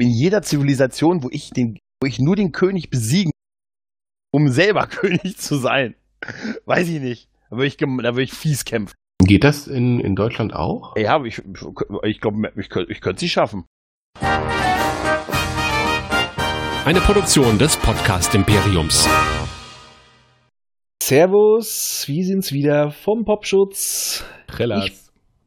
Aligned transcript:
in 0.00 0.10
jeder 0.10 0.42
Zivilisation, 0.42 1.22
wo 1.22 1.28
ich 1.30 1.50
den, 1.50 1.78
wo 2.00 2.06
ich 2.06 2.18
nur 2.18 2.36
den 2.36 2.52
König 2.52 2.90
besiegen, 2.90 3.32
um 4.32 4.48
selber 4.48 4.86
König 4.88 5.36
zu 5.38 5.56
sein. 5.56 5.94
Weiß 6.64 6.88
ich 6.88 7.00
nicht. 7.00 7.28
Da 7.50 7.56
würde 7.56 7.66
ich, 7.66 7.76
da 7.76 7.86
würde 7.86 8.22
ich 8.22 8.32
fies 8.32 8.64
kämpfen. 8.64 8.94
Geht 9.22 9.44
das 9.44 9.66
in, 9.66 10.00
in 10.00 10.16
Deutschland 10.16 10.54
auch? 10.54 10.96
Ja, 10.96 11.22
ich, 11.24 11.42
ich 12.02 12.20
glaube, 12.20 12.52
ich, 12.56 12.70
ich, 12.70 12.76
ich 12.88 13.00
könnte 13.00 13.24
es 13.24 13.30
schaffen. 13.30 13.64
Eine 16.84 17.00
Produktion 17.00 17.58
des 17.58 17.76
Podcast 17.76 18.34
Imperiums. 18.34 19.08
Servus, 21.02 22.04
wie 22.06 22.24
sind's 22.24 22.52
wieder 22.52 22.90
vom 22.90 23.24
Popschutz? 23.24 24.24
Trellas. 24.48 24.86
Ich, 24.86 25.03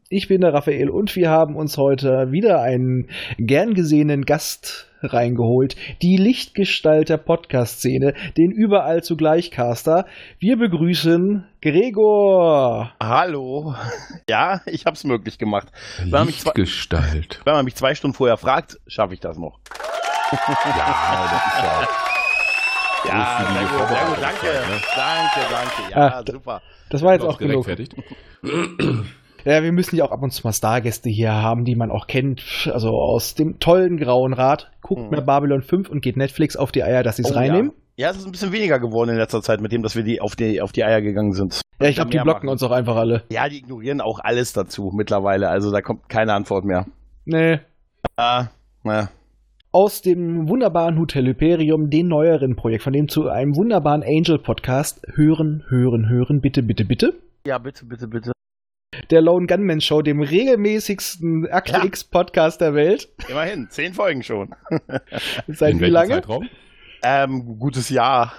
ich 0.09 0.27
bin 0.27 0.41
der 0.41 0.53
Raphael 0.53 0.89
und 0.89 1.15
wir 1.15 1.29
haben 1.29 1.55
uns 1.55 1.77
heute 1.77 2.31
wieder 2.31 2.61
einen 2.61 3.09
gern 3.37 3.73
gesehenen 3.73 4.23
Gast 4.23 4.87
reingeholt. 5.01 5.75
Die 6.01 6.17
Lichtgestalt 6.17 7.09
der 7.09 7.17
Podcast-Szene, 7.17 8.13
den 8.37 8.51
überall 8.51 9.03
zugleich 9.03 9.51
Caster. 9.51 10.05
Wir 10.39 10.57
begrüßen 10.57 11.45
Gregor. 11.61 12.93
Hallo. 13.01 13.75
Ja, 14.29 14.61
ich 14.65 14.85
hab's 14.85 15.05
möglich 15.05 15.37
gemacht. 15.37 15.67
Lichtgestalt. 16.03 17.39
Wenn 17.45 17.53
man 17.53 17.63
mich 17.63 17.75
zwei 17.75 17.95
Stunden 17.95 18.15
vorher 18.15 18.35
fragt, 18.35 18.77
schaffe 18.87 19.13
ich 19.13 19.21
das 19.21 19.37
noch. 19.37 19.59
ja, 20.31 21.29
das 21.31 21.47
ist 21.47 21.63
ja. 21.63 21.87
Ja, 23.07 23.47
sehr 23.53 23.61
gut, 23.67 23.87
sehr 23.87 24.05
gut, 24.05 24.17
danke, 24.21 24.45
ne? 24.45 24.81
danke, 24.95 25.39
danke, 25.49 25.91
ja, 25.91 26.07
ah, 26.07 26.23
super. 26.29 26.61
Das 26.89 27.01
war 27.03 27.13
jetzt 27.13 27.23
auch 27.23 27.37
genug. 27.37 27.65
Ja, 29.47 29.63
wir 29.63 29.71
müssen 29.71 29.95
ja 29.95 30.03
auch 30.03 30.11
ab 30.11 30.21
und 30.23 30.31
zu 30.31 30.45
mal 30.45 30.51
Stargäste 30.51 31.09
hier 31.09 31.31
haben, 31.31 31.63
die 31.63 31.77
man 31.77 31.89
auch 31.89 32.07
kennt, 32.07 32.69
also 32.73 32.89
aus 32.89 33.33
dem 33.33 33.59
tollen 33.59 33.95
Grauen 33.95 34.33
Rat. 34.33 34.69
Guckt 34.81 35.03
hm. 35.03 35.09
mir 35.09 35.21
Babylon 35.21 35.61
5 35.61 35.87
und 35.87 36.01
geht 36.01 36.17
Netflix 36.17 36.57
auf 36.57 36.73
die 36.73 36.83
Eier, 36.83 37.01
dass 37.01 37.15
sie 37.15 37.21
es 37.21 37.31
oh, 37.31 37.35
reinnehmen. 37.35 37.71
Ja. 37.95 38.07
ja, 38.07 38.11
es 38.11 38.17
ist 38.17 38.25
ein 38.25 38.33
bisschen 38.33 38.51
weniger 38.51 38.77
geworden 38.77 39.11
in 39.11 39.15
letzter 39.15 39.41
Zeit 39.41 39.61
mit 39.61 39.71
dem, 39.71 39.83
dass 39.83 39.95
wir 39.95 40.03
die 40.03 40.19
auf 40.19 40.35
die, 40.35 40.59
auf 40.59 40.73
die 40.73 40.83
Eier 40.83 41.01
gegangen 41.01 41.31
sind. 41.31 41.61
Ja, 41.79 41.87
ich 41.87 41.95
glaube, 41.95 42.11
die 42.11 42.17
blocken 42.17 42.47
machen. 42.47 42.49
uns 42.49 42.61
auch 42.61 42.71
einfach 42.71 42.97
alle. 42.97 43.23
Ja, 43.31 43.47
die 43.47 43.59
ignorieren 43.59 44.01
auch 44.01 44.19
alles 44.19 44.51
dazu 44.51 44.91
mittlerweile, 44.93 45.47
also 45.47 45.71
da 45.71 45.79
kommt 45.79 46.09
keine 46.09 46.33
Antwort 46.33 46.65
mehr. 46.65 46.85
Nee. 47.23 47.61
Ah, 48.17 48.47
naja 48.83 49.07
aus 49.73 50.01
dem 50.01 50.49
wunderbaren 50.49 50.97
Hotel 50.97 51.27
Hyperium, 51.27 51.91
den 51.91 52.07
neueren 52.07 52.55
Projekt, 52.55 52.83
von 52.83 52.93
dem 52.93 53.09
zu 53.09 53.29
einem 53.29 53.55
wunderbaren 53.55 54.01
Angel 54.01 54.39
Podcast. 54.39 55.05
Hören, 55.13 55.65
hören, 55.67 56.09
hören, 56.09 56.41
bitte, 56.41 56.63
bitte, 56.63 56.83
bitte. 56.83 57.13
Ja, 57.45 57.59
bitte, 57.59 57.85
bitte, 57.85 58.07
bitte. 58.07 58.31
Der 59.09 59.21
Lone 59.21 59.47
Gunman 59.47 59.81
Show, 59.81 60.01
dem 60.01 60.21
regelmäßigsten 60.21 61.47
Akte 61.49 61.73
ja. 61.73 61.83
X 61.83 62.05
Podcast 62.05 62.61
der 62.61 62.73
Welt. 62.73 63.09
Immerhin, 63.27 63.67
zehn 63.69 63.93
Folgen 63.93 64.23
schon. 64.23 64.55
Seit 65.47 65.73
In 65.73 65.81
wie 65.81 65.89
lange? 65.89 66.15
Zeitraum? 66.15 66.49
Ähm, 67.03 67.59
gutes 67.59 67.89
Jahr. 67.89 68.31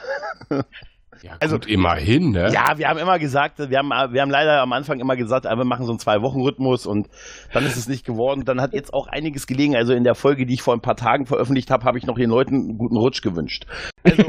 Ja, 1.20 1.32
also 1.40 1.56
gut, 1.56 1.66
immerhin, 1.66 2.30
ne? 2.30 2.50
Ja, 2.52 2.78
wir 2.78 2.88
haben 2.88 2.98
immer 2.98 3.18
gesagt, 3.18 3.58
wir 3.58 3.76
haben, 3.78 3.88
wir 3.88 4.22
haben 4.22 4.30
leider 4.30 4.62
am 4.62 4.72
Anfang 4.72 5.00
immer 5.00 5.16
gesagt, 5.16 5.44
wir 5.44 5.64
machen 5.64 5.84
so 5.84 5.92
einen 5.92 5.98
Zwei-Wochen-Rhythmus 5.98 6.86
und 6.86 7.08
dann 7.52 7.66
ist 7.66 7.76
es 7.76 7.86
nicht 7.86 8.06
geworden. 8.06 8.44
Dann 8.44 8.60
hat 8.60 8.72
jetzt 8.72 8.94
auch 8.94 9.06
einiges 9.06 9.46
gelegen. 9.46 9.76
Also 9.76 9.92
in 9.92 10.04
der 10.04 10.14
Folge, 10.14 10.46
die 10.46 10.54
ich 10.54 10.62
vor 10.62 10.74
ein 10.74 10.80
paar 10.80 10.96
Tagen 10.96 11.26
veröffentlicht 11.26 11.70
habe, 11.70 11.84
habe 11.84 11.98
ich 11.98 12.06
noch 12.06 12.16
den 12.16 12.30
Leuten 12.30 12.54
einen 12.54 12.78
guten 12.78 12.96
Rutsch 12.96 13.20
gewünscht. 13.20 13.66
Also, 14.02 14.22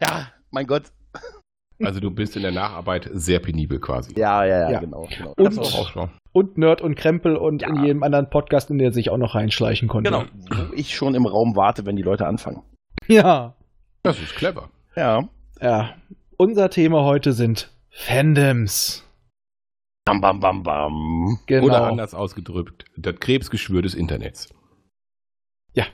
ja, 0.00 0.28
mein 0.50 0.66
Gott. 0.66 0.84
Also 1.82 2.00
du 2.00 2.10
bist 2.10 2.36
in 2.36 2.42
der 2.42 2.52
Nacharbeit 2.52 3.08
sehr 3.12 3.40
penibel 3.40 3.80
quasi. 3.80 4.12
Ja, 4.18 4.44
ja, 4.44 4.60
ja, 4.60 4.70
ja. 4.72 4.80
genau. 4.80 5.08
genau. 5.16 5.34
Und, 5.36 5.58
auch 5.58 6.08
und 6.32 6.58
Nerd 6.58 6.82
und 6.82 6.94
Krempel 6.94 7.36
und 7.36 7.62
ja. 7.62 7.68
in 7.68 7.84
jedem 7.84 8.02
anderen 8.02 8.28
Podcast, 8.30 8.70
in 8.70 8.78
der 8.78 8.92
sich 8.92 9.10
auch 9.10 9.16
noch 9.16 9.34
reinschleichen 9.34 9.88
konnte. 9.88 10.10
Genau, 10.10 10.24
wo 10.50 10.74
ich 10.74 10.94
schon 10.94 11.14
im 11.14 11.26
Raum 11.26 11.56
warte, 11.56 11.86
wenn 11.86 11.96
die 11.96 12.02
Leute 12.02 12.26
anfangen. 12.26 12.62
Ja. 13.06 13.54
Das 14.02 14.20
ist 14.20 14.34
clever. 14.34 14.70
Ja. 14.96 15.28
Ja. 15.60 15.94
Unser 16.36 16.70
Thema 16.70 17.04
heute 17.04 17.32
sind 17.32 17.70
Fandoms. 17.90 19.06
Bam, 20.04 20.20
bam, 20.20 20.40
bam, 20.40 20.62
bam. 20.62 21.38
Genau. 21.46 21.66
Oder 21.66 21.86
anders 21.86 22.14
ausgedrückt, 22.14 22.84
das 22.96 23.16
Krebsgeschwür 23.20 23.82
des 23.82 23.94
Internets. 23.94 24.48
Ja. 25.74 25.86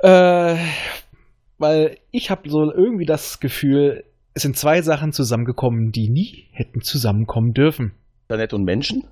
Äh, 0.00 0.56
weil 1.58 1.98
ich 2.12 2.30
habe 2.30 2.48
so 2.48 2.72
irgendwie 2.72 3.04
das 3.04 3.40
Gefühl, 3.40 4.04
es 4.38 4.42
sind 4.42 4.56
zwei 4.56 4.82
Sachen 4.82 5.12
zusammengekommen, 5.12 5.90
die 5.90 6.08
nie 6.08 6.46
hätten 6.52 6.80
zusammenkommen 6.80 7.54
dürfen. 7.54 7.96
Internet 8.28 8.52
und 8.52 8.62
Menschen? 8.62 9.02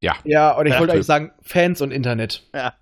Ja. 0.00 0.14
Ja, 0.22 0.56
oder 0.56 0.68
ich 0.68 0.74
ja, 0.74 0.80
wollte 0.80 0.92
eigentlich 0.92 1.06
sagen, 1.06 1.32
Fans 1.42 1.80
und 1.80 1.90
Internet. 1.90 2.48
Ja. 2.54 2.74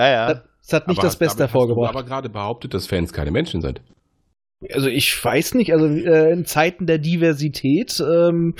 Ja, 0.00 0.08
ja. 0.08 0.28
Das, 0.34 0.42
das 0.62 0.72
hat 0.72 0.88
nicht 0.88 0.98
aber, 0.98 1.06
das 1.06 1.16
Beste 1.16 1.44
hervorgebracht. 1.44 1.90
aber 1.90 2.02
gerade 2.02 2.28
behauptet, 2.28 2.74
dass 2.74 2.88
Fans 2.88 3.12
keine 3.12 3.30
Menschen 3.30 3.60
sind. 3.60 3.80
Also 4.72 4.88
ich 4.88 5.24
weiß 5.24 5.54
nicht, 5.54 5.72
also 5.72 5.86
äh, 5.86 6.32
in 6.32 6.46
Zeiten 6.46 6.86
der 6.86 6.98
Diversität, 6.98 8.00
ähm, 8.00 8.56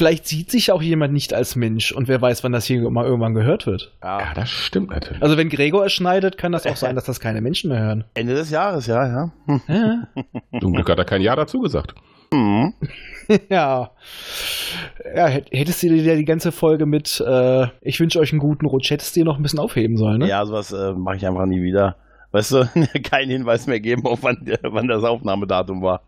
vielleicht 0.00 0.26
sieht 0.26 0.50
sich 0.50 0.72
auch 0.72 0.80
jemand 0.80 1.12
nicht 1.12 1.34
als 1.34 1.56
Mensch 1.56 1.92
und 1.92 2.08
wer 2.08 2.22
weiß, 2.22 2.42
wann 2.42 2.52
das 2.52 2.64
hier 2.64 2.88
mal 2.88 3.04
irgendwann 3.04 3.34
gehört 3.34 3.66
wird. 3.66 3.92
Ja, 4.02 4.18
ja 4.20 4.34
das 4.34 4.48
stimmt 4.48 4.88
natürlich. 4.88 5.22
Also 5.22 5.36
wenn 5.36 5.50
Gregor 5.50 5.84
es 5.84 5.92
schneidet, 5.92 6.38
kann 6.38 6.52
das 6.52 6.66
auch 6.66 6.76
sein, 6.78 6.94
dass 6.94 7.04
das 7.04 7.20
keine 7.20 7.42
Menschen 7.42 7.68
mehr 7.68 7.80
hören. 7.80 8.04
Ende 8.14 8.32
des 8.32 8.48
Jahres, 8.48 8.86
ja, 8.86 9.06
ja. 9.06 9.32
ja. 9.68 10.08
Zum 10.60 10.72
Glück 10.72 10.88
hat 10.88 10.98
er 10.98 11.04
kein 11.04 11.20
Ja 11.20 11.36
dazu 11.36 11.60
gesagt. 11.60 11.94
Mhm. 12.32 12.72
ja. 13.50 13.90
Ja, 15.14 15.26
hättest 15.26 15.82
du 15.82 15.90
dir 15.90 16.16
die 16.16 16.24
ganze 16.24 16.50
Folge 16.50 16.86
mit 16.86 17.20
äh, 17.20 17.66
Ich 17.82 18.00
wünsche 18.00 18.20
euch 18.20 18.32
einen 18.32 18.40
guten 18.40 18.64
Rutsch, 18.64 18.90
hättest 18.90 19.14
du 19.14 19.20
dir 19.20 19.26
noch 19.26 19.36
ein 19.36 19.42
bisschen 19.42 19.58
aufheben 19.58 19.98
sollen, 19.98 20.20
ne? 20.20 20.28
Ja, 20.28 20.46
sowas 20.46 20.72
äh, 20.72 20.94
mache 20.94 21.16
ich 21.16 21.26
einfach 21.26 21.44
nie 21.44 21.60
wieder 21.60 21.96
weißt 22.32 22.52
du, 22.52 22.68
keinen 23.02 23.30
Hinweis 23.30 23.66
mehr 23.66 23.80
geben, 23.80 24.06
auf 24.06 24.22
wann, 24.22 24.38
wann 24.62 24.88
das 24.88 25.04
Aufnahmedatum 25.04 25.82
war. 25.82 26.02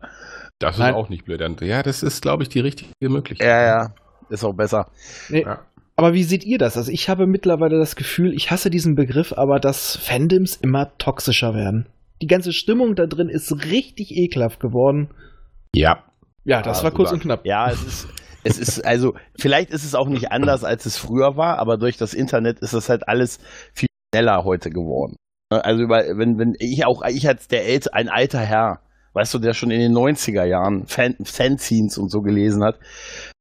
Das 0.59 0.75
ist 0.75 0.79
Nein. 0.79 0.93
auch 0.93 1.09
nicht 1.09 1.25
blöd. 1.25 1.41
Ja, 1.61 1.83
das 1.83 2.03
ist, 2.03 2.21
glaube 2.21 2.43
ich, 2.43 2.49
die 2.49 2.59
richtige 2.59 3.09
Möglichkeit. 3.09 3.47
Ja, 3.47 3.63
ja, 3.63 3.95
ist 4.29 4.43
auch 4.43 4.53
besser. 4.53 4.89
Nee. 5.29 5.43
Ja. 5.43 5.65
Aber 5.95 6.13
wie 6.13 6.23
seht 6.23 6.43
ihr 6.43 6.57
das? 6.57 6.77
Also 6.77 6.91
ich 6.91 7.09
habe 7.09 7.27
mittlerweile 7.27 7.77
das 7.77 7.95
Gefühl, 7.95 8.33
ich 8.33 8.49
hasse 8.49 8.69
diesen 8.69 8.95
Begriff, 8.95 9.33
aber 9.33 9.59
dass 9.59 9.95
Fandoms 9.97 10.55
immer 10.55 10.97
toxischer 10.97 11.53
werden. 11.53 11.87
Die 12.21 12.27
ganze 12.27 12.53
Stimmung 12.53 12.95
da 12.95 13.05
drin 13.05 13.29
ist 13.29 13.65
richtig 13.65 14.15
ekelhaft 14.15 14.59
geworden. 14.59 15.09
Ja. 15.75 16.03
Ja, 16.45 16.61
das 16.61 16.79
ja, 16.79 16.85
war 16.85 16.91
kurz 16.91 17.11
und 17.11 17.21
knapp. 17.21 17.45
Ja, 17.45 17.69
es 17.69 17.83
ist, 17.83 18.07
es 18.43 18.59
ist, 18.59 18.85
also, 18.85 19.13
vielleicht 19.37 19.69
ist 19.69 19.85
es 19.85 19.95
auch 19.95 20.07
nicht 20.07 20.31
anders, 20.31 20.63
als 20.63 20.85
es 20.85 20.97
früher 20.97 21.37
war, 21.37 21.59
aber 21.59 21.77
durch 21.77 21.97
das 21.97 22.13
Internet 22.13 22.59
ist 22.59 22.73
es 22.73 22.89
halt 22.89 23.07
alles 23.07 23.39
viel 23.73 23.87
schneller 24.13 24.43
heute 24.43 24.69
geworden. 24.69 25.15
Also 25.49 25.83
wenn, 25.87 26.39
wenn 26.39 26.55
ich 26.59 26.85
auch, 26.85 27.03
ich 27.07 27.27
als 27.27 27.47
der 27.47 27.67
El 27.67 27.79
ein 27.91 28.09
alter 28.09 28.39
Herr, 28.39 28.81
weißt 29.13 29.33
du, 29.33 29.39
der 29.39 29.53
schon 29.53 29.71
in 29.71 29.79
den 29.79 29.93
90er 29.93 30.43
Jahren 30.43 30.85
Fan, 30.87 31.15
Fanzines 31.23 31.97
und 31.97 32.09
so 32.09 32.21
gelesen 32.21 32.63
hat, 32.63 32.79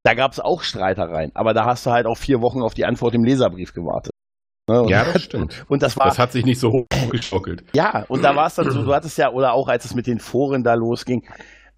da 0.04 0.14
gab 0.14 0.32
es 0.32 0.40
auch 0.40 0.62
Streitereien. 0.62 1.32
Aber 1.34 1.54
da 1.54 1.64
hast 1.64 1.86
du 1.86 1.90
halt 1.90 2.06
auch 2.06 2.16
vier 2.16 2.40
Wochen 2.40 2.62
auf 2.62 2.74
die 2.74 2.84
Antwort 2.84 3.14
im 3.14 3.24
Leserbrief 3.24 3.72
gewartet. 3.72 4.12
Ne? 4.68 4.84
ja, 4.88 5.04
das 5.12 5.22
stimmt. 5.22 5.64
Und 5.68 5.82
das 5.82 5.96
war. 5.96 6.06
Das 6.06 6.18
hat 6.18 6.32
sich 6.32 6.44
nicht 6.44 6.60
so 6.60 6.70
hochgeschockelt. 6.70 7.64
Ja, 7.74 8.04
und 8.08 8.22
da 8.22 8.36
war 8.36 8.46
es 8.46 8.54
dann 8.54 8.70
so, 8.70 8.82
du 8.84 8.94
hattest 8.94 9.18
ja, 9.18 9.30
oder 9.30 9.52
auch 9.52 9.68
als 9.68 9.84
es 9.84 9.94
mit 9.94 10.06
den 10.06 10.18
Foren 10.18 10.62
da 10.62 10.74
losging, 10.74 11.24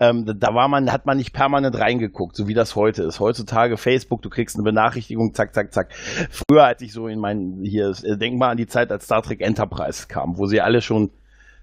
ähm, 0.00 0.24
da 0.26 0.54
war 0.54 0.68
man, 0.68 0.90
hat 0.90 1.06
man 1.06 1.16
nicht 1.16 1.32
permanent 1.32 1.78
reingeguckt, 1.78 2.36
so 2.36 2.48
wie 2.48 2.54
das 2.54 2.74
heute 2.74 3.04
ist. 3.04 3.20
Heutzutage 3.20 3.76
Facebook, 3.76 4.22
du 4.22 4.28
kriegst 4.28 4.56
eine 4.56 4.64
Benachrichtigung, 4.64 5.34
zack, 5.34 5.54
zack, 5.54 5.72
zack. 5.72 5.94
Früher 5.94 6.66
hatte 6.66 6.84
ich 6.84 6.92
so 6.92 7.06
in 7.06 7.20
meinen, 7.20 7.62
hier, 7.62 7.92
denk 8.18 8.36
mal 8.36 8.50
an 8.50 8.56
die 8.56 8.66
Zeit, 8.66 8.90
als 8.90 9.04
Star 9.04 9.22
Trek 9.22 9.40
Enterprise 9.40 10.06
kam, 10.08 10.36
wo 10.36 10.46
sie 10.46 10.60
alle 10.60 10.80
schon, 10.80 11.10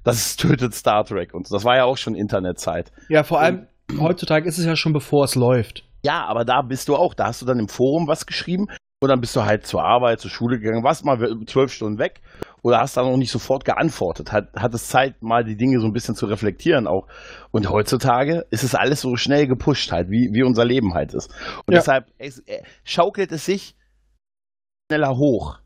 das 0.04 0.36
tötet 0.38 0.74
Star 0.74 1.04
Trek 1.04 1.34
und 1.34 1.52
das 1.52 1.64
war 1.64 1.76
ja 1.76 1.86
auch 1.86 1.98
schon 1.98 2.16
Internetzeit. 2.16 2.92
Ja, 3.10 3.24
vor 3.24 3.40
allem 3.40 3.68
und, 3.90 4.02
heutzutage 4.02 4.48
ist 4.48 4.58
es 4.58 4.66
ja 4.66 4.76
schon 4.76 4.94
bevor 4.94 5.26
es 5.26 5.36
läuft. 5.36 5.86
Ja, 6.04 6.26
aber 6.26 6.46
da 6.46 6.62
bist 6.62 6.88
du 6.88 6.96
auch, 6.96 7.14
da 7.14 7.28
hast 7.28 7.42
du 7.42 7.46
dann 7.46 7.60
im 7.60 7.68
Forum 7.68 8.08
was 8.08 8.26
geschrieben 8.26 8.68
und 9.04 9.10
dann 9.10 9.20
bist 9.20 9.36
du 9.36 9.44
halt 9.44 9.66
zur 9.66 9.84
Arbeit, 9.84 10.20
zur 10.20 10.32
Schule 10.32 10.60
gegangen, 10.60 10.84
warst 10.84 11.06
mal 11.06 11.18
zwölf 11.48 11.72
Stunden 11.72 12.00
weg 12.00 12.22
oder 12.62 12.80
hast 12.80 12.98
dann 12.98 13.06
auch 13.06 13.18
nicht 13.18 13.32
sofort 13.32 13.66
geantwortet. 13.66 14.32
Hat, 14.32 14.54
hat 14.56 14.74
es 14.74 14.90
Zeit, 14.90 15.22
mal 15.22 15.44
die 15.44 15.58
Dinge 15.58 15.80
so 15.80 15.88
ein 15.88 15.94
bisschen 15.94 16.16
zu 16.16 16.28
reflektieren 16.28 16.88
auch. 16.88 17.08
Und 17.52 17.70
heutzutage 17.70 18.46
ist 18.52 18.64
es 18.64 18.76
alles 18.76 19.02
so 19.02 19.16
schnell 19.16 19.48
gepusht 19.48 19.92
halt, 19.92 20.10
wie, 20.10 20.30
wie 20.34 20.44
unser 20.44 20.66
Leben 20.66 20.94
halt 20.94 21.14
ist. 21.14 21.32
Und 21.66 21.74
ja. 21.74 21.80
deshalb 21.80 22.12
es, 22.20 22.40
äh, 22.48 22.62
schaukelt 22.84 23.32
es 23.32 23.46
sich 23.46 23.76
schneller 24.92 25.18
hoch 25.18 25.60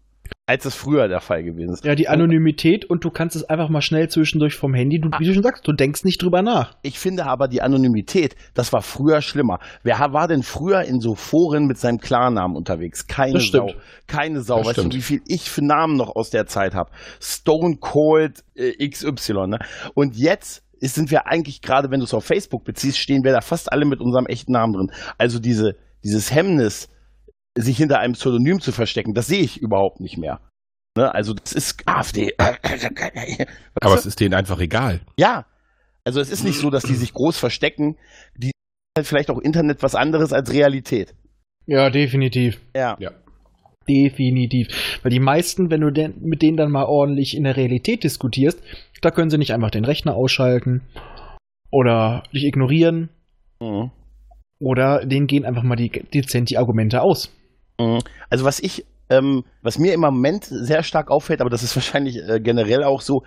als 0.47 0.65
es 0.65 0.75
früher 0.75 1.07
der 1.07 1.21
Fall 1.21 1.43
gewesen 1.43 1.73
ist. 1.73 1.83
Ja, 1.83 1.95
die 1.95 2.07
Anonymität 2.07 2.85
und 2.85 3.03
du 3.03 3.09
kannst 3.09 3.35
es 3.35 3.43
einfach 3.43 3.69
mal 3.69 3.81
schnell 3.81 4.09
zwischendurch 4.09 4.55
vom 4.55 4.73
Handy, 4.75 4.99
du, 4.99 5.09
wie 5.17 5.25
du 5.25 5.33
schon 5.33 5.41
sagst, 5.41 5.67
du 5.67 5.73
denkst 5.73 6.03
nicht 6.03 6.21
drüber 6.21 6.43
nach. 6.43 6.75
Ich 6.83 6.99
finde 6.99 7.25
aber 7.25 7.47
die 7.47 7.61
Anonymität, 7.61 8.35
das 8.53 8.71
war 8.71 8.83
früher 8.83 9.21
schlimmer. 9.21 9.59
Wer 9.81 9.99
war 10.13 10.27
denn 10.27 10.43
früher 10.43 10.83
in 10.83 10.99
so 10.99 11.15
Foren 11.15 11.65
mit 11.65 11.79
seinem 11.79 11.99
Klarnamen 11.99 12.55
unterwegs? 12.55 13.07
Keine 13.07 13.39
Sau. 13.39 13.71
Keine 14.07 14.41
Sau. 14.41 14.59
Das 14.59 14.67
weißt 14.67 14.79
stimmt. 14.79 14.93
du, 14.93 14.97
wie 14.97 15.01
viel 15.01 15.21
ich 15.27 15.49
für 15.49 15.65
Namen 15.65 15.97
noch 15.97 16.15
aus 16.15 16.29
der 16.29 16.45
Zeit 16.45 16.75
habe? 16.75 16.91
Stone 17.19 17.77
Cold 17.77 18.43
äh, 18.53 18.87
XY. 18.87 19.47
Ne? 19.47 19.59
Und 19.95 20.15
jetzt 20.15 20.63
sind 20.79 21.09
wir 21.09 21.25
eigentlich, 21.25 21.61
gerade 21.61 21.89
wenn 21.89 22.01
du 22.01 22.05
es 22.05 22.13
auf 22.13 22.25
Facebook 22.25 22.63
beziehst, 22.63 22.99
stehen 22.99 23.23
wir 23.23 23.31
da 23.31 23.41
fast 23.41 23.71
alle 23.71 23.85
mit 23.85 23.99
unserem 23.99 24.27
echten 24.27 24.51
Namen 24.51 24.73
drin. 24.73 24.91
Also 25.17 25.39
diese, 25.39 25.75
dieses 26.03 26.31
Hemmnis, 26.31 26.89
sich 27.57 27.77
hinter 27.77 27.99
einem 27.99 28.13
Pseudonym 28.13 28.59
zu 28.59 28.71
verstecken, 28.71 29.13
das 29.13 29.27
sehe 29.27 29.41
ich 29.41 29.57
überhaupt 29.61 29.99
nicht 29.99 30.17
mehr. 30.17 30.41
Ne? 30.97 31.13
Also 31.13 31.33
das 31.33 31.53
ist 31.53 31.83
AfD. 31.87 32.33
Aber 32.37 33.95
es 33.95 34.05
ist 34.05 34.19
denen 34.19 34.33
einfach 34.33 34.59
egal. 34.59 35.01
Ja. 35.17 35.45
Also 36.03 36.19
es 36.19 36.29
ist 36.29 36.43
nicht 36.43 36.59
so, 36.59 36.69
dass 36.69 36.83
die 36.83 36.95
sich 36.95 37.13
groß 37.13 37.37
verstecken. 37.37 37.97
Die 38.35 38.51
halt 38.97 39.07
vielleicht 39.07 39.29
auch 39.29 39.39
Internet 39.39 39.83
was 39.83 39.95
anderes 39.95 40.33
als 40.33 40.53
Realität. 40.53 41.15
Ja, 41.65 41.89
definitiv. 41.89 42.61
Ja. 42.75 42.95
Ja. 42.99 43.11
Definitiv. 43.87 44.67
Weil 45.03 45.11
die 45.11 45.19
meisten, 45.19 45.69
wenn 45.69 45.81
du 45.81 45.91
den, 45.91 46.15
mit 46.21 46.41
denen 46.41 46.57
dann 46.57 46.71
mal 46.71 46.85
ordentlich 46.85 47.35
in 47.35 47.43
der 47.43 47.55
Realität 47.57 48.03
diskutierst, 48.03 48.61
da 49.01 49.11
können 49.11 49.29
sie 49.29 49.37
nicht 49.37 49.53
einfach 49.53 49.69
den 49.71 49.85
Rechner 49.85 50.15
ausschalten 50.15 50.81
oder 51.71 52.23
dich 52.33 52.45
ignorieren 52.45 53.09
Mhm. 53.61 53.91
oder 54.59 55.05
denen 55.05 55.27
gehen 55.27 55.45
einfach 55.45 55.63
mal 55.63 55.75
die, 55.77 55.89
dezent 55.89 56.49
die 56.49 56.57
Argumente 56.57 57.01
aus. 57.01 57.31
Mhm. 57.79 57.99
Also 58.29 58.45
was 58.45 58.59
ich, 58.59 58.85
ähm, 59.09 59.43
was 59.61 59.77
mir 59.77 59.93
im 59.93 60.01
Moment 60.01 60.45
sehr 60.45 60.83
stark 60.83 61.11
auffällt, 61.11 61.41
aber 61.41 61.49
das 61.49 61.63
ist 61.63 61.75
wahrscheinlich 61.75 62.17
äh, 62.17 62.39
generell 62.39 62.83
auch 62.83 63.01
so, 63.01 63.23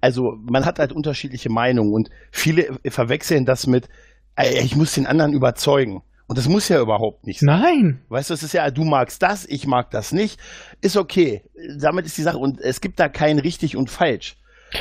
also 0.00 0.34
man 0.42 0.64
hat 0.64 0.78
halt 0.78 0.92
unterschiedliche 0.92 1.50
Meinungen 1.50 1.92
und 1.92 2.10
viele 2.30 2.78
verwechseln 2.88 3.44
das 3.44 3.66
mit, 3.66 3.88
äh, 4.36 4.60
ich 4.62 4.76
muss 4.76 4.94
den 4.94 5.06
anderen 5.06 5.32
überzeugen. 5.32 6.02
Und 6.28 6.38
das 6.38 6.48
muss 6.48 6.68
ja 6.68 6.80
überhaupt 6.80 7.26
nicht 7.26 7.40
sein. 7.40 7.60
Nein! 7.60 8.00
Weißt 8.08 8.30
du, 8.30 8.34
es 8.34 8.42
ist 8.42 8.54
ja, 8.54 8.70
du 8.70 8.84
magst 8.84 9.22
das, 9.22 9.44
ich 9.44 9.66
mag 9.66 9.90
das 9.90 10.12
nicht. 10.12 10.40
Ist 10.80 10.96
okay. 10.96 11.42
Damit 11.78 12.06
ist 12.06 12.16
die 12.16 12.22
Sache. 12.22 12.38
Und 12.38 12.58
es 12.58 12.80
gibt 12.80 12.98
da 13.00 13.10
kein 13.10 13.38
richtig 13.38 13.76
und 13.76 13.90
falsch. 13.90 14.36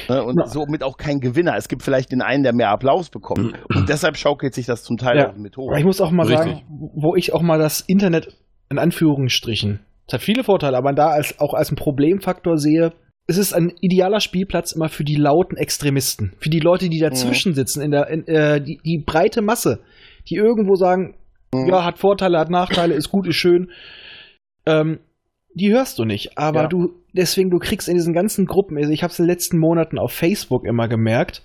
Ne? 0.07 0.23
Und 0.23 0.35
Na. 0.37 0.45
somit 0.47 0.81
auch 0.81 0.95
kein 0.95 1.19
Gewinner. 1.19 1.57
Es 1.57 1.67
gibt 1.67 1.83
vielleicht 1.83 2.13
den 2.13 2.21
einen, 2.21 2.43
der 2.43 2.53
mehr 2.53 2.69
Applaus 2.69 3.09
bekommt. 3.09 3.53
Und 3.75 3.89
deshalb 3.89 4.15
schaukelt 4.15 4.53
sich 4.53 4.65
das 4.65 4.83
zum 4.83 4.95
Teil 4.95 5.17
Ja. 5.17 5.29
auch 5.31 5.35
mit 5.35 5.57
hoch. 5.57 5.67
Aber 5.69 5.77
ich 5.77 5.83
muss 5.83 5.99
auch 5.99 6.11
mal 6.11 6.25
Richtig. 6.25 6.53
sagen, 6.59 6.89
wo 6.95 7.15
ich 7.17 7.33
auch 7.33 7.41
mal 7.41 7.59
das 7.59 7.81
Internet 7.81 8.33
in 8.71 8.79
Anführungsstrichen, 8.79 9.79
es 10.07 10.13
hat 10.13 10.21
viele 10.21 10.43
Vorteile, 10.43 10.77
aber 10.77 10.93
da 10.93 11.09
als, 11.09 11.39
auch 11.39 11.53
als 11.53 11.71
ein 11.71 11.75
Problemfaktor 11.75 12.57
sehe, 12.57 12.93
es 13.27 13.37
ist 13.37 13.53
ein 13.53 13.71
idealer 13.81 14.19
Spielplatz 14.19 14.71
immer 14.71 14.89
für 14.89 15.03
die 15.03 15.15
lauten 15.15 15.55
Extremisten, 15.57 16.33
für 16.39 16.49
die 16.49 16.59
Leute, 16.59 16.89
die 16.89 16.99
dazwischen 16.99 17.53
sitzen, 17.53 17.81
in 17.81 17.91
der, 17.91 18.07
in, 18.07 18.27
äh, 18.27 18.59
die, 18.61 18.79
die 18.83 18.97
breite 19.05 19.41
Masse, 19.41 19.79
die 20.29 20.35
irgendwo 20.35 20.75
sagen, 20.75 21.15
Mhm. 21.53 21.67
ja, 21.67 21.83
hat 21.83 21.99
Vorteile, 21.99 22.39
hat 22.39 22.49
Nachteile, 22.49 22.93
ist 22.93 23.09
gut, 23.09 23.27
ist 23.27 23.35
schön. 23.35 23.71
Ähm, 24.65 24.99
die 25.53 25.71
hörst 25.71 25.99
du 25.99 26.05
nicht, 26.05 26.37
aber 26.37 26.61
Ja. 26.63 26.67
du, 26.67 26.93
deswegen, 27.13 27.49
du 27.49 27.59
kriegst 27.59 27.89
in 27.89 27.95
diesen 27.95 28.13
ganzen 28.13 28.45
Gruppen, 28.45 28.77
also 28.77 28.89
ich 28.91 29.03
habe 29.03 29.11
es 29.11 29.19
in 29.19 29.25
den 29.25 29.31
letzten 29.31 29.57
Monaten 29.57 29.99
auf 29.99 30.13
Facebook 30.13 30.65
immer 30.65 30.87
gemerkt, 30.87 31.43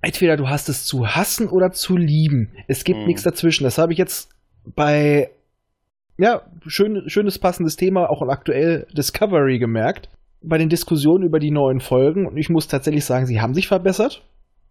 entweder 0.00 0.36
du 0.36 0.48
hast 0.48 0.68
es 0.68 0.84
zu 0.84 1.08
hassen 1.08 1.48
oder 1.48 1.72
zu 1.72 1.96
lieben. 1.96 2.52
Es 2.68 2.84
gibt 2.84 3.00
Mhm. 3.00 3.06
nichts 3.06 3.22
dazwischen. 3.24 3.64
Das 3.64 3.78
habe 3.78 3.92
ich 3.92 3.98
jetzt 3.98 4.30
bei, 4.76 5.30
ja, 6.22 6.42
schön, 6.66 7.02
schönes 7.08 7.38
passendes 7.38 7.76
Thema, 7.76 8.08
auch 8.08 8.22
aktuell 8.28 8.86
Discovery 8.96 9.58
gemerkt. 9.58 10.08
Bei 10.40 10.56
den 10.58 10.68
Diskussionen 10.68 11.24
über 11.24 11.38
die 11.40 11.50
neuen 11.50 11.80
Folgen. 11.80 12.26
Und 12.26 12.36
ich 12.36 12.48
muss 12.48 12.68
tatsächlich 12.68 13.04
sagen, 13.04 13.26
sie 13.26 13.40
haben 13.40 13.54
sich 13.54 13.66
verbessert. 13.68 14.22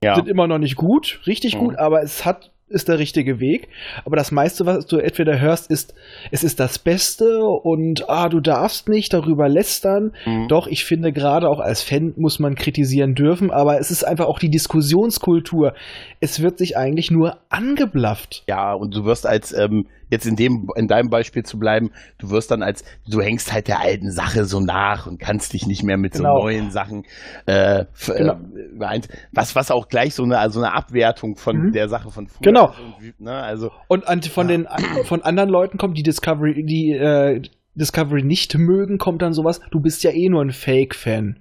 ja. 0.04 0.16
Sind 0.16 0.28
immer 0.30 0.48
noch 0.48 0.58
nicht 0.58 0.76
gut, 0.78 1.20
richtig 1.28 1.56
Mhm. 1.56 1.60
gut, 1.60 1.78
aber 1.78 2.02
es 2.02 2.26
hat, 2.26 2.52
ist 2.70 2.88
der 2.88 2.98
richtige 3.00 3.40
Weg. 3.40 3.68
Aber 4.06 4.16
das 4.16 4.32
meiste, 4.32 4.66
was 4.66 4.86
du 4.86 4.98
entweder 4.98 5.40
hörst, 5.40 5.70
ist, 5.70 5.94
es 6.32 6.44
ist 6.44 6.60
das 6.60 6.80
Beste 6.80 7.40
und 7.44 8.10
ah, 8.10 8.28
du 8.30 8.40
darfst 8.40 8.88
nicht 8.90 9.14
darüber 9.14 9.48
lästern. 9.50 10.14
Mhm. 10.26 10.48
Doch, 10.48 10.68
ich 10.68 10.86
finde 10.86 11.12
gerade 11.14 11.48
auch 11.50 11.60
als 11.60 11.84
Fan 11.84 12.14
muss 12.18 12.40
man 12.40 12.56
kritisieren 12.56 13.14
dürfen, 13.14 13.52
aber 13.52 13.78
es 13.80 13.92
ist 13.92 14.04
einfach 14.06 14.26
auch 14.26 14.40
die 14.40 14.50
Diskussionskultur. 14.50 15.74
Es 16.20 16.42
wird 16.42 16.58
sich 16.58 16.78
eigentlich 16.78 17.12
nur 17.12 17.38
angeblafft. 17.50 18.44
Ja, 18.48 18.74
und 18.74 18.96
du 18.96 19.06
wirst 19.06 19.26
als, 19.28 19.54
ähm, 19.54 19.86
jetzt 20.12 20.28
in 20.28 20.36
dem, 20.36 20.70
in 20.76 20.88
deinem 20.88 21.10
Beispiel 21.10 21.42
zu 21.44 21.58
bleiben, 21.58 21.90
du 22.20 22.30
wirst 22.30 22.52
dann 22.52 22.62
als, 22.62 22.84
du 23.08 23.20
hängst 23.22 23.52
halt 23.52 23.68
der 23.68 23.80
alten 23.80 24.12
Sache 24.12 24.46
so 24.46 24.60
nach 24.60 25.08
und 25.08 25.20
kannst 25.20 25.54
dich 25.54 25.66
nicht 25.66 25.82
mehr 25.82 25.98
mit 25.98 26.14
Genau. 26.14 26.38
so 26.38 26.44
neuen 26.44 26.70
Sachen 26.70 27.06
äh, 27.48 27.86
Genau. 28.06 28.34
äh, 28.34 28.76
überein- 28.76 29.08
was, 29.32 29.56
was 29.56 29.72
auch 29.72 29.88
gleich 29.88 30.14
so 30.14 30.24
eine, 30.24 30.38
also 30.38 30.60
eine 30.62 30.74
Abwertung 30.76 31.36
von 31.38 31.58
Mhm. 31.58 31.72
der 31.72 31.90
Sache 31.90 32.12
von 32.12 32.28
früher 32.28 32.44
Genau. 32.44 32.70
ist 33.00 33.20
ne, 33.20 33.32
also 33.34 33.72
Und 33.88 34.08
an, 34.08 34.22
von 34.22 34.48
den 34.48 34.68
von 35.06 35.24
anderen 35.24 35.50
Leuten 35.50 35.78
kommt 35.80 35.98
die 35.98 36.04
Discovery, 36.04 36.64
die 36.66 36.92
äh, 36.92 37.42
Discovery 37.74 38.22
nicht 38.22 38.58
mögen, 38.58 38.98
kommt 38.98 39.22
dann 39.22 39.32
sowas. 39.34 39.62
Du 39.72 39.80
bist 39.80 40.04
ja 40.04 40.12
eh 40.12 40.28
nur 40.28 40.42
ein 40.44 40.52
Fake-Fan. 40.52 41.40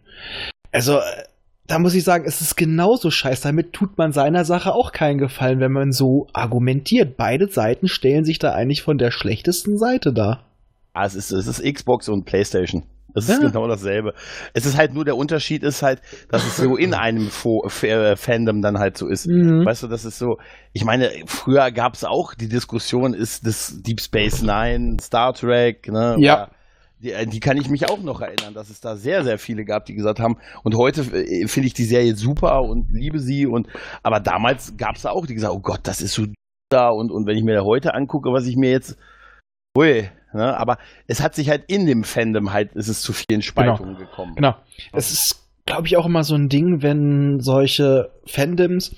Also 0.70 0.98
äh, 0.98 1.00
da 1.70 1.78
muss 1.78 1.94
ich 1.94 2.02
sagen, 2.02 2.24
es 2.26 2.40
ist 2.40 2.56
genauso 2.56 3.10
scheiße. 3.10 3.44
Damit 3.44 3.72
tut 3.72 3.96
man 3.96 4.12
seiner 4.12 4.44
Sache 4.44 4.72
auch 4.74 4.90
keinen 4.92 5.18
Gefallen, 5.18 5.60
wenn 5.60 5.72
man 5.72 5.92
so 5.92 6.26
argumentiert. 6.32 7.16
Beide 7.16 7.46
Seiten 7.48 7.86
stellen 7.86 8.24
sich 8.24 8.38
da 8.38 8.52
eigentlich 8.52 8.82
von 8.82 8.98
der 8.98 9.10
schlechtesten 9.12 9.78
Seite 9.78 10.12
dar. 10.12 10.44
Ah, 10.92 11.06
es 11.06 11.14
ist, 11.14 11.30
es 11.30 11.46
ist 11.46 11.62
Xbox 11.62 12.08
und 12.08 12.24
Playstation. 12.24 12.82
Es 13.14 13.28
ist 13.28 13.40
Ja. 13.42 13.48
genau 13.48 13.66
dasselbe. 13.68 14.14
Es 14.52 14.66
ist 14.66 14.76
halt 14.76 14.94
nur 14.94 15.04
der 15.04 15.16
Unterschied 15.16 15.62
ist 15.62 15.82
halt, 15.82 16.00
dass 16.30 16.44
es 16.44 16.56
so 16.56 16.76
in 16.76 16.94
einem 16.94 17.28
Fo 17.30 17.64
äh, 17.82 18.16
Fandom 18.16 18.62
dann 18.62 18.78
halt 18.78 18.96
so 18.98 19.08
ist. 19.08 19.26
Mhm. 19.28 19.64
Weißt 19.64 19.82
du, 19.84 19.86
das 19.88 20.04
ist 20.04 20.18
so, 20.18 20.38
ich 20.72 20.84
meine, 20.84 21.10
früher 21.26 21.70
gab 21.70 21.94
es 21.94 22.04
auch 22.04 22.34
die 22.34 22.48
Diskussion, 22.48 23.14
ist 23.14 23.46
das 23.46 23.80
Deep 23.82 24.00
Space 24.00 24.42
Nine, 24.42 24.96
Star 25.00 25.32
Trek, 25.34 25.88
ne? 25.88 26.16
Ja. 26.18 26.34
Oder 26.34 26.50
Die, 27.02 27.12
äh, 27.12 27.26
die 27.26 27.40
kann 27.40 27.56
ich 27.56 27.68
mich 27.70 27.88
auch 27.88 28.02
noch 28.02 28.20
erinnern, 28.20 28.54
dass 28.54 28.70
es 28.70 28.80
da 28.80 28.96
sehr, 28.96 29.24
sehr 29.24 29.38
viele 29.38 29.64
gab, 29.64 29.86
die 29.86 29.94
gesagt 29.94 30.20
haben, 30.20 30.36
und 30.64 30.76
heute 30.76 31.00
äh, 31.02 31.46
finde 31.48 31.66
ich 31.66 31.74
die 31.74 31.84
Serie 31.84 32.14
super 32.14 32.60
und 32.62 32.90
liebe 32.92 33.18
sie 33.20 33.46
und 33.46 33.68
aber 34.02 34.20
damals 34.20 34.76
gab 34.76 34.96
es 34.96 35.02
da 35.02 35.10
auch, 35.10 35.26
die 35.26 35.34
gesagt, 35.34 35.54
oh 35.54 35.60
Gott, 35.60 35.80
das 35.84 36.00
ist 36.02 36.14
so 36.14 36.26
da 36.70 36.88
und, 36.88 37.10
und 37.10 37.26
wenn 37.26 37.36
ich 37.36 37.44
mir 37.44 37.54
da 37.54 37.64
heute 37.64 37.94
angucke, 37.94 38.30
was 38.32 38.46
ich 38.46 38.56
mir 38.56 38.70
jetzt 38.70 38.96
Ui, 39.78 40.08
ne? 40.34 40.56
aber 40.58 40.78
es 41.06 41.22
hat 41.22 41.34
sich 41.34 41.48
halt 41.48 41.64
in 41.68 41.86
dem 41.86 42.02
Fandom 42.02 42.52
halt, 42.52 42.74
ist 42.74 42.88
es 42.88 43.02
zu 43.02 43.12
vielen 43.12 43.40
Spaltungen 43.40 43.96
gekommen. 43.96 44.34
Genau. 44.34 44.56
Es 44.92 45.12
ist, 45.12 45.48
glaube 45.64 45.86
ich, 45.86 45.96
auch 45.96 46.06
immer 46.06 46.24
so 46.24 46.34
ein 46.34 46.48
Ding, 46.48 46.82
wenn 46.82 47.38
solche 47.38 48.10
Fandoms 48.26 48.96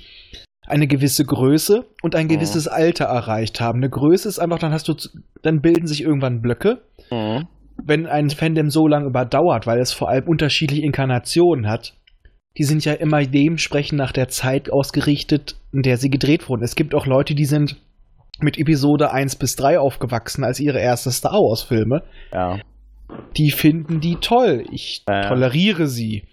eine 0.67 0.87
gewisse 0.87 1.25
Größe 1.27 1.85
und 2.03 2.15
ein 2.15 2.27
Mhm. 2.27 2.31
gewisses 2.31 2.69
Alter 2.69 3.05
erreicht 3.05 3.61
haben. 3.61 3.81
Eine 3.81 3.91
Größe 3.91 4.29
ist 4.29 4.39
einfach, 4.39 4.59
dann 4.61 4.73
hast 4.73 4.89
du, 4.89 4.95
dann 5.43 5.61
bilden 5.61 5.87
sich 5.87 6.03
irgendwann 6.03 6.41
Blöcke. 6.41 6.81
Mhm. 7.11 7.49
Wenn 7.83 8.07
ein 8.07 8.31
Fandom 8.31 8.71
so 8.71 8.87
lange 8.87 9.07
überdauert, 9.07 9.67
weil 9.67 9.81
es 9.81 9.93
vor 9.93 10.09
allem 10.09 10.29
unterschiedliche 10.29 10.83
Inkarnationen 10.83 11.69
hat, 11.69 11.95
die 12.59 12.65
sind 12.65 12.85
ja 12.85 12.93
immer 12.93 13.25
dementsprechend 13.25 13.99
nach 13.99 14.13
der 14.13 14.29
Zeit 14.29 14.71
ausgerichtet, 14.71 15.57
in 15.73 15.83
der 15.83 15.97
sie 15.97 16.11
gedreht 16.11 16.49
wurden. 16.49 16.63
Es 16.63 16.75
gibt 16.77 16.95
auch 16.95 17.07
Leute, 17.07 17.35
die 17.35 17.47
sind 17.47 17.77
mit 18.41 18.59
Episode 18.59 19.13
1 19.13 19.37
bis 19.37 19.57
3 19.57 19.79
aufgewachsen 19.79 20.45
als 20.45 20.61
ihre 20.61 20.79
erste 20.81 21.11
Star 21.11 21.33
Wars 21.35 21.63
Filme. 21.63 22.03
Ja. 22.33 22.59
Die 23.37 23.51
finden 23.51 24.01
die 24.01 24.17
toll. 24.17 24.65
Ich 24.71 25.05
Ja. 25.09 25.29
toleriere 25.29 25.87
sie. 25.87 26.25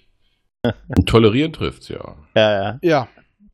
Und 0.64 1.07
tolerieren 1.07 1.54
trifft's, 1.54 1.87
ja. 1.90 2.16
Ja, 2.35 2.52
ja. 2.52 2.80
Ja, 2.81 3.07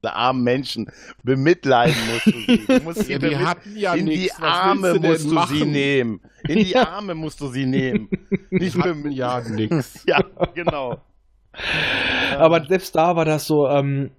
Die 0.05 0.15
armen 0.15 0.43
Menschen. 0.43 0.87
Bemitleiden 1.23 1.95
musst 2.11 2.25
du 2.27 2.31
sie. 2.31 2.65
Du 2.67 2.83
musst 2.83 3.03
sie 3.05 3.11
Ja, 3.13 3.19
die 3.19 3.37
hatten 3.37 3.75
ja 3.77 3.93
in 3.93 4.05
die 4.05 4.17
nichts. 4.17 4.41
Was 4.41 4.51
Arme 4.59 4.93
du 4.93 5.07
musst 5.07 5.25
du 5.25 5.29
sie 5.29 5.35
machen? 5.35 5.71
nehmen. 5.71 6.21
In 6.47 6.55
die 6.59 6.71
Ja. 6.73 6.87
Arme 6.89 7.15
musst 7.15 7.41
du 7.41 7.47
sie 7.47 7.65
nehmen. 7.65 8.09
Nicht 8.49 8.75
Die 8.75 8.79
hatten 8.81 9.03
bemit- 9.03 9.13
ja 9.13 9.41
nix. 9.41 10.03
Ja, 10.07 10.19
genau. 10.53 10.97
aber 12.37 12.65
selbst 12.65 12.95
da 12.95 13.15
war 13.15 13.25
das 13.25 13.45
so, 13.47 13.67
ähm, 13.67 14.11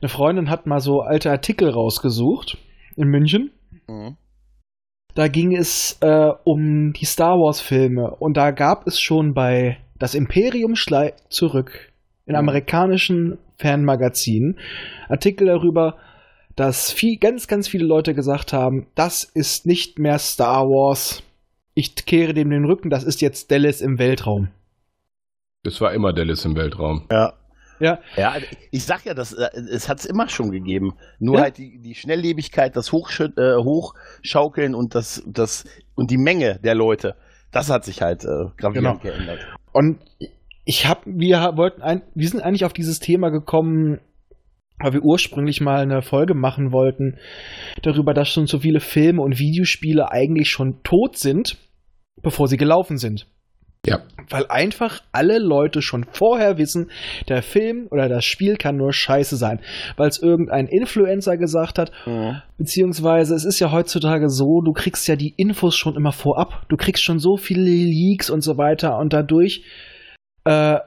eine 0.00 0.08
Freundin 0.08 0.50
hat 0.50 0.66
mal 0.66 0.80
so 0.80 1.00
alte 1.00 1.30
Artikel 1.30 1.70
rausgesucht 1.70 2.58
in 2.96 3.08
München. 3.08 3.50
Mhm. 3.88 4.16
Da 5.14 5.28
ging 5.28 5.56
es 5.56 5.98
äh, 6.02 6.28
um 6.44 6.92
die 6.92 7.04
Star 7.04 7.34
Wars-Filme 7.36 8.14
und 8.18 8.36
da 8.36 8.50
gab 8.52 8.86
es 8.86 9.00
schon 9.00 9.34
bei 9.34 9.78
Das 9.98 10.14
Imperium 10.14 10.76
schlägt 10.76 11.20
zurück 11.32 11.92
in 12.26 12.32
Mhm. 12.32 12.38
amerikanischen 12.40 13.38
Fanmagazinen 13.60 14.58
Artikel 15.08 15.46
darüber, 15.46 15.96
dass 16.56 16.92
viel, 16.92 17.18
ganz, 17.18 17.46
ganz 17.46 17.68
viele 17.68 17.86
Leute 17.86 18.14
gesagt 18.14 18.52
haben, 18.52 18.86
das 18.94 19.24
ist 19.24 19.66
nicht 19.66 19.98
mehr 19.98 20.18
Star 20.18 20.64
Wars. 20.66 21.22
Ich 21.74 21.94
kehre 21.94 22.34
dem 22.34 22.50
den 22.50 22.64
Rücken, 22.64 22.90
das 22.90 23.04
ist 23.04 23.20
jetzt 23.20 23.50
Dallas 23.50 23.80
im 23.80 23.98
Weltraum. 23.98 24.48
Das 25.62 25.80
war 25.80 25.92
immer 25.92 26.12
Dallas 26.12 26.44
im 26.44 26.56
Weltraum. 26.56 27.06
Ja. 27.10 27.34
Ja. 27.78 27.98
Ja, 28.14 28.34
ich 28.70 28.84
sag 28.84 29.06
ja, 29.06 29.14
das, 29.14 29.32
äh, 29.32 29.48
es 29.70 29.88
hat 29.88 30.00
es 30.00 30.04
immer 30.04 30.28
schon 30.28 30.50
gegeben. 30.50 30.92
Nur 31.18 31.36
Ja. 31.36 31.42
halt 31.44 31.56
die, 31.56 31.78
die 31.80 31.94
Schnelllebigkeit, 31.94 32.76
das 32.76 32.92
Hochschü 32.92 33.30
äh, 33.38 33.56
Hochschaukeln 33.56 34.74
und 34.74 34.94
das, 34.94 35.22
das 35.26 35.64
und 35.94 36.10
die 36.10 36.18
Menge 36.18 36.58
der 36.62 36.74
Leute, 36.74 37.14
das 37.52 37.70
hat 37.70 37.84
sich 37.86 38.02
halt 38.02 38.24
äh, 38.24 38.28
gravierend 38.58 39.00
Genau. 39.00 39.14
geändert. 39.16 39.40
Und 39.72 39.98
ich 40.70 40.86
habe, 40.86 41.00
wir 41.04 41.38
wollten, 41.56 41.82
ein, 41.82 42.02
wir 42.14 42.28
sind 42.28 42.42
eigentlich 42.42 42.64
auf 42.64 42.72
dieses 42.72 43.00
Thema 43.00 43.30
gekommen, 43.30 43.98
weil 44.78 44.92
wir 44.92 45.02
ursprünglich 45.02 45.60
mal 45.60 45.80
eine 45.80 46.00
Folge 46.00 46.34
machen 46.34 46.70
wollten 46.70 47.18
darüber, 47.82 48.14
dass 48.14 48.28
schon 48.28 48.46
so 48.46 48.60
viele 48.60 48.78
Filme 48.78 49.20
und 49.20 49.40
Videospiele 49.40 50.12
eigentlich 50.12 50.48
schon 50.48 50.80
tot 50.84 51.18
sind, 51.18 51.56
bevor 52.22 52.46
sie 52.46 52.56
gelaufen 52.56 52.98
sind. 52.98 53.26
Ja. 53.84 54.02
Weil 54.28 54.46
einfach 54.48 55.00
alle 55.10 55.40
Leute 55.40 55.82
schon 55.82 56.04
vorher 56.12 56.56
wissen, 56.56 56.92
der 57.28 57.42
Film 57.42 57.88
oder 57.90 58.08
das 58.08 58.24
Spiel 58.24 58.56
kann 58.56 58.76
nur 58.76 58.92
scheiße 58.92 59.36
sein. 59.36 59.58
Weil 59.96 60.08
es 60.08 60.22
irgendein 60.22 60.68
Influencer 60.68 61.36
gesagt 61.36 61.80
hat, 61.80 61.90
Mhm. 62.06 62.42
beziehungsweise 62.58 63.34
es 63.34 63.44
ist 63.44 63.58
ja 63.58 63.72
heutzutage 63.72 64.28
so, 64.28 64.60
du 64.64 64.70
kriegst 64.72 65.08
ja 65.08 65.16
die 65.16 65.34
Infos 65.36 65.74
schon 65.74 65.96
immer 65.96 66.12
vorab. 66.12 66.64
Du 66.68 66.76
kriegst 66.76 67.02
schon 67.02 67.18
so 67.18 67.36
viele 67.36 67.62
Leaks 67.64 68.30
und 68.30 68.42
so 68.42 68.56
weiter 68.56 68.98
und 68.98 69.12
dadurch 69.12 69.64
äh, 70.50 70.80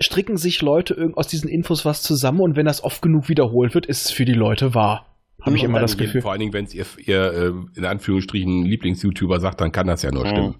stricken 0.00 0.36
sich 0.36 0.62
Leute 0.62 0.94
irgend 0.94 1.16
aus 1.16 1.28
diesen 1.28 1.48
Infos 1.48 1.84
was 1.84 2.02
zusammen 2.02 2.40
und 2.40 2.56
wenn 2.56 2.66
das 2.66 2.82
oft 2.82 3.02
genug 3.02 3.28
wiederholt 3.28 3.74
wird, 3.74 3.86
ist 3.86 4.06
es 4.06 4.10
für 4.10 4.24
die 4.24 4.32
Leute 4.32 4.74
wahr. 4.74 5.06
Habe 5.40 5.56
ich 5.56 5.62
immer 5.62 5.78
das 5.78 5.96
Gefühl. 5.96 6.20
Vor 6.20 6.32
allen 6.32 6.40
Dingen, 6.40 6.52
wenn 6.52 6.64
es 6.64 6.74
ihr, 6.74 6.84
ihr 6.98 7.32
äh, 7.32 7.52
in 7.76 7.84
Anführungsstrichen 7.84 8.64
Lieblings-YouTuber 8.64 9.38
sagt, 9.38 9.60
dann 9.60 9.70
kann 9.70 9.86
das 9.86 10.02
ja 10.02 10.10
nur 10.10 10.24
Mhm. 10.24 10.28
stimmen. 10.28 10.54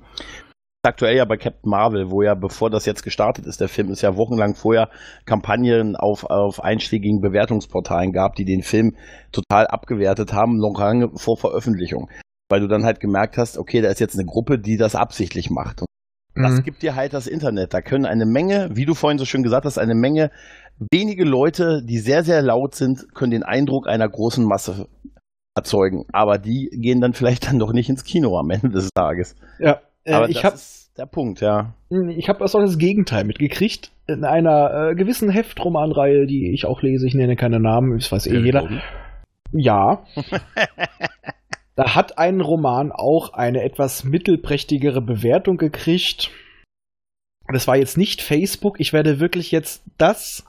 aktuell 0.84 1.16
ja 1.16 1.24
bei 1.24 1.36
Captain 1.36 1.68
Marvel, 1.68 2.10
wo 2.10 2.22
ja, 2.22 2.34
bevor 2.34 2.70
das 2.70 2.86
jetzt 2.86 3.02
gestartet 3.02 3.44
ist, 3.46 3.60
der 3.60 3.68
Film 3.68 3.90
ist 3.90 4.00
ja 4.00 4.16
wochenlang 4.16 4.54
vorher 4.54 4.88
Kampagnen 5.26 5.96
auf, 5.96 6.24
auf 6.24 6.62
einschlägigen 6.62 7.20
Bewertungsportalen 7.20 8.12
gab, 8.12 8.36
die 8.36 8.44
den 8.44 8.62
Film 8.62 8.96
total 9.32 9.66
abgewertet 9.66 10.32
haben, 10.32 10.56
noch 10.56 10.78
lange 10.78 11.10
vor 11.16 11.36
Veröffentlichung. 11.36 12.08
Weil 12.48 12.60
du 12.60 12.68
dann 12.68 12.84
halt 12.84 13.00
gemerkt 13.00 13.36
hast, 13.36 13.58
okay, 13.58 13.82
da 13.82 13.88
ist 13.88 14.00
jetzt 14.00 14.14
eine 14.14 14.24
Gruppe, 14.24 14.58
die 14.58 14.76
das 14.78 14.94
absichtlich 14.94 15.50
macht. 15.50 15.82
Das 16.42 16.58
Mhm. 16.58 16.62
gibt 16.62 16.82
dir 16.82 16.94
halt 16.94 17.12
das 17.12 17.26
Internet. 17.26 17.74
Da 17.74 17.80
können 17.82 18.06
eine 18.06 18.26
Menge, 18.26 18.70
wie 18.72 18.84
du 18.84 18.94
vorhin 18.94 19.18
so 19.18 19.24
schön 19.24 19.42
gesagt 19.42 19.64
hast, 19.64 19.78
eine 19.78 19.94
Menge 19.94 20.30
wenige 20.92 21.24
Leute, 21.24 21.82
die 21.84 21.98
sehr, 21.98 22.22
sehr 22.24 22.40
laut 22.42 22.74
sind, 22.74 23.14
können 23.14 23.32
den 23.32 23.42
Eindruck 23.42 23.88
einer 23.88 24.08
großen 24.08 24.44
Masse 24.44 24.86
erzeugen. 25.56 26.04
Aber 26.12 26.38
die 26.38 26.68
gehen 26.72 27.00
dann 27.00 27.12
vielleicht 27.14 27.48
dann 27.48 27.58
doch 27.58 27.72
nicht 27.72 27.88
ins 27.88 28.04
Kino 28.04 28.38
am 28.38 28.50
Ende 28.50 28.68
des 28.70 28.90
Tages. 28.94 29.34
Ja, 29.58 29.80
äh, 30.04 30.12
Aber 30.12 30.28
ich 30.28 30.36
das 30.36 30.44
habe 30.44 30.54
ist 30.54 30.92
der 30.98 31.06
Punkt, 31.06 31.40
ja. 31.40 31.74
Ich 32.16 32.28
habe 32.28 32.44
auch 32.44 32.52
das 32.52 32.78
Gegenteil 32.78 33.24
mitgekriegt. 33.24 33.90
In 34.06 34.24
einer 34.24 34.90
äh, 34.90 34.94
gewissen 34.94 35.30
Heftromanreihe, 35.30 36.26
die 36.26 36.52
ich 36.52 36.64
auch 36.66 36.82
lese, 36.82 37.06
ich 37.06 37.14
nenne 37.14 37.36
keine 37.36 37.60
Namen, 37.60 37.96
das 37.98 38.10
weiß 38.10 38.26
eh 38.26 38.38
jeder. 38.38 38.68
Ja. 39.52 40.04
da 41.78 41.94
hat 41.94 42.18
ein 42.18 42.40
Roman 42.40 42.90
auch 42.90 43.34
eine 43.34 43.62
etwas 43.62 44.02
mittelprächtigere 44.02 45.00
Bewertung 45.00 45.58
gekriegt. 45.58 46.30
Das 47.52 47.68
war 47.68 47.76
jetzt 47.76 47.96
nicht 47.96 48.20
Facebook. 48.20 48.80
Ich 48.80 48.92
werde 48.92 49.20
wirklich 49.20 49.52
jetzt 49.52 49.84
das, 49.96 50.44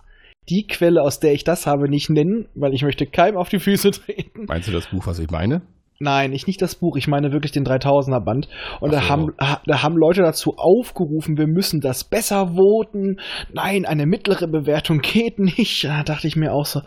die 0.49 0.65
Quelle, 0.65 1.03
aus 1.03 1.19
der 1.19 1.33
ich 1.33 1.43
das 1.43 1.67
habe, 1.67 1.87
nicht 1.87 2.09
nennen, 2.09 2.49
weil 2.55 2.73
ich 2.73 2.81
möchte 2.81 3.05
keinem 3.05 3.37
auf 3.37 3.47
die 3.47 3.59
Füße 3.59 3.91
treten. 3.91 4.45
Meinst 4.47 4.67
du 4.67 4.71
das 4.71 4.87
Buch, 4.87 5.05
was 5.05 5.19
ich 5.19 5.29
meine? 5.29 5.61
Nein, 5.99 6.33
ich 6.33 6.47
nicht 6.47 6.63
das 6.63 6.73
Buch, 6.73 6.97
ich 6.97 7.07
meine 7.07 7.31
wirklich 7.31 7.51
den 7.51 7.63
3000er 7.63 8.21
Band. 8.21 8.49
Und 8.79 8.89
Ach 8.89 8.99
da, 8.99 9.01
so. 9.03 9.09
haben, 9.09 9.33
ha- 9.39 9.61
da 9.67 9.83
haben 9.83 9.97
Leute 9.97 10.23
dazu 10.23 10.57
aufgerufen, 10.57 11.37
wir 11.37 11.45
müssen 11.45 11.79
das 11.79 12.05
besser 12.05 12.55
voten. 12.55 13.19
Nein, 13.53 13.85
eine 13.85 14.07
mittlere 14.07 14.47
Bewertung 14.47 15.01
geht 15.01 15.37
nicht. 15.37 15.83
Da 15.83 16.01
dachte 16.03 16.27
ich 16.27 16.35
mir 16.35 16.53
auch 16.53 16.65
so. 16.65 16.81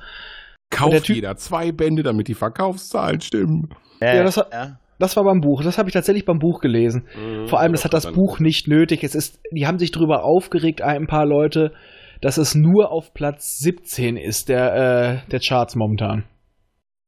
Kauft 0.70 1.08
jeder 1.10 1.36
zwei 1.36 1.70
Bände, 1.70 2.02
damit 2.02 2.26
die 2.26 2.34
Verkaufszahlen 2.34 3.20
stimmen. 3.20 3.68
Ja, 4.02 4.22
das 4.22 4.36
ja. 4.36 4.78
Das 4.98 5.16
war 5.16 5.24
beim 5.24 5.40
Buch, 5.40 5.64
das 5.64 5.78
habe 5.78 5.88
ich 5.88 5.94
tatsächlich 5.94 6.24
beim 6.24 6.38
Buch 6.38 6.60
gelesen. 6.60 7.08
Vor 7.46 7.58
allem, 7.58 7.72
das 7.72 7.84
hat 7.84 7.92
das 7.92 8.12
Buch 8.12 8.38
nicht 8.38 8.68
nötig. 8.68 9.02
Es 9.02 9.16
ist, 9.16 9.40
die 9.50 9.66
haben 9.66 9.80
sich 9.80 9.90
darüber 9.90 10.22
aufgeregt, 10.22 10.80
ein 10.80 11.08
paar 11.08 11.26
Leute, 11.26 11.72
dass 12.20 12.36
es 12.36 12.54
nur 12.54 12.92
auf 12.92 13.12
Platz 13.12 13.58
17 13.58 14.16
ist, 14.16 14.48
der, 14.48 15.24
äh, 15.24 15.30
der 15.30 15.40
Charts 15.40 15.74
momentan. 15.74 16.24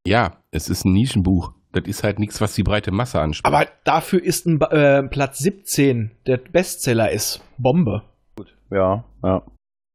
Ja, 0.04 0.38
es 0.50 0.68
ist 0.68 0.84
ein 0.84 0.92
Nischenbuch. 0.92 1.52
Das 1.72 1.84
ist 1.86 2.02
halt 2.02 2.18
nichts, 2.18 2.40
was 2.40 2.54
die 2.54 2.64
breite 2.64 2.90
Masse 2.90 3.20
anspricht. 3.20 3.46
Aber 3.46 3.68
dafür 3.84 4.22
ist 4.22 4.46
ein 4.46 4.60
äh, 4.60 5.04
Platz 5.08 5.38
17, 5.38 6.10
der 6.26 6.38
Bestseller 6.38 7.12
ist. 7.12 7.44
Bombe. 7.58 8.02
Ja, 8.72 9.04
ja. 9.22 9.42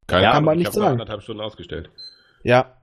Keine 0.08 0.24
ja, 0.24 0.32
kann 0.32 0.46
man 0.46 0.58
ich 0.58 0.65
nicht 0.65 0.74
sagen. 0.74 0.94
anderthalb 0.94 1.22
Stunden 1.22 1.41
ausgestellt. 1.41 1.89
Ja. 2.44 2.77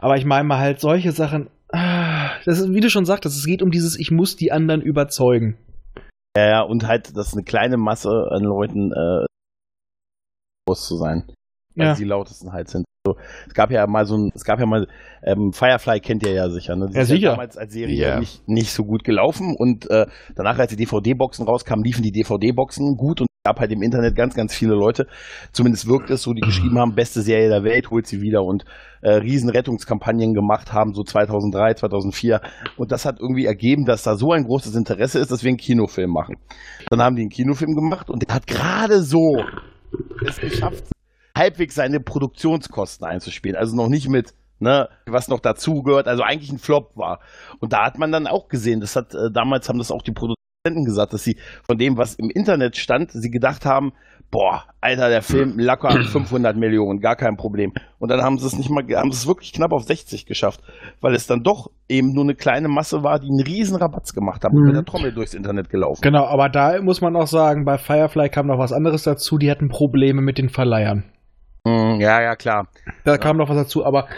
Aber 0.00 0.16
ich 0.16 0.26
meine 0.26 0.44
mal 0.44 0.58
halt 0.58 0.80
solche 0.80 1.12
Sachen. 1.12 1.48
ah, 1.72 2.17
Das 2.44 2.58
ist, 2.60 2.72
wie 2.72 2.80
du 2.80 2.90
schon 2.90 3.04
sagtest, 3.04 3.36
es 3.38 3.46
geht 3.46 3.62
um 3.62 3.70
dieses, 3.70 3.98
ich 3.98 4.10
muss 4.10 4.36
die 4.36 4.52
anderen 4.52 4.80
überzeugen. 4.82 5.56
Ja, 6.36 6.46
ja, 6.48 6.60
und 6.62 6.86
halt, 6.86 7.16
dass 7.16 7.32
eine 7.34 7.42
kleine 7.42 7.76
Masse 7.76 8.28
an 8.30 8.42
Leuten 8.44 8.92
äh, 8.92 9.26
groß 10.66 10.86
zu 10.86 10.96
sein. 10.96 11.24
Weil 11.74 11.86
Ja. 11.88 11.94
sie 11.94 12.04
die 12.04 12.08
lautesten 12.08 12.52
halt 12.52 12.68
sind. 12.68 12.84
So, 13.06 13.16
es 13.46 13.54
gab 13.54 13.70
ja 13.70 13.86
mal 13.86 14.04
so 14.06 14.16
ein, 14.16 14.30
es 14.34 14.44
gab 14.44 14.58
ja 14.60 14.66
mal, 14.66 14.86
ähm, 15.22 15.52
Firefly 15.52 16.00
kennt 16.00 16.24
ihr 16.26 16.32
ja 16.32 16.50
sicher, 16.50 16.76
ne? 16.76 16.88
Die 16.88 16.94
Ja, 16.96 17.02
ist 17.02 17.08
sicher. 17.08 17.30
damals 17.30 17.56
als 17.56 17.72
Serie 17.72 17.96
Ja. 17.96 18.18
nicht, 18.18 18.46
nicht 18.48 18.72
so 18.72 18.84
gut 18.84 19.04
gelaufen 19.04 19.54
und 19.56 19.88
äh, 19.90 20.06
danach, 20.34 20.58
als 20.58 20.70
die 20.70 20.76
DVD-Boxen 20.76 21.46
rauskamen, 21.46 21.84
liefen 21.84 22.02
die 22.02 22.12
DVD-Boxen 22.12 22.96
gut 22.96 23.20
und 23.22 23.28
gab 23.44 23.60
halt 23.60 23.72
im 23.72 23.82
Internet 23.82 24.14
ganz, 24.14 24.34
ganz 24.34 24.54
viele 24.54 24.74
Leute, 24.74 25.06
zumindest 25.52 25.88
wirkt 25.88 26.10
es 26.10 26.22
so, 26.22 26.34
die 26.34 26.42
geschrieben 26.42 26.78
haben, 26.78 26.94
beste 26.94 27.22
Serie 27.22 27.48
der 27.48 27.64
Welt, 27.64 27.90
holt 27.90 28.06
sie 28.06 28.20
wieder 28.20 28.42
und 28.42 28.64
äh, 29.00 29.12
riesen 29.12 29.50
gemacht 29.50 30.72
haben, 30.72 30.92
so 30.92 31.02
2003, 31.02 31.74
2004 31.74 32.40
und 32.76 32.92
das 32.92 33.06
hat 33.06 33.20
irgendwie 33.20 33.46
ergeben, 33.46 33.84
dass 33.86 34.02
da 34.02 34.16
so 34.16 34.32
ein 34.32 34.44
großes 34.44 34.74
Interesse 34.74 35.18
ist, 35.18 35.30
dass 35.30 35.44
wir 35.44 35.48
einen 35.48 35.56
Kinofilm 35.56 36.10
machen. 36.10 36.36
Dann 36.90 37.00
haben 37.00 37.16
die 37.16 37.22
einen 37.22 37.30
Kinofilm 37.30 37.74
gemacht 37.74 38.10
und 38.10 38.28
der 38.28 38.34
hat 38.34 38.46
gerade 38.46 39.02
so 39.02 39.42
es 40.26 40.38
geschafft, 40.38 40.84
halbwegs 41.36 41.74
seine 41.74 42.00
Produktionskosten 42.00 43.06
einzuspielen. 43.06 43.56
Also 43.56 43.76
noch 43.76 43.88
nicht 43.88 44.08
mit, 44.08 44.34
ne, 44.58 44.88
was 45.06 45.28
noch 45.28 45.40
dazugehört, 45.40 46.08
also 46.08 46.22
eigentlich 46.22 46.52
ein 46.52 46.58
Flop 46.58 46.96
war. 46.96 47.20
Und 47.60 47.72
da 47.72 47.86
hat 47.86 47.98
man 47.98 48.12
dann 48.12 48.26
auch 48.26 48.48
gesehen, 48.48 48.80
das 48.80 48.96
hat, 48.96 49.14
äh, 49.14 49.30
damals 49.32 49.68
haben 49.68 49.78
das 49.78 49.90
auch 49.90 50.02
die 50.02 50.12
Produzenten 50.12 50.37
gesagt, 50.64 51.12
dass 51.12 51.24
sie 51.24 51.36
von 51.64 51.78
dem, 51.78 51.96
was 51.96 52.14
im 52.14 52.30
Internet 52.30 52.76
stand, 52.76 53.12
sie 53.12 53.30
gedacht 53.30 53.64
haben, 53.64 53.92
boah, 54.30 54.64
Alter, 54.80 55.08
der 55.08 55.22
Film 55.22 55.58
locker 55.58 55.90
500 56.04 56.56
Millionen, 56.56 57.00
gar 57.00 57.16
kein 57.16 57.36
Problem. 57.36 57.72
Und 57.98 58.10
dann 58.10 58.20
haben 58.20 58.38
sie 58.38 58.46
es 58.46 58.58
nicht 58.58 58.68
mal, 58.68 58.84
haben 58.94 59.10
sie 59.10 59.16
es 59.16 59.26
wirklich 59.26 59.52
knapp 59.52 59.72
auf 59.72 59.84
60 59.84 60.26
geschafft, 60.26 60.60
weil 61.00 61.14
es 61.14 61.26
dann 61.26 61.42
doch 61.42 61.70
eben 61.88 62.12
nur 62.12 62.24
eine 62.24 62.34
kleine 62.34 62.68
Masse 62.68 63.02
war, 63.02 63.18
die 63.18 63.28
einen 63.28 63.40
riesen 63.40 63.76
Rabatz 63.76 64.12
gemacht 64.12 64.44
haben 64.44 64.54
und 64.54 64.60
Mhm. 64.62 64.66
mit 64.68 64.76
der 64.76 64.84
Trommel 64.84 65.12
durchs 65.14 65.32
Internet 65.34 65.70
gelaufen. 65.70 66.02
Genau, 66.02 66.26
aber 66.26 66.48
da 66.50 66.80
muss 66.82 67.00
man 67.00 67.16
auch 67.16 67.26
sagen, 67.26 67.64
bei 67.64 67.78
Firefly 67.78 68.28
kam 68.28 68.48
noch 68.48 68.58
was 68.58 68.72
anderes 68.72 69.04
dazu, 69.04 69.38
die 69.38 69.50
hatten 69.50 69.68
Probleme 69.68 70.20
mit 70.20 70.36
den 70.36 70.50
Verleihern. 70.50 71.04
Mhm, 71.64 72.00
ja, 72.00 72.20
ja, 72.20 72.36
klar. 72.36 72.68
Da 73.04 73.16
kam 73.16 73.38
noch 73.38 73.48
was 73.48 73.56
dazu, 73.56 73.86
aber 73.86 74.08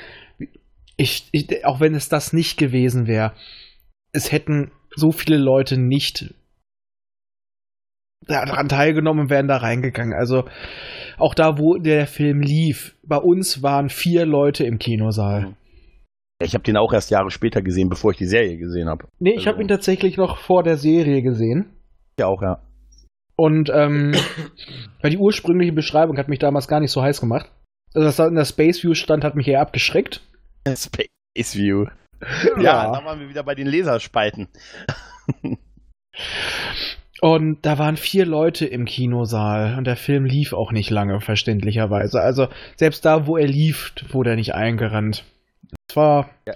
ich, 0.96 1.28
ich, 1.32 1.64
auch 1.64 1.78
wenn 1.80 1.94
es 1.94 2.08
das 2.08 2.32
nicht 2.32 2.58
gewesen 2.58 3.06
wäre, 3.06 3.32
es 4.12 4.32
hätten 4.32 4.72
so 4.94 5.12
viele 5.12 5.36
Leute 5.36 5.76
nicht 5.76 6.34
daran 8.26 8.68
teilgenommen 8.68 9.22
und 9.24 9.30
wären 9.30 9.48
da 9.48 9.56
reingegangen. 9.56 10.12
Also 10.14 10.44
auch 11.18 11.34
da, 11.34 11.58
wo 11.58 11.76
der 11.78 12.06
Film 12.06 12.40
lief, 12.40 12.94
bei 13.02 13.16
uns 13.16 13.62
waren 13.62 13.88
vier 13.88 14.26
Leute 14.26 14.64
im 14.64 14.78
Kinosaal. 14.78 15.56
Ich 16.42 16.54
habe 16.54 16.64
den 16.64 16.76
auch 16.76 16.92
erst 16.92 17.10
Jahre 17.10 17.30
später 17.30 17.60
gesehen, 17.60 17.88
bevor 17.88 18.12
ich 18.12 18.16
die 18.18 18.26
Serie 18.26 18.56
gesehen 18.56 18.88
habe. 18.88 19.06
Nee, 19.18 19.30
ich 19.32 19.38
Also- 19.38 19.50
habe 19.50 19.62
ihn 19.62 19.68
tatsächlich 19.68 20.16
noch 20.16 20.38
vor 20.38 20.62
der 20.62 20.76
Serie 20.76 21.22
gesehen. 21.22 21.70
Ja, 22.18 22.26
auch, 22.26 22.42
ja. 22.42 22.62
Und 23.36 23.70
ähm, 23.74 24.12
weil 25.02 25.10
die 25.10 25.18
ursprüngliche 25.18 25.72
Beschreibung 25.72 26.16
hat 26.18 26.28
mich 26.28 26.38
damals 26.38 26.68
gar 26.68 26.80
nicht 26.80 26.92
so 26.92 27.02
heiß 27.02 27.20
gemacht. 27.20 27.50
Also, 27.94 28.06
dass 28.06 28.16
da 28.16 28.26
in 28.28 28.34
der 28.36 28.44
Space 28.44 28.82
View 28.82 28.94
stand, 28.94 29.24
hat 29.24 29.34
mich 29.34 29.48
eher 29.48 29.60
abgeschreckt. 29.60 30.20
Space 30.68 31.56
View. 31.56 31.86
Ja, 32.60 32.92
da 32.92 33.04
waren 33.04 33.20
wir 33.20 33.28
wieder 33.28 33.42
bei 33.42 33.54
den 33.54 33.66
Laserspalten. 33.66 34.48
Und 37.22 37.58
da 37.66 37.78
waren 37.78 37.96
vier 37.98 38.24
Leute 38.24 38.64
im 38.66 38.86
Kinosaal 38.86 39.76
und 39.76 39.86
der 39.86 39.96
Film 39.96 40.24
lief 40.24 40.54
auch 40.54 40.72
nicht 40.72 40.88
lange, 40.88 41.20
verständlicherweise. 41.20 42.18
Also 42.20 42.48
selbst 42.76 43.04
da, 43.04 43.26
wo 43.26 43.36
er 43.36 43.46
lief, 43.46 43.92
wurde 44.10 44.30
er 44.30 44.36
nicht 44.36 44.54
eingerannt. 44.54 45.24
Es 45.88 45.96
war 45.96 46.30
Ja. 46.46 46.54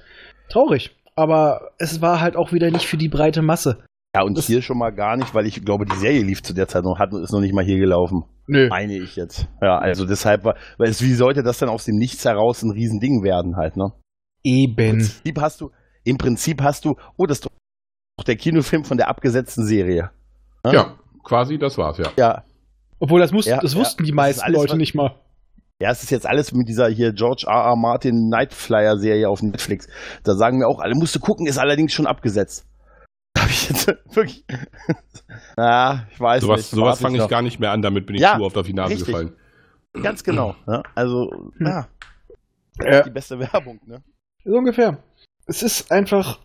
traurig, 0.49 0.97
aber 1.17 1.73
es 1.79 2.01
war 2.01 2.21
halt 2.23 2.37
auch 2.37 2.53
wieder 2.53 2.71
nicht 2.71 2.87
für 2.87 2.97
die 2.97 3.11
breite 3.11 3.43
Masse. 3.43 3.85
Ja, 4.17 4.23
und 4.23 4.39
Das- 4.39 4.47
hier 4.47 4.63
schon 4.63 4.79
mal 4.79 4.91
gar 4.91 5.17
nicht, 5.19 5.35
weil 5.35 5.47
ich 5.47 5.63
glaube, 5.67 5.85
die 5.85 5.97
Serie 5.97 6.23
lief 6.23 6.43
zu 6.43 6.55
der 6.55 6.67
Zeit 6.69 6.85
noch, 6.85 6.99
hat, 6.99 7.13
ist 7.13 7.33
noch 7.33 7.41
nicht 7.41 7.53
mal 7.55 7.65
hier 7.65 7.79
gelaufen. 7.79 8.25
Nö. 8.47 8.69
Meine 8.69 8.97
ich 8.97 9.17
jetzt. 9.17 9.47
Ja, 9.61 9.77
also 9.79 10.07
deshalb 10.07 10.45
war, 10.45 10.55
weil 10.79 10.89
es, 10.89 11.03
wie 11.03 11.13
sollte 11.13 11.43
das 11.43 11.59
denn 11.59 11.69
aus 11.69 11.85
dem 11.85 11.97
Nichts 11.97 12.25
heraus 12.25 12.63
ein 12.63 12.71
Riesending 12.71 13.23
werden 13.23 13.57
halt, 13.57 13.77
ne? 13.77 13.93
Im 14.45 14.53
Eben. 14.53 14.77
Prinzip 14.99 15.41
hast 15.41 15.61
du, 15.61 15.71
im 16.05 16.19
Prinzip 16.19 16.63
hast 16.63 16.85
du, 16.85 16.97
oh, 17.17 17.27
das 17.27 17.39
ist 17.39 17.45
doch 17.47 18.25
der 18.25 18.37
Kinofilm 18.37 18.85
von 18.85 18.97
der 18.99 19.09
abgesetzten 19.09 19.67
Serie. 19.67 20.11
Ja, 20.67 20.97
quasi, 21.25 21.59
das 21.59 21.77
war's, 21.79 21.99
ja. 21.99 22.11
Ja. 22.17 22.45
Obwohl 23.01 23.21
das, 23.21 23.33
muss, 23.33 23.47
Ja, 23.47 23.59
das 23.61 23.73
ja. 23.75 23.81
wussten 23.81 24.05
die 24.05 24.11
Das 24.11 24.13
ist 24.13 24.17
meisten 24.17 24.43
alles, 24.43 24.57
Leute 24.57 24.73
was- 24.73 24.79
nicht 24.79 24.95
mal. 24.95 25.15
Ja, 25.83 25.91
es 25.91 26.05
ist 26.05 26.11
jetzt 26.11 26.25
alles 26.27 26.53
mit 26.53 26.69
dieser 26.69 26.89
hier 26.89 27.13
George 27.13 27.47
R. 27.49 27.53
R. 27.65 27.77
Martin 27.77 28.29
Nightflyer 28.29 28.97
Serie 28.97 29.29
auf 29.29 29.43
Netflix. 29.43 29.89
Da 30.23 30.35
sagen 30.37 30.61
wir 30.61 30.69
auch 30.69 30.79
alle, 30.79 30.95
musst 30.95 31.15
du 31.17 31.21
gucken, 31.21 31.47
ist 31.47 31.59
allerdings 31.59 31.93
schon 31.93 32.07
abgesetzt. 32.07 32.65
Da 33.35 33.43
habe 33.43 33.51
ich 33.51 33.69
jetzt 33.69 33.89
wirklich. 34.15 34.45
Na, 35.57 36.07
ich 36.13 36.21
weiß 36.21 36.43
Sowas, 36.43 36.59
nicht. 36.61 36.71
sowas 36.71 37.01
fange 37.01 37.17
ich 37.17 37.23
noch. 37.23 37.29
gar 37.29 37.43
nicht 37.43 37.59
mehr 37.59 37.73
an, 37.73 37.83
damit 37.83 38.07
bin 38.07 38.15
ich 38.17 38.23
Ja, 38.23 38.37
zu 38.37 38.43
oft 38.45 38.57
auf 38.57 38.67
die 38.67 38.73
Nase 38.73 38.93
richtig. 38.93 39.07
gefallen. 39.09 39.33
Ganz 40.01 40.23
genau. 40.23 40.55
Ne? 40.67 40.83
Also, 40.95 41.31
Hm. 41.59 41.67
ja, 41.67 41.89
Ja. 42.81 43.03
die 43.03 43.11
beste 43.11 43.39
Werbung. 43.39 43.81
Ne? 43.87 44.03
So 44.45 44.57
ungefähr. 44.57 44.99
Es 45.47 45.63
ist 45.63 45.91
einfach, 45.91 46.39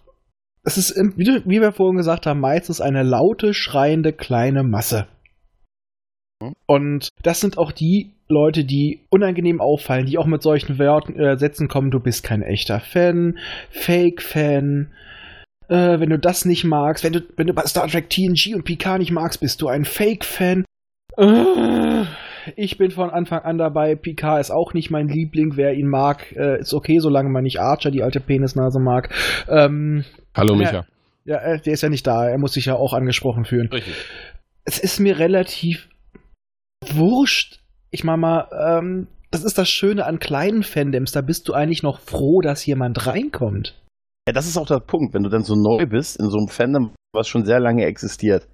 es 0.63 0.77
ist, 0.77 0.95
wie, 0.95 1.61
wir 1.61 1.71
vorhin 1.71 1.97
gesagt 1.97 2.25
haben, 2.25 2.39
meistens 2.39 2.81
eine 2.81 3.03
laute, 3.03 3.53
schreiende 3.53 4.13
kleine 4.13 4.63
Masse. 4.63 5.07
Und 6.65 7.09
das 7.23 7.41
sind 7.41 7.57
auch 7.57 7.71
die 7.71 8.13
Leute, 8.29 8.63
die 8.63 9.01
unangenehm 9.09 9.59
auffallen, 9.59 10.05
die 10.05 10.17
auch 10.17 10.25
mit 10.25 10.41
solchen 10.41 10.79
Wörten, 10.79 11.19
äh, 11.19 11.37
Sätzen 11.37 11.67
kommen, 11.67 11.91
du 11.91 11.99
bist 11.99 12.23
kein 12.23 12.41
echter 12.41 12.79
Fan, 12.79 13.37
Fake-Fan, 13.71 14.93
äh, 15.67 15.99
wenn 15.99 16.09
du 16.09 16.19
das 16.19 16.45
nicht 16.45 16.63
magst, 16.63 17.03
wenn 17.03 17.13
du, 17.13 17.21
wenn 17.35 17.47
du 17.47 17.53
bei 17.53 17.65
Star 17.65 17.87
Trek 17.87 18.09
TNG 18.09 18.55
und 18.55 18.63
Picard 18.63 18.99
nicht 18.99 19.11
magst, 19.11 19.41
bist 19.41 19.61
du 19.61 19.67
ein 19.67 19.83
Fake-Fan. 19.83 20.63
Äh, 21.17 22.05
ich 22.55 22.77
bin 22.77 22.91
von 22.91 23.09
Anfang 23.09 23.41
an 23.43 23.57
dabei. 23.57 23.95
Picard 23.95 24.39
ist 24.41 24.51
auch 24.51 24.73
nicht 24.73 24.91
mein 24.91 25.07
Liebling. 25.07 25.55
Wer 25.57 25.73
ihn 25.73 25.87
mag, 25.87 26.31
äh, 26.35 26.59
ist 26.59 26.73
okay, 26.73 26.99
solange 26.99 27.29
man 27.29 27.43
nicht 27.43 27.59
Archer, 27.59 27.91
die 27.91 28.03
alte 28.03 28.19
Penisnase, 28.19 28.79
mag. 28.79 29.09
Ähm, 29.47 30.05
Hallo 30.35 30.53
Ja. 30.53 30.59
Micha. 30.59 30.85
ja, 31.25 31.37
äh, 31.37 31.61
der 31.61 31.73
ist 31.73 31.81
ja 31.81 31.89
nicht 31.89 32.05
da. 32.07 32.27
Er 32.27 32.37
muss 32.37 32.53
sich 32.53 32.65
ja 32.65 32.75
auch 32.75 32.93
angesprochen 32.93 33.45
fühlen. 33.45 33.67
Richtig. 33.69 33.95
Es 34.65 34.79
ist 34.79 34.99
mir 34.99 35.19
relativ 35.19 35.89
wurscht. 36.93 37.59
Ich 37.91 38.03
meine 38.03 38.17
mal, 38.19 38.47
ähm, 38.79 39.07
das 39.31 39.43
ist 39.43 39.57
das 39.57 39.69
Schöne 39.69 40.05
an 40.05 40.19
kleinen 40.19 40.63
Fandoms. 40.63 41.11
Da 41.11 41.21
bist 41.21 41.47
du 41.47 41.53
eigentlich 41.53 41.83
noch 41.83 41.99
froh, 41.99 42.41
dass 42.41 42.65
jemand 42.65 43.05
reinkommt. 43.07 43.75
Ja, 44.27 44.33
das 44.33 44.47
ist 44.47 44.57
auch 44.57 44.67
der 44.67 44.79
Punkt, 44.79 45.13
wenn 45.13 45.23
du 45.23 45.29
dann 45.29 45.43
so 45.43 45.55
neu 45.55 45.85
bist 45.87 46.19
in 46.19 46.29
so 46.29 46.37
einem 46.37 46.47
Fandom, 46.47 46.91
was 47.13 47.27
schon 47.27 47.45
sehr 47.45 47.59
lange 47.59 47.85
existiert. 47.85 48.47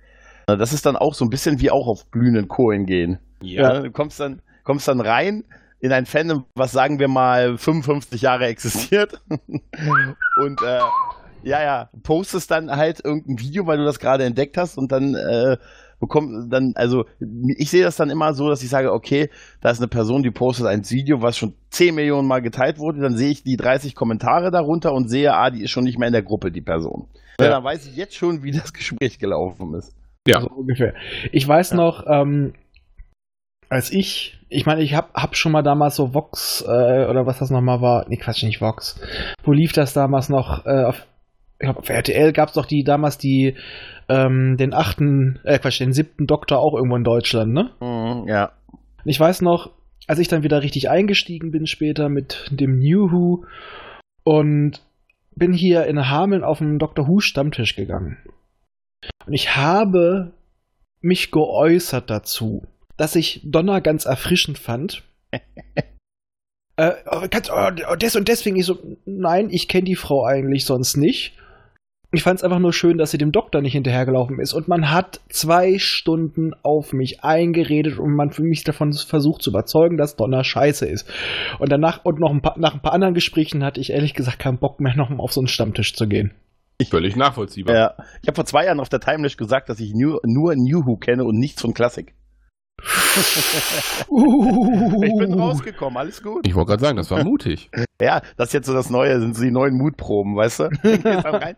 Das 0.48 0.74
ist 0.74 0.86
dann 0.86 0.96
auch 0.96 1.14
so 1.14 1.26
ein 1.26 1.30
bisschen 1.30 1.60
wie 1.60 1.72
auch 1.72 1.88
auf 1.88 2.12
glühenden 2.12 2.48
Kohlen 2.48 2.86
gehen. 2.86 3.20
Ja. 3.42 3.82
Du 3.82 3.92
kommst 3.92 4.20
dann, 4.20 4.42
kommst 4.64 4.88
dann 4.88 5.02
rein 5.02 5.44
in 5.80 5.92
ein 5.92 6.06
Fandom, 6.06 6.46
was 6.56 6.72
sagen 6.72 7.00
wir 7.00 7.08
mal 7.08 7.58
55 7.58 8.22
Jahre 8.22 8.46
existiert. 8.46 9.22
und 9.30 10.62
äh, 10.62 10.80
ja, 11.44 11.62
ja, 11.64 11.90
postest 12.02 12.50
dann 12.50 12.72
halt 12.72 13.04
irgendein 13.04 13.40
Video, 13.40 13.68
weil 13.68 13.78
du 13.78 13.86
das 13.86 14.00
gerade 14.00 14.24
entdeckt 14.24 14.58
hast 14.58 14.78
und 14.78 14.92
dann 14.92 15.14
äh, 15.14 15.58
bekommt 16.00 16.52
dann, 16.52 16.74
also 16.76 17.06
ich 17.58 17.70
sehe 17.70 17.84
das 17.84 17.96
dann 17.96 18.10
immer 18.10 18.34
so, 18.34 18.50
dass 18.50 18.64
ich 18.64 18.70
sage, 18.70 18.92
okay, 18.92 19.30
da 19.62 19.70
ist 19.70 19.80
eine 19.80 19.88
Person, 19.88 20.24
die 20.24 20.32
postet 20.32 20.66
ein 20.66 20.84
Video, 20.90 21.22
was 21.22 21.38
schon 21.38 21.54
10 21.70 21.94
Millionen 21.96 22.28
Mal 22.28 22.42
geteilt 22.42 22.80
wurde, 22.80 23.02
dann 23.02 23.16
sehe 23.16 23.30
ich 23.30 23.44
die 23.44 23.58
30 23.58 23.96
Kommentare 23.96 24.52
darunter 24.52 24.92
und 24.94 25.10
sehe, 25.10 25.34
ah, 25.34 25.52
die 25.52 25.64
ist 25.64 25.72
schon 25.72 25.84
nicht 25.84 26.00
mehr 26.00 26.08
in 26.08 26.14
der 26.14 26.24
Gruppe, 26.24 26.52
die 26.52 26.62
Person. 26.62 27.08
Ja. 27.40 27.46
Ja. 27.46 27.52
Dann 27.52 27.64
weiß 27.64 27.86
ich 27.88 27.96
jetzt 27.96 28.16
schon, 28.16 28.44
wie 28.44 28.52
das 28.52 28.74
Gespräch 28.74 29.20
gelaufen 29.20 29.74
ist. 29.76 29.94
Ja. 30.28 30.42
So 30.42 30.48
ungefähr. 30.48 30.94
Ich 31.32 31.48
weiß 31.48 31.72
Ja. 31.72 31.78
noch, 31.78 32.06
ähm, 32.08 32.54
als 33.70 33.92
ich, 33.92 34.40
ich 34.50 34.66
meine, 34.66 34.82
ich 34.82 34.94
hab, 34.94 35.14
hab 35.14 35.36
schon 35.36 35.52
mal 35.52 35.64
damals 35.64 35.96
so 35.96 36.14
Vox, 36.14 36.64
äh, 36.68 37.06
oder 37.06 37.26
was 37.26 37.40
das 37.40 37.50
nochmal 37.50 37.82
war, 37.82 38.06
nee, 38.08 38.18
Quatsch, 38.18 38.44
nicht 38.44 38.62
Vox. 38.62 39.00
Wo 39.44 39.52
lief 39.52 39.72
das 39.74 39.94
damals 39.94 40.30
noch? 40.30 40.66
Äh, 40.66 40.84
auf, 40.86 41.06
ich 41.60 41.66
glaub, 41.66 41.78
auf 41.78 41.90
RTL 41.90 42.32
gab's 42.34 42.54
doch 42.54 42.66
die, 42.66 42.84
damals 42.84 43.18
die, 43.18 43.56
ähm, 44.08 44.56
den 44.58 44.74
achten, 44.74 45.40
äh, 45.44 45.58
Quatsch, 45.60 45.80
den 45.80 45.94
siebten 45.94 46.28
Doktor 46.28 46.60
auch 46.60 46.76
irgendwo 46.76 46.96
in 46.96 47.04
Deutschland, 47.04 47.54
ne? 47.54 47.72
Mhm, 47.80 48.28
ja. 48.28 48.52
Ich 49.04 49.20
weiß 49.20 49.42
noch, 49.42 49.72
als 50.08 50.20
ich 50.20 50.28
dann 50.28 50.44
wieder 50.44 50.62
richtig 50.62 50.90
eingestiegen 50.90 51.52
bin 51.52 51.66
später 51.66 52.10
mit 52.10 52.48
dem 52.52 52.78
New 52.78 53.12
Who 53.12 53.46
und 54.24 54.82
bin 55.36 55.54
hier 55.54 55.86
in 55.86 56.10
Hameln 56.10 56.44
auf 56.44 56.60
den 56.60 56.78
Dr. 56.78 57.08
Who 57.08 57.20
Stammtisch 57.20 57.76
gegangen. 57.76 58.18
Und 59.26 59.34
ich 59.34 59.56
habe 59.56 60.34
mich 61.02 61.32
geäußert 61.32 62.10
dazu, 62.10 62.64
dass 62.98 63.16
ich 63.16 63.42
Donner 63.44 63.82
ganz 63.82 64.06
erfrischend 64.06 64.58
fand. 64.58 65.04
äh, 66.78 66.92
oh, 67.10 67.28
kannst, 67.30 67.52
oh, 67.52 67.96
des 67.96 68.16
und 68.16 68.28
deswegen 68.28 68.56
ich 68.56 68.66
so, 68.66 68.80
nein, 69.06 69.50
ich 69.50 69.68
kenne 69.68 69.86
die 69.86 69.96
Frau 69.96 70.26
eigentlich 70.26 70.66
sonst 70.66 70.98
nicht. 70.98 71.34
Ich 72.12 72.24
fand 72.24 72.40
es 72.40 72.44
einfach 72.44 72.60
nur 72.60 72.72
schön, 72.72 72.98
dass 72.98 73.12
sie 73.12 73.18
dem 73.18 73.34
Doktor 73.34 73.62
nicht 73.62 73.74
hinterhergelaufen 73.74 74.40
ist. 74.40 74.54
Und 74.54 74.70
man 74.70 74.90
hat 74.90 75.20
zwei 75.30 75.80
Stunden 75.80 76.54
auf 76.64 76.94
mich 76.94 77.24
eingeredet 77.26 78.00
und 78.00 78.16
man 78.16 78.32
für 78.32 78.44
mich 78.44 78.64
davon 78.64 78.94
versucht 78.94 79.42
zu 79.42 79.50
überzeugen, 79.50 79.98
dass 79.98 80.16
Donner 80.16 80.46
scheiße 80.46 80.86
ist. 80.86 81.10
Und 81.60 81.72
danach 81.72 82.06
und 82.06 82.20
noch 82.20 82.32
ein 82.32 82.42
paar, 82.42 82.58
nach 82.58 82.74
ein 82.74 82.82
paar 82.82 82.94
anderen 82.94 83.16
Gesprächen 83.16 83.66
hatte 83.66 83.82
ich 83.82 83.92
ehrlich 83.92 84.14
gesagt 84.14 84.40
keinen 84.40 84.60
Bock 84.60 84.80
mehr, 84.80 84.96
noch 84.96 85.10
mal 85.10 85.20
auf 85.20 85.34
so 85.34 85.42
einen 85.42 85.50
Stammtisch 85.50 85.94
zu 85.94 86.08
gehen. 86.08 86.32
Völlig 86.90 87.16
nachvollziehbar. 87.16 87.76
ja. 87.76 87.94
Ich 88.22 88.28
habe 88.28 88.36
vor 88.36 88.46
zwei 88.46 88.66
Jahren 88.66 88.80
auf 88.80 88.90
der 88.90 89.00
Timelash 89.00 89.38
gesagt, 89.38 89.70
dass 89.70 89.80
ich 89.80 89.94
nur, 89.94 90.20
nur 90.26 90.56
New 90.56 90.86
Who 90.86 90.98
kenne 90.98 91.24
und 91.24 91.38
nichts 91.38 91.62
von 91.62 91.74
Klassik. 91.74 92.14
Ich 94.08 95.18
bin 95.18 95.34
rausgekommen, 95.40 95.98
alles 95.98 96.22
gut. 96.22 96.46
Ich 96.48 96.54
wollte 96.56 96.70
gerade 96.70 96.82
sagen, 96.82 96.98
das 96.98 97.10
war 97.12 97.24
mutig. 97.24 97.70
Ja, 98.02 98.22
das 98.38 98.50
ist 98.50 98.54
jetzt 98.54 98.68
so 98.68 98.74
das 98.74 98.90
Neue, 98.90 99.20
sind 99.20 99.36
so 99.36 99.44
die 99.44 99.52
neuen 99.52 99.78
Mutproben, 99.78 100.36
weißt 100.36 100.60
du? 100.60 100.70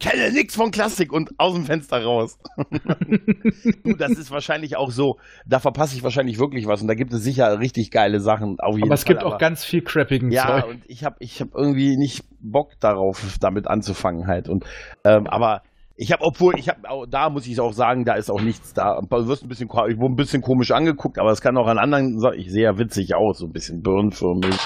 Kenne 0.00 0.32
nichts 0.32 0.56
von 0.56 0.70
Klassik 0.70 1.12
und 1.12 1.30
aus 1.38 1.54
dem 1.54 1.64
Fenster 1.64 2.02
raus. 2.02 2.38
du, 3.84 3.94
das 3.96 4.12
ist 4.12 4.30
wahrscheinlich 4.30 4.76
auch 4.76 4.90
so, 4.90 5.16
da 5.46 5.60
verpasse 5.60 5.94
ich 5.94 6.02
wahrscheinlich 6.02 6.38
wirklich 6.38 6.66
was 6.66 6.80
und 6.80 6.88
da 6.88 6.94
gibt 6.94 7.12
es 7.12 7.22
sicher 7.22 7.60
richtig 7.60 7.90
geile 7.90 8.20
Sachen. 8.20 8.58
Auf 8.60 8.76
jeden 8.76 8.88
Aber 8.88 8.94
es 8.94 9.04
Fall, 9.04 9.14
gibt 9.14 9.24
auch 9.24 9.38
ganz 9.38 9.64
viel 9.64 9.82
crappigen 9.82 10.30
Ja, 10.30 10.62
Zeug. 10.62 10.70
und 10.70 10.82
ich 10.88 11.04
habe 11.04 11.16
ich 11.20 11.40
hab 11.40 11.54
irgendwie 11.54 11.96
nicht 11.96 12.24
Bock 12.40 12.72
darauf, 12.80 13.36
damit 13.40 13.68
anzufangen 13.68 14.26
halt. 14.26 14.48
Und, 14.48 14.64
ähm, 15.04 15.26
aber 15.26 15.62
ich 15.96 16.12
habe, 16.12 16.24
obwohl, 16.24 16.58
ich 16.58 16.70
habe, 16.70 16.80
da 17.10 17.28
muss 17.28 17.46
ich 17.46 17.60
auch 17.60 17.74
sagen, 17.74 18.06
da 18.06 18.14
ist 18.14 18.30
auch 18.30 18.40
nichts 18.40 18.72
da. 18.72 18.98
Du 19.02 19.28
wirst 19.28 19.42
ein 19.42 19.48
bisschen, 19.48 19.68
ich 19.68 19.98
wurde 19.98 20.14
ein 20.14 20.16
bisschen 20.16 20.40
komisch 20.40 20.70
angeguckt, 20.70 21.18
aber 21.18 21.30
es 21.30 21.42
kann 21.42 21.58
auch 21.58 21.66
an 21.66 21.76
anderen, 21.76 22.18
ich 22.38 22.50
sehe 22.50 22.64
ja 22.64 22.78
witzig 22.78 23.14
aus, 23.14 23.38
so 23.38 23.46
ein 23.46 23.52
bisschen 23.52 23.82
birnenförmig. 23.82 24.56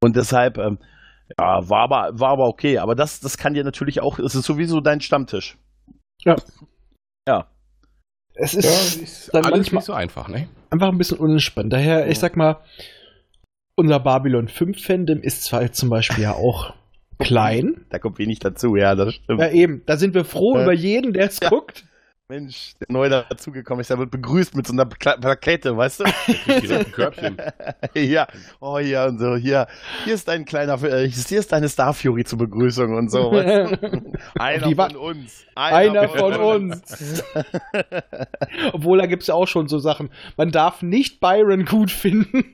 Und 0.00 0.16
deshalb, 0.16 0.56
ähm, 0.56 0.78
ja, 1.38 1.68
war 1.68 1.80
aber, 1.82 2.18
war 2.18 2.30
aber 2.30 2.46
okay. 2.46 2.78
Aber 2.78 2.94
das, 2.94 3.20
das 3.20 3.36
kann 3.36 3.54
dir 3.54 3.64
natürlich 3.64 4.00
auch, 4.00 4.18
es 4.18 4.34
ist 4.34 4.44
sowieso 4.46 4.80
dein 4.80 5.00
Stammtisch. 5.00 5.58
Ja. 6.24 6.36
Ja. 7.28 7.46
Es 8.34 8.52
Ja, 8.52 8.60
ist 8.60 8.96
ist 9.02 9.34
dann 9.34 9.44
alles 9.44 9.56
manchmal 9.72 9.78
nicht 9.80 9.86
so 9.86 9.92
einfach, 9.92 10.28
ne? 10.28 10.48
einfach 10.70 10.88
ein 10.88 10.98
bisschen 10.98 11.18
unentspannt. 11.18 11.72
Daher, 11.72 12.08
ich 12.08 12.18
sag 12.18 12.36
mal, 12.36 12.60
unser 13.74 14.00
Babylon 14.00 14.48
5 14.48 14.82
Fandom 14.82 15.20
ist 15.22 15.44
zwar 15.44 15.62
jetzt 15.62 15.78
zum 15.78 15.88
Beispiel 15.90 16.22
ja 16.24 16.32
auch 16.34 16.72
klein. 17.18 17.84
Da 17.90 17.98
kommt 17.98 18.18
wenig 18.18 18.38
dazu, 18.38 18.76
ja, 18.76 18.94
das 18.94 19.14
stimmt. 19.14 19.40
Ja, 19.40 19.50
eben. 19.50 19.82
Da 19.86 19.96
sind 19.96 20.14
wir 20.14 20.24
froh 20.24 20.56
Äh, 20.56 20.62
über 20.62 20.72
jeden, 20.72 21.12
der 21.12 21.26
es 21.26 21.40
ja. 21.42 21.48
guckt. 21.48 21.84
Mensch, 22.30 22.74
der 22.78 22.88
neu 22.90 23.08
dazugekommen 23.08 23.80
ist, 23.80 23.88
der 23.88 23.96
wird 23.96 24.10
begrüßt 24.10 24.54
mit 24.54 24.66
so 24.66 24.74
einer 24.74 24.84
Pla- 24.84 25.16
Plakette, 25.16 25.74
weißt 25.74 26.00
du? 26.00 26.04
Ein 26.46 26.92
Körbchen. 26.92 27.38
ja, 27.94 28.26
oh 28.60 28.76
ja, 28.78 29.06
und 29.06 29.18
so, 29.18 29.36
hier, 29.36 29.66
hier 30.04 30.12
ist 30.12 30.28
dein 30.28 30.44
kleiner, 30.44 30.74
äh, 30.82 31.08
hier 31.08 31.38
ist 31.38 31.52
deine 31.52 31.70
Star 31.70 31.94
Fury 31.94 32.24
zur 32.24 32.36
Begrüßung 32.40 32.94
und 32.94 33.10
so. 33.10 33.32
Weißt 33.32 33.82
du? 33.82 34.12
Einer 34.38 34.76
von 34.76 34.96
uns. 34.96 35.46
Einer 35.54 36.06
von 36.10 36.34
uns. 36.34 37.24
Obwohl, 38.74 38.98
da 38.98 39.06
gibt 39.06 39.22
es 39.22 39.28
ja 39.28 39.34
auch 39.34 39.48
schon 39.48 39.66
so 39.66 39.78
Sachen. 39.78 40.10
Man 40.36 40.50
darf 40.50 40.82
nicht 40.82 41.20
Byron 41.20 41.64
gut 41.64 41.90
finden. 41.90 42.44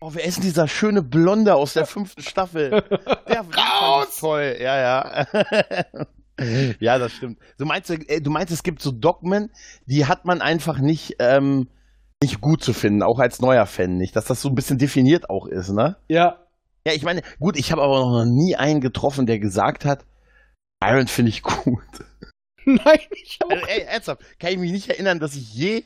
Oh, 0.00 0.10
wer 0.12 0.24
ist 0.24 0.38
denn 0.38 0.42
dieser 0.42 0.66
schöne 0.66 1.02
Blonde 1.02 1.54
aus 1.54 1.74
der 1.74 1.86
fünften 1.86 2.22
Staffel? 2.22 2.82
Der 3.28 3.42
Raus! 3.42 4.16
Toll, 4.18 4.56
ja, 4.58 4.76
ja. 4.76 5.26
ja, 6.80 6.98
das 6.98 7.12
stimmt. 7.12 7.38
Du 7.58 7.64
meinst, 7.64 7.90
äh, 7.90 8.20
du 8.20 8.30
meinst, 8.30 8.52
es 8.52 8.62
gibt 8.62 8.82
so 8.82 8.90
Dogmen, 8.90 9.50
die 9.86 10.06
hat 10.06 10.24
man 10.24 10.40
einfach 10.40 10.78
nicht, 10.78 11.16
ähm, 11.18 11.68
nicht 12.22 12.40
gut 12.40 12.62
zu 12.62 12.72
finden, 12.72 13.02
auch 13.02 13.18
als 13.18 13.40
neuer 13.40 13.66
Fan 13.66 13.96
nicht, 13.96 14.16
dass 14.16 14.24
das 14.24 14.40
so 14.40 14.48
ein 14.48 14.54
bisschen 14.54 14.78
definiert 14.78 15.30
auch 15.30 15.46
ist, 15.46 15.70
ne? 15.70 15.96
ja. 16.08 16.40
Ja, 16.86 16.92
ich 16.92 17.02
meine, 17.02 17.22
gut, 17.40 17.56
ich 17.56 17.72
habe 17.72 17.80
aber 17.80 17.98
noch 17.98 18.26
nie 18.26 18.56
einen 18.56 18.82
getroffen, 18.82 19.24
der 19.24 19.38
gesagt 19.38 19.86
hat, 19.86 20.04
Iron 20.84 21.06
finde 21.06 21.30
ich 21.30 21.42
gut. 21.42 21.80
Nein, 22.66 22.98
ich 23.10 23.38
auch. 23.42 23.50
Also, 23.50 23.66
ey, 23.66 23.80
ernsthaft, 23.82 24.22
kann 24.38 24.52
ich 24.52 24.58
mich 24.58 24.72
nicht 24.72 24.90
erinnern, 24.90 25.18
dass 25.18 25.34
ich 25.34 25.54
je 25.54 25.84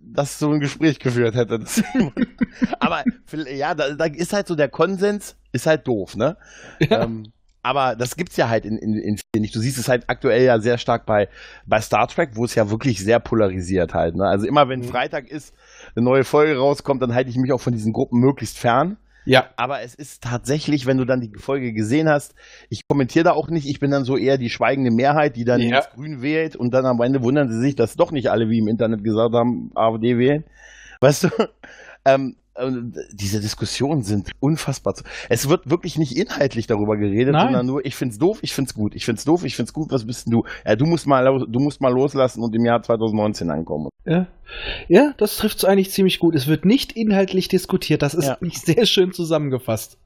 das 0.00 0.38
so 0.38 0.50
ein 0.50 0.60
Gespräch 0.60 0.98
geführt 0.98 1.34
hätte. 1.34 1.60
Aber 2.80 3.04
ja, 3.50 3.74
da, 3.74 3.94
da 3.94 4.04
ist 4.06 4.32
halt 4.32 4.46
so 4.46 4.54
der 4.54 4.68
Konsens, 4.68 5.36
ist 5.52 5.66
halt 5.66 5.86
doof, 5.86 6.16
ne? 6.16 6.36
Ja. 6.80 7.02
Ähm, 7.02 7.32
aber 7.62 7.96
das 7.96 8.16
gibt's 8.16 8.36
ja 8.36 8.48
halt 8.48 8.64
in, 8.64 8.78
in, 8.78 8.94
in 8.94 9.16
vielen 9.16 9.42
nicht. 9.42 9.54
Du 9.54 9.60
siehst 9.60 9.78
es 9.78 9.88
halt 9.88 10.04
aktuell 10.08 10.44
ja 10.44 10.58
sehr 10.60 10.78
stark 10.78 11.06
bei, 11.06 11.28
bei 11.66 11.80
Star 11.80 12.06
Trek, 12.08 12.30
wo 12.34 12.44
es 12.44 12.54
ja 12.54 12.70
wirklich 12.70 13.02
sehr 13.02 13.20
polarisiert 13.20 13.94
halt. 13.94 14.14
Ne? 14.16 14.24
Also 14.24 14.46
immer 14.46 14.68
wenn 14.68 14.80
Mhm. 14.80 14.84
Freitag 14.84 15.28
ist, 15.28 15.54
eine 15.96 16.04
neue 16.04 16.24
Folge 16.24 16.56
rauskommt, 16.58 17.02
dann 17.02 17.14
halte 17.14 17.30
ich 17.30 17.36
mich 17.36 17.52
auch 17.52 17.60
von 17.60 17.72
diesen 17.72 17.92
Gruppen 17.92 18.20
möglichst 18.20 18.58
fern. 18.58 18.96
Ja. 19.24 19.50
Aber 19.56 19.82
es 19.82 19.94
ist 19.94 20.22
tatsächlich, 20.22 20.86
wenn 20.86 20.96
du 20.96 21.04
dann 21.04 21.20
die 21.20 21.32
Folge 21.36 21.74
gesehen 21.74 22.08
hast, 22.08 22.34
ich 22.70 22.88
kommentiere 22.88 23.24
da 23.24 23.32
auch 23.32 23.48
nicht, 23.48 23.68
ich 23.68 23.78
bin 23.78 23.90
dann 23.90 24.04
so 24.04 24.16
eher 24.16 24.38
die 24.38 24.48
schweigende 24.48 24.90
Mehrheit, 24.90 25.36
die 25.36 25.44
dann 25.44 25.60
Ja. 25.60 25.78
ins 25.78 25.90
Grün 25.90 26.22
wählt 26.22 26.56
und 26.56 26.72
dann 26.72 26.86
am 26.86 26.98
Ende 27.02 27.22
wundern 27.22 27.50
sie 27.50 27.60
sich, 27.60 27.76
dass 27.76 27.94
doch 27.96 28.10
nicht 28.10 28.30
alle, 28.30 28.48
wie 28.48 28.58
im 28.58 28.68
Internet 28.68 29.04
gesagt 29.04 29.34
haben, 29.34 29.70
AfD 29.74 30.16
wählen. 30.16 30.44
Weißt 31.00 31.24
du? 31.24 31.28
Ähm, 32.04 32.14
ähm, 32.14 32.36
diese 33.12 33.40
Diskussionen 33.40 34.02
sind 34.02 34.30
unfassbar. 34.40 34.94
Es 35.28 35.48
wird 35.48 35.70
wirklich 35.70 35.98
nicht 35.98 36.16
inhaltlich 36.16 36.66
darüber 36.66 36.96
geredet, 36.96 37.32
Nein. 37.32 37.46
sondern 37.46 37.66
nur, 37.66 37.84
ich 37.84 37.94
find's 37.94 38.18
doof, 38.18 38.38
ich 38.42 38.54
find's 38.54 38.74
gut, 38.74 38.94
ich 38.94 39.04
find's 39.04 39.24
doof, 39.24 39.44
ich 39.44 39.56
find's 39.56 39.72
gut, 39.72 39.90
was 39.90 40.06
bist 40.06 40.26
denn 40.26 40.32
du? 40.32 40.42
Ja, 40.66 40.76
du 40.76 40.86
musst 40.86 41.06
mal, 41.06 41.24
du 41.24 41.60
musst 41.60 41.80
mal 41.80 41.92
loslassen 41.92 42.42
und 42.42 42.54
im 42.54 42.64
Jahr 42.64 42.82
2019 42.82 43.50
ankommen. 43.50 43.88
Ja. 44.04 44.26
ja, 44.88 45.12
das 45.18 45.36
trifft 45.36 45.58
es 45.58 45.64
eigentlich 45.64 45.90
ziemlich 45.90 46.18
gut. 46.18 46.34
Es 46.34 46.46
wird 46.46 46.64
nicht 46.64 46.92
inhaltlich 46.92 47.48
diskutiert. 47.48 48.02
Das 48.02 48.14
ist 48.14 48.26
Ja. 48.26 48.38
nicht 48.40 48.64
sehr 48.64 48.86
schön 48.86 49.12
zusammengefasst. 49.12 49.98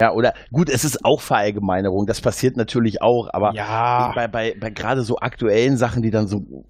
Ja, 0.00 0.12
oder 0.12 0.34
gut, 0.50 0.68
es 0.68 0.84
ist 0.84 1.04
auch 1.04 1.20
Verallgemeinerung, 1.20 2.06
das 2.06 2.20
passiert 2.20 2.56
natürlich 2.56 3.02
auch, 3.02 3.28
aber 3.32 3.54
ja. 3.54 4.10
bei, 4.14 4.26
bei, 4.26 4.56
bei 4.58 4.70
gerade 4.70 5.02
so 5.02 5.18
aktuellen 5.18 5.76
Sachen, 5.76 6.02
die 6.02 6.10
dann 6.10 6.26
so 6.26 6.64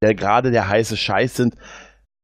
der 0.00 0.14
gerade 0.14 0.52
der 0.52 0.68
heiße 0.68 0.96
Scheiß 0.96 1.34
sind, 1.34 1.54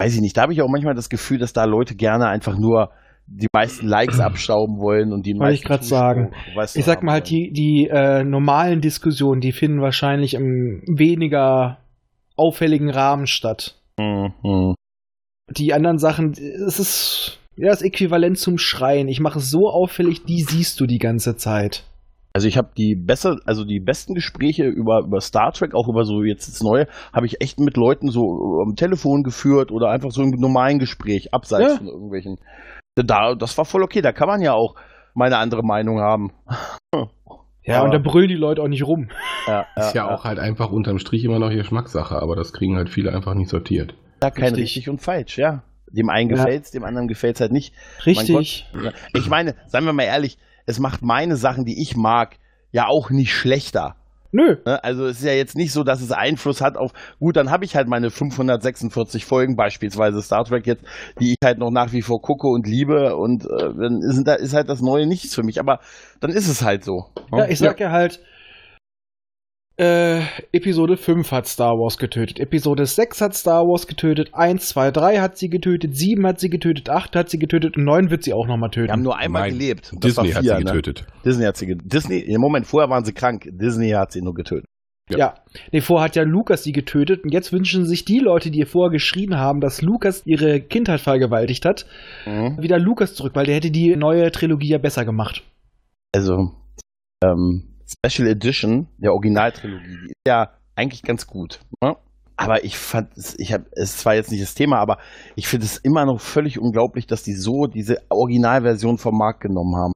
weiß 0.05 0.15
ich 0.15 0.21
nicht, 0.21 0.37
da 0.37 0.43
habe 0.43 0.53
ich 0.53 0.61
auch 0.63 0.69
manchmal 0.69 0.95
das 0.95 1.09
Gefühl, 1.09 1.39
dass 1.39 1.53
da 1.53 1.65
Leute 1.65 1.95
gerne 1.95 2.27
einfach 2.27 2.59
nur 2.59 2.91
die 3.27 3.47
meisten 3.53 3.87
Likes 3.87 4.21
abstauben 4.21 4.79
wollen 4.79 5.13
und 5.13 5.25
die 5.27 5.35
Wollte 5.35 5.55
ich 5.55 5.65
grad 5.65 5.85
sagen. 5.85 6.33
Ich 6.75 6.85
sag 6.85 7.03
mal 7.03 7.13
halt, 7.13 7.31
die, 7.31 7.51
die 7.53 7.89
äh, 7.91 8.23
normalen 8.23 8.81
Diskussionen, 8.81 9.41
die 9.41 9.53
finden 9.53 9.81
wahrscheinlich 9.81 10.35
im 10.35 10.83
weniger 10.87 11.79
auffälligen 12.37 12.91
Rahmen 12.91 13.27
statt. 13.27 13.81
Mhm. 13.99 14.75
Die 15.51 15.73
anderen 15.73 15.99
Sachen, 15.99 16.33
es 16.33 16.79
ist 16.79 17.39
ja 17.57 17.69
das 17.69 17.83
Äquivalent 17.83 18.39
zum 18.39 18.59
Schreien. 18.59 19.09
Ich 19.09 19.21
mache 19.21 19.39
es 19.39 19.51
so 19.51 19.69
auffällig, 19.71 20.25
die 20.25 20.43
siehst 20.43 20.81
du 20.81 20.87
die 20.87 20.99
ganze 20.99 21.37
Zeit. 21.37 21.85
Also 22.37 22.49
ich 22.49 22.57
habe 22.59 22.71
die 22.77 22.97
besser, 22.97 23.37
also 23.47 23.65
die 23.65 23.79
besten 23.79 24.15
Gespräche 24.15 24.65
über, 24.65 25.05
über 25.07 25.21
Star 25.21 25.53
Trek, 25.53 25.73
auch 25.73 25.89
über 25.89 26.05
so 26.05 26.25
jetzt 26.25 26.49
das 26.49 26.63
Neue, 26.65 26.89
habe 27.13 27.27
ich 27.27 27.41
echt 27.41 27.61
mit 27.61 27.77
Leuten 27.77 28.11
so 28.11 28.61
am 28.61 28.75
Telefon 28.75 29.23
geführt 29.23 29.71
oder 29.71 29.91
einfach 29.91 30.11
so 30.11 30.21
im 30.21 30.31
normalen 30.31 30.81
Gespräch, 30.81 31.33
abseits 31.33 31.75
Ja. 31.75 31.79
von 31.79 31.87
irgendwelchen. 31.87 32.39
Da, 32.97 33.35
das 33.37 33.57
war 33.57 33.65
voll 33.65 33.85
okay, 33.85 34.03
da 34.03 34.11
kann 34.13 34.27
man 34.27 34.41
ja 34.43 34.53
auch 34.53 34.75
meine 35.15 35.39
andere 35.39 35.63
Meinung 35.63 36.01
haben. 36.01 36.33
Ja, 37.67 37.77
Aber- 37.79 37.87
und 37.87 37.93
da 37.95 37.99
brüllen 37.99 38.29
die 38.29 38.35
Leute 38.35 38.61
auch 38.61 38.69
nicht 38.69 38.87
rum. 38.87 39.09
Ja, 39.47 39.65
Ist 39.77 39.95
ja 39.95 40.07
auch 40.15 40.25
halt 40.25 40.39
einfach 40.39 40.71
unterm 40.71 40.99
Strich 40.99 41.25
immer 41.25 41.39
noch 41.39 41.49
Geschmackssache, 41.51 42.15
aber 42.21 42.35
das 42.37 42.53
kriegen 42.53 42.77
halt 42.77 42.91
viele 42.91 43.11
einfach 43.15 43.33
nicht 43.35 43.49
sortiert. 43.49 43.95
Ja, 44.23 44.31
kein 44.31 44.45
Richtig. 44.55 44.63
richtig. 44.65 44.89
und 44.91 45.01
falsch, 45.01 45.39
ja. 45.39 45.63
Dem 45.91 46.11
einen 46.11 46.29
Ja. 46.31 46.37
gefällt's, 46.37 46.71
dem 46.73 46.85
anderen 46.85 47.09
gefällt's 47.09 47.41
halt 47.41 47.53
nicht. 47.53 47.75
Richtig. 48.05 48.67
Mein 48.75 48.83
Gott. 48.85 48.95
Ich 49.15 49.29
meine, 49.31 49.55
seien 49.67 49.85
wir 49.87 49.93
mal 49.95 50.03
ehrlich, 50.03 50.37
es 50.67 50.79
macht 50.79 51.03
meine 51.03 51.37
Sachen, 51.37 51.65
die 51.65 51.81
ich 51.81 51.97
mag, 51.97 52.37
ja 52.73 52.87
auch 52.87 53.11
nicht 53.11 53.33
schlechter. 53.33 53.97
Nö. 54.35 54.57
Ne? 54.67 54.83
Also 54.83 55.07
es 55.07 55.19
ist 55.19 55.25
ja 55.25 55.33
jetzt 55.33 55.57
nicht 55.57 55.73
so, 55.73 55.85
dass 55.85 56.01
es 56.01 56.11
Einfluss 56.11 56.61
hat 56.61 56.77
auf, 56.77 56.93
gut, 57.21 57.37
dann 57.37 57.53
habe 57.53 57.65
ich 57.65 57.77
halt 57.77 57.87
meine 57.87 58.11
546 58.11 59.25
Folgen, 59.25 59.55
beispielsweise 59.55 60.21
Star 60.23 60.45
Trek 60.45 60.67
jetzt, 60.67 60.85
die 61.21 61.31
ich 61.31 61.37
halt 61.45 61.59
noch 61.59 61.71
nach 61.71 61.93
wie 61.93 62.03
vor 62.03 62.21
gucke 62.21 62.49
und 62.49 62.67
liebe 62.67 63.15
und 63.15 63.45
äh, 63.45 63.49
dann 63.49 64.01
ist, 64.03 64.25
da 64.25 64.35
ist 64.35 64.53
halt 64.53 64.69
das 64.69 64.81
Neue 64.81 65.07
nichts 65.07 65.37
für 65.37 65.45
mich, 65.45 65.61
aber 65.61 65.79
dann 66.19 66.33
ist 66.33 66.49
es 66.49 66.63
halt 66.63 66.83
so. 66.83 67.05
Ja, 67.33 67.47
ich 67.47 67.61
sag 67.61 67.79
ja, 67.79 67.93
halt, 67.93 68.21
äh, 69.77 70.21
Episode 70.53 70.97
5 70.97 71.31
hat 71.33 71.47
Star 71.49 71.73
Wars 71.73 71.99
getötet, 71.99 72.39
Episode 72.39 72.87
6 72.87 73.21
hat 73.21 73.35
Star 73.35 73.63
Wars 73.67 73.87
getötet, 73.87 74.31
1, 74.33 74.69
2, 74.69 74.91
3 74.93 75.19
hat 75.21 75.37
sie 75.37 75.49
getötet, 75.49 75.97
7 75.97 76.25
hat 76.27 76.39
sie 76.41 76.51
getötet, 76.51 76.89
8 76.91 77.17
hat 77.17 77.29
sie 77.31 77.39
getötet 77.39 77.77
und 77.77 77.85
9 77.85 78.11
wird 78.11 78.23
sie 78.23 78.33
auch 78.33 78.47
nochmal 78.47 78.71
Wir 78.73 78.83
haben 78.83 78.89
töten. 78.89 79.03
nur 79.03 79.17
einmal 79.19 79.43
Nein, 79.43 79.59
gelebt. 79.59 79.91
Disney 79.95 80.17
war 80.29 80.35
hat 80.37 80.43
vier, 80.45 80.57
sie 80.59 80.65
ne? 80.65 80.73
getötet. 80.73 81.07
Disney 81.25 81.45
hat 81.45 81.57
sie 81.57 81.67
getötet. 81.67 81.93
Disney, 81.93 82.19
im 82.19 82.41
Moment, 82.41 82.67
vorher 82.67 82.89
waren 82.91 83.05
sie 83.05 83.13
krank. 83.13 83.49
Disney 83.51 83.91
hat 83.91 84.13
sie 84.13 84.23
nur 84.23 84.35
getötet. 84.35 84.65
Ja. 85.11 85.19
Ja. 85.19 85.35
Nee, 85.71 85.81
vorher 85.83 86.05
hat 86.07 86.17
ja 86.17 86.23
Lukas 86.23 86.63
sie 86.65 86.73
getötet 86.73 87.25
und 87.25 87.31
jetzt 87.31 87.53
wünschen 87.53 87.85
sich 87.85 88.07
die 88.07 88.21
Leute, 88.21 88.51
die 88.51 88.61
ihr 88.61 88.67
vorher 88.67 88.91
geschrien 88.91 89.37
haben, 89.37 89.61
dass 89.61 89.83
Lukas 89.83 90.23
ihre 90.25 90.61
Kindheit 90.61 91.01
vergewaltigt 91.01 91.65
hat, 91.67 91.85
Mhm. 92.27 92.63
wieder 92.63 92.79
Lukas 92.79 93.15
zurück, 93.15 93.33
weil 93.35 93.45
der 93.45 93.57
hätte 93.57 93.71
die 93.71 93.95
neue 93.97 94.31
Trilogie 94.31 94.69
ja 94.69 94.79
besser 94.79 95.05
gemacht. 95.05 95.43
Also, 96.15 96.53
ähm, 97.23 97.74
Special 97.87 98.29
Edition 98.29 98.89
der 98.99 99.13
Originaltrilogie, 99.13 99.99
die 100.07 100.11
ist 100.11 100.27
ja 100.29 100.51
eigentlich 100.77 101.03
ganz 101.03 101.27
gut. 101.27 101.61
Ne? 101.83 101.97
Aber 102.37 102.65
ich 102.65 102.77
fand, 102.79 103.17
es- 103.17 103.39
ich 103.39 103.53
habe, 103.53 103.67
es 103.73 103.91
ist 103.91 103.99
zwar 104.01 104.15
jetzt 104.15 104.31
nicht 104.31 104.43
das 104.43 104.55
Thema, 104.55 104.79
aber 104.79 104.99
ich 105.37 105.47
finde 105.47 105.67
es 105.67 105.77
immer 105.77 106.05
noch 106.05 106.21
völlig 106.21 106.59
unglaublich, 106.59 107.07
dass 107.07 107.23
die 107.23 107.35
so 107.35 107.67
diese 107.67 107.99
Originalversion 108.09 108.99
vom 108.99 109.17
Markt 109.19 109.41
genommen 109.41 109.77
haben. 109.77 109.93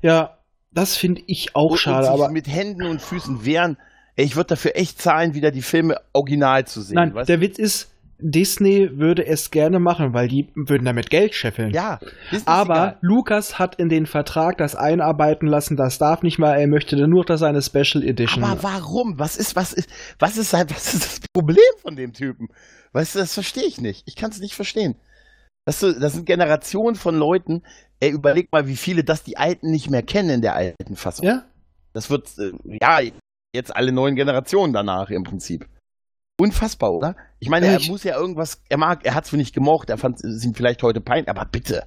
Ja, 0.00 0.38
das 0.70 0.96
finde 0.96 1.22
ich 1.26 1.54
auch 1.56 1.72
und, 1.72 1.78
schade, 1.78 2.06
und 2.06 2.12
aber 2.14 2.30
mit 2.30 2.46
Händen 2.48 2.84
und 2.86 3.02
Füßen 3.02 3.44
wehren. 3.44 3.76
Ey, 4.16 4.24
ich 4.24 4.36
würde 4.36 4.48
dafür 4.48 4.72
echt 4.76 5.00
zahlen, 5.00 5.34
wieder 5.34 5.50
die 5.50 5.62
Filme 5.62 6.00
original 6.12 6.66
zu 6.66 6.80
sehen. 6.82 6.94
nein, 6.96 7.14
weißt 7.14 7.28
der 7.28 7.40
Witz 7.40 7.58
ist, 7.58 7.90
Disney 8.20 8.98
würde 8.98 9.26
es 9.26 9.50
gerne 9.50 9.78
machen, 9.78 10.12
weil 10.12 10.28
die 10.28 10.48
würden 10.54 10.84
damit 10.84 11.08
Geld 11.10 11.34
scheffeln. 11.34 11.70
du? 11.70 11.76
Ja, 11.76 12.00
Aber 12.46 12.74
egal. 12.74 12.98
Lukas 13.00 13.58
hat 13.58 13.76
in 13.76 13.88
den 13.88 14.06
Vertrag 14.06 14.58
das 14.58 14.74
einarbeiten 14.74 15.46
lassen, 15.46 15.76
das 15.76 15.98
darf 15.98 16.22
nicht 16.22 16.38
mal, 16.38 16.54
er 16.54 16.66
möchte 16.66 16.96
nur 16.96 17.24
noch 17.24 17.36
seine 17.36 17.62
Special 17.62 18.02
Edition. 18.02 18.42
Aber 18.42 18.62
warum? 18.62 19.18
Was 19.18 19.36
ist, 19.36 19.54
was 19.54 19.72
ist, 19.72 19.88
was 20.18 20.36
ist, 20.36 20.52
was 20.52 20.94
ist 20.94 21.04
das 21.04 21.20
Problem 21.32 21.58
von 21.80 21.94
dem 21.94 22.12
Typen? 22.12 22.48
Weißt 22.92 23.14
du, 23.14 23.20
das 23.20 23.34
verstehe 23.34 23.66
ich 23.66 23.80
nicht. 23.80 24.02
Ich 24.06 24.16
kann 24.16 24.30
es 24.30 24.40
nicht 24.40 24.54
verstehen. 24.54 24.96
Das, 25.64 25.80
so, 25.80 25.92
das 25.92 26.14
sind 26.14 26.24
Generationen 26.24 26.96
von 26.96 27.14
Leuten. 27.14 27.62
Ey, 28.00 28.10
überleg 28.10 28.50
mal, 28.50 28.66
wie 28.66 28.76
viele 28.76 29.04
das 29.04 29.22
die 29.22 29.36
Alten 29.36 29.70
nicht 29.70 29.90
mehr 29.90 30.02
kennen 30.02 30.30
in 30.30 30.42
der 30.42 30.54
alten 30.54 30.96
Fassung. 30.96 31.26
ja? 31.26 31.44
Das 31.92 32.10
wird, 32.10 32.28
äh, 32.38 32.52
ja, 32.80 33.00
jetzt 33.54 33.74
alle 33.74 33.92
neuen 33.92 34.16
Generationen 34.16 34.72
danach 34.72 35.10
im 35.10 35.24
Prinzip. 35.24 35.66
Unfassbar, 36.40 36.92
oder? 36.92 37.16
Ich 37.40 37.48
meine, 37.48 37.66
er 37.66 37.78
Ich- 37.78 37.88
muss 37.88 38.04
ja 38.04 38.16
irgendwas, 38.18 38.62
er 38.68 38.78
mag, 38.78 39.04
er 39.04 39.14
hat 39.14 39.24
es 39.26 39.32
nicht 39.32 39.54
gemocht, 39.54 39.90
er 39.90 39.98
fand 39.98 40.22
es 40.22 40.44
ihm 40.44 40.54
vielleicht 40.54 40.82
heute 40.82 41.00
peinlich, 41.00 41.28
aber 41.28 41.44
bitte. 41.44 41.84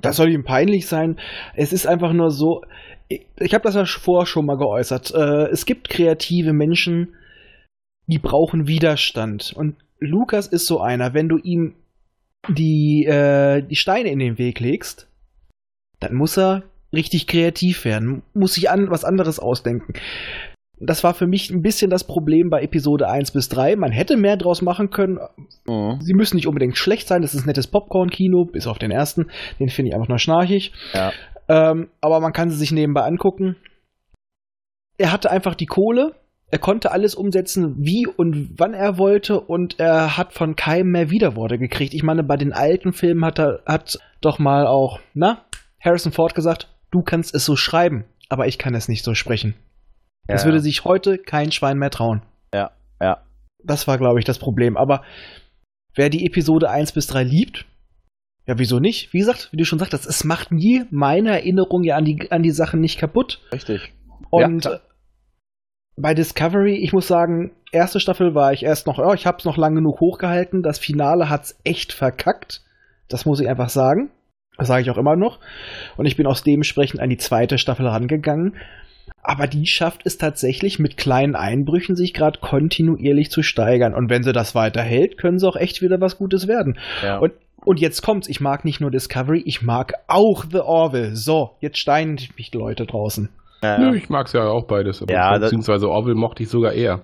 Das 0.00 0.16
soll 0.16 0.30
ihm 0.30 0.44
peinlich 0.44 0.86
sein. 0.86 1.18
Es 1.54 1.72
ist 1.72 1.86
einfach 1.86 2.12
nur 2.12 2.30
so. 2.30 2.62
Ich, 3.08 3.26
ich 3.38 3.52
habe 3.54 3.64
das 3.64 3.74
ja 3.74 3.84
vorher 3.84 4.26
schon 4.26 4.46
mal 4.46 4.56
geäußert. 4.56 5.12
Äh, 5.14 5.48
es 5.48 5.66
gibt 5.66 5.90
kreative 5.90 6.52
Menschen, 6.52 7.14
die 8.06 8.18
brauchen 8.18 8.66
Widerstand. 8.68 9.52
Und 9.54 9.76
Lukas 9.98 10.46
ist 10.46 10.66
so 10.66 10.80
einer. 10.80 11.12
Wenn 11.12 11.28
du 11.28 11.36
ihm 11.38 11.74
die, 12.48 13.04
äh, 13.04 13.62
die 13.62 13.76
Steine 13.76 14.10
in 14.10 14.18
den 14.20 14.38
Weg 14.38 14.60
legst, 14.60 15.08
dann 16.00 16.14
muss 16.14 16.38
er 16.38 16.62
richtig 16.94 17.26
kreativ 17.26 17.84
werden, 17.84 18.22
muss 18.32 18.54
sich 18.54 18.70
an 18.70 18.90
was 18.90 19.04
anderes 19.04 19.38
ausdenken. 19.38 19.92
Das 20.78 21.02
war 21.04 21.14
für 21.14 21.26
mich 21.26 21.50
ein 21.50 21.62
bisschen 21.62 21.90
das 21.90 22.04
Problem 22.04 22.50
bei 22.50 22.62
Episode 22.62 23.08
1 23.08 23.30
bis 23.32 23.48
3. 23.48 23.76
Man 23.76 23.92
hätte 23.92 24.16
mehr 24.16 24.36
draus 24.36 24.60
machen 24.60 24.90
können, 24.90 25.18
Mhm. 25.66 25.98
Sie 26.00 26.14
müssen 26.14 26.36
nicht 26.36 26.46
unbedingt 26.46 26.76
schlecht 26.76 27.08
sein, 27.08 27.22
das 27.22 27.34
ist 27.34 27.44
ein 27.44 27.46
nettes 27.46 27.66
Popcorn-Kino, 27.66 28.44
bis 28.44 28.66
auf 28.66 28.78
den 28.78 28.90
ersten. 28.90 29.26
Den 29.58 29.68
finde 29.68 29.90
ich 29.90 29.94
einfach 29.94 30.08
nur 30.08 30.18
schnarchig. 30.18 30.72
Ja. 30.92 31.12
Ähm, 31.48 31.88
aber 32.00 32.20
man 32.20 32.32
kann 32.32 32.50
sie 32.50 32.56
sich 32.56 32.72
nebenbei 32.72 33.02
angucken. 33.02 33.56
Er 34.98 35.12
hatte 35.12 35.30
einfach 35.30 35.54
die 35.54 35.66
Kohle, 35.66 36.14
er 36.50 36.58
konnte 36.58 36.92
alles 36.92 37.14
umsetzen, 37.14 37.74
wie 37.78 38.06
und 38.06 38.58
wann 38.58 38.72
er 38.72 38.98
wollte, 38.98 39.40
und 39.40 39.78
er 39.78 40.16
hat 40.16 40.32
von 40.32 40.56
keinem 40.56 40.92
mehr 40.92 41.10
Widerworte 41.10 41.58
gekriegt. 41.58 41.92
Ich 41.92 42.02
meine, 42.02 42.22
bei 42.22 42.36
den 42.36 42.52
alten 42.52 42.92
Filmen 42.92 43.24
hat 43.24 43.38
er 43.38 43.62
hat 43.66 43.98
doch 44.20 44.38
mal 44.38 44.66
auch, 44.66 45.00
na, 45.12 45.44
Harrison 45.84 46.12
Ford 46.12 46.34
gesagt, 46.34 46.68
du 46.90 47.02
kannst 47.02 47.34
es 47.34 47.44
so 47.44 47.56
schreiben, 47.56 48.04
aber 48.28 48.46
ich 48.46 48.58
kann 48.58 48.74
es 48.74 48.88
nicht 48.88 49.04
so 49.04 49.14
sprechen. 49.14 49.54
Das 50.28 50.42
Ja, 50.42 50.46
würde 50.46 50.60
sich 50.60 50.84
heute 50.84 51.18
kein 51.18 51.52
Schwein 51.52 51.78
mehr 51.78 51.90
trauen. 51.90 52.22
Ja, 52.54 52.70
ja. 53.00 53.22
Das 53.62 53.86
war, 53.86 53.98
glaube 53.98 54.18
ich, 54.18 54.24
das 54.24 54.38
Problem. 54.38 54.76
Aber 54.76 55.02
wer 55.94 56.10
die 56.10 56.26
Episode 56.26 56.70
1 56.70 56.92
bis 56.92 57.06
3 57.06 57.22
liebt, 57.24 57.66
ja, 58.46 58.58
wieso 58.58 58.78
nicht? 58.78 59.12
Wie 59.12 59.18
gesagt, 59.18 59.48
wie 59.50 59.56
du 59.56 59.64
schon 59.64 59.80
sagtest, 59.80 60.06
es 60.06 60.22
macht 60.22 60.52
nie 60.52 60.84
meine 60.90 61.30
Erinnerung 61.30 61.82
ja 61.82 61.96
an 61.96 62.04
die, 62.04 62.30
an 62.30 62.44
die 62.44 62.52
Sachen 62.52 62.80
nicht 62.80 62.98
kaputt. 62.98 63.40
Richtig. 63.52 63.92
Und 64.30 64.64
Ja, 64.64 64.80
bei 65.96 66.14
Discovery, 66.14 66.76
ich 66.76 66.92
muss 66.92 67.08
sagen, 67.08 67.52
erste 67.72 68.00
Staffel 68.00 68.34
war 68.34 68.52
ich 68.52 68.62
erst 68.62 68.86
noch, 68.86 68.98
ja, 68.98 69.14
ich 69.14 69.26
habe 69.26 69.38
es 69.38 69.44
noch 69.44 69.56
lang 69.56 69.74
genug 69.74 70.00
hochgehalten. 70.00 70.62
Das 70.62 70.78
Finale 70.78 71.28
hat's 71.28 71.58
echt 71.64 71.92
verkackt. 71.92 72.62
Das 73.08 73.24
muss 73.24 73.40
ich 73.40 73.48
einfach 73.48 73.70
sagen. 73.70 74.10
Das 74.58 74.68
sage 74.68 74.82
ich 74.82 74.90
auch 74.90 74.98
immer 74.98 75.16
noch. 75.16 75.40
Und 75.96 76.06
ich 76.06 76.16
bin 76.16 76.26
aus 76.26 76.42
dementsprechend 76.42 77.00
an 77.00 77.10
die 77.10 77.16
zweite 77.18 77.58
Staffel 77.58 77.86
rangegangen. 77.86 78.56
Aber 79.28 79.48
die 79.48 79.66
schafft 79.66 80.02
es 80.04 80.18
tatsächlich 80.18 80.78
mit 80.78 80.96
kleinen 80.96 81.34
Einbrüchen, 81.34 81.96
sich 81.96 82.14
gerade 82.14 82.38
kontinuierlich 82.38 83.28
zu 83.30 83.42
steigern. 83.42 83.92
Und 83.92 84.08
wenn 84.08 84.22
sie 84.22 84.32
das 84.32 84.54
weiterhält, 84.54 85.18
können 85.18 85.40
sie 85.40 85.48
auch 85.48 85.56
echt 85.56 85.82
wieder 85.82 86.00
was 86.00 86.16
Gutes 86.16 86.46
werden. 86.46 86.78
Ja. 87.02 87.18
Und, 87.18 87.32
und 87.64 87.80
jetzt 87.80 88.02
kommt's. 88.02 88.28
Ich 88.28 88.40
mag 88.40 88.64
nicht 88.64 88.80
nur 88.80 88.92
Discovery, 88.92 89.42
ich 89.44 89.62
mag 89.62 89.94
auch 90.06 90.44
The 90.48 90.60
Orville. 90.60 91.16
So, 91.16 91.56
jetzt 91.60 91.78
steinen 91.78 92.20
mich 92.36 92.52
die 92.52 92.58
Leute 92.58 92.86
draußen. 92.86 93.28
ja, 93.64 93.78
Nö, 93.78 93.96
ich 93.96 94.08
mag's 94.08 94.32
ja 94.32 94.44
auch 94.48 94.68
beides. 94.68 95.02
Aber 95.02 95.12
Ja, 95.12 95.32
das- 95.32 95.50
beziehungsweise 95.50 95.88
Orville 95.90 96.14
mochte 96.14 96.44
ich 96.44 96.48
sogar 96.48 96.72
eher. 96.72 97.02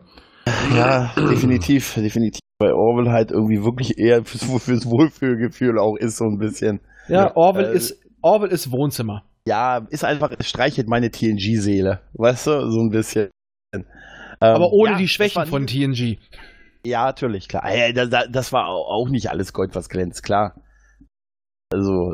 Ja, 0.77 1.13
definitiv, 1.17 1.95
definitiv. 1.95 2.41
Bei 2.59 2.73
Orwell 2.73 3.11
halt 3.11 3.33
irgendwie 3.33 3.65
wirklich 3.65 3.99
eher 3.99 4.25
fürs, 4.25 4.45
fürs 4.63 4.87
Wohlfühlgefühl 4.87 5.79
auch 5.79 5.97
ist 5.97 6.19
so 6.19 6.25
ein 6.27 6.39
bisschen. 6.39 6.81
Ja, 7.09 7.25
Ja, 7.27 7.37
Orville, 7.37 7.73
äh, 7.73 7.77
ist, 7.77 8.01
Orville 8.23 8.53
ist 8.53 8.71
Wohnzimmer. 8.71 9.25
Ja, 9.49 9.87
ist 9.91 10.05
einfach, 10.05 10.31
es 10.39 10.49
streichelt 10.49 10.89
meine 10.89 11.11
TNG-Seele. 11.11 12.01
Weißt 12.15 12.47
du, 12.47 12.71
so 12.71 12.81
ein 12.81 12.91
bisschen. 12.91 13.31
Ähm, 13.75 13.85
Aber 14.41 14.73
ohne 14.73 14.93
ja, 14.93 14.99
die 14.99 15.09
Schwächen 15.09 15.37
war 15.37 15.47
von 15.47 15.67
TNG. 15.67 16.19
Ja, 16.85 17.05
natürlich, 17.07 17.49
klar. 17.49 17.73
Ja, 17.75 17.93
das, 17.93 18.53
war 18.53 18.69
au- 18.69 18.87
auch 18.87 19.09
nicht 19.09 19.31
alles 19.31 19.53
Gold, 19.53 19.75
was 19.75 19.89
glänzt, 19.89 20.23
klar. 20.23 20.61
Also, 21.73 22.13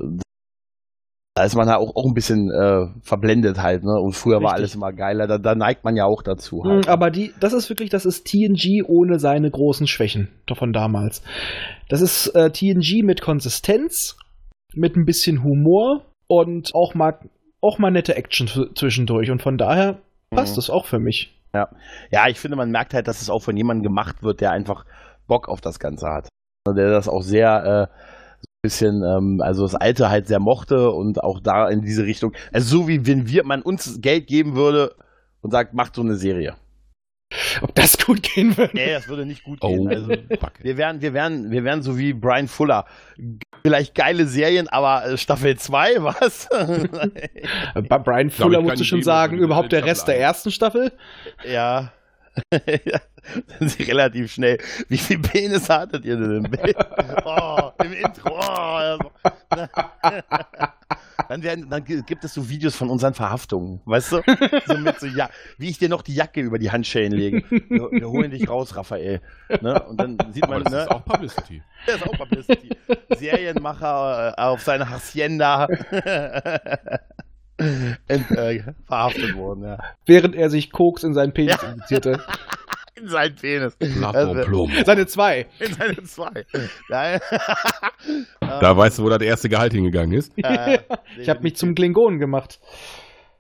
da 1.35 1.45
ist 1.45 1.55
man 1.55 1.69
ja 1.69 1.77
auch, 1.77 1.95
auch 1.95 2.07
ein 2.07 2.15
bisschen 2.15 2.51
äh, 2.51 2.87
verblendet 3.03 3.63
halt, 3.63 3.85
ne? 3.85 3.93
Und 4.01 4.13
früher 4.13 4.37
war 4.37 4.51
Richtig. 4.53 4.55
alles 4.55 4.75
immer 4.75 4.93
geiler, 4.93 5.27
da, 5.27 5.39
da 5.39 5.55
neigt 5.55 5.85
man 5.85 5.97
ja 5.97 6.05
auch 6.05 6.23
dazu. 6.23 6.63
Mhm, 6.65 6.69
Halt. 6.71 6.89
Aber 6.89 7.11
die, 7.11 7.33
das 7.41 7.53
ist 7.53 7.69
wirklich, 7.69 7.91
das 7.91 8.05
ist 8.07 8.25
TNG 8.27 8.83
ohne 8.87 9.19
seine 9.19 9.51
großen 9.51 9.87
Schwächen 9.87 10.29
von 10.53 10.73
damals. 10.73 11.23
Das 11.89 12.01
ist 12.01 12.29
äh, 12.35 12.51
TNG 12.51 13.03
mit 13.05 13.21
Konsistenz, 13.21 14.17
mit 14.75 14.97
ein 14.97 15.05
bisschen 15.05 15.43
Humor 15.45 16.05
und 16.29 16.75
auch 16.75 16.95
mal, 16.95 17.19
auch 17.61 17.79
mal 17.79 17.91
nette 17.91 18.15
Action 18.15 18.47
zw- 18.47 18.75
zwischendurch. 18.79 19.31
Und 19.31 19.43
von 19.43 19.59
daher 19.59 19.99
passt 20.31 20.55
Mhm. 20.57 20.61
es 20.61 20.71
auch 20.71 20.87
für 20.87 20.99
mich. 21.01 21.35
Ja, 22.13 22.29
ich 22.29 22.39
finde, 22.39 22.57
man 22.57 22.71
merkt 22.71 22.95
halt, 22.95 23.09
dass 23.09 23.21
es 23.23 23.31
auch 23.31 23.43
von 23.43 23.57
jemandem 23.57 23.83
gemacht 23.83 24.23
wird, 24.23 24.41
der 24.41 24.53
einfach 24.53 24.85
Bock 25.27 25.49
auf 25.49 25.61
das 25.61 25.81
Ganze 25.81 26.09
hat. 26.09 26.29
der 26.69 26.91
das 26.91 27.09
auch 27.09 27.23
sehr 27.23 27.65
äh, 27.65 27.95
so 28.41 28.47
ein 28.47 28.63
bisschen, 28.63 29.03
ähm, 29.03 29.41
also 29.43 29.63
das 29.63 29.75
Alte 29.75 30.11
halt 30.11 30.27
sehr 30.29 30.39
mochte 30.39 30.91
und 30.91 31.23
auch 31.25 31.41
da 31.41 31.69
in 31.69 31.81
diese 31.81 32.05
Richtung. 32.05 32.33
Also 32.53 32.81
so 32.81 32.89
wie 32.89 33.07
wenn 33.07 33.27
wir 33.27 33.45
man 33.45 33.63
uns 33.63 34.01
Geld 34.03 34.27
geben 34.27 34.55
würde 34.55 34.95
und 35.41 35.51
sagt, 35.51 35.73
macht 35.73 35.95
so 35.95 36.03
eine 36.03 36.17
Serie. 36.17 36.55
Ob 37.61 37.75
das 37.75 37.99
gut 37.99 38.23
gehen 38.23 38.57
würde? 38.57 38.71
Nee, 38.75 38.93
das 38.93 39.07
würde 39.09 39.27
nicht 39.27 39.43
gut 39.45 39.59
Oh, 39.61 39.69
gehen. 39.69 39.89
Also, 39.89 40.13
fuck. 40.41 40.53
wir 40.63 40.77
wären, 40.79 41.03
wir 41.03 41.13
wären, 41.13 41.51
wir 41.51 41.63
wären 41.63 41.83
so 41.83 41.99
wie 41.99 42.15
Brian 42.15 42.49
Fuller. 42.49 42.87
Vielleicht 43.63 43.95
geile 43.95 44.27
Serien, 44.27 44.69
aber 44.69 45.05
äh, 45.05 45.19
Staffel 45.19 45.57
2, 45.59 45.97
was? 46.03 46.49
Bei 47.89 47.99
Brian 47.99 48.31
Fuller 48.31 48.61
ich 48.61 48.65
musst 48.65 48.81
du 48.81 48.85
schon 48.85 49.03
sagen, 49.03 49.39
überhaupt 49.39 49.73
der. 49.73 49.85
Rest 49.85 50.09
der 50.09 50.19
ersten 50.19 50.51
Staffel? 50.51 50.93
ja. 51.45 51.93
Sind 53.59 53.71
sie 53.71 53.83
relativ 53.85 54.33
schnell. 54.33 54.59
Wie 54.89 54.99
viel 54.99 55.19
Penis 55.19 55.69
hattet 55.69 56.05
ihr 56.05 56.17
denn 56.17 56.45
im 56.45 56.51
Bild? 56.51 56.77
Oh, 57.25 57.71
im 57.85 57.93
Intro. 57.93 58.39
Oh, 58.41 58.99
das- 59.51 59.69
dann, 61.29 61.43
werden, 61.43 61.69
dann 61.69 61.85
gi- 61.85 62.03
gibt 62.07 62.25
es 62.25 62.33
so 62.35 62.49
Videos 62.49 62.75
von 62.75 62.89
unseren 62.89 63.13
Verhaftungen, 63.13 63.81
weißt 63.85 64.13
du? 64.13 64.23
So 64.67 64.79
mit 64.79 64.99
so, 65.01 65.07
ja, 65.07 65.29
wie 65.59 65.69
ich 65.69 65.79
dir 65.79 65.89
noch 65.91 66.01
die 66.03 66.15
Jacke 66.15 66.41
über 66.41 66.59
die 66.59 66.71
Handschellen 66.71 67.13
lege. 67.13 67.43
Wir, 67.51 67.91
wir 67.91 68.09
holen 68.09 68.31
dich 68.31 68.49
raus, 68.49 68.75
Raphael. 68.77 69.21
Ne? 69.61 69.83
Und 69.85 70.01
dann 70.01 70.17
sieht 70.33 70.45
Aber 70.45 70.55
man, 70.55 70.65
das 70.65 70.73
ne? 70.73 70.83
ist 70.83 70.91
auch 70.91 71.05
Publicity. 71.05 71.63
Der 71.87 71.97
ist 71.97 72.07
auch 72.07 72.13
Publicity. 72.17 72.71
Serienmacher 73.17 74.35
äh, 74.39 74.41
auf 74.41 74.63
seine 74.63 74.89
Hacienda 74.89 75.69
Ent, 78.09 78.31
äh, 78.31 78.63
verhaftet 78.87 79.35
worden, 79.35 79.65
ja. 79.65 79.79
Während 80.07 80.35
er 80.37 80.49
sich 80.51 80.71
Koks 80.71 81.03
in 81.03 81.13
seinen 81.15 81.33
Penis 81.33 81.63
injizierte. 81.63 82.23
In 83.01 83.07
seinen 83.07 83.37
Penis. 83.37 83.77
Also. 84.03 84.69
Seine 84.85 85.07
zwei. 85.07 85.47
in 85.61 85.73
seine 85.73 86.03
zwei. 86.03 86.45
Ja. 86.89 87.21
Da 88.41 88.77
weißt 88.77 88.99
du, 88.99 89.05
wo 89.05 89.09
das 89.09 89.23
erste 89.23 89.49
Gehalt 89.49 89.73
hingegangen 89.73 90.19
ist. 90.19 90.33
Ich 91.17 91.29
habe 91.29 91.43
mich 91.43 91.55
zum 91.55 91.77
Klingonen 91.77 92.19
gemacht. 92.19 92.59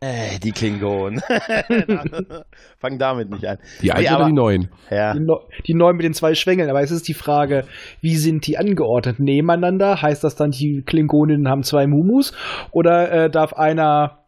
Äh, 0.00 0.38
die 0.38 0.52
Klingonen. 0.52 1.20
Fang 2.78 2.98
damit 2.98 3.30
nicht 3.30 3.44
an. 3.46 3.58
Die 3.82 3.90
alten 3.92 4.04
Nee, 4.08 4.14
oder 4.16 4.26
die 4.26 4.32
neuen? 4.32 4.68
Ja. 4.90 5.12
Die, 5.14 5.20
Neu- 5.20 5.40
die 5.66 5.74
neuen 5.74 5.96
mit 5.96 6.04
den 6.04 6.14
zwei 6.14 6.34
Schwängeln. 6.34 6.70
Aber 6.70 6.80
es 6.82 6.90
ist 6.92 7.08
die 7.08 7.14
Frage, 7.14 7.64
wie 8.00 8.16
sind 8.16 8.46
die 8.46 8.58
angeordnet? 8.58 9.18
Nebeneinander? 9.18 10.00
Heißt 10.00 10.22
das 10.22 10.36
dann, 10.36 10.52
die 10.52 10.82
Klingoninnen 10.82 11.48
haben 11.48 11.64
zwei 11.64 11.86
Mumus? 11.88 12.32
Oder 12.70 13.10
äh, 13.24 13.30
darf 13.30 13.54
einer 13.54 14.24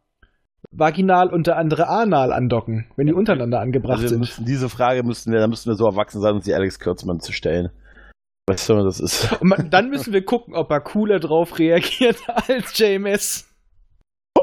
vaginal 0.72 1.28
und 1.28 1.46
der 1.46 1.56
andere 1.56 1.88
anal 1.88 2.32
andocken, 2.32 2.86
wenn 2.96 3.06
die 3.06 3.12
untereinander 3.12 3.60
angebracht 3.60 3.96
Also 3.98 4.08
sind? 4.08 4.20
müssen, 4.20 4.44
diese 4.44 4.68
Frage 4.68 5.02
müssten 5.02 5.32
wir, 5.32 5.40
da 5.40 5.48
müssten 5.48 5.70
wir 5.70 5.74
so 5.76 5.86
erwachsen 5.86 6.20
sein, 6.20 6.34
uns 6.34 6.44
die 6.44 6.54
Alex 6.54 6.78
Kürzmann 6.78 7.20
zu 7.20 7.32
stellen. 7.32 7.70
Weißt 8.48 8.68
du, 8.68 8.82
das 8.82 8.98
ist. 9.00 9.32
Und 9.40 9.48
man, 9.48 9.70
dann 9.70 9.90
müssen 9.90 10.12
wir 10.12 10.24
gucken, 10.24 10.54
ob 10.54 10.70
er 10.70 10.80
cooler 10.80 11.20
drauf 11.20 11.58
reagiert 11.58 12.16
als 12.48 12.76
JMS. 12.76 13.46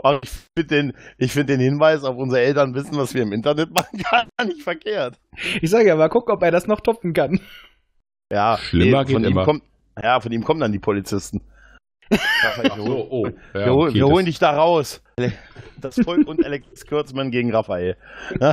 Aber 0.04 0.20
ich 0.24 0.30
finde 0.30 0.76
den, 0.76 0.94
ich 1.18 1.32
find 1.32 1.50
den 1.50 1.60
Hinweis 1.60 2.04
auf 2.04 2.18
unsere 2.18 2.42
Eltern 2.42 2.74
wissen, 2.76 2.98
was 2.98 3.14
wir 3.14 3.24
im 3.24 3.34
Internet 3.34 3.72
machen, 3.74 4.04
gar 4.12 4.46
nicht 4.46 4.62
verkehrt. 4.62 5.20
Ich 5.62 5.70
sage 5.70 5.88
ja 5.88 5.96
mal, 5.96 6.10
gucken, 6.10 6.34
ob 6.34 6.44
er 6.44 6.52
das 6.52 6.68
noch 6.68 6.82
toppen 6.82 7.14
kann. 7.14 7.40
Ja, 8.32 8.58
Schlimmer 8.58 9.06
geht 9.06 9.14
von 9.16 9.24
ihm 9.24 9.32
immer. 9.32 9.46
Kommt, 9.46 9.64
ja, 10.02 10.20
von 10.20 10.32
ihm 10.32 10.44
kommen 10.44 10.60
dann 10.60 10.72
die 10.72 10.80
Polizisten. 10.80 11.42
Wir, 12.10 12.78
holen, 12.78 13.08
oh. 13.10 13.28
Ja, 13.54 13.66
wir, 13.66 13.74
okay, 13.74 13.94
wir 13.96 14.02
das- 14.02 14.12
holen 14.12 14.26
dich 14.26 14.40
da 14.40 14.52
raus. 14.52 15.02
Das 15.82 15.96
Volk 15.96 16.28
und 16.28 16.46
Alex 16.46 16.86
Kürzmann 16.86 17.32
gegen 17.32 17.54
Raphael. 17.54 17.98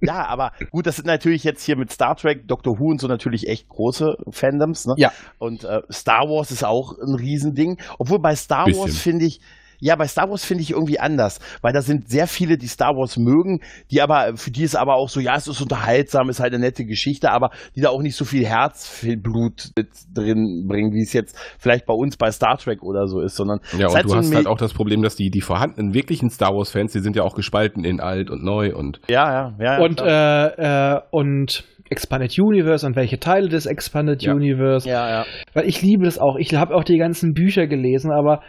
ja, 0.00 0.26
aber 0.26 0.52
gut, 0.70 0.86
das 0.86 0.96
sind 0.96 1.06
natürlich 1.06 1.44
jetzt 1.44 1.62
hier 1.64 1.76
mit 1.76 1.92
Star 1.92 2.16
Trek, 2.16 2.48
Doctor 2.48 2.78
Who 2.78 2.90
und 2.90 3.00
so 3.00 3.06
natürlich 3.06 3.46
echt 3.48 3.68
große 3.68 4.16
Fandoms. 4.30 4.86
Ne? 4.86 4.94
Ja. 4.96 5.12
Und 5.38 5.64
äh, 5.64 5.82
Star 5.92 6.22
Wars 6.28 6.50
ist 6.50 6.64
auch 6.64 6.92
ein 6.98 7.14
Riesending. 7.14 7.78
Obwohl 7.98 8.18
bei 8.20 8.34
Star 8.34 8.64
Bisschen. 8.64 8.82
Wars 8.82 8.98
finde 8.98 9.26
ich, 9.26 9.40
ja, 9.80 9.96
bei 9.96 10.06
Star 10.06 10.28
Wars 10.30 10.44
finde 10.44 10.62
ich 10.62 10.70
irgendwie 10.70 11.00
anders, 11.00 11.40
weil 11.62 11.72
da 11.72 11.82
sind 11.82 12.08
sehr 12.08 12.26
viele, 12.26 12.56
die 12.56 12.66
Star 12.66 12.94
Wars 12.96 13.16
mögen, 13.16 13.60
die 13.90 14.02
aber, 14.02 14.36
für 14.36 14.50
die 14.50 14.62
ist 14.62 14.76
aber 14.76 14.94
auch 14.94 15.08
so, 15.08 15.20
ja, 15.20 15.36
es 15.36 15.48
ist 15.48 15.60
unterhaltsam, 15.60 16.28
ist 16.28 16.40
halt 16.40 16.52
eine 16.52 16.64
nette 16.64 16.84
Geschichte, 16.84 17.30
aber 17.30 17.50
die 17.74 17.80
da 17.80 17.88
auch 17.90 18.02
nicht 18.02 18.16
so 18.16 18.24
viel 18.24 18.46
Herzblut 18.46 19.70
mit 19.76 19.88
drin 20.14 20.66
bringen, 20.68 20.92
wie 20.92 21.02
es 21.02 21.12
jetzt 21.12 21.36
vielleicht 21.58 21.86
bei 21.86 21.94
uns 21.94 22.16
bei 22.16 22.30
Star 22.30 22.58
Trek 22.58 22.82
oder 22.82 23.06
so 23.06 23.20
ist, 23.20 23.36
sondern 23.36 23.60
Ja, 23.78 23.88
und 23.88 24.04
du 24.04 24.08
so 24.08 24.16
hast 24.16 24.34
halt 24.34 24.46
auch 24.46 24.58
das 24.58 24.74
Problem, 24.74 25.02
dass 25.02 25.16
die, 25.16 25.30
die 25.30 25.40
vorhandenen 25.40 25.94
wirklichen 25.94 26.30
Star 26.30 26.54
Wars-Fans, 26.54 26.92
die 26.92 27.00
sind 27.00 27.16
ja 27.16 27.22
auch 27.22 27.34
gespalten 27.34 27.84
in 27.84 28.00
alt 28.00 28.30
und 28.30 28.44
neu 28.44 28.74
und 28.74 29.00
ja, 29.08 29.32
ja, 29.32 29.54
ja. 29.58 29.76
ja 29.76 29.80
und, 29.80 30.00
äh, 30.00 30.94
äh, 30.96 31.00
und 31.10 31.64
Expanded 31.90 32.38
Universe 32.38 32.86
und 32.86 32.94
welche 32.94 33.18
Teile 33.18 33.48
des 33.48 33.66
Expanded 33.66 34.22
Ja. 34.22 34.32
Universe. 34.32 34.88
ja, 34.88 35.08
ja. 35.08 35.26
Weil 35.54 35.68
ich 35.68 35.82
liebe 35.82 36.04
das 36.04 36.18
auch. 36.18 36.36
Ich 36.38 36.54
habe 36.54 36.74
auch 36.74 36.84
die 36.84 36.98
ganzen 36.98 37.34
Bücher 37.34 37.66
gelesen, 37.66 38.12
aber 38.12 38.42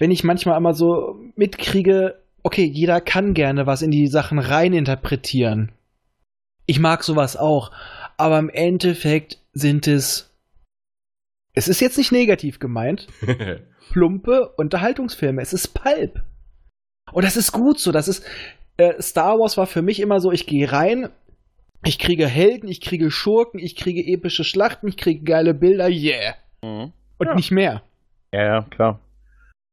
wenn 0.00 0.10
ich 0.10 0.24
manchmal 0.24 0.56
einmal 0.56 0.74
so 0.74 1.20
mitkriege, 1.36 2.18
okay, 2.42 2.64
jeder 2.64 3.00
kann 3.02 3.34
gerne 3.34 3.66
was 3.66 3.82
in 3.82 3.90
die 3.90 4.06
Sachen 4.06 4.38
reininterpretieren. 4.38 5.72
Ich 6.66 6.80
mag 6.80 7.04
sowas 7.04 7.36
auch. 7.36 7.70
Aber 8.16 8.38
im 8.38 8.48
Endeffekt 8.48 9.38
sind 9.52 9.86
es. 9.86 10.34
Es 11.52 11.68
ist 11.68 11.80
jetzt 11.80 11.98
nicht 11.98 12.12
negativ 12.12 12.58
gemeint. 12.58 13.08
plumpe 13.92 14.48
Unterhaltungsfilme. 14.56 15.42
Es 15.42 15.52
ist 15.52 15.68
Pulp. 15.74 16.22
Und 17.12 17.24
das 17.24 17.36
ist 17.36 17.52
gut 17.52 17.78
so. 17.78 17.92
Das 17.92 18.08
ist. 18.08 18.24
Äh, 18.78 19.02
Star 19.02 19.38
Wars 19.38 19.58
war 19.58 19.66
für 19.66 19.82
mich 19.82 20.00
immer 20.00 20.20
so, 20.20 20.32
ich 20.32 20.46
gehe 20.46 20.72
rein, 20.72 21.10
ich 21.84 21.98
kriege 21.98 22.26
Helden, 22.26 22.68
ich 22.68 22.80
kriege 22.80 23.10
Schurken, 23.10 23.60
ich 23.60 23.76
kriege 23.76 24.00
epische 24.00 24.44
Schlachten, 24.44 24.88
ich 24.88 24.96
kriege 24.96 25.24
geile 25.24 25.52
Bilder, 25.52 25.88
yeah. 25.88 26.36
Mhm. 26.62 26.92
Und 27.18 27.26
Ja. 27.26 27.34
nicht 27.34 27.50
mehr. 27.50 27.82
Ja, 28.32 28.44
ja, 28.44 28.62
klar. 28.62 29.00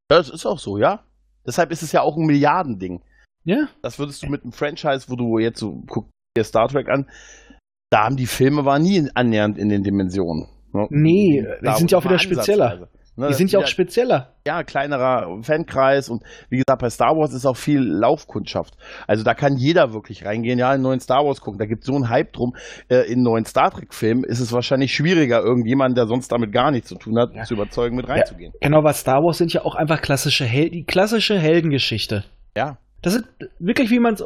Das 0.07 0.29
ist 0.29 0.45
auch 0.45 0.59
so, 0.59 0.77
ja. 0.77 1.03
Deshalb 1.45 1.71
ist 1.71 1.83
es 1.83 1.91
ja 1.91 2.01
auch 2.01 2.17
ein 2.17 2.25
Milliardending. 2.25 3.01
Ja? 3.43 3.67
Das 3.81 3.99
würdest 3.99 4.23
du 4.23 4.27
mit 4.27 4.43
einem 4.43 4.51
Franchise, 4.51 5.05
wo 5.07 5.15
du 5.15 5.39
jetzt 5.39 5.59
so, 5.59 5.83
guck 5.87 6.09
dir 6.35 6.43
Star 6.43 6.67
Trek 6.67 6.89
an, 6.89 7.09
da 7.89 8.05
haben 8.05 8.17
die 8.17 8.27
Filme 8.27 8.65
waren 8.65 8.81
nie 8.81 9.09
annähernd 9.13 9.57
in 9.57 9.69
den 9.69 9.83
Dimensionen. 9.83 10.49
Ne? 10.73 10.87
Nee, 10.89 11.45
die 11.61 11.71
sind 11.77 11.91
ja 11.91 11.97
auch 11.97 12.03
war 12.03 12.11
wieder 12.11 12.19
spezieller. 12.19 12.89
Ne, 13.19 13.29
Die 13.29 13.33
sind 13.33 13.51
ja 13.51 13.59
auch 13.59 13.65
spezieller. 13.67 14.33
ja, 14.45 14.63
kleinerer 14.63 15.41
Fankreis 15.41 16.07
und 16.07 16.21
wie 16.49 16.57
gesagt, 16.57 16.79
bei 16.79 16.89
Star 16.91 17.15
Wars 17.15 17.33
ist 17.33 17.47
auch 17.47 17.57
viel 17.57 17.79
Laufkundschaft. 17.81 18.75
Also 19.07 19.23
da 19.23 19.33
kann 19.33 19.57
jeder 19.57 19.91
wirklich 19.93 20.23
reingehen, 20.23 20.59
ja, 20.59 20.69
einen 20.69 20.83
neuen 20.83 20.99
Star 20.99 21.25
Wars 21.25 21.41
gucken. 21.41 21.57
Da 21.57 21.65
gibt 21.65 21.81
es 21.81 21.87
so 21.87 21.95
einen 21.95 22.09
Hype 22.09 22.31
drum. 22.33 22.53
Äh, 22.89 23.07
in 23.07 23.13
einen 23.15 23.23
neuen 23.23 23.45
Star 23.45 23.71
Trek-Film 23.71 24.23
ist 24.23 24.39
es 24.39 24.53
wahrscheinlich 24.53 24.93
schwieriger, 24.93 25.41
irgendjemanden, 25.41 25.95
der 25.95 26.05
sonst 26.05 26.31
damit 26.31 26.51
gar 26.51 26.69
nichts 26.69 26.89
zu 26.89 26.95
tun 26.95 27.17
hat, 27.19 27.33
Ja. 27.33 27.43
zu 27.43 27.55
überzeugen, 27.55 27.95
mit 27.95 28.07
reinzugehen. 28.07 28.53
Genau, 28.61 28.83
was 28.83 28.99
Star 28.99 29.23
Wars 29.23 29.39
sind 29.39 29.51
ja 29.51 29.65
auch 29.65 29.73
einfach 29.75 29.99
klassische 30.01 30.45
Hel 30.45 30.69
die 30.69 30.83
klassische 30.83 31.39
Heldengeschichte. 31.39 32.23
Ja. 32.55 32.77
Das 33.01 33.13
sind 33.13 33.25
wirklich, 33.59 33.89
wie 33.89 33.99
man 33.99 34.13
es. 34.13 34.23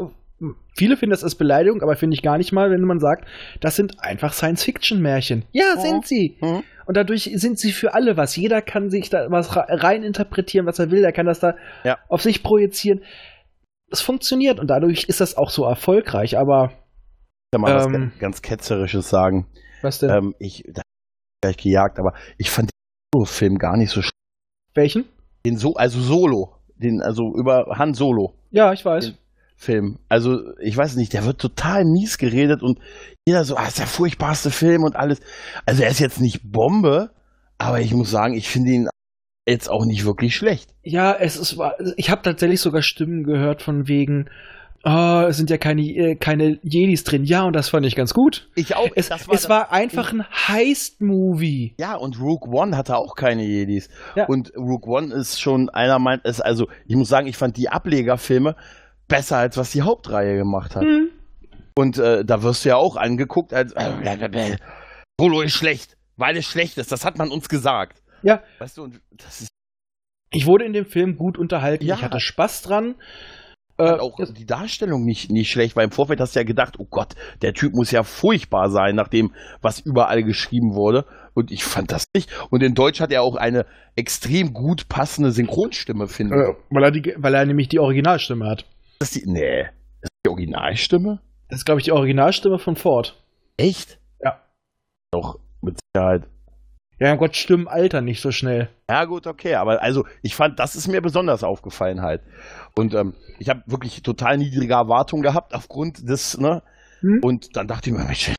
Viele 0.76 0.98
finden 0.98 1.12
das 1.12 1.24
als 1.24 1.36
Beleidigung, 1.36 1.82
aber 1.84 1.96
finde 1.96 2.16
ich 2.16 2.22
gar 2.24 2.38
nicht 2.38 2.52
mal, 2.52 2.72
wenn 2.72 2.82
man 2.82 3.00
sagt, 3.00 3.28
das 3.60 3.76
sind 3.76 4.00
einfach 4.04 4.34
Science-Fiction-Märchen. 4.34 5.46
Ja, 5.52 5.76
Mhm. 5.76 5.82
sind 5.82 6.08
sie. 6.08 6.38
Mhm. 6.42 6.64
Und 6.86 6.98
dadurch 6.98 7.30
sind 7.36 7.60
sie 7.60 7.72
für 7.72 7.94
alle 7.94 8.18
was. 8.18 8.36
Jeder 8.36 8.62
kann 8.62 8.90
sich 8.90 9.10
da 9.10 9.30
was 9.30 9.56
ra- 9.56 9.68
rein 9.70 10.04
interpretieren, 10.04 10.66
was 10.66 10.80
er 10.80 10.90
will. 10.92 11.04
Er 11.04 11.12
kann 11.12 11.26
das 11.28 11.40
da 11.40 11.56
Ja. 11.84 11.98
auf 12.10 12.22
sich 12.22 12.42
projizieren. 12.44 13.02
Es 13.92 14.02
funktioniert 14.02 14.60
und 14.60 14.68
dadurch 14.68 15.04
ist 15.06 15.22
das 15.22 15.36
auch 15.38 15.50
so 15.50 15.64
erfolgreich. 15.66 16.38
Aber 16.38 16.72
Ich 17.54 17.58
kann 17.58 17.62
mal 17.62 17.76
was 17.76 17.86
Ähm. 17.88 18.12
ganz- 18.20 18.42
Ketzerisches 18.42 19.10
sagen. 19.10 19.48
was 19.82 20.00
denn? 20.00 20.10
Ähm, 20.10 20.36
ich, 20.40 20.64
da 20.72 20.82
gleich 21.44 21.58
gejagt, 21.58 22.00
aber 22.00 22.14
ich 22.38 22.50
fand 22.50 22.70
den 22.70 22.78
Solo-Film 23.14 23.58
gar 23.58 23.76
nicht 23.78 23.90
so 23.90 24.02
schlecht. 24.02 24.14
Welchen? 24.76 25.06
Den 25.46 25.58
so, 25.58 25.74
also 25.76 26.00
Solo. 26.00 26.56
Den, 26.76 27.02
also 27.02 27.36
über 27.36 27.66
Han 27.78 27.94
Solo. 27.94 28.34
Ja, 28.52 28.72
ich 28.74 28.86
weiß. 28.86 29.06
Den- 29.08 29.18
Film. 29.62 30.00
Also, 30.10 30.40
ich 30.60 30.76
weiß 30.76 30.96
nicht, 30.96 31.14
der 31.14 31.24
wird 31.26 31.40
total 31.40 31.86
mies 31.86 32.18
geredet 32.18 32.64
und 32.64 32.80
jeder 33.28 33.44
so, 33.46 33.56
ah, 33.56 33.68
ist 33.68 33.78
der 33.78 33.86
furchtbarste 33.86 34.50
Film 34.50 34.84
und 34.84 34.96
alles. 34.96 35.20
Also, 35.68 35.84
er 35.84 35.92
ist 35.92 36.00
jetzt 36.00 36.20
nicht 36.20 36.42
Bombe, 36.44 37.12
aber 37.60 37.80
ich 37.80 37.94
muss 37.94 38.10
sagen, 38.10 38.34
ich 38.34 38.50
finde 38.50 38.72
ihn 38.72 38.90
jetzt 39.48 39.70
auch 39.70 39.86
nicht 39.86 40.04
wirklich 40.04 40.36
schlecht. 40.36 40.74
Ja, 40.82 41.14
es 41.14 41.38
ist. 41.38 41.58
Ich 41.96 42.10
habe 42.10 42.24
tatsächlich 42.24 42.60
sogar 42.60 42.82
Stimmen 42.82 43.24
gehört 43.24 43.62
von 43.62 43.88
wegen. 43.88 44.30
Oh, 44.84 45.26
es 45.30 45.38
sind 45.38 45.52
ja 45.52 45.60
keine, 45.60 45.84
äh, 45.84 46.16
keine 46.16 46.58
Jedis 46.64 47.04
drin. 47.04 47.24
Ja, 47.24 47.44
und 47.44 47.56
das 47.56 47.70
fand 47.70 47.86
ich 47.86 47.96
ganz 47.96 48.16
gut. 48.16 48.50
Ich 48.56 48.76
auch. 48.76 48.90
Es, 48.96 49.10
das 49.10 49.28
es 49.30 49.48
war 49.48 49.72
einfach 49.72 50.12
ein 50.12 50.24
Heist-Movie. 50.24 51.76
Ja, 51.78 51.98
und 51.98 52.20
Rook 52.20 52.48
One 52.48 52.76
hatte 52.76 52.98
auch 52.98 53.14
keine 53.16 53.44
Jedis. 53.44 53.90
Ja. 54.16 54.26
Und 54.26 54.52
Rook 54.58 54.88
One 54.88 55.14
ist 55.14 55.40
schon 55.40 55.70
einer 55.70 56.00
meint, 56.00 56.26
ist 56.26 56.42
also, 56.42 56.68
ich 56.88 56.96
muss 56.96 57.10
sagen, 57.10 57.28
ich 57.28 57.38
fand 57.38 57.58
die 57.58 57.70
Ablegerfilme 57.70 58.56
besser 59.12 59.38
als 59.38 59.58
was 59.58 59.72
die 59.72 59.82
Hauptreihe 59.84 60.38
gemacht 60.38 60.76
hat. 60.76 60.84
Hm. 60.84 61.10
Und 61.76 61.98
äh, 62.00 62.24
da 62.26 62.42
wirst 62.44 62.66
du 62.66 62.70
ja 62.70 62.78
auch 62.78 62.96
angeguckt 62.96 63.54
als 63.54 63.74
äh, 63.74 64.58
Solo 65.20 65.42
ist 65.42 65.54
schlecht, 65.54 65.98
weil 66.18 66.36
es 66.38 66.46
schlecht 66.46 66.78
ist. 66.78 66.92
Das 66.92 67.06
hat 67.06 67.18
man 67.18 67.30
uns 67.30 67.48
gesagt. 67.48 68.02
Ja. 68.24 68.42
Weißt 68.60 68.78
du, 68.78 68.84
und 68.84 69.02
das 69.12 69.42
ist 69.42 69.50
Ich 70.32 70.48
wurde 70.48 70.66
in 70.66 70.74
dem 70.74 70.86
Film 70.86 71.18
gut 71.18 71.38
unterhalten. 71.38 71.86
Ja. 71.86 71.96
Ich 71.96 72.02
hatte 72.02 72.20
Spaß 72.20 72.64
dran. 72.64 72.96
Äh, 73.78 74.00
auch 74.00 74.16
die 74.38 74.46
Darstellung 74.46 75.06
nicht, 75.06 75.32
nicht 75.32 75.50
schlecht, 75.50 75.76
weil 75.76 75.86
im 75.86 75.92
Vorfeld 75.92 76.20
hast 76.20 76.36
du 76.36 76.40
ja 76.40 76.44
gedacht, 76.44 76.76
oh 76.78 76.86
Gott, 76.90 77.16
der 77.42 77.54
Typ 77.54 77.74
muss 77.74 77.90
ja 77.90 78.04
furchtbar 78.04 78.70
sein, 78.70 78.96
nach 78.96 79.08
dem, 79.08 79.34
was 79.62 79.80
überall 79.80 80.24
geschrieben 80.24 80.76
wurde. 80.76 81.06
Und 81.34 81.52
ich 81.52 81.64
fand 81.64 81.92
das 81.92 82.06
nicht. 82.14 82.30
Und 82.52 82.62
in 82.62 82.76
Deutsch 82.76 83.00
hat 83.00 83.12
er 83.12 83.24
auch 83.24 83.36
eine 83.36 83.66
extrem 83.96 84.54
gut 84.54 84.88
passende 84.88 85.32
Synchronstimme, 85.32 86.08
finde 86.08 86.36
ich. 86.36 86.42
äh, 86.42 86.54
weil, 86.70 86.84
er 86.84 86.92
die, 86.92 87.16
weil 87.18 87.34
er 87.34 87.46
nämlich 87.46 87.70
die 87.70 87.80
Originalstimme 87.80 88.46
hat. 88.46 88.66
Ist 89.02 89.16
das 89.16 89.24
die, 89.24 89.28
nee, 89.28 89.62
ist 89.62 89.70
das 90.04 90.10
die 90.24 90.30
Originalstimme? 90.30 91.22
Das 91.50 91.62
ist, 91.62 91.66
glaube 91.66 91.82
ich, 91.82 91.86
die 91.86 91.92
Originalstimme 91.92 92.60
von 92.60 92.76
Ford. 92.76 93.20
Echt? 93.58 94.00
Ja. 94.24 94.40
Doch, 95.12 95.40
mit 95.60 95.80
Sicherheit. 95.96 96.28
Ja, 97.00 97.16
Gott, 97.16 97.36
Stimmen 97.36 97.68
altern 97.68 98.06
nicht 98.06 98.22
so 98.22 98.30
schnell. 98.30 98.70
Ja, 98.88 99.06
gut, 99.06 99.26
okay, 99.26 99.56
aber 99.56 99.82
also 99.82 100.06
ich 100.22 100.36
fand, 100.36 100.60
das 100.60 100.76
ist 100.76 100.88
mir 100.88 101.02
besonders 101.02 101.44
aufgefallen 101.44 102.04
halt. 102.04 102.22
Und 102.78 102.94
ähm, 102.94 103.16
ich 103.40 103.50
habe 103.50 103.64
wirklich 103.66 104.04
total 104.04 104.38
niedrige 104.38 104.76
Erwartungen 104.76 105.24
gehabt 105.24 105.56
aufgrund 105.56 106.08
des, 106.08 106.38
ne? 106.38 106.62
Hm? 107.00 107.22
Und 107.24 107.56
dann 107.56 107.68
dachte 107.68 107.90
ich 107.90 107.96
mir, 107.96 108.04
Mensch, 108.04 108.28
ist 108.28 108.38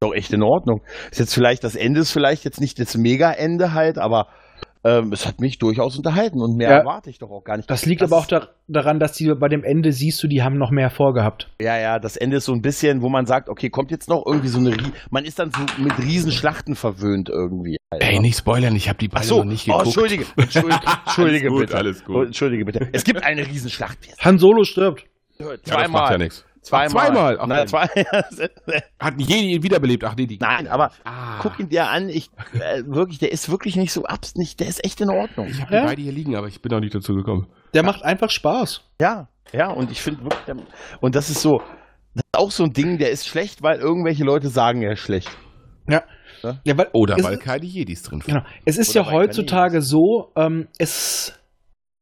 doch 0.00 0.14
echt 0.14 0.32
in 0.32 0.42
Ordnung. 0.42 0.80
Ist 1.10 1.20
jetzt 1.20 1.34
vielleicht, 1.34 1.62
das 1.62 1.76
Ende 1.76 2.00
ist 2.00 2.12
vielleicht 2.12 2.42
jetzt 2.44 2.62
nicht 2.62 2.78
das 2.78 2.96
Mega-Ende 2.96 3.74
halt, 3.74 3.98
aber 3.98 4.28
ähm, 4.84 5.12
es 5.12 5.26
hat 5.26 5.40
mich 5.40 5.58
durchaus 5.58 5.96
unterhalten 5.96 6.40
und 6.40 6.56
mehr 6.56 6.70
Ja. 6.70 6.76
erwarte 6.78 7.10
ich 7.10 7.18
doch 7.18 7.30
auch 7.30 7.44
gar 7.44 7.56
nicht. 7.56 7.68
Das 7.70 7.84
liegt 7.86 8.02
aber 8.02 8.16
auch 8.16 8.26
da, 8.26 8.48
daran, 8.68 8.98
dass 9.00 9.12
die 9.12 9.32
bei 9.34 9.48
dem 9.48 9.64
Ende 9.64 9.92
siehst 9.92 10.22
du, 10.22 10.28
die 10.28 10.42
haben 10.42 10.56
noch 10.58 10.70
mehr 10.70 10.90
vorgehabt. 10.90 11.48
Ja, 11.60 11.78
ja, 11.78 11.98
das 11.98 12.16
Ende 12.16 12.36
ist 12.38 12.44
so 12.44 12.52
ein 12.52 12.62
bisschen, 12.62 13.02
wo 13.02 13.08
man 13.08 13.26
sagt, 13.26 13.48
okay, 13.48 13.70
kommt 13.70 13.90
jetzt 13.90 14.08
noch 14.08 14.24
irgendwie 14.26 14.48
so 14.48 14.58
eine, 14.58 14.76
man 15.10 15.24
ist 15.24 15.38
dann 15.38 15.50
so 15.50 15.60
mit 15.82 15.98
Riesenschlachten 15.98 16.74
verwöhnt 16.74 17.28
irgendwie. 17.28 17.76
halt, 17.92 18.02
Ey, 18.02 18.18
nicht 18.20 18.38
spoilern, 18.38 18.76
ich 18.76 18.88
habe 18.88 18.98
die 18.98 19.08
beide 19.08 19.26
so, 19.26 19.38
noch 19.38 19.44
nicht 19.46 19.68
oh, 19.68 19.72
geguckt. 19.78 19.86
entschuldige, 19.86 20.24
entschuldige, 20.36 20.80
entschuldige 21.06 21.46
Alles 21.48 21.52
gut, 21.52 21.60
bitte. 21.60 21.76
alles 21.76 22.04
gut. 22.04 22.16
Oh, 22.16 22.22
Entschuldige 22.22 22.64
bitte. 22.64 22.88
Es 22.92 23.04
gibt 23.04 23.22
eine 23.24 23.46
Riesenschlacht. 23.46 23.98
Han 24.20 24.38
Solo 24.38 24.64
stirbt. 24.64 25.04
Ja, 25.40 25.46
das 25.50 25.62
Zweimal. 25.62 25.88
macht 26.02 26.10
ja 26.12 26.18
nichts. 26.18 26.44
Zweimal. 26.62 26.90
Zweimal? 26.90 27.38
Ach, 27.40 27.46
Nein, 27.46 27.58
nein. 27.58 27.68
zwei, 27.68 27.86
Hat 29.00 29.14
ein 29.14 29.20
Jedi 29.20 29.62
wiederbelebt. 29.62 30.04
Ach 30.04 30.14
nee, 30.16 30.26
die. 30.26 30.38
nein, 30.38 30.66
aber 30.68 30.90
Ah. 31.04 31.38
guck 31.40 31.58
ihn 31.58 31.68
dir 31.68 31.88
an. 31.88 32.08
Ich 32.08 32.30
äh, 32.54 32.82
wirklich, 32.86 33.18
der 33.18 33.32
ist 33.32 33.50
wirklich 33.50 33.76
nicht 33.76 33.92
so 33.92 34.04
abs, 34.04 34.34
nicht, 34.36 34.60
der 34.60 34.68
ist 34.68 34.84
echt 34.84 35.00
in 35.00 35.10
Ordnung. 35.10 35.46
Ich 35.48 35.60
habe 35.60 35.74
Ja? 35.74 35.80
die 35.82 35.86
beide 35.86 36.02
hier 36.02 36.12
liegen, 36.12 36.36
aber 36.36 36.48
ich 36.48 36.60
bin 36.62 36.70
noch 36.72 36.80
nicht 36.80 36.94
dazu 36.94 37.14
gekommen. 37.14 37.46
Der 37.74 37.82
macht 37.82 38.02
einfach 38.02 38.30
Spaß. 38.30 38.82
Ja, 39.00 39.28
ja, 39.52 39.70
und 39.70 39.90
ich 39.90 40.02
finde 40.02 40.22
wirklich, 40.24 40.42
der- 40.46 40.56
und 41.00 41.14
das 41.14 41.30
ist 41.30 41.40
so, 41.42 41.58
das 42.14 42.24
ist 42.24 42.38
auch 42.38 42.50
so 42.50 42.64
ein 42.64 42.72
Ding, 42.72 42.98
der 42.98 43.10
ist 43.10 43.26
schlecht, 43.26 43.62
weil 43.62 43.78
irgendwelche 43.78 44.24
Leute 44.24 44.48
sagen, 44.48 44.82
er 44.82 44.92
ist 44.92 45.00
schlecht. 45.00 45.30
Ja. 45.88 46.02
Ja? 46.42 46.58
ja 46.64 46.76
weil 46.76 46.88
Oder 46.92 47.16
weil 47.22 47.38
keine 47.38 47.64
Jedis 47.64 48.02
drin 48.02 48.20
sind. 48.20 48.34
genau. 48.34 48.46
Es 48.64 48.76
ist 48.78 48.90
Oder 48.96 49.06
ja 49.06 49.12
heutzutage 49.12 49.80
so, 49.80 50.32
ähm, 50.36 50.68
es 50.78 51.37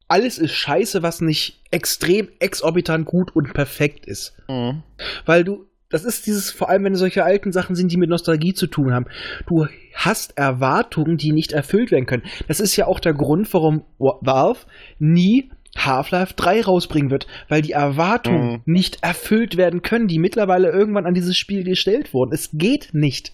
alles 0.08 0.38
ist 0.38 0.52
scheiße, 0.52 1.02
was 1.02 1.20
nicht 1.20 1.62
extrem 1.70 2.28
exorbitant 2.38 3.06
gut 3.06 3.34
und 3.34 3.52
perfekt 3.54 4.06
ist. 4.06 4.36
Mhm. 4.48 4.82
Weil 5.24 5.44
du, 5.44 5.66
das 5.88 6.04
ist 6.04 6.26
dieses, 6.26 6.50
vor 6.50 6.68
allem 6.68 6.84
wenn 6.84 6.94
solche 6.94 7.24
alten 7.24 7.52
Sachen 7.52 7.74
sind, 7.76 7.90
die 7.92 7.96
mit 7.96 8.10
Nostalgie 8.10 8.54
zu 8.54 8.66
tun 8.66 8.92
haben. 8.92 9.06
Du 9.46 9.66
hast 9.94 10.36
Erwartungen, 10.38 11.16
die 11.16 11.32
nicht 11.32 11.52
erfüllt 11.52 11.90
werden 11.90 12.06
können. 12.06 12.24
Das 12.48 12.60
ist 12.60 12.76
ja 12.76 12.86
auch 12.86 13.00
der 13.00 13.14
Grund, 13.14 13.52
warum 13.54 13.82
Wa- 13.98 14.18
Valve 14.20 14.60
nie 14.98 15.50
Half-Life 15.76 16.34
3 16.36 16.62
rausbringen 16.62 17.10
wird, 17.10 17.26
weil 17.48 17.60
die 17.62 17.72
Erwartungen 17.72 18.52
Mhm. 18.52 18.62
nicht 18.64 19.02
erfüllt 19.02 19.56
werden 19.56 19.82
können, 19.82 20.08
die 20.08 20.18
mittlerweile 20.18 20.70
irgendwann 20.70 21.04
an 21.06 21.14
dieses 21.14 21.36
Spiel 21.36 21.64
gestellt 21.64 22.14
wurden. 22.14 22.32
Es 22.32 22.50
geht 22.52 22.90
nicht. 22.94 23.32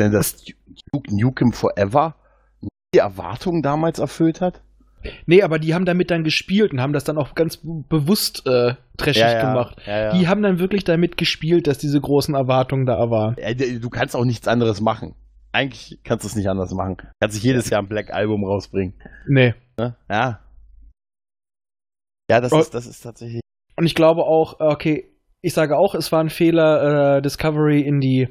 Denn 0.00 0.10
das 0.12 0.42
Duke 0.92 1.14
Nukem 1.14 1.52
Forever 1.52 2.14
die 2.94 2.98
Erwartungen 3.00 3.60
damals 3.62 3.98
erfüllt 3.98 4.40
hat? 4.40 4.62
Nee, 5.26 5.42
aber 5.42 5.58
die 5.58 5.74
haben 5.74 5.84
damit 5.84 6.10
dann 6.10 6.24
gespielt 6.24 6.72
und 6.72 6.80
haben 6.80 6.92
das 6.92 7.04
dann 7.04 7.16
auch 7.18 7.34
ganz 7.34 7.58
bewusst 7.62 8.46
äh, 8.46 8.74
trashig 8.96 9.22
gemacht. 9.40 9.76
Ja, 9.86 9.98
ja. 10.04 10.12
Die 10.12 10.28
haben 10.28 10.42
dann 10.42 10.58
wirklich 10.58 10.84
damit 10.84 11.16
gespielt, 11.16 11.66
dass 11.66 11.78
diese 11.78 12.00
großen 12.00 12.34
Erwartungen 12.34 12.86
da 12.86 13.10
waren. 13.10 13.36
Du 13.80 13.88
kannst 13.90 14.14
auch 14.14 14.24
nichts 14.24 14.46
anderes 14.48 14.80
machen. 14.80 15.14
Eigentlich 15.52 15.98
kannst 16.04 16.24
du 16.24 16.28
es 16.28 16.36
nicht 16.36 16.48
anders 16.48 16.72
machen. 16.74 16.96
Kannst 17.20 17.36
nicht 17.36 17.44
jedes 17.44 17.70
Jahr 17.70 17.82
ein 17.82 17.88
Black 17.88 18.12
Album 18.12 18.44
rausbringen. 18.44 18.94
Nee. 19.26 19.54
Ne? 19.78 19.96
Ja. 20.08 20.40
Ja, 22.30 22.40
das 22.40 22.52
Oh. 22.52 22.60
ist, 22.60 22.74
das 22.74 22.86
ist 22.86 23.00
tatsächlich. 23.00 23.40
Und 23.76 23.86
ich 23.86 23.94
glaube 23.94 24.22
auch, 24.24 24.60
äh, 24.60 24.64
okay, 24.64 25.06
ich 25.42 25.52
sage 25.54 25.76
auch, 25.76 25.94
es 25.94 26.12
war 26.12 26.20
ein 26.20 26.30
Fehler, 26.30 27.16
äh, 27.16 27.22
Discovery 27.22 27.80
in 27.80 28.00
die 28.00 28.28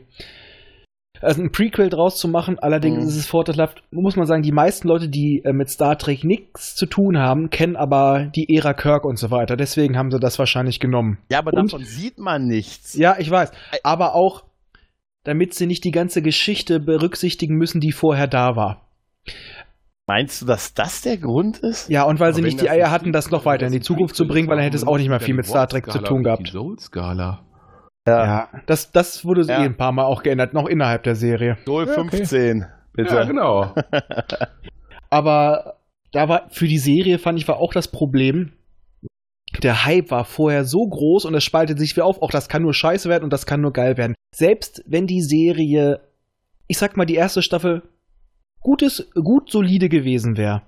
also 1.21 1.41
ein 1.41 1.51
Prequel 1.51 1.89
draus 1.89 2.17
zu 2.17 2.27
machen. 2.27 2.57
Allerdings 2.59 3.03
Mhm. 3.03 3.07
ist 3.09 3.15
es 3.17 3.27
vorteilhaft, 3.27 3.83
muss 3.91 4.15
man 4.15 4.25
sagen, 4.25 4.41
die 4.43 4.51
meisten 4.51 4.87
Leute, 4.87 5.09
die 5.09 5.41
äh, 5.45 5.53
mit 5.53 5.69
Star 5.69 5.97
Trek 5.97 6.23
nichts 6.23 6.75
zu 6.75 6.85
tun 6.85 7.17
haben, 7.17 7.49
kennen 7.49 7.75
aber 7.75 8.25
die 8.35 8.55
Ära 8.55 8.73
Kirk 8.73 9.05
und 9.05 9.17
so 9.19 9.31
weiter. 9.31 9.57
Deswegen 9.57 9.97
haben 9.97 10.11
sie 10.11 10.19
das 10.19 10.39
wahrscheinlich 10.39 10.79
genommen. 10.79 11.17
Ja, 11.31 11.39
aber 11.39 11.53
Und- 11.53 11.71
davon 11.73 11.85
sieht 11.85 12.17
man 12.19 12.45
nichts. 12.45 12.93
Ja, 12.95 13.15
ich 13.19 13.29
weiß. 13.29 13.51
Aber 13.83 14.15
auch, 14.15 14.43
damit 15.23 15.53
sie 15.53 15.65
nicht 15.67 15.83
die 15.83 15.91
ganze 15.91 16.21
Geschichte 16.21 16.79
berücksichtigen 16.79 17.55
müssen, 17.55 17.81
die 17.81 17.91
vorher 17.91 18.27
da 18.27 18.55
war. 18.55 18.87
Meinst 20.07 20.41
du, 20.41 20.47
dass 20.47 20.73
das 20.73 21.01
der 21.01 21.17
Grund 21.17 21.59
ist? 21.59 21.87
Ja, 21.89 22.01
und 22.03 22.19
weil 22.19 22.33
sie 22.33 22.41
Aber 22.41 22.47
nicht 22.47 22.57
wenn 22.57 22.65
die 22.65 22.69
Eier 22.71 22.89
hatten, 22.89 23.11
das 23.11 23.29
noch 23.29 23.45
weiter 23.45 23.67
in 23.67 23.71
die 23.71 23.79
Zukunft 23.79 24.15
zu 24.15 24.27
bringen, 24.27 24.47
weil 24.47 24.55
dann 24.55 24.63
hätte 24.63 24.75
es 24.77 24.87
auch 24.87 24.97
nicht 24.97 25.09
mehr 25.09 25.19
viel 25.19 25.35
mit 25.35 25.45
Star 25.45 25.67
Trek 25.67 25.91
zu 25.91 25.99
tun 25.99 26.17
und 26.17 26.23
gehabt. 26.23 26.41
nicht 26.41 26.53
Die 26.53 26.57
Soul-Skala. 26.57 27.43
Ja, 28.09 28.49
das, 28.65 28.91
das 28.91 29.23
wurde 29.25 29.41
Ja. 29.41 29.61
eh 29.61 29.65
ein 29.65 29.77
paar 29.77 29.91
Mal 29.91 30.05
auch 30.05 30.23
geändert, 30.23 30.53
noch 30.53 30.67
innerhalb 30.67 31.03
der 31.03 31.15
Serie. 31.15 31.57
Soul 31.65 31.85
Ja, 31.87 31.97
okay. 31.97 32.17
15, 32.17 32.65
bitte. 32.93 33.13
Ja, 33.15 33.23
genau. 33.23 33.73
Aber 35.09 35.77
da 36.11 36.27
war 36.29 36.49
für 36.49 36.67
die 36.67 36.77
Serie 36.77 37.19
fand 37.19 37.39
ich 37.39 37.47
war 37.47 37.57
auch 37.57 37.73
das 37.73 37.87
Problem. 37.87 38.53
Der 39.63 39.85
Hype 39.85 40.11
war 40.11 40.25
vorher 40.25 40.63
so 40.63 40.87
groß 40.87 41.25
und 41.25 41.33
es 41.33 41.43
spaltet 41.43 41.79
sich 41.79 41.95
wieder 41.95 42.05
auf. 42.05 42.21
Auch 42.21 42.31
das 42.31 42.49
kann 42.49 42.61
nur 42.61 42.73
scheiße 42.73 43.09
werden 43.09 43.23
und 43.23 43.33
das 43.33 43.45
kann 43.45 43.61
nur 43.61 43.73
geil 43.73 43.97
werden. 43.97 44.15
Selbst 44.35 44.83
wenn 44.85 45.07
die 45.07 45.21
Serie, 45.21 46.01
ich 46.67 46.77
sag 46.77 46.97
mal, 46.97 47.05
die 47.05 47.15
erste 47.15 47.41
Staffel 47.41 47.81
gutes, 48.59 49.09
gut 49.15 49.49
solide 49.51 49.89
gewesen 49.89 50.37
wäre, 50.37 50.61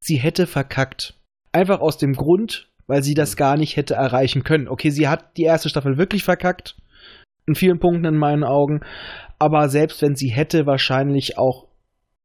sie 0.00 0.16
hätte 0.16 0.46
verkackt. 0.46 1.18
Einfach 1.52 1.80
aus 1.80 1.96
dem 1.98 2.12
Grund, 2.14 2.68
weil 2.86 3.02
sie 3.02 3.14
das 3.14 3.36
gar 3.36 3.56
nicht 3.56 3.76
hätte 3.76 3.94
erreichen 3.94 4.44
können. 4.44 4.68
Okay, 4.68 4.90
sie 4.90 5.08
hat 5.08 5.36
die 5.36 5.42
erste 5.44 5.68
Staffel 5.68 5.96
wirklich 5.98 6.24
verkackt. 6.24 6.76
In 7.46 7.54
vielen 7.54 7.78
Punkten 7.78 8.04
in 8.06 8.16
meinen 8.16 8.44
Augen. 8.44 8.80
Aber 9.38 9.68
selbst 9.68 10.00
wenn 10.02 10.14
sie 10.16 10.28
hätte 10.28 10.66
wahrscheinlich 10.66 11.36
auch 11.38 11.66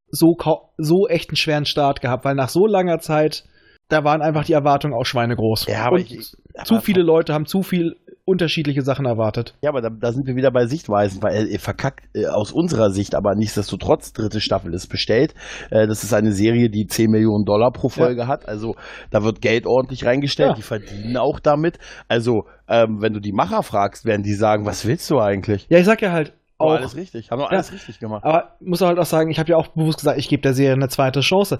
so, 0.08 0.36
so 0.78 1.06
echt 1.08 1.30
einen 1.30 1.36
schweren 1.36 1.66
Start 1.66 2.00
gehabt, 2.00 2.24
weil 2.24 2.34
nach 2.34 2.48
so 2.48 2.66
langer 2.66 2.98
Zeit, 3.00 3.44
da 3.88 4.02
waren 4.04 4.22
einfach 4.22 4.44
die 4.44 4.52
Erwartungen 4.54 4.94
auch 4.94 5.04
schweinegroß. 5.04 5.66
Ja, 5.66 5.84
aber 5.84 5.96
Und 5.96 6.10
ich- 6.10 6.32
zu 6.64 6.74
aber- 6.74 6.80
viele 6.82 7.02
Leute 7.02 7.32
haben 7.34 7.46
zu 7.46 7.62
viel 7.62 7.96
unterschiedliche 8.30 8.82
Sachen 8.82 9.04
erwartet. 9.06 9.54
Ja, 9.62 9.70
aber 9.70 9.80
da, 9.82 9.90
da 9.90 10.12
sind 10.12 10.26
wir 10.26 10.36
wieder 10.36 10.50
bei 10.50 10.66
Sichtweisen, 10.66 11.22
weil 11.22 11.48
er 11.48 11.58
verkackt 11.58 12.04
äh, 12.14 12.26
aus 12.26 12.52
unserer 12.52 12.90
Sicht, 12.90 13.14
aber 13.14 13.34
nichtsdestotrotz, 13.34 14.12
dritte 14.12 14.40
Staffel 14.40 14.72
ist 14.72 14.86
bestellt. 14.88 15.34
Äh, 15.70 15.86
das 15.86 16.04
ist 16.04 16.14
eine 16.14 16.32
Serie, 16.32 16.70
die 16.70 16.86
10 16.86 17.10
Millionen 17.10 17.44
Dollar 17.44 17.72
pro 17.72 17.88
Folge 17.88 18.26
hat. 18.26 18.48
Also 18.48 18.76
da 19.10 19.22
wird 19.24 19.40
Geld 19.42 19.66
ordentlich 19.66 20.04
reingestellt, 20.06 20.50
Ja. 20.50 20.54
die 20.54 20.62
verdienen 20.62 21.16
auch 21.16 21.40
damit. 21.40 21.78
Also, 22.08 22.44
ähm, 22.68 22.98
wenn 23.00 23.12
du 23.12 23.20
die 23.20 23.32
Macher 23.32 23.62
fragst, 23.62 24.04
werden 24.04 24.22
die 24.22 24.34
sagen, 24.34 24.64
was 24.64 24.86
willst 24.86 25.10
du 25.10 25.18
eigentlich? 25.18 25.66
Ja, 25.68 25.78
ich 25.78 25.84
sag 25.86 26.00
ja 26.00 26.12
halt 26.12 26.32
auch, 26.58 26.72
alles 26.72 26.94
richtig, 26.94 27.30
haben 27.30 27.40
Ja. 27.40 27.46
alles 27.46 27.72
richtig 27.72 27.98
gemacht. 27.98 28.22
aber 28.24 28.56
muss 28.60 28.80
halt 28.80 28.98
auch 28.98 29.06
sagen, 29.06 29.30
ich 29.30 29.38
habe 29.38 29.50
ja 29.50 29.56
auch 29.56 29.68
bewusst 29.68 29.98
gesagt, 29.98 30.18
ich 30.18 30.28
gebe 30.28 30.42
der 30.42 30.54
Serie 30.54 30.74
eine 30.74 30.88
zweite 30.88 31.20
Chance. 31.20 31.58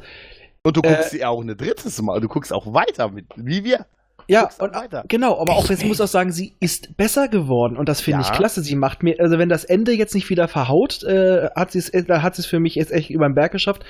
Und 0.63 0.77
du 0.77 0.83
äh, 0.83 0.89
guckst 0.89 1.11
sie 1.11 1.25
auch 1.25 1.41
eine 1.41 1.57
drittes 1.57 2.01
Mal, 2.03 2.21
du 2.21 2.29
guckst 2.29 2.53
auch 2.53 2.73
weiter 2.75 3.11
mit, 3.11 3.27
wie 3.37 3.65
wir. 3.65 3.87
Ja, 4.31 4.49
und, 4.59 4.75
weiter. 4.75 5.05
genau, 5.09 5.41
aber 5.41 5.53
auch 5.57 5.69
jetzt 5.69 5.85
muss 5.85 5.99
ich 5.99 6.03
auch 6.03 6.09
sagen, 6.09 6.31
sie 6.33 6.55
ist 6.61 6.97
besser 6.97 7.29
geworden 7.29 7.77
und 7.77 7.89
das 7.89 8.01
finde 8.01 8.21
Ja. 8.23 8.27
ich 8.27 8.33
klasse. 8.37 8.63
Sie 8.63 8.77
macht 8.77 9.03
mir, 9.03 9.17
also 9.19 9.39
wenn 9.39 9.49
das 9.49 9.65
Ende 9.65 9.93
jetzt 9.93 10.15
nicht 10.15 10.31
wieder 10.31 10.49
verhaut, 10.49 11.03
äh, 11.05 11.49
hat 11.57 11.73
sie 11.73 11.79
es, 11.79 11.89
äh, 11.93 12.05
hat 12.09 12.35
sie 12.37 12.43
es 12.43 12.47
für 12.47 12.61
mich 12.61 12.75
jetzt 12.77 12.93
echt 12.93 13.11
über 13.11 13.27
den 13.29 13.35
Berg 13.35 13.53
geschafft, 13.53 13.85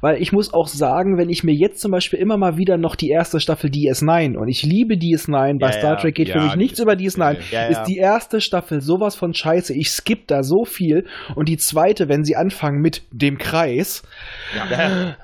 weil 0.00 0.20
ich 0.20 0.32
muss 0.32 0.52
auch 0.52 0.66
sagen, 0.68 1.16
wenn 1.18 1.28
ich 1.28 1.42
mir 1.44 1.54
jetzt 1.54 1.80
zum 1.80 1.90
Beispiel 1.90 2.18
immer 2.18 2.36
mal 2.36 2.56
wieder 2.56 2.76
noch 2.76 2.96
die 2.96 3.08
erste 3.08 3.40
Staffel 3.40 3.70
DS9 3.70 4.36
und 4.36 4.48
ich 4.48 4.62
liebe 4.62 4.94
DS9, 4.94 5.58
bei 5.58 5.66
Ja, 5.68 5.72
Star. 5.72 5.96
Trek 5.98 6.14
geht 6.14 6.28
für 6.30 6.38
Ja, 6.38 6.44
mich 6.44 6.52
die 6.52 6.58
nichts 6.58 6.78
über 6.80 6.92
DS9, 6.92 7.36
Ja, 7.50 7.62
ja. 7.62 7.66
ist 7.68 7.84
die 7.84 7.96
erste 7.96 8.40
Staffel 8.40 8.80
sowas 8.80 9.16
von 9.16 9.32
Scheiße. 9.34 9.74
Ich 9.74 9.90
skipp 9.90 10.26
da 10.28 10.42
so 10.42 10.64
viel 10.64 11.06
und 11.34 11.48
die 11.48 11.56
zweite, 11.56 12.08
wenn 12.08 12.24
sie 12.24 12.36
anfangen 12.36 12.80
mit 12.80 13.02
dem 13.12 13.38
Kreis. 13.38 14.02
Äh, 14.54 15.14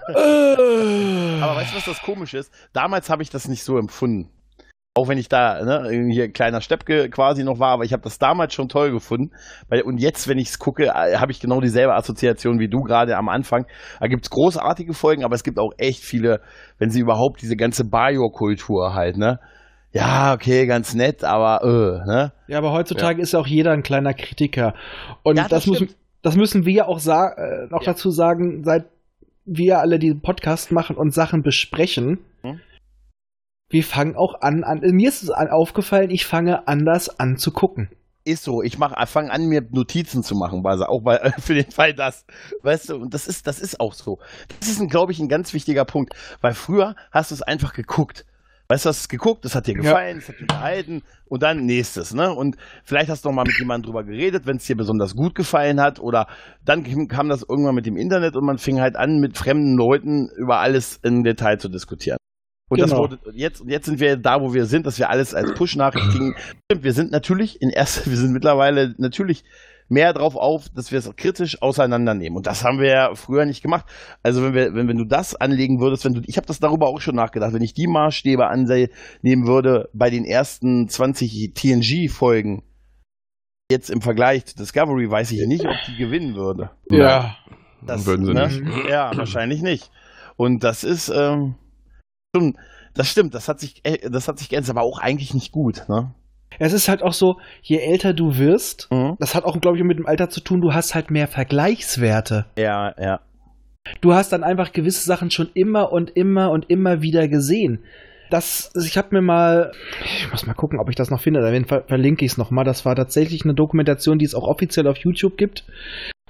Aber 1.42 1.56
weißt 1.56 1.72
du, 1.72 1.76
was 1.76 1.84
das 1.84 2.00
komisch 2.02 2.34
ist? 2.34 2.52
Damals 2.72 3.10
habe 3.10 3.22
ich 3.22 3.30
das 3.30 3.48
nicht 3.48 3.62
so 3.62 3.76
empfunden. 3.78 4.30
Auch 4.96 5.08
wenn 5.08 5.18
ich 5.18 5.28
da 5.28 5.64
ne, 5.64 6.08
hier 6.08 6.30
kleiner 6.32 6.60
Steppke 6.60 7.10
quasi 7.10 7.42
noch 7.42 7.58
war, 7.58 7.70
aber 7.72 7.84
ich 7.84 7.92
habe 7.92 8.04
das 8.04 8.20
damals 8.20 8.54
schon 8.54 8.68
toll 8.68 8.92
gefunden. 8.92 9.32
Weil, 9.68 9.82
und 9.82 9.98
jetzt, 9.98 10.28
wenn 10.28 10.38
ich 10.38 10.50
es 10.50 10.60
gucke, 10.60 10.84
äh, 10.84 11.16
habe 11.16 11.32
ich 11.32 11.40
genau 11.40 11.60
dieselbe 11.60 11.94
Assoziation 11.94 12.60
wie 12.60 12.68
du 12.68 12.82
gerade 12.82 13.16
am 13.16 13.28
Anfang. 13.28 13.66
Da 13.98 14.06
gibt's 14.06 14.30
großartige 14.30 14.94
Folgen, 14.94 15.24
aber 15.24 15.34
es 15.34 15.42
gibt 15.42 15.58
auch 15.58 15.72
echt 15.78 16.04
viele, 16.04 16.40
wenn 16.78 16.90
sie 16.90 17.00
überhaupt 17.00 17.42
diese 17.42 17.56
ganze 17.56 17.84
Bajor-Kultur 17.84 18.94
halt, 18.94 19.16
ne? 19.16 19.40
Ja, 19.92 20.32
okay, 20.34 20.66
ganz 20.66 20.94
nett, 20.94 21.24
aber 21.24 21.62
äh, 21.64 22.06
ne? 22.06 22.32
Ja, 22.46 22.58
aber 22.58 22.72
heutzutage 22.72 23.20
ist 23.20 23.32
ja 23.32 23.40
auch 23.40 23.46
jeder 23.48 23.72
ein 23.72 23.82
kleiner 23.82 24.14
Kritiker. 24.14 24.74
Und 25.24 25.36
Ja, 25.36 25.48
das 25.48 25.64
das, 25.64 25.66
muss, 25.66 25.96
das 26.22 26.36
müssen 26.36 26.66
wir 26.66 26.86
auch 26.88 27.00
sa 27.00 27.30
äh, 27.32 27.66
noch 27.68 27.82
Ja. 27.82 27.92
dazu 27.92 28.10
sagen, 28.10 28.62
seit 28.64 28.84
wir 29.44 29.80
alle 29.80 29.98
diesen 29.98 30.20
Podcast 30.20 30.70
machen 30.72 30.96
und 30.96 31.12
Sachen 31.12 31.42
besprechen, 31.42 32.18
Hm? 32.42 32.60
Wir 33.68 33.82
fangen 33.82 34.16
auch 34.16 34.40
an, 34.40 34.64
an 34.64 34.80
mir 34.80 35.08
ist 35.08 35.22
es 35.22 35.30
aufgefallen, 35.30 36.10
ich 36.10 36.26
fange 36.26 36.68
anders 36.68 37.18
an 37.18 37.36
zu 37.36 37.50
gucken. 37.50 37.90
Ist 38.26 38.44
so, 38.44 38.62
ich 38.62 38.78
mach, 38.78 39.06
fange 39.08 39.30
an, 39.30 39.46
mir 39.48 39.62
Notizen 39.70 40.22
zu 40.22 40.34
machen, 40.34 40.64
also 40.64 40.86
auch 40.86 41.02
bei, 41.02 41.18
für 41.38 41.54
den 41.54 41.70
Fall 41.70 41.92
das. 41.92 42.24
Weißt 42.62 42.88
du, 42.88 42.96
und 42.96 43.12
das 43.12 43.26
ist, 43.26 43.46
das 43.46 43.60
ist 43.60 43.80
auch 43.80 43.92
so. 43.92 44.18
Das 44.60 44.68
ist, 44.68 44.88
glaube 44.88 45.12
ich, 45.12 45.18
ein 45.18 45.28
ganz 45.28 45.52
wichtiger 45.52 45.84
Punkt. 45.84 46.14
Weil 46.40 46.54
früher 46.54 46.94
hast 47.10 47.30
du 47.30 47.34
es 47.34 47.42
einfach 47.42 47.74
geguckt. 47.74 48.24
Weißt 48.68 48.86
du, 48.86 48.88
hast 48.88 49.00
es 49.00 49.08
geguckt, 49.10 49.44
es 49.44 49.54
hat 49.54 49.66
dir 49.66 49.74
gefallen, 49.74 50.18
es 50.18 50.28
hat 50.28 50.36
dich 50.36 50.42
unterhalten 50.42 51.02
und 51.26 51.42
dann 51.42 51.66
nächstes, 51.66 52.14
ne? 52.14 52.32
Und 52.32 52.56
vielleicht 52.82 53.10
hast 53.10 53.22
du 53.22 53.28
noch 53.28 53.34
mal 53.34 53.44
mit 53.44 53.58
jemandem 53.58 53.88
drüber 53.90 54.04
geredet, 54.04 54.46
wenn 54.46 54.56
es 54.56 54.64
dir 54.64 54.74
besonders 54.74 55.14
gut 55.14 55.34
gefallen 55.34 55.82
hat 55.82 56.00
oder 56.00 56.28
dann 56.64 57.08
kam 57.08 57.28
das 57.28 57.44
irgendwann 57.46 57.74
mit 57.74 57.84
dem 57.84 57.98
Internet 57.98 58.36
und 58.36 58.44
man 58.46 58.56
fing 58.56 58.80
halt 58.80 58.96
an, 58.96 59.20
mit 59.20 59.36
fremden 59.36 59.76
Leuten 59.76 60.30
über 60.30 60.60
alles 60.60 60.98
im 61.02 61.24
Detail 61.24 61.58
zu 61.58 61.68
diskutieren. 61.68 62.16
Und 62.70 62.80
das 62.80 62.90
Genau. 62.90 63.02
wurde 63.02 63.18
jetzt, 63.34 63.60
und 63.60 63.68
jetzt 63.68 63.86
sind 63.86 64.00
wir 64.00 64.16
da, 64.16 64.40
wo 64.40 64.54
wir 64.54 64.66
sind, 64.66 64.86
dass 64.86 64.98
wir 64.98 65.10
alles 65.10 65.34
als 65.34 65.52
Push-Nachricht 65.54 66.08
kriegen. 66.10 66.34
Stimmt, 66.64 66.84
wir 66.84 66.92
sind 66.92 67.10
natürlich 67.12 67.60
in 67.60 67.70
erster, 67.70 68.06
wir 68.10 68.16
sind 68.16 68.32
mittlerweile 68.32 68.94
natürlich 68.98 69.44
mehr 69.90 70.14
drauf 70.14 70.34
auf, 70.34 70.70
dass 70.70 70.90
wir 70.90 70.98
es 70.98 71.14
kritisch 71.16 71.60
auseinandernehmen. 71.60 72.38
Und 72.38 72.46
das 72.46 72.64
haben 72.64 72.80
wir 72.80 72.88
ja 72.88 73.14
früher 73.14 73.44
nicht 73.44 73.62
gemacht. 73.62 73.84
Also 74.22 74.42
wenn 74.42 74.54
wir, 74.54 74.74
wenn, 74.74 74.88
wenn 74.88 74.96
du 74.96 75.04
das 75.04 75.34
anlegen 75.34 75.78
würdest, 75.78 76.06
wenn 76.06 76.14
du, 76.14 76.22
ich 76.26 76.38
habe 76.38 76.46
das 76.46 76.58
darüber 76.58 76.88
auch 76.88 77.02
schon 77.02 77.16
nachgedacht, 77.16 77.52
wenn 77.52 77.62
ich 77.62 77.74
die 77.74 77.86
Maßstäbe 77.86 78.46
annehmen 78.46 79.46
würde 79.46 79.90
bei 79.92 80.08
den 80.08 80.24
ersten 80.24 80.88
20 80.88 81.52
TNG-Folgen, 81.54 82.62
jetzt 83.70 83.90
im 83.90 84.00
Vergleich 84.00 84.46
zu 84.46 84.56
Discovery, 84.56 85.10
weiß 85.10 85.32
ich 85.32 85.46
nicht, 85.46 85.66
ob 85.66 85.76
die 85.86 85.96
gewinnen 85.96 86.34
würde. 86.34 86.70
Ja. 86.90 87.36
Das, 87.82 88.06
Würden 88.06 88.24
sie 88.24 88.32
ne? 88.32 88.46
nicht. 88.48 88.88
Ja, 88.88 89.14
wahrscheinlich 89.14 89.60
nicht. 89.60 89.90
Und 90.36 90.64
das 90.64 90.84
ist 90.84 91.10
ähm, 91.14 91.56
schon, 92.34 92.58
das 92.94 93.08
stimmt, 93.08 93.34
das 93.34 93.48
hat 93.48 93.60
sich, 93.60 93.80
äh, 93.84 94.10
das 94.10 94.28
hat 94.28 94.38
sich 94.38 94.48
geändert, 94.48 94.70
aber 94.70 94.82
auch 94.82 94.98
eigentlich 94.98 95.34
nicht 95.34 95.52
gut. 95.52 95.88
Ne? 95.88 96.12
Es 96.58 96.72
ist 96.72 96.88
halt 96.88 97.02
auch 97.02 97.12
so, 97.12 97.36
je 97.62 97.78
älter 97.78 98.12
du 98.12 98.38
wirst, 98.38 98.88
Mhm. 98.90 99.16
das 99.18 99.34
hat 99.34 99.44
auch, 99.44 99.60
glaube 99.60 99.76
ich, 99.76 99.84
mit 99.84 99.98
dem 99.98 100.06
Alter 100.06 100.28
zu 100.30 100.40
tun, 100.40 100.60
du 100.60 100.72
hast 100.72 100.94
halt 100.94 101.10
mehr 101.10 101.26
Vergleichswerte. 101.26 102.46
Ja, 102.58 102.94
ja. 103.00 103.20
Du 104.00 104.14
hast 104.14 104.32
dann 104.32 104.44
einfach 104.44 104.72
gewisse 104.72 105.04
Sachen 105.04 105.30
schon 105.30 105.50
immer 105.54 105.92
und 105.92 106.10
immer 106.16 106.50
und 106.50 106.70
immer 106.70 107.02
wieder 107.02 107.28
gesehen. 107.28 107.80
Das, 108.30 108.72
ich 108.82 108.96
habe 108.96 109.08
mir 109.12 109.20
mal, 109.20 109.72
ich 110.04 110.30
muss 110.30 110.46
mal 110.46 110.54
gucken, 110.54 110.80
ob 110.80 110.88
ich 110.88 110.96
das 110.96 111.10
noch 111.10 111.20
finde, 111.20 111.40
dann 111.42 111.64
ver 111.66 111.84
verlinke 111.86 112.24
ich 112.24 112.32
es 112.32 112.38
nochmal. 112.38 112.64
Das 112.64 112.84
war 112.86 112.96
tatsächlich 112.96 113.44
eine 113.44 113.54
Dokumentation, 113.54 114.18
die 114.18 114.24
es 114.24 114.34
auch 114.34 114.48
offiziell 114.48 114.86
auf 114.88 114.96
YouTube 114.96 115.36
gibt, 115.36 115.64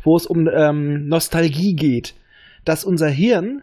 wo 0.03 0.17
es 0.17 0.27
um 0.27 0.49
ähm, 0.49 1.07
Nostalgie 1.07 1.75
geht. 1.75 2.15
Dass 2.65 2.85
unser 2.85 3.09
Hirn 3.09 3.63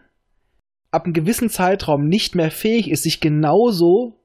ab 0.92 1.04
einem 1.04 1.14
gewissen 1.14 1.48
Zeitraum 1.48 2.06
nicht 2.06 2.34
mehr 2.34 2.50
fähig 2.50 2.90
ist, 2.90 3.02
sich 3.02 3.20
genauso 3.20 4.20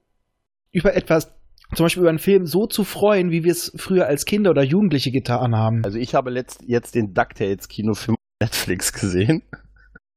über 0.71 0.95
etwas, 0.95 1.33
zum 1.73 1.85
Beispiel 1.85 2.01
über 2.01 2.09
einen 2.09 2.19
Film, 2.19 2.45
so 2.45 2.67
zu 2.67 2.83
freuen, 2.83 3.31
wie 3.31 3.43
wir 3.43 3.51
es 3.51 3.73
früher 3.77 4.05
als 4.05 4.25
Kinder 4.25 4.51
oder 4.51 4.63
Jugendliche 4.63 5.11
getan 5.11 5.55
haben. 5.55 5.81
Also 5.83 5.97
ich 5.97 6.13
habe 6.13 6.29
letzt, 6.29 6.63
jetzt 6.67 6.93
den 6.95 7.13
DuckTales-Kinofilm 7.13 8.15
auf 8.15 8.41
Netflix 8.41 8.93
gesehen. 8.93 9.43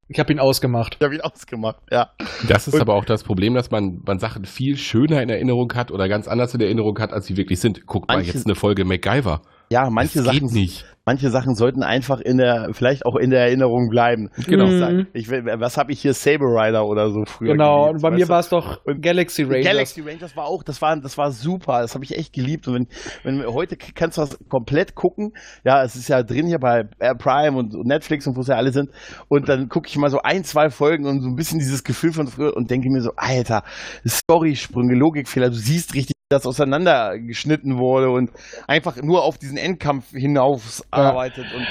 Ich 0.08 0.18
habe 0.18 0.32
ihn 0.32 0.40
ausgemacht. 0.40 0.96
Ich 0.98 1.04
habe 1.04 1.14
ihn 1.14 1.20
ausgemacht, 1.20 1.76
ja. 1.92 2.10
Das 2.48 2.66
ist 2.66 2.74
Und- 2.74 2.80
aber 2.80 2.94
auch 2.94 3.04
das 3.04 3.22
Problem, 3.22 3.54
dass 3.54 3.70
man, 3.70 4.02
man 4.04 4.18
Sachen 4.18 4.44
viel 4.44 4.76
schöner 4.76 5.22
in 5.22 5.28
Erinnerung 5.30 5.72
hat 5.74 5.92
oder 5.92 6.08
ganz 6.08 6.26
anders 6.26 6.52
in 6.52 6.60
Erinnerung 6.60 6.98
hat, 6.98 7.12
als 7.12 7.26
sie 7.26 7.36
wirklich 7.36 7.60
sind. 7.60 7.86
Guck 7.86 8.08
mal, 8.08 8.20
jetzt 8.20 8.44
eine 8.44 8.56
Folge 8.56 8.84
MacGyver. 8.84 9.42
Ja, 9.72 9.88
manche 9.88 10.18
das 10.18 10.26
Sachen, 10.26 10.52
nicht. 10.52 10.84
manche 11.06 11.30
Sachen 11.30 11.54
sollten 11.54 11.84
einfach 11.84 12.18
in 12.20 12.38
der, 12.38 12.70
vielleicht 12.72 13.06
auch 13.06 13.14
in 13.14 13.30
der 13.30 13.42
Erinnerung 13.42 13.88
bleiben. 13.88 14.28
Genau. 14.48 14.64
Ich 14.66 14.80
Mhm. 14.80 15.06
ich, 15.12 15.28
will- 15.30 15.44
was 15.60 15.76
habe 15.76 15.92
ich 15.92 16.00
hier, 16.02 16.12
Saber 16.12 16.46
Rider 16.46 16.84
oder 16.86 17.10
so 17.12 17.24
früher 17.24 17.52
Genau, 17.52 17.82
geliebt, 17.84 17.94
und 17.94 18.02
bei 18.02 18.10
mir 18.16 18.28
war 18.28 18.40
es 18.40 18.48
doch 18.48 18.84
Und 18.84 19.00
Galaxy 19.00 19.44
Rangers. 19.44 19.64
Galaxy 19.64 20.00
Rangers 20.00 20.36
war 20.36 20.46
auch, 20.46 20.64
das 20.64 20.82
war, 20.82 20.96
das 20.96 21.16
war 21.16 21.30
super, 21.30 21.82
das 21.82 21.94
habe 21.94 22.02
ich 22.04 22.18
echt 22.18 22.32
geliebt. 22.32 22.66
Und 22.66 22.74
wenn, 22.74 22.86
wenn 23.22 23.38
wir- 23.38 23.52
heute 23.54 23.76
kannst 23.76 24.18
du 24.18 24.22
das 24.22 24.36
komplett 24.48 24.96
gucken, 24.96 25.34
ja, 25.62 25.84
es 25.84 25.94
ist 25.94 26.08
ja 26.08 26.24
drin 26.24 26.48
hier 26.48 26.58
bei 26.58 26.82
Prime 27.18 27.56
und, 27.56 27.76
und 27.76 27.86
Netflix 27.86 28.26
und 28.26 28.36
wo 28.36 28.42
sie 28.42 28.56
alle 28.56 28.72
sind. 28.72 28.90
Und 29.28 29.48
dann 29.48 29.68
gucke 29.68 29.86
ich 29.86 29.96
mal 29.98 30.10
so 30.10 30.20
ein, 30.22 30.42
zwei 30.42 30.68
Folgen 30.70 31.06
und 31.06 31.20
so 31.22 31.28
ein 31.28 31.36
bisschen 31.36 31.60
dieses 31.60 31.84
Gefühl 31.84 32.12
von 32.12 32.26
früher 32.26 32.56
und 32.56 32.72
denke 32.72 32.90
mir 32.90 33.02
so, 33.02 33.12
Alter, 33.14 33.62
Storysprünge, 34.04 34.94
Logikfehler, 34.96 35.48
du 35.50 35.54
siehst 35.56 35.94
richtig, 35.94 36.14
dass 36.30 36.46
auseinandergeschnitten 36.46 37.78
wurde 37.78 38.10
und 38.10 38.30
einfach 38.68 38.96
nur 39.02 39.24
auf 39.24 39.36
diesen 39.36 39.56
Endkampf 39.56 40.10
hinaus 40.12 40.84
arbeitet. 40.90 41.46
Und 41.52 41.66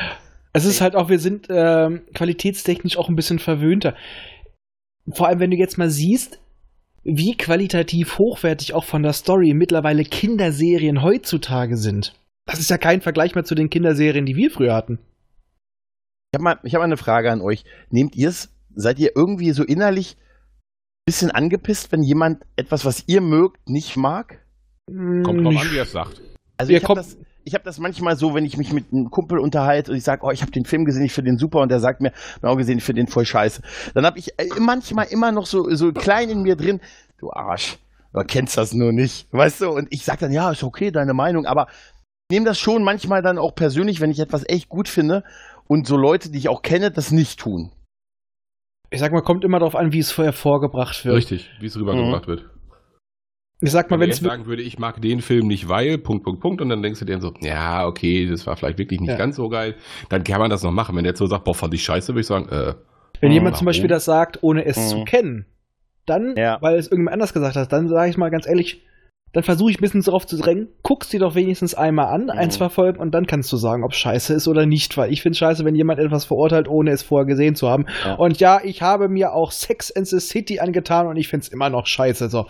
Es 0.51 0.65
ist 0.65 0.81
halt 0.81 0.95
auch, 0.95 1.09
wir 1.09 1.19
sind 1.19 1.47
ähm, 1.49 2.01
qualitätstechnisch 2.13 2.97
auch 2.97 3.07
ein 3.07 3.15
bisschen 3.15 3.39
verwöhnter. 3.39 3.95
Vor 5.11 5.27
allem, 5.27 5.39
wenn 5.39 5.51
du 5.51 5.57
jetzt 5.57 5.77
mal 5.77 5.89
siehst, 5.89 6.39
wie 7.03 7.37
qualitativ 7.37 8.19
hochwertig 8.19 8.73
auch 8.73 8.83
von 8.83 9.01
der 9.01 9.13
Story 9.13 9.53
mittlerweile 9.55 10.03
Kinderserien 10.03 11.01
heutzutage 11.01 11.77
sind. 11.77 12.13
Das 12.45 12.59
ist 12.59 12.69
ja 12.69 12.77
kein 12.77 12.99
Vergleich 12.99 13.35
mehr 13.35 13.45
zu 13.45 13.55
den 13.55 13.69
Kinderserien, 13.69 14.25
die 14.25 14.35
wir 14.35 14.51
früher 14.51 14.75
hatten. 14.75 14.99
Ich 16.31 16.37
habe 16.37 16.43
mal, 16.43 16.59
ich 16.63 16.75
hab 16.75 16.79
mal 16.79 16.85
eine 16.85 16.97
Frage 16.97 17.31
an 17.31 17.41
euch. 17.41 17.63
Nehmt 17.89 18.15
ihr 18.17 18.27
es, 18.27 18.53
seid 18.75 18.99
ihr 18.99 19.11
irgendwie 19.15 19.51
so 19.51 19.63
innerlich 19.63 20.17
ein 20.17 21.05
bisschen 21.05 21.31
angepisst, 21.31 21.93
wenn 21.93 22.03
jemand 22.03 22.43
etwas, 22.57 22.83
was 22.83 23.05
ihr 23.07 23.21
mögt, 23.21 23.69
nicht 23.69 23.95
mag? 23.95 24.41
Kommt 25.23 25.45
drauf 25.45 25.61
an, 25.61 25.71
wie 25.71 25.77
er 25.77 25.83
es 25.83 25.91
sagt. 25.91 26.21
Also 26.57 26.73
ich 26.73 26.83
habe 26.83 26.95
das, 26.95 27.17
ich 27.45 27.55
hab 27.55 27.63
das 27.63 27.79
manchmal 27.79 28.15
so, 28.15 28.35
wenn 28.35 28.45
ich 28.45 28.57
mich 28.57 28.73
mit 28.73 28.91
einem 28.91 29.09
Kumpel 29.09 29.39
unterhalte 29.39 29.91
und 29.91 29.97
ich 29.97 30.03
sage, 30.03 30.25
oh, 30.25 30.31
ich 30.31 30.41
habe 30.41 30.51
den 30.51 30.65
Film 30.65 30.85
gesehen, 30.85 31.03
ich 31.03 31.13
finde 31.13 31.31
den 31.31 31.37
super 31.37 31.61
und 31.61 31.69
der 31.69 31.79
sagt 31.79 32.01
mir, 32.01 32.11
auch 32.41 32.57
gesehen, 32.57 32.77
ich 32.77 32.83
finde 32.83 33.01
den 33.01 33.07
voll 33.07 33.25
scheiße. 33.25 33.61
Dann 33.93 34.05
habe 34.05 34.19
ich 34.19 34.37
äh, 34.37 34.47
manchmal 34.59 35.07
immer 35.09 35.31
noch 35.31 35.45
so, 35.45 35.69
so 35.75 35.91
klein 35.91 36.29
in 36.29 36.41
mir 36.43 36.55
drin, 36.55 36.81
du 37.17 37.31
Arsch, 37.31 37.77
du 38.13 38.21
kennst 38.23 38.57
das 38.57 38.73
nur 38.73 38.91
nicht, 38.91 39.31
weißt 39.31 39.61
du? 39.61 39.69
Und 39.69 39.87
ich 39.89 40.03
sage 40.03 40.19
dann, 40.21 40.31
ja, 40.31 40.51
ist 40.51 40.63
okay, 40.63 40.91
deine 40.91 41.13
Meinung, 41.13 41.45
aber 41.45 41.67
ich 42.29 42.35
nehme 42.35 42.45
das 42.45 42.59
schon 42.59 42.83
manchmal 42.83 43.21
dann 43.21 43.37
auch 43.37 43.55
persönlich, 43.55 44.01
wenn 44.01 44.11
ich 44.11 44.19
etwas 44.19 44.43
echt 44.47 44.69
gut 44.69 44.87
finde 44.87 45.23
und 45.67 45.87
so 45.87 45.97
Leute, 45.97 46.29
die 46.29 46.37
ich 46.37 46.49
auch 46.49 46.61
kenne, 46.61 46.91
das 46.91 47.11
nicht 47.11 47.39
tun. 47.39 47.71
Ich 48.91 48.99
sag 48.99 49.11
mal, 49.11 49.21
kommt 49.21 49.43
immer 49.43 49.59
darauf 49.59 49.75
an, 49.75 49.93
wie 49.93 49.99
es 49.99 50.11
vorher 50.11 50.33
vorgebracht 50.33 51.05
wird. 51.05 51.15
Richtig, 51.15 51.49
wie 51.59 51.67
es 51.67 51.77
rübergebracht 51.77 52.27
wird. 52.27 52.49
Ich 53.61 53.71
sag 53.71 53.89
mal, 53.89 53.95
Wenn 53.99 54.03
wenn 54.07 54.09
ich 54.11 54.15
sagen 54.17 54.45
würde, 54.45 54.61
ich 54.61 54.79
mag 54.79 55.01
den 55.01 55.19
Film 55.21 55.47
nicht, 55.47 55.67
weil, 55.67 55.97
Punkt, 55.97 56.23
Punkt, 56.23 56.39
Punkt, 56.39 56.61
und 56.61 56.69
dann 56.69 56.81
denkst 56.81 56.99
du 56.99 57.05
dir 57.05 57.19
so, 57.19 57.33
ja, 57.41 57.85
okay, 57.85 58.25
das 58.25 58.47
war 58.47 58.55
vielleicht 58.55 58.77
wirklich 58.77 59.01
nicht 59.01 59.09
Ja. 59.09 59.17
ganz 59.17 59.35
so 59.35 59.49
geil, 59.49 59.75
dann 60.07 60.23
kann 60.23 60.39
man 60.39 60.49
das 60.49 60.63
noch 60.63 60.71
machen. 60.71 60.95
Wenn 60.95 61.03
der 61.03 61.11
jetzt 61.11 61.19
so 61.19 61.25
sagt, 61.27 61.43
boah, 61.43 61.53
fand 61.53 61.73
ich 61.73 61.83
scheiße, 61.83 62.13
würde 62.13 62.21
ich 62.21 62.27
sagen, 62.27 62.47
äh, 62.49 62.73
Wenn 63.19 63.29
Mhm. 63.29 63.33
jemand 63.33 63.57
zum? 63.57 63.65
Beispiel 63.65 63.89
das 63.89 64.05
sagt, 64.05 64.43
ohne 64.43 64.63
es 64.65 64.77
Mhm. 64.77 64.87
zu 64.87 65.03
kennen, 65.03 65.45
dann, 66.05 66.35
Ja. 66.37 66.57
weil 66.61 66.77
es 66.77 66.85
irgendjemand 66.87 67.15
anders 67.15 67.33
gesagt 67.33 67.57
hat, 67.57 67.73
dann 67.73 67.89
sage 67.89 68.09
ich 68.09 68.15
mal 68.17 68.29
ganz 68.29 68.47
ehrlich, 68.47 68.81
dann 69.33 69.43
versuche 69.43 69.69
ich 69.71 69.77
ein 69.77 69.81
bisschen 69.81 70.01
darauf 70.03 70.25
zu 70.25 70.37
drängen, 70.37 70.69
guck's 70.81 71.09
dir 71.09 71.19
doch 71.19 71.35
wenigstens 71.35 71.75
einmal 71.75 72.07
an, 72.13 72.29
ein, 72.29 72.47
Mhm. 72.47 72.51
zwei 72.51 72.69
Folgen, 72.69 72.97
und 72.99 73.11
dann 73.11 73.27
kannst 73.27 73.51
du 73.51 73.57
sagen, 73.57 73.83
ob 73.83 73.93
scheiße 73.93 74.33
ist 74.33 74.47
oder 74.47 74.65
nicht, 74.65 74.95
weil 74.95 75.11
ich 75.11 75.21
finde 75.21 75.37
scheiße, 75.37 75.65
wenn 75.65 75.75
jemand 75.75 75.99
etwas 75.99 76.23
verurteilt, 76.23 76.69
ohne 76.69 76.91
es 76.91 77.03
vorher 77.03 77.25
gesehen 77.27 77.55
zu 77.55 77.67
haben. 77.69 77.85
Ja. 78.05 78.15
Und 78.15 78.39
ja, 78.39 78.61
ich 78.63 78.81
habe 78.81 79.09
mir 79.09 79.33
auch 79.33 79.51
Sex 79.51 79.91
and 79.91 80.07
the 80.07 80.19
City 80.21 80.59
angetan 80.61 81.07
und 81.07 81.17
ich 81.17 81.27
finde 81.27 81.43
es 81.43 81.49
immer 81.49 81.69
noch 81.69 81.85
scheiße. 81.87 82.29
So. 82.29 82.45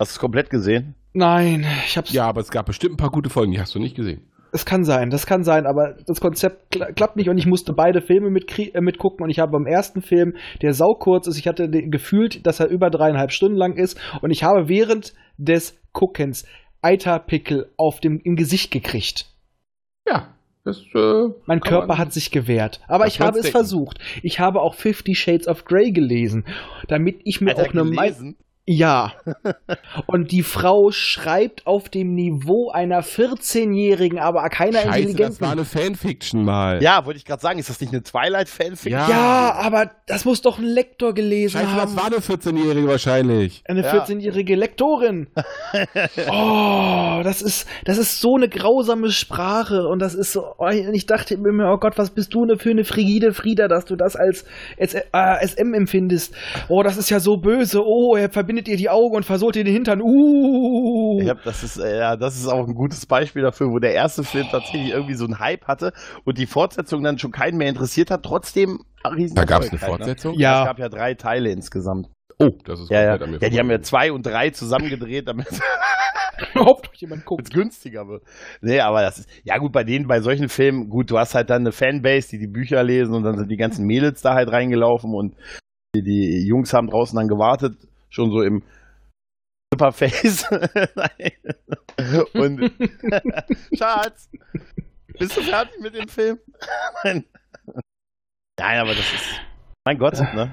Hast 0.00 0.12
du 0.12 0.14
es 0.14 0.18
komplett 0.18 0.50
gesehen? 0.50 0.94
Nein, 1.12 1.64
ich 1.86 1.96
hab's. 1.96 2.12
ja, 2.12 2.26
aber 2.26 2.40
es 2.40 2.50
gab 2.50 2.66
bestimmt 2.66 2.94
ein 2.94 2.96
paar 2.96 3.10
gute 3.10 3.30
Folgen, 3.30 3.52
die 3.52 3.60
hast 3.60 3.74
du 3.74 3.78
nicht 3.78 3.94
gesehen. 3.94 4.22
Es 4.52 4.64
kann 4.64 4.82
sein, 4.84 5.10
das 5.10 5.26
kann 5.26 5.44
sein, 5.44 5.64
aber 5.66 5.96
das 6.06 6.20
Konzept 6.20 6.72
kla 6.72 6.90
klappt 6.90 7.14
nicht 7.16 7.28
und 7.28 7.38
ich 7.38 7.46
musste 7.46 7.72
beide 7.72 8.00
Filme 8.02 8.30
mitkrie- 8.30 8.74
äh, 8.74 8.80
mitgucken 8.80 9.22
und 9.22 9.30
ich 9.30 9.38
habe 9.38 9.52
beim 9.52 9.66
ersten 9.66 10.02
Film, 10.02 10.34
der 10.62 10.74
saukurz 10.74 11.28
ist, 11.28 11.38
ich 11.38 11.46
hatte 11.46 11.68
gefühlt, 11.70 12.44
dass 12.46 12.58
er 12.58 12.66
über 12.68 12.90
dreieinhalb 12.90 13.30
Stunden 13.30 13.56
lang 13.56 13.76
ist 13.76 13.96
und 14.22 14.32
ich 14.32 14.42
habe 14.42 14.68
während 14.68 15.14
des 15.36 15.78
Guckens 15.92 16.46
Eiterpickel 16.82 17.68
auf 17.76 18.00
dem, 18.00 18.20
im 18.24 18.34
Gesicht 18.36 18.70
gekriegt. 18.72 19.26
Ja, 20.08 20.34
das, 20.64 20.82
äh, 20.94 21.28
Mein 21.46 21.60
Körper 21.60 21.86
man- 21.86 21.98
hat 21.98 22.12
sich 22.12 22.30
gewehrt. 22.30 22.80
Aber 22.88 23.06
ich 23.06 23.20
habe 23.20 23.36
es 23.38 23.42
denken. 23.44 23.56
versucht. 23.58 23.98
Ich 24.22 24.40
habe 24.40 24.62
auch 24.62 24.74
Fifty 24.74 25.14
Shades 25.14 25.46
of 25.46 25.64
Grey 25.64 25.92
gelesen, 25.92 26.44
damit 26.88 27.20
ich 27.24 27.40
mir 27.40 27.50
Alter, 27.56 27.62
auch 27.68 27.72
eine 27.72 27.84
Meinung. 27.84 27.96
gelesen? 28.18 28.36
Ja. 28.66 29.12
Und 30.06 30.30
die 30.30 30.42
Frau 30.42 30.90
schreibt 30.92 31.66
auf 31.66 31.88
dem 31.88 32.14
Niveau 32.14 32.70
einer 32.70 33.02
14-Jährigen, 33.02 34.18
aber 34.18 34.48
keiner 34.48 34.80
Scheiße, 34.80 34.86
das 34.88 34.96
intelligenten. 34.98 35.40
war 35.40 35.52
eine 35.52 35.64
Fanfiction 35.64 36.44
mal. 36.44 36.82
Ja, 36.82 37.04
wollte 37.04 37.18
ich 37.18 37.24
gerade 37.24 37.42
sagen, 37.42 37.58
ist 37.58 37.68
das 37.68 37.80
nicht 37.80 37.92
eine 37.92 38.02
Twilight-Fanfiction? 38.02 38.92
Ja. 38.92 39.08
Ja, 39.08 39.52
aber 39.54 39.90
das 40.06 40.24
muss 40.24 40.40
doch 40.42 40.58
ein 40.58 40.64
Lektor 40.64 41.14
gelesen 41.14 41.58
Scheiße, 41.58 41.70
haben. 41.72 41.80
das 41.80 41.96
war 41.96 42.06
eine 42.06 42.16
14-Jährige 42.18 42.86
wahrscheinlich. 42.86 43.64
eine 43.66 43.82
Ja. 43.82 44.04
14-jährige 44.04 44.54
Lektorin. 44.54 45.28
oh, 46.30 47.20
das 47.24 47.42
ist, 47.42 47.66
das 47.84 47.98
ist 47.98 48.20
so 48.20 48.36
eine 48.36 48.48
grausame 48.48 49.10
Sprache 49.10 49.86
und 49.88 49.98
das 50.00 50.14
ist 50.14 50.32
so, 50.32 50.44
oh, 50.58 50.68
ich 50.68 51.06
dachte 51.06 51.36
mir, 51.38 51.72
oh 51.72 51.78
Gott, 51.78 51.98
was 51.98 52.10
bist 52.10 52.32
du 52.34 52.44
ne 52.44 52.56
für 52.56 52.70
eine 52.70 52.84
frigide 52.84 53.32
Frieda, 53.32 53.66
dass 53.68 53.84
du 53.84 53.96
das 53.96 54.14
als 54.16 54.44
S 54.76 54.94
äh, 54.94 55.02
SM 55.12 55.74
empfindest. 55.74 56.34
Oh, 56.68 56.82
das 56.82 56.96
ist 56.96 57.10
ja 57.10 57.18
so 57.18 57.36
böse. 57.36 57.80
Oh, 57.84 58.14
er 58.16 58.30
verbindet 58.30 58.59
ihr 58.68 58.76
die 58.76 58.90
Augen 58.90 59.16
und 59.16 59.24
versohlt 59.24 59.56
ihr 59.56 59.64
den 59.64 59.74
Hintern. 59.74 60.00
Uh. 60.02 61.20
Hab, 61.28 61.42
das 61.44 61.62
ist, 61.62 61.78
äh, 61.78 61.98
ja, 61.98 62.16
das 62.16 62.36
ist 62.36 62.46
auch 62.46 62.66
ein 62.66 62.74
gutes 62.74 63.06
Beispiel 63.06 63.42
dafür, 63.42 63.68
wo 63.68 63.78
der 63.78 63.94
erste 63.94 64.24
Film 64.24 64.46
tatsächlich 64.50 64.90
irgendwie 64.90 65.14
so 65.14 65.24
einen 65.24 65.38
Hype 65.38 65.66
hatte 65.66 65.92
und 66.24 66.38
die 66.38 66.46
Fortsetzung 66.46 67.02
dann 67.02 67.18
schon 67.18 67.32
keinen 67.32 67.58
mehr 67.58 67.68
interessiert 67.68 68.10
hat, 68.10 68.22
trotzdem 68.22 68.80
ein 69.02 69.12
riesen 69.14 69.36
Da 69.36 69.44
gab 69.44 69.62
es 69.62 69.70
eine 69.70 69.80
ne? 69.80 69.86
Fortsetzung. 69.86 70.34
Ja. 70.38 70.60
Es 70.60 70.66
gab 70.66 70.78
ja 70.78 70.88
drei 70.88 71.14
Teile 71.14 71.50
insgesamt. 71.50 72.08
Oh, 72.38 72.48
das 72.64 72.80
ist 72.80 72.90
Ja, 72.90 73.02
ja. 73.02 73.18
komplett 73.18 73.22
an 73.22 73.30
mir 73.30 73.38
ja, 73.42 73.48
die 73.50 73.58
haben 73.58 73.70
ja 73.70 73.80
zwei 73.80 74.12
und 74.12 74.24
drei 74.24 74.50
zusammengedreht, 74.50 75.28
damit 75.28 75.46
Überhaupt 76.54 76.86
noch 76.86 76.94
jemand 76.94 77.24
guckt. 77.24 77.42
es 77.44 77.50
günstiger 77.50 78.06
wird. 78.08 78.22
Nee, 78.60 78.80
aber 78.80 79.02
das 79.02 79.20
ist, 79.20 79.28
ja 79.44 79.58
gut, 79.58 79.72
bei 79.72 79.84
denen, 79.84 80.06
bei 80.06 80.20
solchen 80.20 80.48
Filmen, 80.48 80.88
gut, 80.88 81.10
du 81.10 81.18
hast 81.18 81.34
halt 81.34 81.50
dann 81.50 81.62
eine 81.62 81.72
Fanbase, 81.72 82.30
die 82.30 82.38
die 82.38 82.50
Bücher 82.50 82.82
lesen 82.82 83.14
und 83.14 83.24
dann 83.24 83.36
sind 83.36 83.50
die 83.50 83.56
ganzen 83.56 83.86
Mädels 83.86 84.22
da 84.22 84.34
halt 84.34 84.50
reingelaufen 84.50 85.12
und 85.14 85.34
die, 85.94 86.02
die 86.02 86.46
Jungs 86.46 86.72
haben 86.72 86.88
draußen 86.88 87.16
dann 87.16 87.28
gewartet, 87.28 87.74
schon 88.10 88.30
so 88.30 88.42
im 88.42 88.62
Superface. 89.72 90.44
und 92.34 92.60
Schatz, 93.76 94.28
bist 95.18 95.36
du 95.36 95.42
fertig 95.42 95.80
mit 95.80 95.94
dem 95.94 96.08
Film? 96.08 96.38
Nein, 97.04 97.24
Nein, 98.58 98.78
aber 98.80 98.90
das 98.90 99.00
ist, 99.12 99.40
mein 99.86 99.98
Gott, 99.98 100.18
ne? 100.34 100.50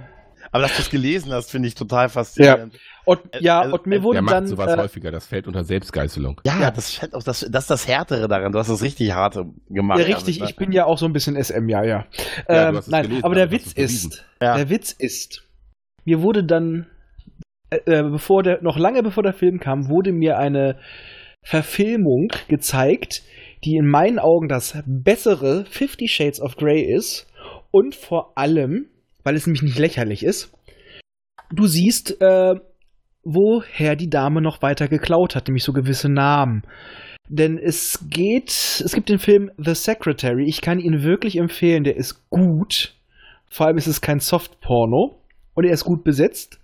Aber 0.51 0.63
dass 0.63 0.77
du 0.77 0.81
es 0.81 0.89
gelesen 0.89 1.33
hast, 1.33 1.51
finde 1.51 1.67
ich 1.67 1.75
total 1.75 2.07
faszinierend. 2.07 2.79
Und 3.03 3.19
ja, 3.39 3.61
Also, 3.61 3.75
und 3.75 3.85
mir 3.85 3.97
äh, 3.97 4.03
wurde 4.03 4.15
Der 4.17 4.21
macht 4.21 4.35
dann. 4.35 4.47
sowas 4.47 4.73
äh, 4.73 4.77
häufiger, 4.77 5.11
das 5.11 5.25
fällt 5.25 5.45
unter 5.45 5.65
Selbstgeißelung. 5.65 6.39
Ja, 6.45 6.71
das, 6.71 6.93
scheint 6.93 7.13
auch 7.13 7.23
das, 7.23 7.45
das 7.49 7.63
ist 7.65 7.69
das 7.69 7.87
Härtere 7.87 8.29
daran. 8.29 8.53
Du 8.53 8.59
hast 8.59 8.69
das 8.69 8.81
richtig 8.81 9.11
harte 9.11 9.45
gemacht. 9.69 9.99
ja, 9.99 10.05
richtig, 10.05 10.37
damit, 10.39 10.51
ich 10.51 10.55
bin 10.55 10.71
ja 10.71 10.85
auch 10.85 10.97
so 10.97 11.05
ein 11.05 11.11
bisschen 11.11 11.35
SM, 11.41 11.67
ja, 11.67 11.83
ja. 11.83 12.05
Ja, 12.47 12.69
ähm, 12.69 12.81
nein, 12.87 13.03
gelesen, 13.03 13.23
aber 13.25 13.35
der 13.35 13.45
hast 13.47 13.51
Witz 13.51 13.73
ist, 13.73 14.25
Ja. 14.41 14.55
der 14.55 14.69
Witz 14.69 14.91
ist, 14.93 15.43
mir 16.05 16.21
wurde 16.21 16.45
dann, 16.45 16.87
äh, 17.69 17.77
äh, 17.85 18.03
bevor 18.03 18.43
der, 18.43 18.61
noch 18.61 18.77
lange 18.77 19.03
bevor 19.03 19.23
der 19.23 19.33
Film 19.33 19.59
kam, 19.59 19.89
wurde 19.89 20.11
mir 20.11 20.37
eine 20.37 20.79
Verfilmung 21.43 22.27
gezeigt, 22.47 23.23
die 23.63 23.75
in 23.75 23.87
meinen 23.87 24.19
Augen 24.19 24.47
das 24.47 24.81
bessere 24.85 25.65
Fifty 25.65 26.07
Shades 26.07 26.41
of 26.41 26.55
Grey 26.55 26.81
ist 26.81 27.27
und 27.71 27.95
vor 27.95 28.33
allem, 28.37 28.87
weil 29.23 29.35
es 29.35 29.47
nämlich 29.47 29.63
nicht 29.63 29.79
lächerlich 29.79 30.23
ist, 30.23 30.53
du 31.51 31.67
siehst, 31.67 32.21
äh, 32.21 32.55
woher 33.23 33.95
die 33.95 34.09
Dame 34.09 34.41
noch 34.41 34.61
weiter 34.61 34.87
geklaut 34.87 35.35
hat, 35.35 35.47
nämlich 35.47 35.63
so 35.63 35.73
gewisse 35.73 36.09
Namen. 36.09 36.63
Denn 37.29 37.57
es 37.57 38.05
geht, 38.09 38.49
es 38.49 38.93
gibt 38.93 39.09
den 39.09 39.19
Film 39.19 39.51
The 39.57 39.75
Secretary. 39.75 40.45
Ich 40.47 40.61
kann 40.61 40.79
ihn 40.79 41.03
wirklich 41.03 41.37
empfehlen. 41.37 41.83
Der 41.83 41.97
ist 41.97 42.29
gut. 42.29 42.95
Vor 43.49 43.67
allem 43.67 43.77
ist 43.77 43.87
es 43.87 43.99
kein 43.99 44.19
Softporno. 44.19 45.21
Und 45.53 45.65
er 45.65 45.73
ist 45.73 45.83
gut 45.83 46.05
besetzt. 46.05 46.61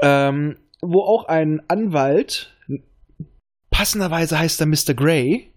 Ähm, 0.00 0.56
wo 0.80 1.02
auch 1.02 1.24
ein 1.26 1.62
Anwalt, 1.68 2.54
passenderweise 3.70 4.38
heißt 4.38 4.60
er 4.60 4.66
Mr. 4.66 4.94
Grey, 4.94 5.50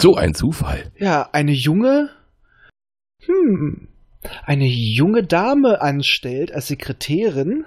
So 0.00 0.14
ein 0.16 0.34
Zufall. 0.34 0.90
ja, 0.96 1.28
eine 1.32 1.52
junge, 1.52 2.10
hm, 3.24 3.88
eine 4.44 4.66
junge 4.66 5.22
Dame 5.24 5.80
anstellt 5.80 6.52
als 6.52 6.68
Sekretärin, 6.68 7.64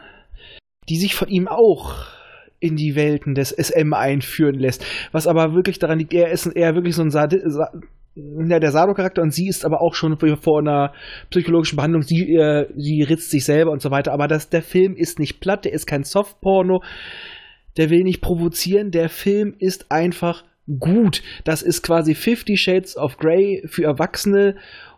die 0.89 0.97
sich 0.97 1.15
von 1.15 1.29
ihm 1.29 1.47
auch 1.47 2.07
in 2.59 2.75
die 2.75 2.95
Welten 2.95 3.35
des 3.35 3.51
SM 3.51 3.93
einführen 3.93 4.55
lässt. 4.55 4.85
Was 5.11 5.27
aber 5.27 5.53
wirklich 5.53 5.79
daran 5.79 5.99
liegt, 5.99 6.13
er 6.13 6.31
ist 6.31 6.45
eher 6.45 6.75
wirklich 6.75 6.95
so 6.95 7.01
ein 7.01 7.11
Sadi 7.11 7.41
Sa 7.45 7.71
ja, 8.15 8.59
der 8.59 8.71
Sado-Charakter 8.71 9.21
und 9.21 9.33
sie 9.33 9.47
ist 9.47 9.65
aber 9.65 9.81
auch 9.81 9.95
schon 9.95 10.17
vor 10.17 10.59
einer 10.59 10.93
psychologischen 11.29 11.77
Behandlung, 11.77 12.03
sie, 12.03 12.35
äh, 12.35 12.67
sie 12.75 13.01
ritzt 13.01 13.31
sich 13.31 13.43
selber 13.43 13.71
und 13.71 13.81
so 13.81 13.89
weiter. 13.91 14.13
Aber 14.13 14.27
das, 14.27 14.49
der 14.49 14.61
Film 14.61 14.95
ist 14.95 15.19
nicht 15.19 15.39
platt, 15.39 15.65
der 15.65 15.73
ist 15.73 15.87
kein 15.87 16.03
Softporno, 16.03 16.83
der 17.77 17.89
will 17.89 18.03
nicht 18.03 18.21
provozieren, 18.21 18.91
der 18.91 19.09
Film 19.09 19.55
ist 19.57 19.91
einfach 19.91 20.43
gut. 20.79 21.23
Das 21.43 21.63
ist 21.63 21.81
quasi 21.81 22.13
Fifty 22.13 22.55
Shades 22.55 22.97
of 22.97 23.17
Grey 23.17 23.63
für 23.65 23.83
Erwachsene 23.83 24.55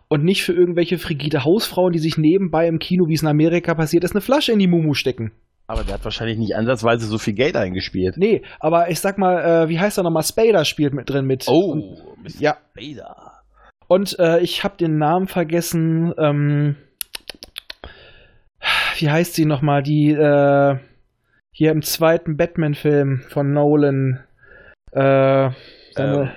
und 0.08 0.22
nicht 0.22 0.44
für 0.44 0.52
irgendwelche 0.52 0.98
frigide 0.98 1.44
Hausfrauen, 1.44 1.92
die 1.92 1.98
sich 1.98 2.18
nebenbei 2.18 2.68
im 2.68 2.78
Kino, 2.78 3.08
wie 3.08 3.14
es 3.14 3.22
in 3.22 3.28
Amerika 3.28 3.74
passiert 3.74 4.04
ist, 4.04 4.12
eine 4.12 4.20
Flasche 4.20 4.52
in 4.52 4.58
die 4.58 4.68
Mumu 4.68 4.94
stecken. 4.94 5.32
Aber 5.68 5.82
der 5.82 5.94
hat 5.94 6.04
wahrscheinlich 6.04 6.38
nicht 6.38 6.54
ansatzweise 6.54 7.06
so 7.06 7.18
viel 7.18 7.34
Geld 7.34 7.56
eingespielt. 7.56 8.16
Nee, 8.18 8.42
aber 8.60 8.88
ich 8.90 9.00
sag 9.00 9.18
mal, 9.18 9.64
äh, 9.64 9.68
wie 9.68 9.80
heißt 9.80 9.98
er 9.98 10.04
nochmal? 10.04 10.22
Spader 10.22 10.64
spielt 10.64 10.94
mit 10.94 11.10
drin 11.10 11.26
mit. 11.26 11.46
Oh, 11.48 11.72
Und, 11.72 11.98
Mr. 12.22 12.40
ja. 12.40 12.56
Vader. 12.74 13.32
und 13.88 14.16
äh, 14.20 14.38
ich 14.40 14.62
habe 14.62 14.76
den 14.76 14.96
Namen 14.98 15.26
vergessen. 15.26 16.12
Ähm, 16.18 16.76
wie 18.98 19.10
heißt 19.10 19.34
sie 19.34 19.44
nochmal? 19.44 19.82
Die 19.82 20.10
äh, 20.12 20.78
hier 21.52 21.72
im 21.72 21.82
zweiten 21.82 22.36
Batman-Film 22.36 23.22
von 23.28 23.52
Nolan. 23.52 24.20
Äh, 24.92 25.50
seine, 25.94 26.32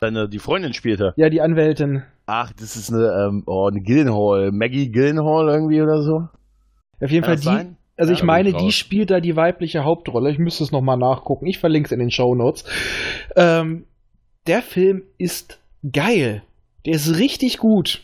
Seine, 0.00 0.28
die 0.28 0.38
Freundin 0.38 0.72
spielte. 0.72 1.12
ja, 1.16 1.28
die 1.28 1.40
Anwältin. 1.40 2.04
Ach, 2.26 2.52
das 2.52 2.76
ist 2.76 2.92
eine, 2.92 3.06
ähm, 3.28 3.42
oh, 3.46 3.68
eine 3.68 3.80
Gillenhall. 3.82 4.50
Maggie 4.52 4.90
Gillenhall 4.90 5.48
irgendwie 5.48 5.82
oder 5.82 6.02
so? 6.02 6.28
Auf 7.02 7.10
jeden 7.10 7.24
Fall 7.24 7.34
Kann 7.34 7.34
das 7.34 7.40
die. 7.40 7.46
sein? 7.56 7.76
Also 7.96 8.12
Ja, 8.12 8.18
ich 8.18 8.24
meine, 8.24 8.52
die 8.52 8.72
spielt 8.72 9.10
da 9.10 9.20
die 9.20 9.36
weibliche 9.36 9.84
Hauptrolle. 9.84 10.30
Ich 10.30 10.38
müsste 10.38 10.64
es 10.64 10.72
nochmal 10.72 10.96
nachgucken. 10.96 11.46
Ich 11.46 11.58
verlinke 11.58 11.86
es 11.86 11.92
in 11.92 11.98
den 11.98 12.10
Show 12.10 12.34
Notes. 12.34 12.64
Ähm, 13.36 13.86
der 14.46 14.62
Film 14.62 15.02
ist 15.18 15.58
geil. 15.90 16.42
Der 16.86 16.94
ist 16.94 17.18
richtig 17.18 17.58
gut. 17.58 18.02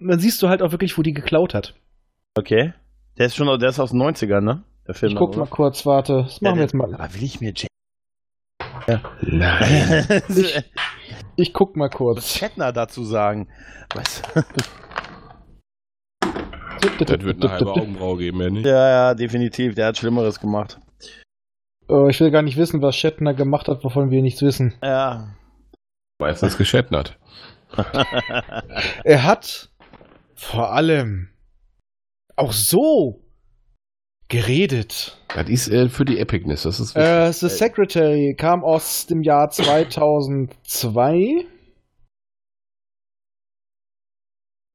Und 0.00 0.08
dann 0.08 0.18
siehst 0.18 0.42
du 0.42 0.48
halt 0.48 0.62
auch 0.62 0.72
wirklich, 0.72 0.98
wo 0.98 1.02
die 1.02 1.14
geklaut 1.14 1.54
hat. 1.54 1.74
Okay. 2.34 2.74
Der 3.16 3.26
ist 3.26 3.36
schon, 3.36 3.46
der 3.58 3.70
ist 3.70 3.80
aus 3.80 3.92
den 3.92 4.02
90ern, 4.02 4.42
ne? 4.42 4.62
Der 4.86 4.94
Film. 4.94 5.12
Ich 5.12 5.18
guck 5.18 5.30
oder? 5.30 5.40
mal 5.40 5.46
kurz, 5.46 5.86
warte. 5.86 6.24
Das 6.24 6.40
machen 6.42 6.56
wir 6.56 6.62
jetzt 6.62 6.74
mal. 6.74 6.94
Aber 6.94 7.14
will 7.14 7.22
ich 7.22 7.40
mir 7.40 7.52
Jack 7.54 7.70
Nein. 9.22 10.22
Ich 11.38 11.52
guck 11.52 11.76
mal 11.76 11.90
Was 11.90 11.94
kurz. 11.96 12.38
Shatner 12.38 12.72
dazu 12.72 13.04
sagen? 13.04 13.48
Was? 13.94 14.22
Das 16.80 17.20
wird 17.22 17.42
eine 17.42 17.52
halbe 17.52 17.72
Augenbraue 17.72 18.18
geben, 18.18 18.40
ja 18.40 18.50
nicht? 18.50 18.66
ja, 18.66 18.88
ja, 18.88 19.14
definitiv. 19.14 19.74
Der 19.74 19.86
hat 19.86 19.98
Schlimmeres 19.98 20.40
gemacht. 20.40 20.78
Äh, 21.88 22.10
ich 22.10 22.20
will 22.20 22.30
gar 22.30 22.42
nicht 22.42 22.56
wissen, 22.56 22.82
was 22.82 22.96
Shatner 22.96 23.34
gemacht 23.34 23.68
hat, 23.68 23.84
wovon 23.84 24.10
wir 24.10 24.22
nichts 24.22 24.42
wissen. 24.42 24.74
Ja. 24.82 25.34
Meistens 26.18 26.56
geschättert. 26.56 27.18
Er 29.04 29.24
hat 29.24 29.70
vor 30.34 30.72
allem 30.72 31.28
auch 32.36 32.52
so 32.52 33.20
geredet. 34.28 35.18
Das 35.34 35.48
ist 35.48 35.68
äh, 35.68 35.88
für 35.88 36.04
die 36.04 36.18
Epicness, 36.18 36.62
das 36.62 36.80
ist 36.80 36.94
wichtig. 36.94 37.10
Äh, 37.10 37.32
The 37.32 37.48
Secretary 37.48 38.34
kam 38.36 38.64
aus 38.64 39.06
dem 39.06 39.22
Jahr 39.22 39.50
2002. 39.50 41.46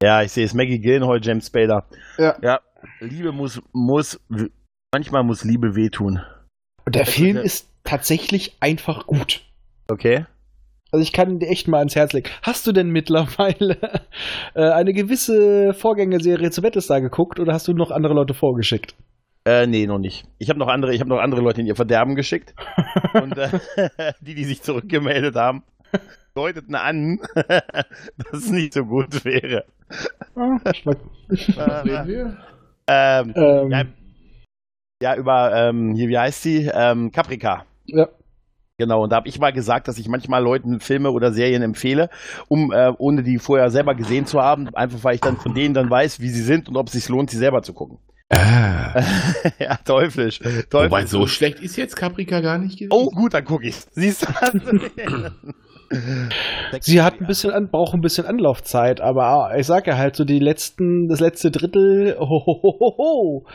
Ja, 0.01 0.23
ich 0.23 0.31
sehe 0.31 0.45
es. 0.45 0.53
Maggie 0.53 0.79
Gyllenhaal, 0.79 1.19
James 1.21 1.47
Spader. 1.47 1.85
Ja. 2.17 2.35
Ja. 2.41 2.59
Liebe 2.99 3.31
muss, 3.31 3.61
muss, 3.71 4.19
manchmal 4.91 5.23
muss 5.23 5.43
Liebe 5.43 5.75
wehtun. 5.75 6.21
Und 6.85 6.95
der 6.95 7.05
Das 7.05 7.13
Film 7.13 7.37
ist 7.37 7.45
ist 7.45 7.71
tatsächlich 7.83 8.57
einfach 8.59 9.05
gut. 9.05 9.41
Okay? 9.87 10.25
Also 10.91 11.03
ich 11.03 11.13
kann 11.13 11.29
ihn 11.29 11.39
dir 11.39 11.49
echt 11.49 11.67
mal 11.67 11.77
ans 11.79 11.95
Herz 11.95 12.13
legen. 12.13 12.29
Hast 12.41 12.67
du 12.67 12.71
denn 12.71 12.89
mittlerweile 12.89 13.77
äh, 14.55 14.69
eine 14.69 14.93
gewisse 14.93 15.73
Vorgängerserie 15.73 16.51
zu 16.51 16.61
Battlestar 16.61 17.01
geguckt 17.01 17.39
oder 17.39 17.53
hast 17.53 17.67
du 17.67 17.73
noch 17.73 17.91
andere 17.91 18.13
Leute 18.13 18.33
vorgeschickt? 18.33 18.95
Äh, 19.45 19.67
nee, 19.67 19.87
noch 19.87 19.99
nicht. 19.99 20.25
Ich 20.37 20.49
habe 20.49 20.59
noch 20.59 20.67
andere, 20.67 20.93
ich 20.93 20.99
habe 20.99 21.09
noch 21.09 21.19
andere 21.19 21.41
Leute 21.41 21.61
in 21.61 21.67
ihr 21.67 21.75
Verderben 21.75 22.15
geschickt. 22.15 22.53
Und 23.13 23.37
äh, 23.37 23.49
die, 24.21 24.35
die 24.35 24.43
sich 24.43 24.61
zurückgemeldet 24.61 25.35
haben, 25.35 25.63
deuteten 26.35 26.75
an, 26.75 27.19
dass 28.17 28.33
es 28.33 28.51
nicht 28.51 28.73
so 28.73 28.85
gut 28.85 29.25
wäre. 29.25 29.65
Ah, 30.35 30.57
ich 30.71 30.85
Äh, 30.85 32.07
wir? 32.07 32.37
ähm, 32.87 33.33
ähm, 33.35 33.71
ja, 33.71 33.83
ja, 35.01 35.15
über, 35.15 35.53
ähm, 35.55 35.93
hier, 35.95 36.07
wie 36.09 36.17
heißt 36.17 36.43
sie? 36.43 36.69
Ähm, 36.73 37.11
Caprica. 37.11 37.65
ja. 37.85 38.07
Genau, 38.77 39.03
und 39.03 39.11
da 39.11 39.17
habe 39.17 39.27
ich 39.27 39.37
mal 39.37 39.53
gesagt, 39.53 39.87
dass 39.87 39.99
ich 39.99 40.07
manchmal 40.07 40.41
Leuten 40.41 40.79
Filme 40.79 41.11
oder 41.11 41.31
Serien 41.31 41.61
empfehle, 41.61 42.09
um 42.47 42.71
äh, 42.71 42.91
ohne 42.97 43.21
die 43.21 43.37
vorher 43.37 43.69
selber 43.69 43.93
gesehen 43.93 44.25
zu 44.25 44.41
haben, 44.41 44.73
einfach 44.73 45.03
weil 45.03 45.13
ich 45.13 45.21
dann 45.21 45.37
von 45.37 45.53
denen 45.53 45.75
dann 45.75 45.87
weiß, 45.87 46.19
wie 46.19 46.29
sie 46.29 46.41
sind 46.41 46.67
und 46.67 46.75
ob 46.77 46.87
es 46.87 46.93
sich 46.93 47.07
lohnt, 47.07 47.29
sie 47.29 47.37
selber 47.37 47.61
zu 47.61 47.73
gucken. 47.73 47.99
Ah. 48.29 48.99
ja, 49.59 49.75
teuflisch. 49.85 50.39
teuflisch. 50.39 50.69
Wobei, 50.71 51.05
so 51.05 51.27
schlecht 51.27 51.59
ist 51.59 51.75
jetzt 51.75 51.95
Caprica 51.95 52.39
gar 52.39 52.57
nicht 52.57 52.79
gewesen. 52.79 52.91
Oh, 52.91 53.11
gut, 53.11 53.35
dann 53.35 53.45
gucke 53.45 53.67
ich's. 53.67 53.87
Siehst 53.91 54.23
du? 54.23 54.27
Sie 56.79 57.01
hat 57.01 57.19
ein 57.19 57.27
bisschen 57.27 57.51
an, 57.51 57.69
braucht 57.69 57.93
ein 57.93 58.01
bisschen 58.01 58.25
Anlaufzeit, 58.25 59.01
aber 59.01 59.51
ich 59.57 59.67
sag 59.67 59.87
ja 59.87 59.97
halt 59.97 60.15
so 60.15 60.23
die 60.23 60.39
letzten, 60.39 61.07
das 61.07 61.19
letzte 61.19 61.51
Drittel, 61.51 62.15
hohohoho. 62.17 63.45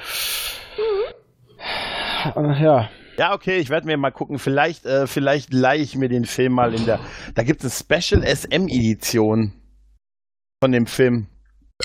Äh, 2.37 2.63
Ja, 2.63 2.89
Ja, 3.19 3.33
okay, 3.35 3.57
ich 3.59 3.71
werde 3.71 3.87
mir 3.87 3.97
mal 3.97 4.11
gucken. 4.11 4.39
Vielleicht, 4.39 4.85
äh, 4.85 5.07
vielleicht 5.07 5.53
leihe 5.55 5.81
ich 5.81 5.97
mir 5.97 6.09
den 6.11 6.27
Film 6.27 6.53
mal 6.53 6.75
in 6.75 6.85
der. 6.85 7.01
Da 7.35 7.43
gibt 7.45 7.65
es 7.65 7.87
eine 7.91 8.01
Special 8.03 8.23
SM-Edition 8.23 9.53
von 10.63 10.73
dem 10.73 10.87
Film. 10.87 11.29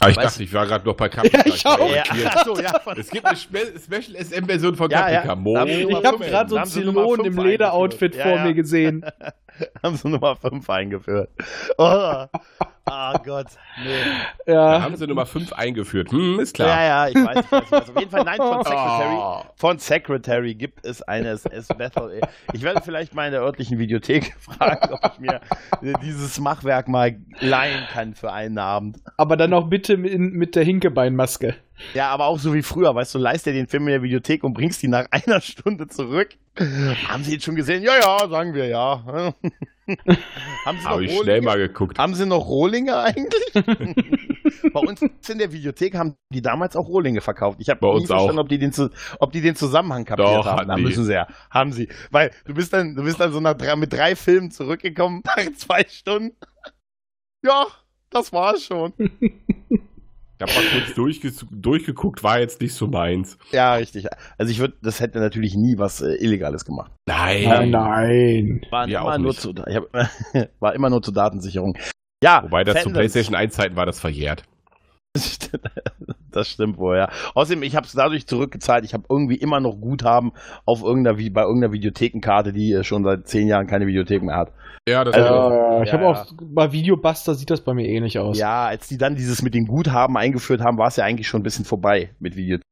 Ah, 0.01 0.07
ich 0.09 0.17
Weißt- 0.17 0.21
dachte, 0.23 0.43
ich 0.43 0.53
war 0.53 0.65
gerade 0.67 0.85
noch 0.85 0.95
bei 0.95 1.07
Caprica. 1.09 1.37
Ja, 1.37 1.45
ich 1.45 1.65
auch. 1.65 1.79
ach 2.35 2.45
so, 2.45 2.57
ja, 2.59 2.71
Es 2.97 3.09
gibt 3.09 3.25
eine 3.25 3.35
Spe 3.37 3.59
Special 3.77 4.15
SM-Version 4.21 4.75
von 4.75 4.89
Ja, 4.89 5.21
Caprica. 5.21 5.65
ja. 5.65 5.65
Ich 5.65 6.05
habe 6.05 6.17
gerade 6.25 6.49
so 6.49 6.55
einen 6.57 6.65
Zylon 6.65 7.25
im 7.25 7.37
Lederoutfit 7.37 8.15
vor 8.15 8.31
Ja, 8.31 8.41
mir 8.43 8.49
ja. 8.49 8.53
gesehen. 8.53 9.05
haben 9.83 9.95
sie 9.95 10.07
Nummer 10.09 10.35
5 10.35 10.69
eingeführt. 10.69 11.29
Oh, 11.77 12.25
oh 12.89 13.13
Gott. 13.23 13.47
Nee. 13.83 14.01
Da 14.45 14.53
Ja, 14.53 14.81
haben 14.81 14.95
sie 14.95 15.07
Nummer 15.07 15.25
5 15.25 15.53
eingeführt. 15.53 16.11
Hm, 16.11 16.39
ist 16.39 16.53
klar. 16.55 16.67
Ja, 16.69 16.83
ja, 16.83 17.07
ich 17.09 17.15
weiß, 17.15 17.45
ich 17.45 17.51
weiß, 17.51 17.63
ich 17.65 17.71
weiß. 17.71 17.89
Auf 17.89 17.99
jeden 17.99 18.11
Fall, 18.11 18.23
nein, 18.23 18.37
von 18.37 18.63
Secretary, 18.63 19.15
Oh. 19.17 19.41
von 19.55 19.79
Secretary 19.79 20.55
gibt 20.55 20.85
es 20.85 21.01
eine 21.03 21.29
SS 21.29 21.67
Bethel. 21.69 22.21
Ich 22.53 22.63
werde 22.63 22.81
vielleicht 22.83 23.13
mal 23.13 23.25
in 23.25 23.31
der 23.33 23.41
örtlichen 23.41 23.77
Videothek 23.79 24.35
fragen, 24.39 24.93
ob 24.93 25.11
ich 25.13 25.19
mir 25.19 25.41
dieses 26.01 26.39
Machwerk 26.39 26.87
mal 26.87 27.17
leihen 27.39 27.85
kann 27.91 28.13
für 28.15 28.31
einen 28.31 28.57
Abend. 28.57 28.97
aber 29.17 29.37
dann 29.37 29.53
auch 29.53 29.67
bitte 29.69 29.97
mit, 29.97 30.17
mit 30.19 30.55
der 30.55 30.63
Hinkebeinmaske. 30.63 31.55
Ja, 31.93 32.09
aber 32.09 32.25
auch 32.25 32.39
so 32.39 32.53
wie 32.53 32.61
früher, 32.61 32.93
weißt 32.93 33.15
du, 33.15 33.19
leist 33.19 33.45
dir 33.45 33.53
den 33.53 33.67
Film 33.67 33.83
in 33.87 33.93
der 33.93 34.03
Videothek 34.03 34.43
und 34.43 34.53
bringst 34.53 34.83
ihn 34.83 34.91
nach 34.91 35.07
einer 35.11 35.41
Stunde 35.41 35.87
zurück. 35.87 36.29
Haben 37.07 37.23
Sie 37.23 37.35
ihn 37.35 37.41
schon 37.41 37.55
gesehen? 37.55 37.81
Ja, 37.83 37.97
ja, 37.99 38.27
sagen 38.29 38.53
wir 38.53 38.67
ja. 38.67 39.03
haben 40.65 40.77
Sie 40.77 40.83
noch 40.83 40.85
Habe 40.85 41.05
ich 41.05 41.11
schnell 41.11 41.39
Rohlinge? 41.39 41.45
mal 41.45 41.57
geguckt. 41.57 41.97
Haben 41.97 42.13
Sie 42.13 42.25
noch 42.25 42.45
Rohlinge 42.45 42.97
eigentlich? 42.97 43.53
Bei 44.73 44.79
uns 44.79 45.01
in 45.01 45.37
der 45.37 45.51
Videothek 45.51 45.95
haben 45.95 46.15
die 46.33 46.41
damals 46.41 46.75
auch 46.75 46.87
Rohlinge 46.87 47.21
verkauft. 47.21 47.57
Ich 47.61 47.69
habe 47.69 47.85
uns 47.87 48.07
verstanden, 48.07 48.39
ob 48.39 48.49
die, 48.49 48.59
den, 48.59 48.71
ob 49.19 49.31
die 49.31 49.41
den 49.41 49.55
Zusammenhang 49.55 50.05
kapiert 50.05 50.27
Doch, 50.27 50.45
haben. 50.45 50.67
Da 50.67 50.77
müssen 50.77 51.05
sie 51.05 51.13
ja. 51.13 51.27
Haben 51.49 51.71
sie. 51.71 51.87
Weil 52.11 52.31
du 52.45 52.53
bist 52.53 52.73
dann, 52.73 52.95
du 52.95 53.03
bist 53.03 53.19
dann 53.19 53.31
so 53.31 53.39
nach 53.39 53.55
drei, 53.55 53.75
mit 53.75 53.91
drei 53.91 54.15
Filmen 54.15 54.51
zurückgekommen, 54.51 55.23
nach 55.25 55.51
zwei 55.55 55.85
Stunden. 55.87 56.35
Ja, 57.43 57.65
das 58.09 58.31
war's 58.33 58.63
schon. 58.63 58.93
Ich 60.43 60.55
habe 60.55 60.65
mal 60.65 60.71
kurz 60.71 60.95
durchge 60.95 61.31
durchgeguckt, 61.51 62.23
war 62.23 62.39
jetzt 62.39 62.61
nicht 62.61 62.73
so 62.73 62.87
meins. 62.87 63.37
Ja, 63.51 63.75
richtig. 63.75 64.07
Also 64.37 64.51
ich 64.51 64.59
würde, 64.59 64.75
das 64.81 64.99
hätte 64.99 65.19
natürlich 65.19 65.55
nie 65.55 65.77
was 65.77 66.01
äh, 66.01 66.15
Illegales 66.15 66.65
gemacht. 66.65 66.91
Nein. 67.07 67.43
Nein, 67.43 67.69
nein. 67.69 68.65
War 68.71 68.87
immer 68.87 69.01
auch 69.01 69.17
nur 69.17 69.27
nicht. 69.27 69.41
zu, 69.41 69.53
ich 69.67 69.75
hab, 69.75 69.85
war 70.59 70.73
immer 70.73 70.89
nur 70.89 71.03
zur 71.03 71.13
Datensicherung. 71.13 71.77
Ja, 72.23 72.43
Wobei 72.43 72.63
das 72.63 72.75
zu 72.77 72.83
Fandoms. 72.83 72.97
PlayStation 72.97 73.35
1 73.35 73.53
Zeiten 73.53 73.75
war 73.75 73.85
das 73.85 73.99
verjährt. 73.99 74.43
Das 76.31 76.47
stimmt 76.49 76.77
wohl, 76.77 76.97
ja. 76.97 77.09
Außerdem, 77.35 77.63
ich 77.63 77.75
habe 77.75 77.85
es 77.85 77.93
dadurch 77.93 78.25
zurückgezahlt, 78.27 78.85
ich 78.85 78.93
habe 78.93 79.03
irgendwie 79.09 79.35
immer 79.35 79.59
noch 79.59 79.75
Guthaben 79.79 80.31
auf 80.65 80.81
irgendeiner, 80.83 81.17
bei 81.31 81.41
irgendeiner 81.41 81.73
Videothekenkarte, 81.73 82.53
die 82.53 82.71
äh, 82.73 82.83
schon 82.83 83.03
seit 83.03 83.27
zehn 83.27 83.47
Jahren 83.47 83.67
keine 83.67 83.87
Videothek 83.87 84.23
mehr 84.23 84.37
hat. 84.37 84.51
Ja, 84.87 85.03
das 85.03 85.13
Also- 85.15 85.27
Äh, 85.79 85.83
ich 85.83 85.87
ja, 85.89 85.93
habe 85.93 86.03
ja. 86.03 86.09
auch 86.11 86.25
bei 86.41 86.71
Videobuster 86.71 87.35
sieht 87.35 87.49
das 87.49 87.61
bei 87.61 87.73
mir 87.73 87.87
ähnlich 87.87 88.17
aus. 88.19 88.37
Ja, 88.39 88.65
als 88.65 88.87
die 88.87 88.97
dann 88.97 89.15
dieses 89.15 89.41
mit 89.41 89.53
den 89.53 89.65
Guthaben 89.67 90.17
eingeführt 90.17 90.61
haben, 90.61 90.77
war 90.77 90.87
es 90.87 90.95
ja 90.95 91.03
eigentlich 91.05 91.27
schon 91.27 91.41
ein 91.41 91.43
bisschen 91.43 91.65
vorbei 91.65 92.11
mit 92.19 92.35
Videotheken. 92.35 92.65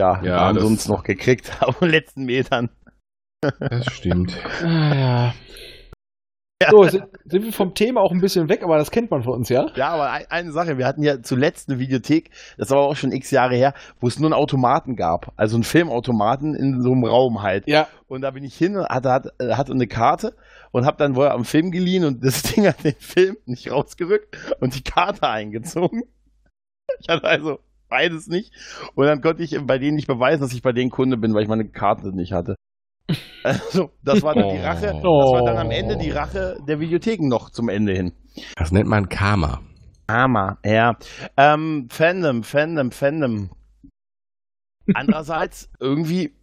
Ja, 0.00 0.20
Ja, 0.24 0.40
haben 0.40 0.58
sie 0.58 0.66
uns 0.66 0.88
noch 0.88 1.04
gekriegt 1.04 1.52
auf 1.60 1.78
den 1.78 1.90
letzten 1.90 2.24
Metern. 2.24 2.70
das 3.40 3.86
stimmt. 3.92 4.36
Ah, 4.62 4.94
ja. 4.94 5.34
So, 6.70 6.84
sind, 6.84 7.04
sind 7.24 7.44
wir 7.44 7.52
vom 7.52 7.74
Thema 7.74 8.00
auch 8.00 8.12
ein 8.12 8.20
bisschen 8.20 8.48
weg, 8.48 8.62
aber 8.62 8.78
das 8.78 8.90
kennt 8.90 9.10
man 9.10 9.22
von 9.22 9.34
uns, 9.34 9.48
ja? 9.48 9.66
Ja, 9.74 9.88
aber 9.88 10.10
ein, 10.10 10.26
eine 10.28 10.52
Sache, 10.52 10.78
wir 10.78 10.86
hatten 10.86 11.02
ja 11.02 11.20
zuletzt 11.20 11.68
eine 11.68 11.78
Videothek, 11.78 12.30
das 12.56 12.70
war 12.70 12.78
auch 12.78 12.96
schon 12.96 13.12
x 13.12 13.30
Jahre 13.30 13.56
her, 13.56 13.74
wo 14.00 14.06
es 14.06 14.18
nur 14.18 14.28
einen 14.28 14.40
Automaten 14.40 14.96
gab. 14.96 15.32
Also 15.36 15.56
einen 15.56 15.64
Filmautomaten 15.64 16.54
in 16.54 16.80
so 16.80 16.92
einem 16.92 17.04
Raum 17.04 17.42
halt. 17.42 17.66
Ja. 17.66 17.88
Und 18.06 18.22
da 18.22 18.30
bin 18.30 18.44
ich 18.44 18.56
hin, 18.56 18.78
hatte, 18.78 19.10
hatte, 19.10 19.34
hatte 19.56 19.72
eine 19.72 19.88
Karte 19.88 20.36
und 20.70 20.86
habe 20.86 20.96
dann 20.96 21.16
wohl 21.16 21.28
am 21.28 21.44
Film 21.44 21.70
geliehen 21.70 22.04
und 22.04 22.24
das 22.24 22.42
Ding 22.54 22.66
hat 22.66 22.84
den 22.84 22.94
Film 22.94 23.36
nicht 23.46 23.70
rausgerückt 23.70 24.36
und 24.60 24.74
die 24.74 24.82
Karte 24.82 25.28
eingezogen. 25.28 26.04
Ich 27.00 27.08
hatte 27.08 27.24
also 27.24 27.60
beides 27.88 28.28
nicht. 28.28 28.52
Und 28.94 29.06
dann 29.06 29.22
konnte 29.22 29.42
ich 29.42 29.58
bei 29.66 29.78
denen 29.78 29.96
nicht 29.96 30.06
beweisen, 30.06 30.42
dass 30.42 30.52
ich 30.52 30.60
bei 30.60 30.72
denen 30.72 30.90
Kunde 30.90 31.16
bin, 31.16 31.32
weil 31.32 31.42
ich 31.42 31.48
meine 31.48 31.66
Karte 31.66 32.14
nicht 32.14 32.34
hatte. 32.34 32.56
Also, 33.44 33.90
das 34.02 34.22
war 34.22 34.34
dann 34.34 34.48
die 34.48 34.58
Oh. 34.58 34.64
Rache. 34.64 34.86
Das 34.86 35.02
war 35.02 35.44
dann 35.44 35.58
am 35.58 35.70
Ende 35.70 35.98
die 35.98 36.10
Rache 36.10 36.56
der 36.66 36.80
Videotheken 36.80 37.28
noch 37.28 37.50
zum 37.50 37.68
Ende 37.68 37.92
hin. 37.92 38.12
Das 38.56 38.72
nennt 38.72 38.88
man 38.88 39.08
Karma. 39.10 39.60
Armer, 40.06 40.58
ja. 40.64 40.96
Ähm, 41.36 41.88
Fandom, 41.90 42.42
Fandom, 42.42 42.90
Fandom. 42.90 43.50
Andererseits 44.94 45.70
irgendwie, 45.80 46.34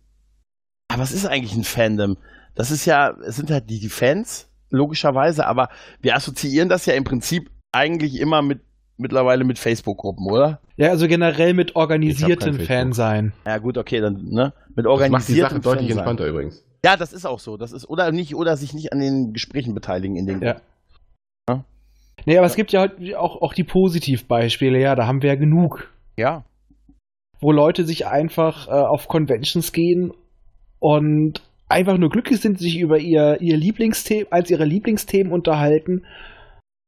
ah, 0.89 0.97
was 0.97 1.11
ist 1.11 1.25
eigentlich 1.25 1.55
ein 1.55 1.63
Fandom? 1.63 2.17
Das 2.55 2.71
ist 2.71 2.85
ja, 2.85 3.11
es 3.25 3.35
sind 3.35 3.49
halt 3.51 3.69
die 3.69 3.89
Fans, 3.89 4.49
logischerweise, 4.69 5.45
aber 5.47 5.69
wir 6.01 6.15
assoziieren 6.15 6.69
das 6.69 6.85
ja 6.85 6.93
im 6.93 7.03
Prinzip 7.03 7.49
eigentlich 7.71 8.19
immer 8.19 8.41
mit 8.41 8.61
mittlerweile 8.97 9.43
mit 9.43 9.59
Facebook-Gruppen, 9.59 10.25
oder? 10.29 10.59
Ja, 10.77 10.89
also 10.89 11.07
generell 11.07 11.53
mit 11.53 11.75
organisiertem 11.75 12.55
Facebook. 12.55 12.67
Fan 12.67 12.93
sein. 12.93 13.33
Ja 13.45 13.57
gut, 13.57 13.77
okay, 13.77 13.99
dann, 13.99 14.23
ne? 14.29 14.53
Mit 14.75 14.85
Das 14.85 15.09
macht 15.09 15.27
die 15.27 15.33
Sache 15.33 15.59
deutlich 15.59 15.63
Fansein. 15.63 15.89
entspannter 15.97 16.27
übrigens. 16.27 16.65
Ja, 16.83 16.97
das 16.97 17.13
ist 17.13 17.25
auch 17.25 17.39
so. 17.39 17.57
Das 17.57 17.71
ist, 17.71 17.87
oder 17.89 18.11
nicht, 18.11 18.35
oder 18.35 18.57
sich 18.57 18.73
nicht 18.73 18.91
an 18.93 18.99
den 18.99 19.33
Gesprächen 19.33 19.73
beteiligen 19.73 20.15
in 20.15 20.25
den 20.25 20.41
Ja. 20.41 20.61
Ja. 21.49 21.63
Nee, 22.25 22.37
aber 22.37 22.47
es 22.47 22.55
gibt 22.55 22.71
ja 22.71 22.81
halt 22.81 22.93
auch, 23.15 23.41
auch 23.41 23.53
die 23.53 23.63
Positivbeispiele, 23.63 24.79
ja, 24.79 24.95
da 24.95 25.07
haben 25.07 25.21
wir 25.21 25.29
ja 25.29 25.35
genug. 25.35 25.91
Ja. 26.17 26.43
Wo 27.39 27.51
Leute 27.51 27.85
sich 27.85 28.07
einfach 28.07 28.67
äh, 28.67 28.71
auf 28.71 29.07
Conventions 29.07 29.71
gehen 29.71 30.11
und 30.79 31.41
einfach 31.67 31.97
nur 31.97 32.09
glücklich 32.09 32.41
sind, 32.41 32.59
sich 32.59 32.79
über 32.79 32.99
ihr, 32.99 33.39
ihr 33.41 33.57
Lieblingsthema, 33.57 34.27
als 34.29 34.49
ihre 34.51 34.65
Lieblingsthemen 34.65 35.31
unterhalten. 35.31 36.05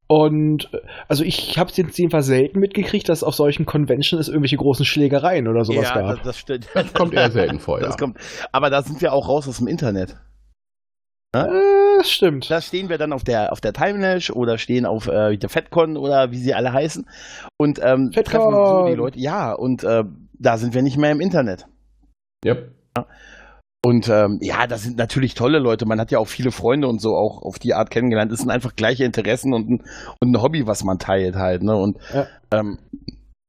Und 0.08 0.70
äh, 0.74 0.80
also 1.08 1.24
ich 1.24 1.58
habe 1.58 1.70
es 1.70 1.78
jetzt 1.78 1.98
jedenfalls 1.98 2.26
selten 2.26 2.60
mitgekriegt, 2.60 3.08
dass 3.10 3.24
auf 3.24 3.36
solchen 3.36 3.66
Conventions 3.66 4.22
es 4.22 4.28
irgendwelche 4.28 4.58
großen 4.58 4.86
Schlägereien 4.86 5.48
oder 5.48 5.64
sowas 5.64 5.90
ja, 5.90 6.02
gab. 6.02 6.16
das, 6.18 6.24
das 6.24 6.38
stimmt. 6.38 6.68
Das 6.74 6.94
kommt 6.94 7.14
eher 7.14 7.32
selten 7.32 7.60
vor, 7.60 7.80
ja. 7.82 7.88
Das 7.88 7.98
kommt, 7.98 8.18
aber 8.52 8.70
da 8.70 8.82
sind 8.82 9.02
wir 9.02 9.14
auch 9.14 9.28
raus 9.28 9.48
aus 9.48 9.58
dem 9.58 9.68
Internet. 9.68 10.18
Äh, 11.34 11.48
das 11.98 12.12
stimmt. 12.12 12.50
Da 12.52 12.62
stehen 12.62 12.90
wir 12.90 12.98
dann 12.98 13.14
auf 13.14 13.24
der, 13.24 13.52
auf 13.52 13.62
der 13.62 13.74
Timelash 13.74 14.30
oder 14.30 14.58
stehen 14.58 14.86
auf 14.86 15.08
äh, 15.08 15.38
der 15.38 15.50
FedCon 15.50 15.98
oder 15.98 16.32
wie 16.32 16.38
sie 16.38 16.54
alle 16.54 16.74
heißen. 16.74 17.08
Und 17.58 17.80
ähm, 17.84 18.12
treffen 18.12 18.52
so 18.52 18.86
die 18.88 18.96
Leute. 18.96 19.20
Ja, 19.20 19.54
und 19.54 19.84
äh, 19.84 20.04
da 20.34 20.58
sind 20.58 20.74
wir 20.74 20.82
nicht 20.82 20.98
mehr 20.98 21.12
im 21.12 21.22
Internet. 21.22 21.66
Yep. 22.46 22.72
Und 23.86 24.08
ähm, 24.08 24.40
ja, 24.42 24.66
das 24.66 24.84
sind 24.84 24.98
natürlich 24.98 25.34
tolle 25.34 25.60
Leute. 25.60 25.86
Man 25.86 26.00
hat 26.00 26.10
ja 26.10 26.20
auch 26.20 26.28
viele 26.28 26.52
Freunde 26.52 26.88
und 26.88 27.02
so 27.02 27.18
auch 27.18 27.42
auf 27.42 27.60
die 27.60 27.74
Art 27.74 27.90
kennengelernt. 27.90 28.32
Es 28.32 28.40
sind 28.40 28.50
einfach 28.50 28.76
gleiche 28.78 29.04
Interessen 29.04 29.54
und 29.54 29.70
ein, 29.70 29.84
und 30.22 30.32
ein 30.32 30.42
Hobby, 30.42 30.66
was 30.66 30.86
man 30.86 31.00
teilt 31.00 31.36
halt. 31.36 31.64
Ne? 31.64 31.76
Und 31.76 31.98
Ja. 32.14 32.28
ähm, 32.52 32.80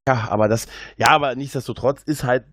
ja, 0.09 0.26
aber 0.30 0.49
das, 0.49 0.66
ja, 0.97 1.09
aber 1.11 1.35
nichtsdestotrotz 1.37 2.03
ist 2.03 2.24
halt, 2.24 2.45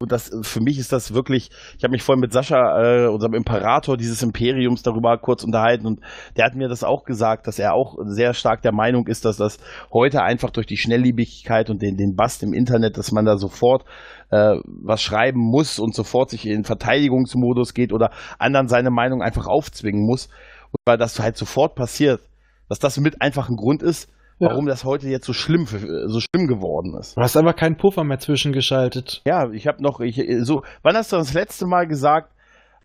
und 0.00 0.10
das 0.12 0.30
für 0.42 0.60
mich 0.60 0.78
ist 0.78 0.92
das 0.92 1.12
wirklich, 1.12 1.50
ich 1.76 1.84
habe 1.84 1.92
mich 1.92 2.02
vorhin 2.02 2.20
mit 2.20 2.32
Sascha, 2.32 3.04
äh, 3.04 3.06
unserem 3.08 3.34
Imperator 3.34 3.98
dieses 3.98 4.22
Imperiums, 4.22 4.82
darüber 4.82 5.18
kurz 5.18 5.44
unterhalten 5.44 5.86
und 5.86 6.00
der 6.36 6.46
hat 6.46 6.54
mir 6.54 6.68
das 6.68 6.82
auch 6.82 7.04
gesagt, 7.04 7.46
dass 7.46 7.58
er 7.58 7.74
auch 7.74 7.98
sehr 8.06 8.32
stark 8.32 8.62
der 8.62 8.72
Meinung 8.72 9.06
ist, 9.08 9.26
dass 9.26 9.36
das 9.36 9.58
heute 9.92 10.22
einfach 10.22 10.48
durch 10.50 10.66
die 10.66 10.78
Schnelllebigkeit 10.78 11.68
und 11.68 11.82
den, 11.82 11.98
den 11.98 12.16
Bast 12.16 12.42
im 12.42 12.54
Internet, 12.54 12.96
dass 12.96 13.12
man 13.12 13.26
da 13.26 13.36
sofort 13.36 13.84
äh, 14.30 14.56
was 14.64 15.02
schreiben 15.02 15.40
muss 15.40 15.78
und 15.78 15.94
sofort 15.94 16.30
sich 16.30 16.46
in 16.46 16.64
Verteidigungsmodus 16.64 17.74
geht 17.74 17.92
oder 17.92 18.10
anderen 18.38 18.68
seine 18.68 18.90
Meinung 18.90 19.20
einfach 19.20 19.46
aufzwingen 19.46 20.06
muss, 20.06 20.30
und 20.72 20.80
weil 20.86 20.96
das 20.96 21.20
halt 21.20 21.36
sofort 21.36 21.74
passiert, 21.74 22.22
dass 22.70 22.78
das 22.78 22.98
mit 23.00 23.20
einfach 23.20 23.50
ein 23.50 23.56
Grund 23.56 23.82
ist, 23.82 24.08
Ja. 24.40 24.48
warum 24.50 24.66
das 24.66 24.84
heute 24.84 25.08
jetzt 25.08 25.26
so 25.26 25.32
schlimm, 25.32 25.66
für- 25.66 26.08
so 26.08 26.18
schlimm 26.20 26.46
geworden 26.48 26.96
ist. 26.98 27.16
Du 27.16 27.20
hast 27.20 27.36
einfach 27.36 27.54
keinen 27.56 27.76
Puffer 27.76 28.04
mehr 28.04 28.18
zwischengeschaltet. 28.18 29.20
Ja, 29.26 29.50
ich 29.50 29.66
habe 29.66 29.82
noch, 29.82 30.00
ich, 30.00 30.20
so, 30.42 30.62
wann 30.82 30.96
hast 30.96 31.12
du 31.12 31.16
das 31.16 31.34
letzte 31.34 31.66
Mal 31.66 31.86
gesagt, 31.86 32.32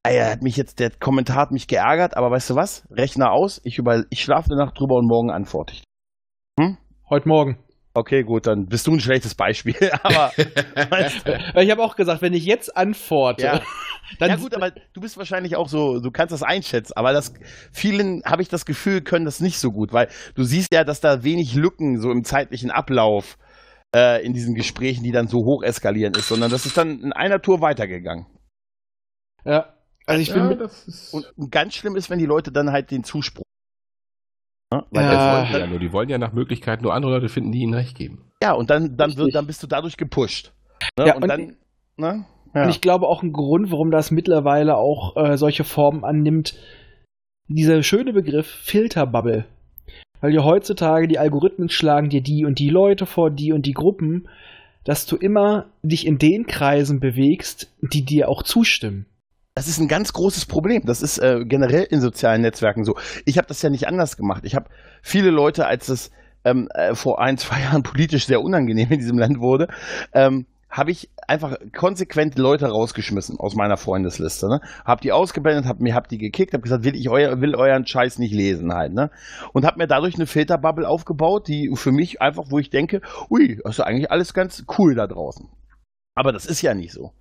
ey, 0.04 0.18
er 0.18 0.32
hat 0.32 0.42
mich 0.44 0.58
jetzt, 0.58 0.80
der 0.80 0.92
Kommentar 0.92 1.38
hat 1.38 1.52
mich 1.52 1.68
geärgert, 1.68 2.18
aber 2.18 2.30
weißt 2.30 2.50
du 2.52 2.56
was? 2.56 2.86
Rechner 2.92 3.32
aus, 3.32 3.62
ich, 3.64 3.78
über, 3.78 4.04
ich 4.10 4.22
schlafe 4.22 4.50
eine 4.52 4.64
Nacht 4.64 4.80
drüber 4.80 4.96
und 4.96 5.08
morgen 5.08 5.32
antworte 5.32 5.74
ich. 5.74 5.84
Heute 7.10 7.28
Morgen. 7.30 7.58
Okay, 7.98 8.24
gut, 8.24 8.46
dann 8.46 8.66
bist 8.66 8.86
du 8.88 8.92
ein 8.92 9.00
schlechtes 9.00 9.36
Beispiel, 9.36 9.76
aber 10.04 10.34
weißt 10.90 11.26
du, 11.56 11.62
Ich 11.62 11.72
habe 11.72 11.82
auch 11.82 11.96
gesagt, 11.96 12.22
wenn 12.22 12.34
ich 12.34 12.46
jetzt 12.46 12.76
antworte, 12.76 13.46
Ja. 13.46 13.62
dann 14.20 14.30
ja 14.32 14.36
gut, 14.36 14.54
aber 14.54 14.72
du 14.72 15.00
bist 15.00 15.18
wahrscheinlich 15.18 15.56
auch 15.56 15.70
so, 15.70 16.02
du 16.02 16.12
kannst 16.12 16.34
das 16.34 16.44
einschätzen, 16.44 16.92
aber 16.98 17.14
das 17.14 17.34
vielen 17.72 18.22
habe 18.26 18.42
ich 18.42 18.50
das 18.50 18.66
Gefühl, 18.66 19.02
können 19.02 19.24
das 19.24 19.40
nicht 19.40 19.60
so 19.60 19.72
gut, 19.72 19.94
weil 19.94 20.10
du 20.36 20.44
siehst 20.44 20.74
ja, 20.74 20.84
dass 20.84 21.00
da 21.00 21.24
wenig 21.24 21.56
Lücken 21.56 22.02
so 22.02 22.12
im 22.12 22.26
zeitlichen 22.26 22.70
Ablauf 22.70 23.38
äh, 23.96 24.24
in 24.26 24.34
diesen 24.34 24.56
Gesprächen, 24.56 25.06
die 25.06 25.14
dann 25.14 25.30
so 25.30 25.46
hoch 25.46 25.64
eskalieren 25.64 26.14
ist, 26.16 26.28
sondern 26.28 26.52
das 26.52 26.66
ist 26.66 26.76
dann 26.76 27.00
in 27.00 27.14
einer 27.14 27.42
Tour 27.42 27.62
weitergegangen. 27.62 28.26
ja. 29.46 29.72
Also 30.08 30.22
ich 30.22 30.28
ja. 30.28 30.68
Und 31.12 31.50
ganz 31.50 31.74
schlimm 31.74 31.96
ist, 31.96 32.12
wenn 32.12 32.20
die 32.20 32.28
Leute 32.28 32.52
dann 32.52 32.72
halt 32.72 32.92
den 32.92 33.04
Zuspruch. 33.04 33.46
Ja, 34.74 34.84
weil 34.92 35.04
Ja. 35.06 35.34
wollen 35.34 35.48
die 35.54 35.60
ja 35.60 35.68
nur. 35.68 35.80
Die 35.80 35.94
wollen 35.94 36.10
ja 36.10 36.18
nach 36.18 36.34
Möglichkeit 36.34 36.82
nur 36.82 36.94
andere 36.94 37.12
Leute 37.14 37.30
finden, 37.30 37.52
die 37.52 37.60
ihnen 37.60 37.74
recht 37.74 37.98
geben. 37.98 38.24
ja, 38.42 38.54
und 38.54 38.70
dann, 38.70 38.98
dann, 38.98 39.16
wird, 39.18 39.34
dann 39.36 39.48
bist 39.48 39.62
du 39.64 39.68
dadurch 39.68 39.98
gepusht. 39.98 40.52
Ne? 40.98 41.08
Ja, 41.08 41.16
und, 41.16 41.24
und- 41.24 41.30
dann, 41.30 41.56
ne? 41.98 42.26
Ja. 42.54 42.64
Und 42.64 42.70
ich 42.70 42.80
glaube 42.82 43.08
auch 43.08 43.22
ein 43.22 43.34
Grund, 43.34 43.70
warum 43.72 43.92
das 43.92 44.12
mittlerweile 44.12 44.78
auch 44.78 45.16
äh, 45.18 45.38
solche 45.38 45.64
Formen 45.66 46.04
annimmt, 46.06 46.56
dieser 47.48 47.84
schöne 47.84 48.14
Begriff 48.14 48.48
Filterbubble. 48.48 49.46
Weil 50.22 50.34
ja 50.34 50.44
heutzutage 50.44 51.08
die 51.10 51.20
Algorithmen 51.20 51.70
schlagen 51.70 52.10
dir 52.10 52.22
die 52.22 52.46
und 52.46 52.58
die 52.60 52.70
Leute 52.70 53.06
vor, 53.06 53.30
die 53.30 53.52
und 53.52 53.66
die 53.66 53.74
Gruppen, 53.74 54.28
dass 54.86 55.06
du 55.06 55.18
immer 55.18 55.66
dich 55.84 56.08
in 56.08 56.18
den 56.18 56.48
Kreisen 56.48 57.00
bewegst, 57.00 57.72
die 57.82 58.04
dir 58.06 58.30
auch 58.30 58.42
zustimmen. 58.42 59.06
Das 59.58 59.70
ist 59.70 59.80
ein 59.80 59.88
ganz 59.88 60.12
großes 60.12 60.48
Problem. 60.48 60.84
Das 60.86 61.02
ist 61.02 61.18
äh, 61.18 61.46
generell 61.46 61.84
in 61.84 62.02
sozialen 62.02 62.42
Netzwerken 62.42 62.84
so. 62.84 62.98
Ich 63.24 63.38
habe 63.38 63.48
das 63.48 63.62
ja 63.62 63.70
nicht 63.70 63.88
anders 63.88 64.18
gemacht. 64.18 64.44
Ich 64.44 64.54
habe 64.54 64.70
viele 65.02 65.30
Leute, 65.30 65.66
als 65.66 65.88
es 65.88 66.12
ähm, 66.44 66.68
äh, 66.74 66.94
vor 66.94 67.22
ein, 67.22 67.38
zwei 67.38 67.62
Jahren 67.64 67.82
politisch 67.82 68.26
sehr 68.28 68.42
unangenehm 68.42 68.92
in 68.92 69.00
diesem 69.00 69.18
Land 69.18 69.40
wurde, 69.40 69.70
ähm, 70.12 70.46
habe 70.70 70.92
ich 70.92 71.10
einfach 71.26 71.56
konsequent 71.74 72.38
Leute 72.38 72.68
rausgeschmissen 72.68 73.40
aus 73.40 73.56
meiner 73.56 73.78
Freundesliste. 73.78 74.50
Ne? 74.50 74.60
Hab 74.84 75.00
die 75.00 75.14
ausgeblendet, 75.14 75.68
hab 75.68 75.80
mir 75.80 75.96
hab 75.96 76.10
die 76.10 76.18
gekickt, 76.18 76.54
hab 76.54 76.62
gesagt, 76.62 76.84
will 76.84 76.96
ich 76.98 77.10
euer, 77.10 77.40
will 77.40 77.56
euren 77.56 77.88
Scheiß 77.88 78.20
nicht 78.20 78.34
lesen 78.34 78.74
halt. 78.74 78.94
Ne? 78.94 79.10
Und 79.54 79.66
hab 79.66 79.78
mir 79.78 79.88
dadurch 79.88 80.16
eine 80.16 80.28
Filterbubble 80.28 80.86
aufgebaut, 80.86 81.48
die 81.48 81.72
für 81.76 81.94
mich 81.94 82.22
einfach, 82.22 82.48
wo 82.50 82.60
ich 82.60 82.72
denke, 82.72 83.00
ui, 83.30 83.62
das 83.64 83.80
ist 83.80 83.86
eigentlich 83.86 84.12
alles 84.12 84.34
ganz 84.34 84.66
cool 84.78 84.96
da 84.96 85.08
draußen. 85.08 85.48
Aber 86.14 86.34
das 86.34 86.46
ist 86.46 86.62
ja 86.62 86.74
nicht 86.74 86.92
so. 86.92 87.14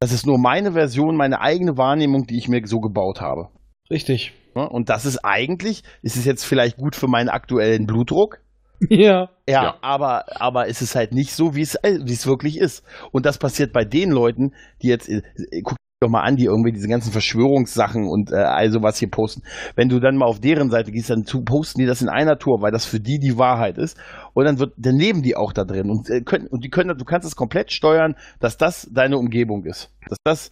Das 0.00 0.12
ist 0.12 0.26
nur 0.26 0.38
meine 0.38 0.72
Version, 0.72 1.16
meine 1.16 1.40
eigene 1.40 1.76
Wahrnehmung, 1.76 2.26
die 2.26 2.38
ich 2.38 2.48
mir 2.48 2.62
so 2.66 2.80
gebaut 2.80 3.20
habe. 3.20 3.48
Richtig. 3.90 4.32
Und 4.54 4.88
das 4.88 5.04
ist 5.04 5.18
eigentlich, 5.24 5.82
ist 6.02 6.16
es 6.16 6.24
jetzt 6.24 6.44
vielleicht 6.44 6.76
gut 6.76 6.96
für 6.96 7.06
meinen 7.08 7.28
aktuellen 7.28 7.86
Blutdruck, 7.86 8.40
Ja. 8.88 9.30
ja, 9.48 9.62
Ja. 9.62 9.78
aber, 9.82 10.40
aber 10.40 10.68
es 10.68 10.82
ist 10.82 10.94
halt 10.94 11.12
nicht 11.12 11.32
so, 11.32 11.54
wie 11.56 11.62
es, 11.62 11.74
wie 11.82 12.12
es 12.12 12.26
wirklich 12.26 12.58
ist. 12.58 12.84
Und 13.10 13.26
das 13.26 13.38
passiert 13.38 13.72
bei 13.72 13.84
den 13.84 14.10
Leuten, 14.10 14.52
die 14.82 14.88
jetzt, 14.88 15.08
äh, 15.08 15.22
guck 15.62 15.76
doch 16.00 16.08
mal 16.08 16.22
an, 16.22 16.36
die 16.36 16.44
irgendwie 16.44 16.72
diese 16.72 16.88
ganzen 16.88 17.10
Verschwörungssachen 17.10 18.06
und 18.06 18.30
äh, 18.30 18.36
all 18.36 18.70
sowas 18.70 18.98
hier 18.98 19.10
posten. 19.10 19.42
Wenn 19.74 19.88
du 19.88 19.98
dann 19.98 20.16
mal 20.16 20.26
auf 20.26 20.40
deren 20.40 20.70
Seite 20.70 20.92
gehst, 20.92 21.10
dann 21.10 21.24
posten 21.24 21.80
die 21.80 21.86
das 21.86 22.02
in 22.02 22.08
einer 22.08 22.38
Tour, 22.38 22.62
weil 22.62 22.70
das 22.70 22.84
für 22.84 23.00
die 23.00 23.18
die 23.18 23.36
Wahrheit 23.36 23.78
ist. 23.78 23.98
Und 24.32 24.44
dann 24.44 24.58
wird, 24.58 24.74
dann 24.76 24.96
leben 24.96 25.22
die 25.22 25.36
auch 25.36 25.52
da 25.52 25.64
drin 25.64 25.90
und 25.90 26.08
äh, 26.08 26.20
können, 26.20 26.46
und 26.46 26.64
die 26.64 26.70
können, 26.70 26.96
du 26.96 27.04
kannst 27.04 27.26
es 27.26 27.34
komplett 27.34 27.72
steuern, 27.72 28.14
dass 28.38 28.56
das 28.56 28.88
deine 28.92 29.18
Umgebung 29.18 29.64
ist. 29.64 29.92
Dass 30.08 30.18
das 30.24 30.50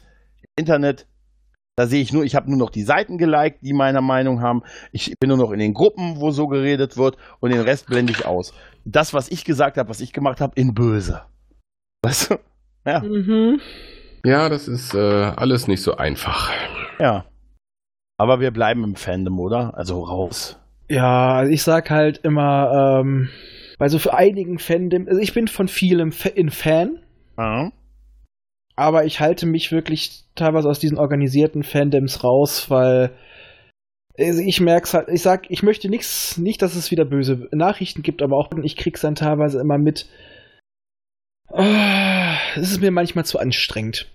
Internet 0.57 1.07
da 1.79 1.87
sehe 1.87 2.01
ich 2.01 2.11
nur, 2.11 2.25
ich 2.25 2.35
habe 2.35 2.49
nur 2.49 2.59
noch 2.59 2.71
die 2.71 2.85
Seiten 2.85 3.19
geliked, 3.19 3.59
die 3.61 3.75
meiner 3.75 4.01
Meinung 4.01 4.41
haben. 4.41 4.63
Ich 4.93 5.13
bin 5.21 5.29
nur 5.29 5.37
noch 5.37 5.53
in 5.53 5.59
den 5.59 5.75
Gruppen, 5.75 6.19
wo 6.21 6.31
so 6.31 6.47
geredet 6.47 6.97
wird 6.97 7.19
und 7.41 7.53
den 7.53 7.61
Rest 7.61 7.85
blende 7.87 8.13
ich 8.13 8.25
aus. 8.25 8.55
Das, 8.87 9.13
was 9.13 9.29
ich 9.29 9.45
gesagt 9.45 9.77
habe, 9.77 9.91
was 9.91 10.01
ich 10.01 10.15
gemacht 10.15 10.41
habe, 10.41 10.59
in 10.59 10.73
böse. 10.73 11.21
Weißt 12.03 12.31
du? 12.31 12.37
Ja, 12.87 13.01
Mhm. 13.03 13.61
Ja, 14.27 14.49
das 14.49 14.67
ist 14.69 14.93
äh, 14.95 14.99
alles 15.37 15.69
nicht 15.69 15.83
so 15.83 15.97
einfach. 15.97 16.53
ja. 16.99 17.25
Aber 18.19 18.41
wir 18.41 18.51
bleiben 18.51 18.83
im 18.83 18.97
Fandom, 18.97 19.39
oder? 19.39 19.77
Also 19.77 20.03
raus. 20.03 20.59
Ja, 20.89 21.45
ich 21.47 21.63
sag 21.63 21.91
halt 21.91 22.19
immer, 22.25 23.01
ähm, 23.03 23.29
also 23.79 23.99
für 23.99 24.15
einigen 24.15 24.59
Fandom, 24.59 25.07
also 25.07 25.21
ich 25.21 25.35
bin 25.35 25.49
von 25.49 25.69
vielem 25.69 26.13
Fa- 26.13 26.31
in 26.31 26.49
Fan, 26.51 26.99
Ja. 27.37 27.71
aber 28.75 29.05
ich 29.05 29.21
halte 29.21 29.45
mich 29.45 29.71
wirklich 29.71 30.25
teilweise 30.35 30.67
aus 30.69 30.79
diesen 30.79 30.97
organisierten 30.97 31.63
Fandoms 31.63 32.25
raus, 32.25 32.71
weil 32.71 33.11
also 34.19 34.41
ich 34.41 34.63
merk's 34.63 34.95
halt, 34.95 35.09
ich 35.11 35.21
sag, 35.21 35.51
ich 35.51 35.63
möchte 35.63 35.91
nichts, 35.91 36.39
nicht, 36.39 36.63
dass 36.63 36.75
es 36.75 36.91
wieder 36.91 37.05
böse 37.05 37.49
Nachrichten 37.53 38.03
gibt, 38.03 38.23
aber 38.23 38.37
auch 38.39 38.49
ich 38.63 38.77
krieg's 38.79 39.03
dann 39.03 39.15
teilweise 39.15 39.61
immer 39.61 39.77
mit. 39.77 40.09
Ah, 41.53 42.16
Es 42.57 42.71
ist 42.71 42.81
mir 42.81 42.91
manchmal 42.91 43.25
zu 43.25 43.39
anstrengend. 43.39 44.07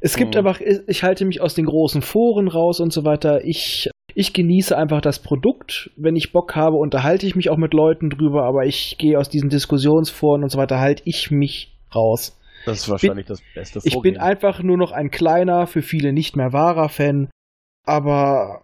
Es 0.00 0.16
gibt 0.16 0.34
Mhm. 0.34 0.38
einfach, 0.38 0.60
ich 0.60 1.02
halte 1.02 1.24
mich 1.24 1.40
aus 1.40 1.54
den 1.54 1.64
großen 1.66 2.02
Foren 2.02 2.48
raus 2.48 2.80
und 2.80 2.92
so 2.92 3.04
weiter. 3.04 3.44
Ich, 3.44 3.88
ich 4.14 4.32
genieße 4.32 4.76
einfach 4.76 5.00
das 5.00 5.18
Produkt. 5.18 5.90
Wenn 5.96 6.16
ich 6.16 6.32
Bock 6.32 6.54
habe, 6.56 6.76
unterhalte 6.76 7.26
ich 7.26 7.36
mich 7.36 7.48
auch 7.50 7.56
mit 7.56 7.72
Leuten 7.72 8.10
drüber, 8.10 8.44
aber 8.44 8.66
ich 8.66 8.96
gehe 8.98 9.18
aus 9.18 9.28
diesen 9.28 9.48
Diskussionsforen 9.48 10.42
und 10.42 10.50
so 10.50 10.58
weiter, 10.58 10.78
halte 10.78 11.02
ich 11.06 11.30
mich 11.30 11.72
raus. 11.94 12.38
Das 12.66 12.78
ist 12.78 12.88
wahrscheinlich 12.90 13.26
das 13.26 13.42
beste 13.54 13.80
Ich 13.84 13.98
bin 14.00 14.16
einfach 14.18 14.62
nur 14.62 14.76
noch 14.76 14.92
ein 14.92 15.10
kleiner, 15.10 15.66
für 15.66 15.82
viele 15.82 16.12
nicht 16.12 16.36
mehr 16.36 16.52
wahrer 16.52 16.88
Fan. 16.88 17.28
Aber 17.86 18.62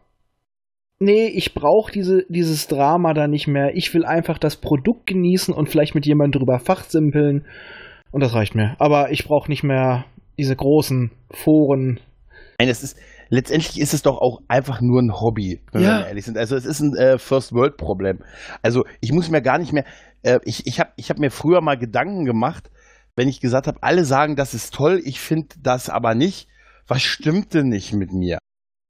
nee, 0.98 1.26
ich 1.26 1.54
brauche 1.54 1.92
diese, 1.92 2.24
dieses 2.28 2.66
Drama 2.66 3.12
da 3.14 3.28
nicht 3.28 3.46
mehr. 3.46 3.76
Ich 3.76 3.92
will 3.92 4.04
einfach 4.04 4.38
das 4.38 4.56
Produkt 4.56 5.06
genießen 5.06 5.52
und 5.52 5.68
vielleicht 5.68 5.94
mit 5.94 6.06
jemandem 6.06 6.40
drüber 6.40 6.58
fachsimpeln. 6.58 7.44
Und 8.12 8.20
das 8.20 8.34
reicht 8.34 8.54
mir. 8.54 8.74
Aber 8.78 9.10
ich 9.12 9.24
brauche 9.24 9.50
nicht 9.50 9.62
mehr 9.62 10.04
diese 10.38 10.56
großen 10.56 11.10
Foren. 11.30 12.00
Nein, 12.58 12.68
es 12.68 12.82
ist, 12.82 12.96
letztendlich 13.28 13.80
ist 13.80 13.94
es 13.94 14.02
doch 14.02 14.18
auch 14.18 14.40
einfach 14.48 14.80
nur 14.80 15.00
ein 15.00 15.12
Hobby, 15.20 15.60
wenn 15.72 15.82
Ja. 15.82 15.98
wir 16.00 16.06
ehrlich 16.08 16.24
sind. 16.24 16.36
Also 16.36 16.56
es 16.56 16.64
ist 16.64 16.80
ein 16.80 16.96
äh, 16.96 17.18
First-World-Problem. 17.18 18.18
Also 18.62 18.84
ich 19.00 19.12
muss 19.12 19.30
mir 19.30 19.42
gar 19.42 19.58
nicht 19.58 19.72
mehr, 19.72 19.84
äh, 20.22 20.40
ich, 20.44 20.66
ich 20.66 20.80
habe 20.80 20.90
ich 20.96 21.10
hab 21.10 21.18
mir 21.18 21.30
früher 21.30 21.60
mal 21.60 21.78
Gedanken 21.78 22.24
gemacht, 22.24 22.70
wenn 23.16 23.28
ich 23.28 23.40
gesagt 23.40 23.66
habe, 23.66 23.82
alle 23.82 24.04
sagen, 24.04 24.36
das 24.36 24.54
ist 24.54 24.74
toll, 24.74 25.00
ich 25.04 25.20
finde 25.20 25.48
das 25.62 25.88
aber 25.88 26.14
nicht. 26.14 26.48
Was 26.86 27.02
stimmt 27.02 27.54
denn 27.54 27.68
nicht 27.68 27.92
mit 27.92 28.12
mir? 28.12 28.38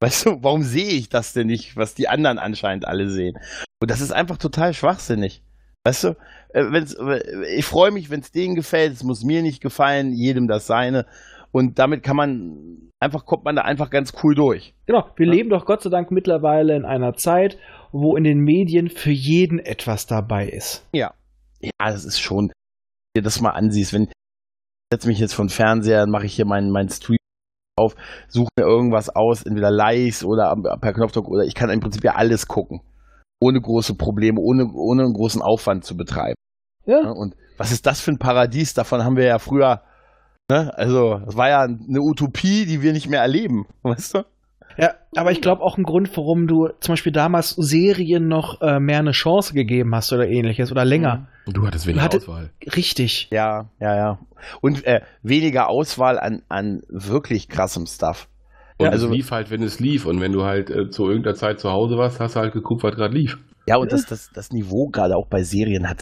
Weißt 0.03 0.25
du, 0.27 0.39
warum 0.43 0.63
sehe 0.63 0.89
ich 0.93 1.11
das 1.11 1.35
denn 1.35 1.49
nicht, 1.49 1.77
was 1.77 1.95
die 1.95 2.09
anderen 2.09 2.39
anscheinend 2.39 2.87
alle 2.87 3.11
sehen? 3.11 3.37
Und 3.83 3.91
das 3.91 4.01
ist 4.01 4.13
einfach 4.13 4.39
total 4.39 4.73
schwachsinnig. 4.73 5.43
Weißt 5.87 6.05
du, 6.05 6.09
äh, 6.51 6.65
wenn's, 6.71 6.95
äh, 6.95 7.55
ich 7.57 7.65
freue 7.65 7.91
mich, 7.91 8.11
wenn 8.11 8.21
es 8.21 8.33
denen 8.33 8.55
gefällt, 8.55 8.93
es 8.93 9.03
muss 9.03 9.25
mir 9.25 9.43
nicht 9.43 9.63
gefallen, 9.63 10.13
jedem 10.13 10.47
das 10.47 10.67
seine. 10.67 11.07
Und 11.53 11.79
damit 11.79 12.03
kann 12.03 12.17
man, 12.17 12.91
einfach 13.01 13.25
kommt 13.25 13.45
man 13.45 13.57
da 13.57 13.63
einfach 13.63 13.91
ganz 13.91 14.13
cool 14.23 14.35
durch. 14.35 14.75
Genau, 14.87 15.09
wir 15.17 15.27
Ja. 15.27 15.33
leben 15.33 15.51
doch 15.51 15.65
Gott 15.65 15.83
sei 15.83 15.91
Dank 15.91 16.11
mittlerweile 16.11 16.77
in 16.77 16.85
einer 16.85 17.15
Zeit, 17.15 17.59
wo 17.93 18.17
in 18.17 18.25
den 18.25 18.41
Medien 18.41 18.89
für 18.89 19.11
jeden 19.11 19.59
etwas 19.59 20.07
dabei 20.07 20.49
ist. 20.49 20.87
Ja. 20.93 21.15
Ja, 21.61 21.71
das 21.79 22.05
ist 22.05 22.21
schon, 22.21 22.49
wenn 22.49 22.53
du 23.15 23.21
dir 23.21 23.25
das 23.25 23.41
mal 23.41 23.51
ansiehst, 23.51 23.93
wenn 23.93 24.03
ich 24.05 24.13
setze 24.93 25.09
mich 25.09 25.19
jetzt 25.19 25.35
von 25.35 25.49
Fernseher, 25.49 26.07
mache 26.07 26.27
ich 26.27 26.35
hier 26.35 26.47
meinen 26.47 26.71
mein 26.71 26.89
Stream 26.89 27.17
auf, 27.77 27.95
suche 28.29 28.49
mir 28.59 28.67
irgendwas 28.67 29.09
aus, 29.09 29.43
entweder 29.45 29.71
Likes 29.71 30.25
oder 30.25 30.55
per 30.81 30.93
Knopfdruck 30.93 31.29
oder 31.29 31.45
ich 31.45 31.55
kann 31.55 31.71
im 31.71 31.81
Prinzip 31.81 32.03
ja 32.05 32.17
alles 32.17 32.47
gucken. 32.49 32.81
Ohne 33.41 33.61
große 33.61 33.95
Probleme, 33.95 34.39
ohne, 34.41 34.71
ohne 34.73 35.05
einen 35.05 35.15
großen 35.15 35.41
Aufwand 35.43 35.85
zu 35.85 35.97
betreiben. 35.97 36.35
Ja? 36.87 37.11
Und 37.11 37.35
was 37.57 37.73
ist 37.73 37.87
das 37.87 38.01
für 38.01 38.11
ein 38.13 38.19
Paradies? 38.19 38.75
Davon 38.75 39.05
haben 39.05 39.17
wir 39.17 39.25
ja 39.25 39.39
früher, 39.39 39.83
ne? 40.51 40.73
Also, 40.77 41.21
das 41.25 41.37
war 41.37 41.49
ja 41.49 41.63
eine 41.63 42.01
Utopie, 42.01 42.67
die 42.67 42.83
wir 42.83 42.93
nicht 42.93 43.09
mehr 43.09 43.21
erleben, 43.23 43.67
weißt 43.83 44.15
du? 44.15 44.23
Ja, 44.79 44.95
aber 45.17 45.33
ich 45.33 45.41
glaube 45.43 45.63
auch 45.63 45.77
ein 45.77 45.83
Grund, 45.83 46.17
warum 46.17 46.47
du 46.47 46.69
zum 46.81 46.93
Beispiel 46.93 47.13
damals 47.13 47.51
Serien 47.51 48.29
noch 48.29 48.63
äh, 48.63 48.79
mehr 48.79 49.01
eine 49.01 49.11
Chance 49.11 49.53
gegeben 49.53 49.95
hast 49.95 50.13
oder 50.13 50.29
ähnliches 50.29 50.71
oder 50.71 50.85
länger. 50.85 51.27
Und 51.45 51.57
du 51.57 51.67
hattest 51.67 51.87
weniger 51.87 52.05
Hatte- 52.05 52.19
Auswahl. 52.19 52.51
Richtig. 52.77 53.29
Ja, 53.31 53.69
ja, 53.81 53.97
ja. 53.97 54.19
Und 54.63 54.85
äh, 54.87 55.01
weniger 55.23 55.69
Auswahl 55.69 56.19
an, 56.19 56.43
an 56.49 56.83
wirklich 56.89 57.49
krassem 57.49 57.85
Stuff. 57.87 58.29
Und 58.81 58.87
Ja, 58.87 58.93
also- 58.93 59.09
es 59.09 59.13
lief 59.13 59.31
halt, 59.31 59.51
wenn 59.51 59.63
es 59.63 59.79
lief. 59.79 60.07
Und 60.07 60.21
wenn 60.23 60.33
du 60.33 60.45
halt 60.45 60.71
äh, 60.71 60.89
zu 60.89 61.07
irgendeiner 61.07 61.37
Zeit 61.37 61.61
zu 61.61 61.71
Hause 61.71 61.99
warst, 61.99 62.19
hast 62.19 62.35
du 62.37 62.41
halt 62.41 62.55
geguckt, 62.55 62.83
was 62.83 62.97
gerade 62.97 63.15
lief. 63.15 63.39
Ja, 63.69 63.77
und 63.77 63.93
das, 63.93 64.07
das, 64.07 64.31
das 64.33 64.51
Niveau 64.53 64.89
gerade 64.89 65.15
auch 65.17 65.27
bei 65.27 65.43
Serien 65.43 65.87
hat 65.87 66.01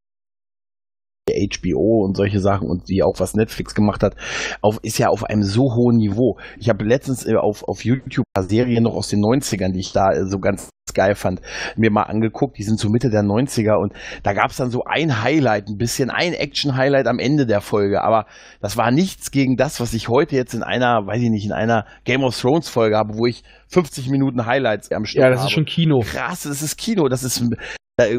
HBO 1.33 2.05
und 2.05 2.17
solche 2.17 2.41
Sachen 2.41 2.69
und 2.69 2.89
die 2.89 3.03
auch 3.03 3.19
was 3.19 3.35
Netflix 3.35 3.75
gemacht 3.75 4.03
hat, 4.03 4.15
auf, 4.61 4.79
ist 4.83 4.99
ja 4.99 5.09
auf 5.09 5.25
einem 5.25 5.43
so 5.43 5.75
hohen 5.75 5.97
Niveau. 5.97 6.39
Ich 6.59 6.69
habe 6.69 6.85
letztens 6.85 7.27
äh, 7.27 7.35
auf, 7.35 7.65
auf 7.65 7.85
YouTube 7.85 8.25
ein 8.29 8.43
paar 8.43 8.49
Serien 8.49 8.85
noch 8.85 8.95
aus 8.95 9.09
den 9.09 9.21
90ern, 9.21 9.73
die 9.73 9.81
ich 9.81 9.93
da 9.93 10.11
äh, 10.13 10.27
so 10.27 10.39
ganz 10.39 10.71
geil 10.95 11.15
fand, 11.15 11.41
mir 11.77 11.91
mal 11.91 12.05
angeguckt. 12.05 12.59
Die 12.59 12.63
sind 12.63 12.79
so 12.79 12.89
Mitte 12.89 13.11
der 13.11 13.23
90er 13.23 13.77
und 13.77 13.93
da 14.23 14.33
gab 14.33 14.51
es 14.51 14.57
dann 14.57 14.71
so 14.71 14.83
ein 14.85 15.23
Highlight, 15.23 15.69
ein 15.69 15.77
bisschen 15.77 16.11
ein 16.11 16.33
Action-Highlight 16.33 17.07
am 17.07 17.19
Ende 17.19 17.47
der 17.47 17.61
Folge. 17.61 18.03
Aber 18.03 18.27
das 18.61 18.77
war 18.77 18.91
nichts 18.91 19.31
gegen 19.31 19.57
das, 19.57 19.81
was 19.81 19.95
ich 19.95 20.09
heute 20.09 20.37
jetzt 20.37 20.55
in 20.55 20.63
einer, 20.63 21.07
weiß 21.07 21.23
ich 21.23 21.31
nicht, 21.31 21.47
in 21.47 21.53
einer 21.53 21.87
Game 22.05 22.25
of 22.25 22.39
Thrones 22.39 22.69
Folge 22.69 22.97
habe, 22.97 23.15
wo 23.17 23.27
ich 23.27 23.43
50 23.69 24.09
Minuten 24.11 24.47
Highlights 24.47 24.91
am 24.91 25.05
Stück 25.05 25.23
Ja, 25.23 25.29
das 25.31 25.41
habe 25.41 25.49
ist 25.49 25.53
schon 25.55 25.67
Kino. 25.67 26.01
krass, 26.01 26.43
das 26.43 26.63
ist 26.63 26.77
Kino, 26.77 27.09
das 27.09 27.23
ist 27.23 27.43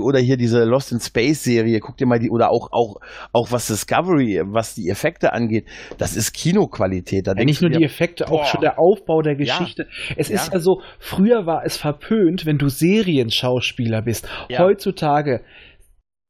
oder 0.01 0.19
hier 0.19 0.35
diese 0.37 0.63
Lost 0.65 0.91
in 0.91 0.99
Space 0.99 1.43
Serie, 1.43 1.79
guck 1.79 1.97
dir 1.97 2.05
mal 2.05 2.19
die 2.19 2.29
oder 2.29 2.49
auch 2.51 2.69
auch 2.71 2.97
auch 3.31 3.51
was 3.51 3.67
Discovery, 3.67 4.41
was 4.45 4.75
die 4.75 4.89
Effekte 4.89 5.31
angeht, 5.33 5.65
das 5.97 6.15
ist 6.15 6.33
Kinoqualität. 6.33 7.27
Da 7.27 7.33
Ja, 7.37 7.45
nicht 7.45 7.61
nur 7.61 7.69
dir, 7.69 7.79
die 7.79 7.85
Effekte, 7.85 8.25
boah. 8.25 8.41
auch 8.41 8.45
schon 8.45 8.61
der 8.61 8.77
Aufbau 8.79 9.21
der 9.21 9.35
Geschichte. 9.35 9.87
Es 10.17 10.29
ist 10.29 10.47
Ja. 10.47 10.53
ja 10.53 10.59
so, 10.59 10.81
früher 10.99 11.45
war 11.45 11.63
es 11.65 11.77
verpönt, 11.77 12.45
wenn 12.45 12.57
du 12.57 12.67
Serienschauspieler 12.67 14.01
bist. 14.01 14.27
Ja. 14.49 14.59
Heutzutage 14.59 15.41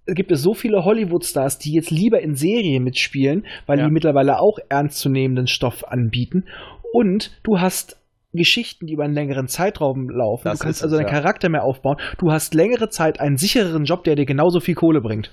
gibt 0.08 0.32
es 0.32 0.42
so 0.42 0.54
viele 0.54 0.86
Hollywood-Stars, 0.86 1.60
die 1.60 1.74
jetzt 1.74 1.92
lieber 1.92 2.20
in 2.22 2.36
Serien 2.36 2.84
mitspielen, 2.84 3.46
weil 3.68 3.80
Ja. 3.80 3.86
die 3.88 3.92
mittlerweile 3.92 4.40
auch 4.40 4.58
ernstzunehmenden 4.70 5.48
Stoff 5.48 5.84
anbieten. 5.88 6.46
Und 6.94 7.40
du 7.44 7.60
hast 7.60 7.99
Geschichten, 8.34 8.86
die 8.86 8.94
über 8.94 9.04
einen 9.04 9.14
längeren 9.14 9.48
Zeitraum 9.48 10.10
laufen. 10.10 10.44
Das 10.46 10.60
du 10.60 10.66
kannst 10.66 10.84
also 10.84 10.96
es, 10.96 11.02
deinen 11.02 11.14
ja. 11.14 11.22
Charakter 11.22 11.50
mehr 11.50 11.64
aufbauen. 11.64 11.98
Du 12.18 12.32
hast 12.32 12.54
längere 12.54 12.90
Zeit 12.90 13.20
einen 13.20 13.38
sichereren 13.38 13.86
Job, 13.86 14.04
der 14.04 14.16
dir 14.16 14.26
genauso 14.26 14.60
viel 14.60 14.76
Kohle 14.76 15.02
bringt. 15.02 15.32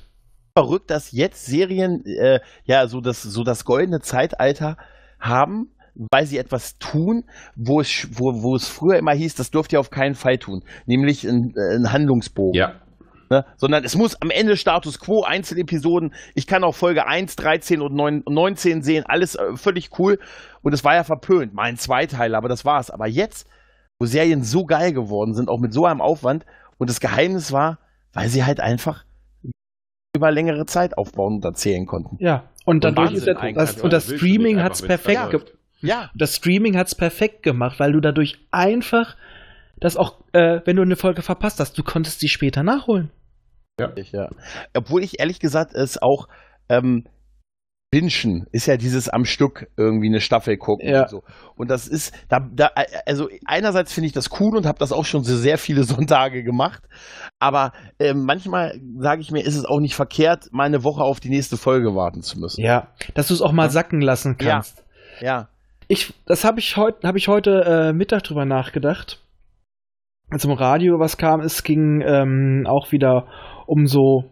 verrückt, 0.56 0.90
dass 0.90 1.12
jetzt 1.12 1.44
Serien 1.46 2.04
äh, 2.06 2.40
ja 2.64 2.86
so 2.88 3.00
das 3.00 3.22
so 3.22 3.44
das 3.44 3.64
goldene 3.64 4.00
Zeitalter 4.00 4.78
haben, 5.20 5.70
weil 6.10 6.26
sie 6.26 6.38
etwas 6.38 6.78
tun, 6.78 7.24
wo 7.54 7.80
es 7.80 8.08
wo, 8.12 8.42
wo 8.42 8.56
es 8.56 8.68
früher 8.68 8.98
immer 8.98 9.12
hieß, 9.12 9.34
das 9.34 9.50
dürft 9.50 9.72
ihr 9.72 9.80
auf 9.80 9.90
keinen 9.90 10.14
Fall 10.14 10.38
tun, 10.38 10.64
nämlich 10.86 11.24
ein, 11.24 11.54
äh, 11.56 11.88
Handlungsbogen. 11.88 12.58
Ja. 12.58 12.80
Ne? 13.30 13.44
Sondern 13.56 13.84
es 13.84 13.96
muss 13.96 14.20
am 14.20 14.30
Ende 14.30 14.56
Status 14.56 14.98
Quo, 14.98 15.22
Einzelepisoden. 15.22 16.14
Ich 16.34 16.46
kann 16.46 16.64
auch 16.64 16.74
Folge 16.74 17.06
1, 17.06 17.36
13 17.36 17.80
und 17.80 17.94
9, 17.94 18.24
19 18.28 18.82
sehen. 18.82 19.04
Alles 19.06 19.34
äh, 19.34 19.56
völlig 19.56 19.98
cool. 19.98 20.18
Und 20.62 20.72
es 20.72 20.84
war 20.84 20.94
ja 20.94 21.04
verpönt. 21.04 21.54
Mal 21.54 21.64
ein 21.64 21.76
Zweiteiler, 21.76 22.38
aber 22.38 22.48
das 22.48 22.64
war's. 22.64 22.90
Aber 22.90 23.06
jetzt, 23.06 23.48
wo 23.98 24.06
Serien 24.06 24.42
so 24.42 24.64
geil 24.64 24.92
geworden 24.92 25.34
sind, 25.34 25.48
auch 25.48 25.58
mit 25.58 25.72
so 25.72 25.86
einem 25.86 26.00
Aufwand, 26.00 26.44
und 26.78 26.90
das 26.90 27.00
Geheimnis 27.00 27.52
war, 27.52 27.78
weil 28.12 28.28
sie 28.28 28.44
halt 28.44 28.60
einfach 28.60 29.04
über 30.14 30.30
längere 30.30 30.66
Zeit 30.66 30.96
aufbauen 30.96 31.36
und 31.36 31.44
erzählen 31.44 31.86
konnten. 31.86 32.16
Ja, 32.18 32.44
und 32.64 32.84
dadurch 32.84 33.12
ist 33.12 33.26
Wahnsinn 33.26 33.34
das, 33.34 33.42
eigentlich, 33.42 33.54
das, 33.56 33.76
weil 33.76 33.84
und 33.84 33.92
das 33.92 34.08
willst 34.08 34.24
Streaming 34.24 34.58
einfach, 34.58 34.70
wenn's 34.70 34.82
perfekt 34.82 35.30
gemacht. 35.30 35.52
Ja, 35.82 36.10
Das 36.14 36.36
Streaming 36.36 36.76
hat's 36.76 36.94
perfekt 36.94 37.42
gemacht, 37.42 37.78
weil 37.78 37.92
du 37.92 38.00
dadurch 38.00 38.38
einfach 38.50 39.16
das 39.80 39.96
auch, 39.96 40.20
äh, 40.32 40.60
wenn 40.64 40.76
du 40.76 40.82
eine 40.82 40.96
Folge 40.96 41.22
verpasst 41.22 41.60
hast, 41.60 41.76
du 41.78 41.82
konntest 41.82 42.20
sie 42.20 42.28
später 42.28 42.62
nachholen. 42.62 43.10
ich, 43.96 44.12
ja. 44.12 44.28
Obwohl 44.74 45.02
ich 45.02 45.20
ehrlich 45.20 45.38
gesagt 45.38 45.74
es 45.74 45.98
auch 46.00 46.28
ähm, 46.68 47.04
Bingen 47.92 48.46
ist 48.50 48.66
ja 48.66 48.76
dieses 48.76 49.08
am 49.08 49.24
Stück 49.24 49.68
irgendwie 49.76 50.08
eine 50.08 50.20
Staffel 50.20 50.56
gucken 50.56 50.88
Ja. 50.88 51.02
und 51.02 51.08
so. 51.10 51.22
Und 51.56 51.70
das 51.70 51.86
ist, 51.86 52.12
da, 52.28 52.40
da, 52.52 52.70
also 53.06 53.28
einerseits 53.46 53.92
finde 53.92 54.08
ich 54.08 54.12
das 54.12 54.28
cool 54.40 54.56
und 54.56 54.66
habe 54.66 54.78
das 54.78 54.92
auch 54.92 55.04
schon 55.04 55.22
so 55.22 55.36
sehr 55.36 55.56
viele 55.56 55.84
Sonntage 55.84 56.42
gemacht. 56.42 56.82
Aber 57.38 57.72
äh, 57.98 58.12
manchmal 58.12 58.80
sage 58.98 59.20
ich 59.20 59.30
mir, 59.30 59.42
ist 59.44 59.56
es 59.56 59.64
auch 59.64 59.78
nicht 59.80 59.94
verkehrt, 59.94 60.46
mal 60.52 60.64
eine 60.64 60.82
Woche 60.82 61.02
auf 61.02 61.20
die 61.20 61.28
nächste 61.30 61.56
Folge 61.56 61.94
warten 61.94 62.22
zu 62.22 62.38
müssen. 62.40 62.60
Ja, 62.62 62.88
dass 63.14 63.28
du 63.28 63.34
es 63.34 63.40
auch 63.42 63.52
mal 63.52 63.70
sacken 63.70 64.00
lassen 64.00 64.36
Ja. 64.40 64.50
kannst. 64.50 64.84
Ja. 65.20 65.48
Ich, 65.88 66.12
das 66.26 66.44
habe 66.44 66.58
ich 66.58 66.76
heute, 66.76 67.06
habe 67.06 67.18
ich 67.18 67.28
heute 67.28 67.62
äh, 67.64 67.92
Mittag 67.92 68.24
drüber 68.24 68.44
nachgedacht. 68.44 69.22
Im 70.30 70.50
Radio 70.52 70.98
was 70.98 71.16
kam, 71.16 71.40
es 71.40 71.62
ging 71.62 72.02
ähm, 72.04 72.64
auch 72.66 72.92
wieder 72.92 73.28
um 73.66 73.86
so, 73.86 74.24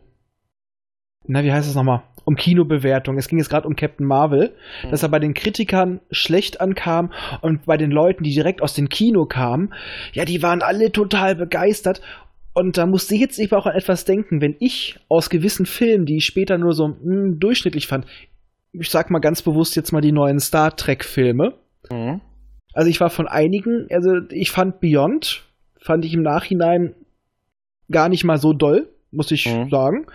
na 1.27 1.43
wie 1.45 1.53
heißt 1.53 1.69
es 1.69 1.75
nochmal, 1.75 2.03
um 2.25 2.37
Kinobewertung. 2.37 3.17
Es 3.17 3.29
ging 3.29 3.39
jetzt 3.39 3.49
gerade 3.49 3.67
um 3.67 3.77
Captain 3.77 4.07
Marvel, 4.07 4.55
Mhm. 4.85 4.91
dass 4.91 5.03
er 5.03 5.09
bei 5.09 5.19
den 5.19 5.35
Kritikern 5.35 6.01
schlecht 6.11 6.61
ankam 6.61 7.13
und 7.43 7.65
bei 7.67 7.77
den 7.77 7.91
Leuten, 7.91 8.25
die 8.25 8.35
direkt 8.35 8.61
aus 8.63 8.75
dem 8.75 8.89
Kino 8.89 9.25
kamen, 9.27 9.73
ja, 10.13 10.25
die 10.25 10.43
waren 10.43 10.63
alle 10.63 10.91
total 10.93 11.37
begeistert. 11.37 12.01
Und 12.57 12.77
da 12.79 12.87
musste 12.87 13.15
ich 13.15 13.21
jetzt 13.21 13.39
eben 13.39 13.55
auch 13.57 13.67
an 13.67 13.75
etwas 13.75 14.05
denken, 14.05 14.41
wenn 14.41 14.55
ich 14.61 15.01
aus 15.09 15.29
gewissen 15.29 15.67
Filmen, 15.67 16.07
die 16.07 16.19
ich 16.19 16.25
später 16.27 16.57
nur 16.57 16.73
so 16.73 16.89
mh, 16.89 17.37
durchschnittlich 17.41 17.87
fand, 17.89 18.07
ich 18.73 18.91
sag 18.91 19.11
mal 19.11 19.19
ganz 19.21 19.43
bewusst 19.43 19.75
jetzt 19.77 19.93
mal 19.93 20.01
die 20.01 20.13
neuen 20.13 20.39
Star 20.39 20.75
Trek-Filme. 20.77 21.55
Mhm. 21.91 22.21
Also 22.73 22.89
ich 22.91 23.01
war 23.01 23.11
von 23.11 23.27
einigen, 23.27 23.87
also 23.91 24.11
ich 24.31 24.51
fand 24.51 24.81
Beyond, 24.81 25.45
fand 25.85 26.05
ich 26.05 26.15
im 26.15 26.23
Nachhinein 26.23 26.95
gar 27.91 28.09
nicht 28.09 28.25
mal 28.25 28.39
so 28.39 28.53
doll, 28.55 28.89
muss 29.11 29.31
ich 29.31 29.47
Mhm. 29.47 29.69
sagen. 29.69 30.07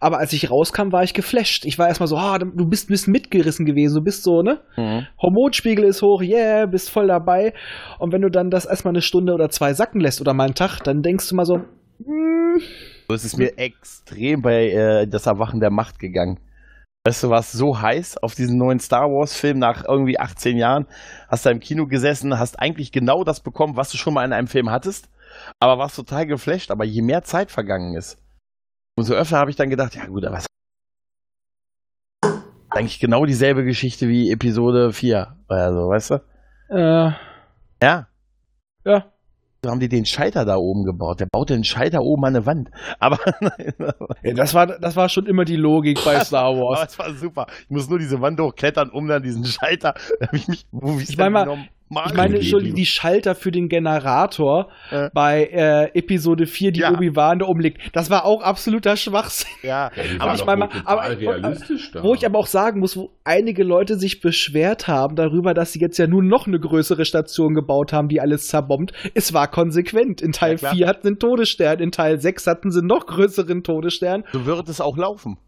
Aber 0.00 0.18
als 0.18 0.32
ich 0.32 0.48
rauskam, 0.50 0.92
war 0.92 1.02
ich 1.02 1.12
geflasht. 1.12 1.64
Ich 1.64 1.78
war 1.78 1.88
erstmal 1.88 2.06
so, 2.06 2.16
ah, 2.16 2.38
du 2.38 2.66
bist, 2.66 2.88
bist 2.88 3.08
mitgerissen 3.08 3.66
gewesen, 3.66 3.96
du 3.96 4.02
bist 4.02 4.22
so, 4.22 4.42
ne? 4.42 4.60
Mhm. 4.76 5.06
Hormonspiegel 5.20 5.84
ist 5.84 6.00
hoch, 6.02 6.22
yeah, 6.22 6.66
bist 6.66 6.88
voll 6.90 7.08
dabei. 7.08 7.52
Und 7.98 8.12
wenn 8.12 8.22
du 8.22 8.30
dann 8.30 8.48
das 8.50 8.64
erstmal 8.64 8.92
eine 8.92 9.02
Stunde 9.02 9.34
oder 9.34 9.50
zwei 9.50 9.74
sacken 9.74 10.00
lässt 10.00 10.20
oder 10.20 10.32
mal 10.34 10.44
einen 10.44 10.54
Tag, 10.54 10.80
dann 10.84 11.02
denkst 11.02 11.28
du 11.28 11.34
mal 11.34 11.44
so, 11.44 11.56
hm, 12.04 12.60
So 13.08 13.14
ist 13.14 13.24
es 13.24 13.36
mir 13.36 13.58
extrem 13.58 14.40
bei 14.42 14.68
äh, 14.70 15.06
das 15.08 15.26
Erwachen 15.26 15.58
der 15.60 15.70
Macht 15.70 15.98
gegangen. 15.98 16.38
Weißt 17.08 17.22
du, 17.22 17.30
warst 17.30 17.52
so 17.52 17.80
heiß 17.80 18.18
auf 18.18 18.34
diesen 18.34 18.58
neuen 18.58 18.80
Star 18.80 19.08
Wars-Film 19.08 19.58
nach 19.58 19.82
irgendwie 19.88 20.20
18 20.20 20.58
Jahren, 20.58 20.86
hast 21.28 21.46
da 21.46 21.50
im 21.50 21.58
Kino 21.58 21.86
gesessen, 21.86 22.38
hast 22.38 22.60
eigentlich 22.60 22.92
genau 22.92 23.24
das 23.24 23.40
bekommen, 23.40 23.76
was 23.76 23.90
du 23.90 23.96
schon 23.96 24.12
mal 24.12 24.26
in 24.26 24.34
einem 24.34 24.46
Film 24.46 24.70
hattest, 24.70 25.08
aber 25.58 25.78
warst 25.78 25.96
total 25.96 26.26
geflasht. 26.26 26.70
Aber 26.70 26.84
je 26.84 27.00
mehr 27.00 27.22
Zeit 27.22 27.50
vergangen 27.50 27.96
ist, 27.96 28.22
umso 28.98 29.14
öfter 29.14 29.38
habe 29.38 29.48
ich 29.48 29.56
dann 29.56 29.70
gedacht, 29.70 29.94
ja 29.94 30.04
gut, 30.04 30.22
aber 30.26 30.36
was 30.36 30.46
eigentlich 32.68 33.00
genau 33.00 33.24
dieselbe 33.24 33.64
Geschichte 33.64 34.06
wie 34.06 34.30
Episode 34.30 34.92
4 34.92 35.34
oder 35.48 35.72
so, 35.72 35.88
weißt 35.88 36.10
du? 36.10 36.14
äh, 36.68 37.12
Ja. 37.82 38.06
ja. 38.84 39.12
Haben 39.66 39.80
die 39.80 39.88
den 39.88 40.06
Scheiter 40.06 40.44
da 40.44 40.56
oben 40.56 40.84
gebaut. 40.84 41.20
Der 41.20 41.26
baut 41.26 41.50
den 41.50 41.64
Scheiter 41.64 42.02
oben 42.02 42.24
an 42.26 42.36
eine 42.36 42.46
Wand. 42.46 42.70
Aber 43.00 43.18
Ja, 44.22 44.34
Das 44.34 44.54
war, 44.54 44.66
das 44.66 44.94
war 44.94 45.08
schon 45.08 45.26
immer 45.26 45.44
die 45.44 45.56
Logik 45.56 45.98
bei 46.04 46.20
Star 46.24 46.44
Aber 46.44 46.60
Wars. 46.60 46.92
es 46.92 46.98
war 46.98 47.12
super. 47.14 47.46
Ich 47.62 47.70
muss 47.70 47.88
nur 47.88 47.98
diese 47.98 48.20
Wand 48.20 48.40
hochklettern, 48.40 48.90
um 48.90 49.08
dann 49.08 49.22
diesen 49.22 49.44
Schalter. 49.44 49.94
Da 50.20 50.28
ich 50.32 50.46
mich, 50.46 50.66
wo 50.70 50.98
ich 50.98 51.10
Ich 51.10 51.18
mal, 51.18 51.46
Ich 51.90 52.14
meine 52.14 52.42
schon 52.42 52.74
die- 52.74 52.86
Schalter 52.86 53.34
für 53.34 53.50
den 53.50 53.68
Generator 53.68 54.68
Äh. 54.90 55.08
bei 55.14 55.44
äh, 55.46 55.98
Episode 55.98 56.46
4, 56.46 56.72
die 56.72 56.80
Ja. 56.80 56.92
Obi-Wan 56.92 57.38
da 57.38 57.46
umlegt. 57.46 57.80
Das 57.92 58.10
war 58.10 58.24
auch 58.24 58.42
absoluter 58.42 58.96
Schwachsinn. 58.96 59.48
ja, 59.62 59.90
Ja, 59.96 60.02
Aber 60.20 60.34
ich 60.34 60.44
meine 60.44 60.68
aber-. 60.84 61.16
Wo 62.02 62.14
ich 62.14 62.26
aber 62.26 62.38
auch 62.38 62.46
sagen 62.46 62.80
muss, 62.80 62.96
wo 62.96 63.10
einige 63.24 63.64
Leute 63.64 63.96
sich 63.98 64.20
beschwert 64.20 64.86
haben 64.88 65.16
darüber, 65.16 65.54
dass 65.54 65.72
sie 65.72 65.80
jetzt 65.80 65.98
ja 65.98 66.06
nun 66.06 66.28
noch 66.28 66.46
eine 66.46 66.60
größere 66.60 67.04
Station 67.04 67.54
gebaut 67.54 67.92
haben, 67.92 68.08
die 68.08 68.20
alles 68.20 68.48
zerbombt. 68.48 68.92
Es 69.14 69.32
war 69.32 69.48
konsequent. 69.48 70.20
In 70.20 70.32
Teil 70.32 70.52
Ja, 70.52 70.56
klar. 70.58 70.74
4 70.74 70.86
hatten 70.88 71.02
sie 71.02 71.08
einen 71.08 71.18
Todesstern, 71.18 71.78
in 71.80 71.92
Teil 71.92 72.20
6 72.20 72.46
hatten 72.46 72.70
sie 72.70 72.78
einen 72.80 72.88
noch 72.88 73.06
größeren 73.06 73.62
Todesstern 73.62 74.24
so 74.32 74.44
wird 74.46 74.68
es 74.68 74.80
auch 74.80 74.96
laufen. 74.96 75.38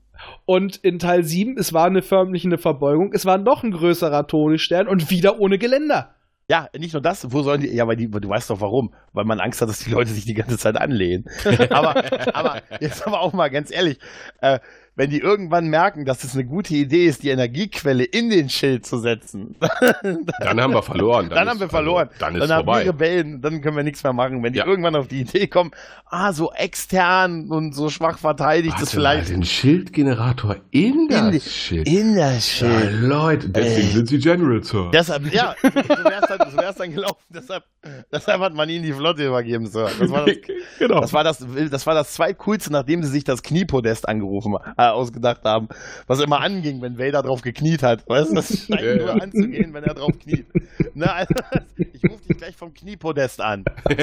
und 0.44 0.76
in 0.78 0.98
Teil 0.98 1.24
7, 1.24 1.56
es 1.58 1.72
war 1.72 1.86
eine 1.86 2.02
förmliche 2.02 2.48
eine 2.48 2.58
Verbeugung, 2.58 3.12
es 3.12 3.24
war 3.26 3.38
noch 3.38 3.62
ein 3.62 3.70
größerer 3.72 4.26
Todesstern 4.26 4.86
und 4.88 5.10
wieder 5.10 5.38
ohne 5.40 5.58
Geländer. 5.58 6.14
Ja, 6.50 6.68
nicht 6.76 6.94
nur 6.94 7.00
das, 7.00 7.30
wo 7.30 7.44
sollen 7.44 7.60
die, 7.60 7.68
ja, 7.68 7.86
weil 7.86 7.94
die, 7.94 8.10
du 8.10 8.28
weißt 8.28 8.50
doch 8.50 8.60
warum, 8.60 8.92
weil 9.12 9.24
man 9.24 9.38
Angst 9.38 9.60
hat, 9.62 9.68
dass 9.68 9.78
die 9.78 9.90
Leute 9.90 10.10
sich 10.10 10.24
die 10.24 10.34
ganze 10.34 10.58
Zeit 10.58 10.76
anlehnen. 10.76 11.26
aber, 11.70 12.02
aber, 12.34 12.60
jetzt 12.80 13.06
aber 13.06 13.20
auch 13.20 13.32
mal 13.32 13.50
ganz 13.50 13.70
ehrlich, 13.70 14.00
äh, 14.40 14.58
wenn 15.00 15.08
die 15.08 15.18
irgendwann 15.18 15.68
merken, 15.68 16.04
dass 16.04 16.24
es 16.24 16.34
eine 16.34 16.44
gute 16.44 16.74
Idee 16.74 17.06
ist, 17.06 17.22
die 17.22 17.30
Energiequelle 17.30 18.04
in 18.04 18.28
den 18.28 18.50
Schild 18.50 18.84
zu 18.84 18.98
setzen, 18.98 19.56
Dann 20.40 20.60
haben 20.60 20.74
wir 20.74 20.82
verloren. 20.82 21.30
dann, 21.30 21.44
ist- 21.44 21.50
haben 21.50 21.60
wir 21.60 21.68
verloren. 21.70 22.08
Also, 22.08 22.18
dann 22.20 22.34
ist 22.36 22.50
haben 22.50 22.64
vorbei. 22.64 22.84
wir 22.84 22.90
Rebellen, 22.90 23.40
dann 23.40 23.62
können 23.62 23.76
wir 23.76 23.82
nichts 23.82 24.04
mehr 24.04 24.12
machen. 24.12 24.42
Wenn 24.42 24.52
die 24.52 24.58
Ja. 24.58 24.66
irgendwann 24.66 24.94
auf 24.96 25.08
die 25.08 25.20
Idee 25.22 25.46
kommen, 25.46 25.70
ah, 26.10 26.34
so 26.34 26.52
extern 26.52 27.50
und 27.50 27.74
so 27.74 27.88
schwach 27.88 28.18
verteidigt, 28.18 28.74
das 28.74 28.94
Warte 28.94 28.96
mal, 28.96 29.14
vielleicht 29.16 29.30
den 29.30 29.44
Schildgenerator 29.44 30.56
in 30.70 31.08
das 31.08 31.20
in, 31.20 31.30
die, 31.32 31.40
Schild. 31.40 31.88
in 31.88 32.16
das 32.16 32.60
ja, 32.60 32.68
Schild. 32.80 33.00
Leute, 33.00 33.48
deswegen 33.48 33.86
Ey. 33.88 33.92
sind 33.94 34.08
sie 34.08 34.18
General, 34.18 34.62
Sir. 34.62 34.90
Deshalb, 34.92 35.32
ja, 35.32 35.54
so 35.62 35.68
wär's 35.72 36.26
dann, 36.28 36.50
so 36.50 36.56
wär's 36.58 36.76
dann 36.76 36.92
gelaufen. 36.92 37.16
Deshalb, 37.30 37.64
deshalb 38.12 38.40
hat 38.42 38.54
man 38.54 38.68
ihnen 38.68 38.84
die 38.84 38.92
Flotte 38.92 39.26
übergeben, 39.26 39.66
Sir. 39.66 39.88
Das 39.98 40.10
war 40.10 40.26
das, 40.26 40.36
genau. 40.78 41.00
das 41.00 41.12
war 41.14 41.24
das, 41.24 41.44
das 41.70 41.86
war 41.86 41.94
das 41.94 42.12
zweitcoolste, 42.12 42.70
nachdem 42.72 43.02
sie 43.02 43.08
sich 43.10 43.24
das 43.24 43.42
Kniepodest 43.42 44.08
angerufen, 44.08 44.56
äh, 44.76 44.89
ausgedacht 44.92 45.42
haben, 45.44 45.68
was 46.06 46.20
immer 46.20 46.40
anging, 46.40 46.80
wenn 46.82 46.98
Vader 46.98 47.22
drauf 47.22 47.42
gekniet 47.42 47.82
hat. 47.82 48.08
Weißt 48.08 48.30
du, 48.30 48.34
das 48.36 48.48
scheint 48.66 48.80
Ja, 48.82 48.94
nur 48.96 49.06
ja. 49.06 49.12
anzugehen, 49.14 49.72
wenn 49.74 49.84
er 49.84 49.94
drauf 49.94 50.12
kniet. 50.22 50.46
Ne, 50.94 51.12
also, 51.12 51.34
ich 51.76 52.02
rufe 52.10 52.22
dich 52.28 52.36
gleich 52.38 52.56
vom 52.56 52.72
Kniepodest 52.74 53.40
an. 53.40 53.64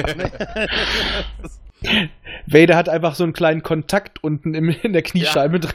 Vader 2.46 2.76
hat 2.76 2.88
einfach 2.88 3.14
so 3.14 3.24
einen 3.24 3.32
kleinen 3.32 3.62
Kontakt 3.62 4.22
unten 4.24 4.54
im, 4.54 4.68
in 4.70 4.92
der 4.92 5.02
Kniescheibe 5.02 5.60
drin. 5.60 5.72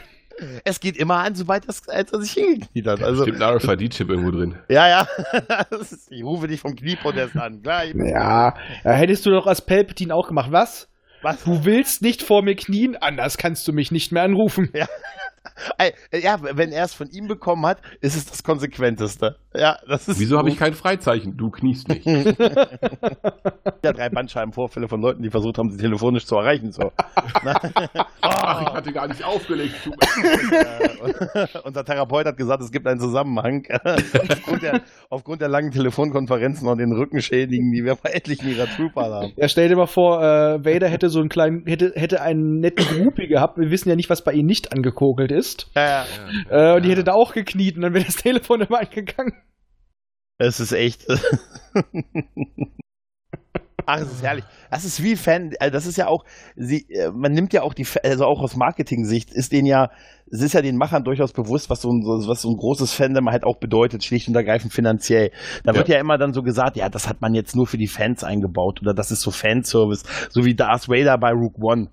es 0.66 0.80
geht 0.80 0.98
immer 0.98 1.18
an, 1.20 1.36
sobald 1.36 1.68
das, 1.70 1.88
als 1.88 2.12
er 2.12 2.22
sich 2.22 2.32
hingekniet 2.34 2.88
hat. 2.88 3.02
Da 3.02 3.06
Also, 3.06 3.24
stimmt 3.24 3.42
ein 3.42 3.56
RFID-Chip 3.58 4.10
irgendwo 4.10 4.32
drin. 4.32 4.56
ja, 4.70 4.88
ja. 4.90 5.08
Ist- 5.80 6.12
Ich 6.12 6.24
rufe 6.24 6.48
dich 6.48 6.60
vom 6.60 6.76
Kniepodest 6.76 7.38
an. 7.38 7.62
Gleich. 7.62 7.94
Ja, 7.96 8.54
ja, 8.84 8.92
hättest 8.92 9.26
du 9.26 9.30
doch 9.32 9.48
als 9.48 9.62
Palpatine 9.66 10.14
auch 10.14 10.28
gemacht. 10.28 10.52
Was? 10.52 10.90
Was? 11.24 11.44
Du 11.44 11.64
willst 11.66 12.02
nicht 12.02 12.22
vor 12.22 12.44
mir 12.44 12.56
knien? 12.56 12.96
Anders 12.98 13.38
kannst 13.38 13.68
du 13.68 13.72
mich 13.72 13.92
nicht 13.92 14.12
mehr 14.12 14.24
anrufen. 14.24 14.70
Ey, 14.74 14.86
Ja, 16.14 16.38
wenn 16.42 16.72
er 16.72 16.86
es 16.86 16.94
von 16.94 17.10
ihm 17.10 17.28
bekommen 17.28 17.66
hat, 17.66 17.80
ist 18.02 18.16
es 18.16 18.26
das 18.26 18.44
Konsequenteste. 18.44 19.38
Ja, 19.56 19.78
das 19.88 20.08
ist. 20.08 20.20
Wieso 20.20 20.38
habe 20.38 20.50
ich 20.50 20.58
kein 20.58 20.74
Freizeichen? 20.74 21.38
Du 21.38 21.52
kniest 21.52 21.88
nicht. 21.88 22.06
ja 23.84 23.94
drei 23.94 24.10
Bandscheibenvorfälle 24.10 24.88
von 24.88 25.02
Leuten, 25.02 25.22
die 25.22 25.30
versucht 25.30 25.58
haben, 25.58 25.70
sie 25.70 25.78
telefonisch 25.78 26.26
zu 26.26 26.38
erreichen. 26.38 26.72
So. 26.72 26.92
Ach, 28.22 28.62
ich 28.62 28.74
hatte 28.74 28.94
gar 28.94 29.08
nicht 29.08 29.24
aufgelegt. 29.24 29.76
Unser 31.64 31.86
Therapeut 31.86 32.26
hat 32.26 32.38
gesagt, 32.38 32.64
es 32.64 32.72
gibt 32.72 32.88
einen 32.88 33.00
Zusammenhang 33.00 33.68
aufgrund, 34.30 34.64
der, 34.64 34.82
aufgrund 35.10 35.42
der 35.42 35.50
langen 35.50 35.72
Telefonkonferenzen 35.72 36.68
und 36.68 36.78
den 36.78 36.94
Rückenschädigen, 36.94 37.72
die 37.72 37.84
wir 37.84 37.96
bei 37.96 38.12
etlichen 38.12 38.50
ihrer 38.50 38.68
Trooper 38.68 39.12
haben. 39.12 39.34
Ja, 39.36 39.48
stell 39.48 39.68
dir 39.70 39.76
mal 39.76 39.88
vor, 39.88 40.22
äh, 40.24 40.66
Vader 40.66 40.88
hätte 40.88 41.10
so 41.10 41.20
einen 41.20 41.30
kleinen, 41.30 41.66
hätte, 41.66 41.92
hätte 41.96 42.22
einen 42.22 42.60
netten 42.60 42.86
Groupie 42.86 43.28
gehabt. 43.28 43.58
Wir 43.58 43.70
wissen 43.70 43.90
ja 43.90 43.96
nicht, 43.96 44.10
was 44.10 44.24
bei 44.24 44.34
ihm 44.34 44.46
nicht 44.46 44.72
angekokelt 44.74 45.32
ist. 45.34 45.70
Ja, 45.76 46.06
ja. 46.50 46.74
Äh, 46.74 46.76
und 46.78 46.84
die 46.86 46.92
hätte 46.92 47.04
da 47.04 47.14
auch 47.14 47.34
gekniet 47.34 47.76
und 47.76 47.82
dann 47.82 47.94
wäre 47.94 48.06
das 48.06 48.16
Telefon 48.18 48.62
immer 48.62 48.80
angegangen. 48.80 49.34
Es 50.40 50.60
ist 50.60 50.72
echt. 50.72 51.06
Ach, 53.86 54.00
es 54.00 54.12
ist 54.14 54.24
herrlich. 54.24 54.46
Das 54.72 54.86
ist 54.86 55.04
wie 55.04 55.18
Fan, 55.18 55.52
äh, 55.60 55.70
das 55.70 55.86
ist 55.86 55.98
ja 55.98 56.08
auch, 56.08 56.24
sie, 56.56 56.90
äh, 56.90 57.12
man 57.12 57.34
nimmt 57.34 57.52
ja 57.52 57.64
auch 57.64 57.74
die, 57.74 57.86
also 58.04 58.24
auch 58.26 58.42
aus 58.42 58.56
Marketing-Sicht, 58.56 59.30
ist 59.34 59.52
denen 59.52 59.66
ja, 59.68 59.90
es 60.32 60.42
ist 60.42 60.54
ja 60.54 60.62
den 60.62 60.78
Machern 60.78 61.04
durchaus 61.04 61.34
bewusst, 61.34 61.70
was 61.70 61.82
so 61.82 61.90
ein, 61.92 62.02
so- 62.02 62.30
was 62.30 62.42
so 62.44 62.50
ein 62.50 62.56
großes 62.56 62.94
Fandom 62.94 63.30
halt 63.30 63.44
auch 63.44 63.58
bedeutet, 63.60 64.02
schlicht 64.06 64.30
und 64.30 64.36
ergreifend 64.36 64.72
finanziell. 64.72 65.32
Da 65.66 65.76
wird 65.76 65.90
ja 65.90 66.00
immer 66.00 66.18
dann 66.18 66.32
so 66.34 66.44
gesagt, 66.44 66.78
ja, 66.78 66.88
das 66.88 67.10
hat 67.10 67.20
man 67.20 67.34
jetzt 67.34 67.58
nur 67.58 67.68
für 67.68 67.78
die 67.78 67.88
Fans 67.88 68.24
eingebaut 68.24 68.80
oder 68.82 68.94
das 68.94 69.12
ist 69.12 69.20
so 69.22 69.32
Fanservice, 69.32 70.06
so 70.30 70.46
wie 70.46 70.56
Darth 70.56 70.88
Vader 70.88 71.18
bei 71.18 71.32
Rook 71.32 71.62
One. 71.62 71.90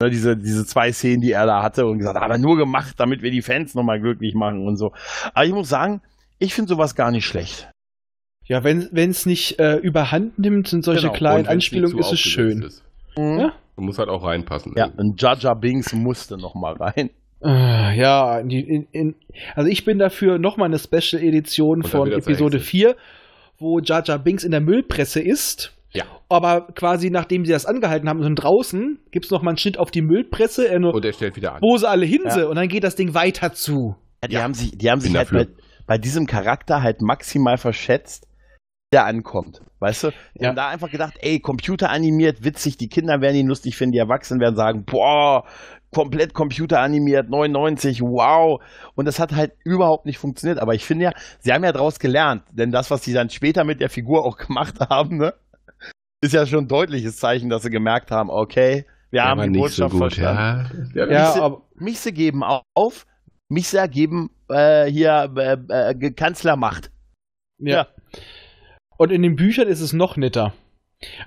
Ne, 0.00 0.10
diese, 0.10 0.36
diese 0.36 0.64
zwei 0.64 0.92
Szenen, 0.92 1.20
die 1.20 1.32
er 1.32 1.44
da 1.46 1.60
hatte 1.60 1.84
und 1.86 1.98
gesagt, 1.98 2.20
hat 2.20 2.30
er 2.30 2.38
nur 2.38 2.56
gemacht, 2.56 2.94
damit 2.98 3.20
wir 3.20 3.32
die 3.32 3.42
Fans 3.42 3.74
nochmal 3.74 4.00
glücklich 4.00 4.32
machen 4.34 4.64
und 4.64 4.76
so. 4.76 4.92
Aber 5.34 5.44
ich 5.44 5.52
muss 5.52 5.68
sagen, 5.68 6.02
ich 6.38 6.54
finde 6.54 6.68
sowas 6.68 6.94
gar 6.94 7.10
nicht 7.10 7.26
schlecht. 7.26 7.68
Ja, 8.44 8.62
wenn 8.62 8.88
es 9.10 9.26
nicht 9.26 9.58
äh, 9.58 9.76
überhand 9.76 10.38
nimmt 10.38 10.72
in 10.72 10.82
solche 10.82 11.08
Genau. 11.08 11.12
kleinen 11.14 11.48
Anspielungen, 11.48 11.98
ist 11.98 12.12
es 12.12 12.20
schön. 12.20 12.62
Ist. 12.62 12.84
Ja? 13.16 13.52
Man 13.74 13.86
muss 13.86 13.98
halt 13.98 14.08
auch 14.08 14.22
reinpassen. 14.24 14.72
Ja, 14.76 14.86
und 14.96 15.20
Jaja 15.20 15.54
Binks 15.54 15.92
musste 15.92 16.38
nochmal 16.38 16.74
rein. 16.74 17.10
Äh, 17.42 17.98
ja, 17.98 18.38
in, 18.38 18.50
in, 18.50 18.86
in, 18.92 19.14
also 19.56 19.68
ich 19.68 19.84
bin 19.84 19.98
dafür 19.98 20.38
nochmal 20.38 20.66
eine 20.66 20.78
Special 20.78 21.20
Edition 21.20 21.82
von 21.82 22.12
Episode 22.12 22.58
Hexe. 22.58 22.70
4, 22.70 22.96
wo 23.58 23.80
Jar 23.80 24.02
Binks 24.20 24.44
in 24.44 24.52
der 24.52 24.60
Müllpresse 24.60 25.20
ist. 25.20 25.76
Ja. 25.92 26.04
Aber 26.28 26.68
quasi 26.74 27.08
nachdem 27.10 27.44
sie 27.46 27.52
das 27.52 27.64
angehalten 27.66 28.08
haben, 28.08 28.20
und 28.20 28.34
draußen 28.36 28.98
gibt 29.10 29.24
es 29.24 29.30
nochmal 29.30 29.52
einen 29.52 29.58
Schnitt 29.58 29.78
auf 29.78 29.90
die 29.90 30.02
Müllpresse, 30.02 30.68
äh, 30.68 30.76
Und 30.76 31.04
er 31.04 31.12
stellt 31.12 31.36
wieder 31.36 31.54
an. 31.54 31.62
wo 31.62 31.76
sie 31.78 31.88
alle 31.88 32.04
hin 32.04 32.22
Ja. 32.24 32.30
sind 32.30 32.44
und 32.44 32.56
dann 32.56 32.68
geht 32.68 32.84
das 32.84 32.94
Ding 32.96 33.14
weiter 33.14 33.52
zu. 33.54 33.96
Ja, 34.22 34.28
die 34.28 34.34
Ja, 34.34 34.42
haben 34.42 34.54
sich, 34.54 34.76
die 34.76 34.90
haben 34.90 35.00
sich 35.00 35.16
halt 35.16 35.30
bei, 35.30 35.46
bei 35.86 35.96
diesem 35.98 36.26
Charakter 36.26 36.82
halt 36.82 37.00
maximal 37.00 37.56
verschätzt, 37.56 38.26
der 38.92 39.06
ankommt. 39.06 39.62
Weißt 39.80 40.04
du? 40.04 40.10
Die 40.34 40.42
Ja. 40.42 40.48
haben 40.48 40.56
da 40.56 40.68
einfach 40.68 40.90
gedacht, 40.90 41.14
ey, 41.20 41.40
computeranimiert, 41.40 42.44
witzig, 42.44 42.76
die 42.76 42.88
Kinder 42.88 43.20
werden 43.20 43.36
ihn 43.36 43.46
lustig 43.46 43.76
finden, 43.76 43.92
die 43.92 43.98
Erwachsenen 43.98 44.40
werden 44.40 44.56
sagen, 44.56 44.84
boah, 44.84 45.44
komplett 45.90 46.34
computeranimiert, 46.34 47.30
99, 47.30 48.02
wow. 48.02 48.60
Und 48.94 49.06
das 49.06 49.18
hat 49.20 49.34
halt 49.34 49.52
überhaupt 49.64 50.04
nicht 50.04 50.18
funktioniert. 50.18 50.58
Aber 50.58 50.74
ich 50.74 50.84
finde 50.84 51.04
ja, 51.06 51.12
sie 51.38 51.52
haben 51.52 51.64
ja 51.64 51.72
daraus 51.72 51.98
gelernt, 51.98 52.42
denn 52.52 52.72
das, 52.72 52.90
was 52.90 53.04
sie 53.04 53.14
dann 53.14 53.30
später 53.30 53.64
mit 53.64 53.80
der 53.80 53.88
Figur 53.88 54.26
auch 54.26 54.36
gemacht 54.46 54.80
haben, 54.90 55.16
ne, 55.18 55.32
ist 56.20 56.34
ja 56.34 56.46
schon 56.46 56.64
ein 56.64 56.68
deutliches 56.68 57.16
Zeichen, 57.18 57.48
dass 57.48 57.62
sie 57.62 57.70
gemerkt 57.70 58.10
haben, 58.10 58.30
okay, 58.30 58.84
wir 59.10 59.24
haben 59.24 59.40
die 59.42 59.48
nicht 59.60 59.74
so 59.74 59.88
Botschaft 59.88 59.92
gut, 59.92 60.14
verstanden. 60.14 60.92
ja. 60.94 61.06
Ja, 61.06 61.30
Mixe- 61.30 61.42
aber 61.42 61.62
Mixe 61.76 62.12
geben 62.12 62.42
auf, 62.74 63.06
Mixe 63.48 63.88
geben 63.88 64.30
äh, 64.50 64.86
hier 64.86 65.32
äh, 65.36 65.56
äh, 65.92 66.10
Kanzlermacht. 66.10 66.90
ja. 67.58 67.76
Ja. 67.76 67.86
Und 68.96 69.12
in 69.12 69.22
den 69.22 69.36
Büchern 69.36 69.68
ist 69.68 69.80
es 69.80 69.92
noch 69.92 70.16
netter. 70.16 70.52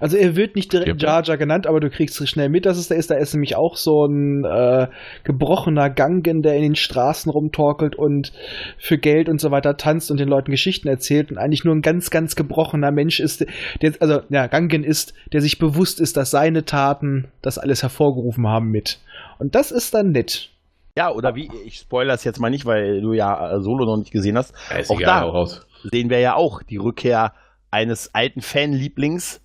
Also 0.02 0.18
er 0.18 0.36
wird 0.36 0.56
nicht 0.58 0.74
direkt. 0.74 1.02
Jar 1.02 1.24
Jar 1.24 1.38
genannt, 1.38 1.66
aber 1.66 1.80
du 1.80 1.90
kriegst 1.90 2.28
schnell 2.28 2.50
mit, 2.50 2.66
dass 2.66 2.78
es 2.78 2.90
da 2.90 2.96
ist. 2.96 3.10
Da 3.10 3.16
ist 3.16 3.34
nämlich 3.34 3.56
auch 3.56 3.78
so 3.78 4.06
ein 4.06 4.44
äh, 4.44 4.88
gebrochener 5.24 5.90
Gangen, 5.90 6.42
der 6.42 6.56
in 6.56 6.64
den 6.64 6.76
Straßen 6.76 7.32
rumtorkelt 7.32 7.96
und 7.96 8.34
für 8.78 8.98
Geld 8.98 9.30
und 9.30 9.40
so 9.40 9.50
weiter 9.50 9.78
tanzt 9.78 10.12
und 10.12 10.20
den 10.20 10.28
Leuten 10.28 10.52
Geschichten 10.52 10.90
erzählt 10.90 11.32
und 11.32 11.38
eigentlich 11.38 11.64
nur 11.64 11.74
ein 11.74 11.82
ganz, 11.82 12.10
ganz 12.10 12.36
gebrochener 12.36 12.92
Mensch 12.92 13.22
ist, 13.22 13.46
der, 13.82 13.94
also 14.02 14.22
ja, 14.30 14.48
Gangen 14.48 14.84
ist, 14.84 15.14
der 15.32 15.42
sich 15.42 15.58
bewusst 15.58 16.02
ist, 16.02 16.18
dass 16.18 16.32
seine 16.32 16.66
Taten 16.66 17.32
das 17.42 17.58
alles 17.58 17.82
hervorgerufen 17.82 18.48
haben 18.48 18.72
mit. 18.72 19.00
Und 19.40 19.56
das 19.56 19.72
ist 19.72 19.94
dann 19.94 20.12
nett. 20.12 20.50
Ja, 20.98 21.12
oder 21.12 21.36
wie, 21.36 21.50
ich 21.66 21.78
spoilere 21.78 22.16
es 22.16 22.26
jetzt 22.26 22.42
mal 22.42 22.50
nicht, 22.50 22.66
weil 22.66 23.00
du 23.00 23.14
ja 23.14 23.56
äh, 23.56 23.62
Solo 23.62 23.86
noch 23.86 23.98
nicht 23.98 24.12
gesehen 24.12 24.38
hast. 24.38 24.54
Ja, 24.70 24.78
ist 24.80 24.90
Auch 24.90 25.00
egal, 25.00 25.22
da. 25.22 25.30
raus. 25.30 25.66
Sehen 25.90 26.10
wir 26.10 26.20
ja 26.20 26.36
auch 26.36 26.62
die 26.62 26.76
Rückkehr 26.76 27.34
eines 27.72 28.14
alten 28.14 28.42
Fanlieblings, 28.42 29.40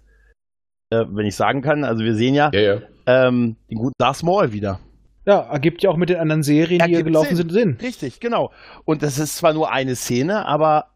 äh, 0.91 1.05
wenn 1.09 1.27
ich 1.27 1.37
sagen 1.37 1.63
kann. 1.63 1.85
Also 1.85 2.05
wir 2.05 2.15
sehen 2.15 2.35
ja, 2.35 2.51
Ja, 2.53 2.61
ja. 2.61 2.79
ähm, 3.07 3.57
den 3.71 3.79
guten 3.79 3.95
Darth 3.99 4.23
Maul 4.23 4.53
wieder. 4.53 4.81
Ja, 5.25 5.41
ergibt 5.41 5.83
ja 5.83 5.91
auch 5.91 5.97
mit 5.97 6.09
den 6.09 6.19
anderen 6.19 6.43
Serien, 6.45 6.79
die 6.79 6.85
hier 6.87 6.99
Ergibt 6.99 7.07
gelaufen 7.09 7.37
Sinn. 7.37 7.49
sind, 7.49 7.53
Sinn. 7.53 7.79
Richtig, 7.83 8.21
genau. 8.21 8.53
Und 8.85 9.03
das 9.03 9.19
ist 9.19 9.37
zwar 9.37 9.53
nur 9.53 9.73
eine 9.73 9.97
Szene, 9.97 10.47
aber 10.47 10.87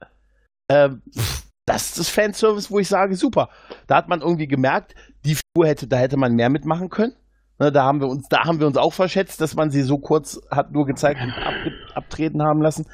ähm, 0.71 1.03
pff, 1.13 1.45
das 1.67 1.87
ist 1.89 1.99
das 1.99 2.09
Fanservice, 2.09 2.71
wo 2.71 2.79
ich 2.79 2.89
sage, 2.89 3.17
super. 3.17 3.49
Da 3.89 3.97
hat 3.97 4.09
man 4.09 4.21
irgendwie 4.21 4.47
gemerkt, 4.47 4.95
die 5.25 5.35
Figur 5.35 5.67
hätte, 5.69 5.89
da 5.89 5.97
hätte 5.97 6.17
man 6.17 6.35
mehr 6.35 6.49
mitmachen 6.49 6.91
können. 6.91 7.15
Ne, 7.59 7.71
da 7.73 7.85
haben 7.85 8.01
wir 8.01 8.09
uns, 8.09 8.27
da 8.29 8.45
haben 8.45 8.59
wir 8.61 8.67
uns 8.67 8.77
auch 8.77 8.93
verschätzt, 8.93 9.41
dass 9.41 9.55
man 9.55 9.71
sie 9.71 9.83
so 9.83 9.99
kurz 9.99 10.41
hat 10.51 10.73
nur 10.73 10.87
gezeigt 10.87 11.21
und 11.21 11.31
abge 11.33 11.73
abtreten 11.95 12.43
haben 12.43 12.63
lassen 12.63 12.87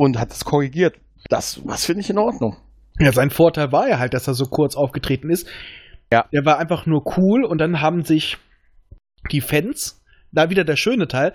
und 0.00 0.18
hat 0.18 0.32
es 0.32 0.44
korrigiert. 0.44 0.96
Das, 1.28 1.60
was 1.66 1.84
finde 1.84 2.00
ich 2.00 2.10
in 2.10 2.18
Ordnung. 2.18 2.56
Ja, 2.98 3.12
sein 3.12 3.30
Vorteil 3.30 3.70
war 3.72 3.88
ja 3.88 3.98
halt, 3.98 4.14
dass 4.14 4.26
er 4.26 4.34
so 4.34 4.46
kurz 4.46 4.74
aufgetreten 4.74 5.30
ist. 5.30 5.46
Ja. 6.12 6.26
Der 6.32 6.44
war 6.44 6.58
einfach 6.58 6.86
nur 6.86 7.18
cool 7.18 7.44
und 7.44 7.58
dann 7.58 7.80
haben 7.80 8.04
sich 8.04 8.38
die 9.30 9.40
Fans, 9.40 10.02
da 10.32 10.50
wieder 10.50 10.64
der 10.64 10.76
schöne 10.76 11.08
Teil, 11.08 11.32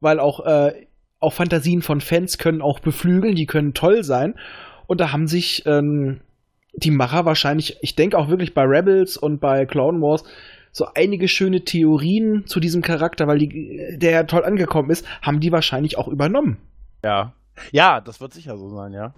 weil 0.00 0.20
auch, 0.20 0.44
äh, 0.44 0.86
auch 1.20 1.32
Fantasien 1.32 1.82
von 1.82 2.00
Fans 2.00 2.38
können 2.38 2.60
auch 2.60 2.80
beflügeln, 2.80 3.34
die 3.34 3.46
können 3.46 3.74
toll 3.74 4.04
sein. 4.04 4.34
Und 4.86 5.00
da 5.00 5.12
haben 5.12 5.26
sich 5.26 5.64
ähm, 5.66 6.20
die 6.74 6.90
Macher 6.90 7.24
wahrscheinlich, 7.24 7.78
ich 7.80 7.94
denke 7.94 8.18
auch 8.18 8.28
wirklich 8.28 8.52
bei 8.52 8.64
Rebels 8.64 9.16
und 9.16 9.40
bei 9.40 9.64
Clone 9.64 10.00
Wars, 10.00 10.24
so 10.72 10.88
einige 10.94 11.28
schöne 11.28 11.64
Theorien 11.64 12.46
zu 12.46 12.58
diesem 12.58 12.82
Charakter, 12.82 13.26
weil 13.26 13.38
die, 13.38 13.96
der 13.96 14.10
ja 14.10 14.22
toll 14.24 14.44
angekommen 14.44 14.90
ist, 14.90 15.06
haben 15.22 15.40
die 15.40 15.52
wahrscheinlich 15.52 15.96
auch 15.96 16.08
übernommen. 16.08 16.58
Ja. 17.04 17.32
Ja, 17.70 18.00
das 18.00 18.20
wird 18.20 18.34
sicher 18.34 18.58
so 18.58 18.68
sein, 18.68 18.92
ja. 18.92 19.14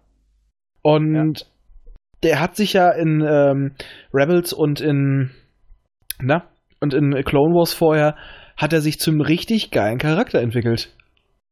Und 0.82 1.50
der 2.22 2.40
hat 2.40 2.56
sich 2.56 2.72
ja 2.72 2.90
in 2.90 3.24
ähm, 3.26 3.74
Rebels 4.12 4.52
und 4.52 4.80
in 4.80 5.30
na 6.20 6.44
und 6.80 6.94
in 6.94 7.12
Clone 7.24 7.54
Wars 7.54 7.72
vorher 7.72 8.16
hat 8.56 8.72
er 8.72 8.80
sich 8.80 8.98
zum 8.98 9.20
richtig 9.20 9.70
geilen 9.70 9.98
Charakter 9.98 10.40
entwickelt. 10.40 10.94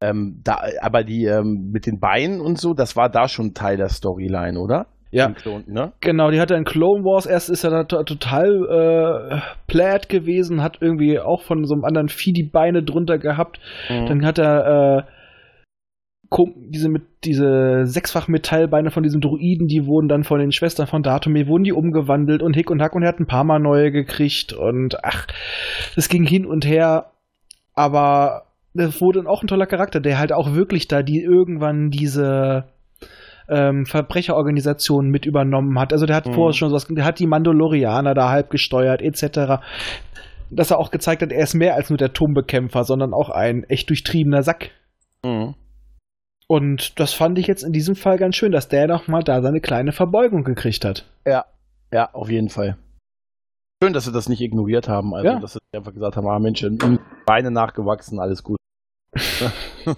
Ähm, 0.01 0.41
da, 0.45 0.59
aber 0.81 1.05
die 1.05 1.25
ähm, 1.25 1.71
mit 1.73 1.87
den 1.87 2.01
Beinen 2.01 2.41
und 2.41 2.59
so, 2.59 2.75
das 2.75 2.97
war 2.97 3.09
da 3.09 3.29
schon 3.29 3.55
Teil 3.55 3.77
der 3.77 3.89
Storyline, 3.89 4.59
oder? 4.59 4.87
Ja, 5.15 5.31
Klon, 5.31 5.63
ne? 5.69 5.93
genau. 6.01 6.31
Die 6.33 6.41
hat 6.41 6.51
er 6.51 6.57
in 6.57 6.65
Clone 6.65 7.05
Wars 7.05 7.25
erst 7.25 7.49
ist 7.49 7.63
er 7.63 7.71
da 7.71 7.85
to 7.85 8.03
total 8.03 9.31
äh, 9.31 9.41
platt 9.69 10.09
gewesen, 10.09 10.61
hat 10.61 10.79
irgendwie 10.81 11.21
auch 11.21 11.43
von 11.43 11.65
so 11.67 11.75
einem 11.75 11.85
anderen 11.85 12.09
Vieh 12.09 12.33
die 12.33 12.43
Beine 12.43 12.83
drunter 12.83 13.19
gehabt. 13.19 13.61
Mhm. 13.89 14.07
Dann 14.07 14.27
hat 14.27 14.39
er 14.39 14.67
äh, 14.67 15.03
diese 16.57 16.89
mit 16.89 17.03
diese 17.25 17.87
sechsfach 17.87 18.29
Metallbeine 18.29 18.91
von 18.91 19.03
diesen 19.03 19.21
Druiden, 19.21 19.67
die 19.67 19.87
wurden 19.87 20.09
dann 20.09 20.25
von 20.25 20.41
den 20.41 20.53
Schwestern 20.53 20.87
von 20.87 21.03
Datumé 21.03 21.47
wurden 21.47 21.65
die 21.65 21.73
umgewandelt 21.73 22.43
und 22.43 22.55
Hick 22.55 22.71
und 22.71 22.83
Hack 22.83 22.95
und 22.95 23.03
er 23.03 23.09
hat 23.09 23.21
ein 23.21 23.27
paar 23.27 23.45
Mal 23.45 23.61
neue 23.61 23.91
gekriegt 23.91 24.53
und 24.53 24.97
ach, 25.05 25.27
das 25.95 26.09
ging 26.09 26.25
hin 26.25 26.45
und 26.47 26.67
her, 26.67 27.13
aber 27.75 28.45
das 28.75 29.01
wurde 29.01 29.21
dann 29.21 29.29
auch 29.29 29.43
ein 29.43 29.47
toller 29.47 29.67
Charakter, 29.67 30.01
der 30.01 30.19
halt 30.19 30.33
auch 30.33 30.55
wirklich 30.55 30.89
da 30.89 31.03
die 31.03 31.23
irgendwann 31.23 31.91
diese 31.91 32.65
ähm, 33.49 33.85
Verbrecherorganisation 33.87 35.09
mit 35.11 35.27
übernommen 35.27 35.79
hat. 35.79 35.93
Also 35.93 36.07
der 36.07 36.17
hat 36.17 36.27
Mhm. 36.27 36.33
vorher 36.33 36.55
schon 36.55 36.71
sowas, 36.71 36.87
der 36.89 37.05
hat 37.05 37.19
die 37.19 37.27
Mandalorianer 37.27 38.15
da 38.15 38.31
halb 38.31 38.51
gesteuert 38.51 39.03
etc. 39.03 39.63
Dass 40.51 40.71
er 40.71 40.79
auch 40.79 40.91
gezeigt 40.91 41.23
hat, 41.23 41.31
er 41.31 41.43
ist 41.43 41.55
mehr 41.55 41.75
als 41.75 41.91
nur 41.91 41.99
der 41.99 42.13
Turmbekämpfer, 42.13 42.85
sondern 42.85 43.13
auch 43.13 43.31
ein 43.31 43.65
echt 43.65 43.91
durchtriebener 43.91 44.43
Sack. 44.43 44.71
Mhm. 45.23 45.55
Und 46.47 46.99
das 47.01 47.15
fand 47.15 47.39
ich 47.39 47.47
jetzt 47.47 47.63
in 47.63 47.73
diesem 47.73 47.97
Fall 47.97 48.19
ganz 48.19 48.37
schön, 48.37 48.53
dass 48.53 48.69
der 48.69 48.87
noch 48.87 49.09
mal 49.09 49.23
da 49.23 49.41
seine 49.43 49.61
kleine 49.61 49.93
Verbeugung 49.93 50.45
gekriegt 50.45 50.85
hat. 50.85 51.07
Ja, 51.27 51.47
ja, 51.93 52.11
auf 52.13 52.29
jeden 52.29 52.51
Fall. 52.51 52.77
Schön, 53.83 53.93
dass 53.93 54.05
sie 54.05 54.13
das 54.13 54.29
nicht 54.29 54.41
ignoriert 54.41 54.89
haben. 54.89 55.15
Also, 55.15 55.27
Ja. 55.27 55.39
dass 55.41 55.55
sie 55.55 55.59
einfach 55.75 55.93
gesagt 55.95 56.17
haben, 56.17 56.27
ah 56.29 56.39
Mensch, 56.39 56.65
Beine 57.27 57.51
nachgewachsen, 57.51 58.19
alles 58.21 58.43
gut. 58.43 58.59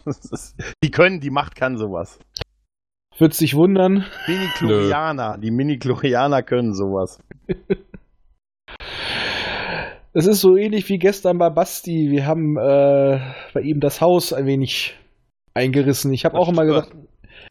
Ist- 0.07 0.57
die 0.85 0.91
können, 0.91 1.21
die 1.21 1.31
Macht 1.31 1.57
kann 1.57 1.77
sowas. 1.79 2.19
Würdest 3.19 3.41
dich 3.41 3.55
wundern. 3.55 4.05
Mini-Chlorianer, 4.27 5.39
die 5.39 5.51
Mini-Chlorianer 5.51 6.43
können 6.43 6.75
sowas. 6.75 7.19
Es 10.13 10.27
ist 10.27 10.41
so 10.41 10.57
ähnlich 10.57 10.89
wie 10.89 10.99
gestern 10.99 11.39
bei 11.39 11.51
Basti. 11.51 12.11
Wir 12.11 12.27
haben 12.27 12.57
äh, 12.57 13.21
bei 13.55 13.61
ihm 13.63 13.81
das 13.81 14.01
Haus 14.01 14.33
ein 14.33 14.47
wenig 14.47 14.95
eingerissen. 15.57 16.13
Ich 16.13 16.25
habe 16.25 16.39
auch 16.39 16.49
immer 16.49 16.65
gesagt, 16.65 16.95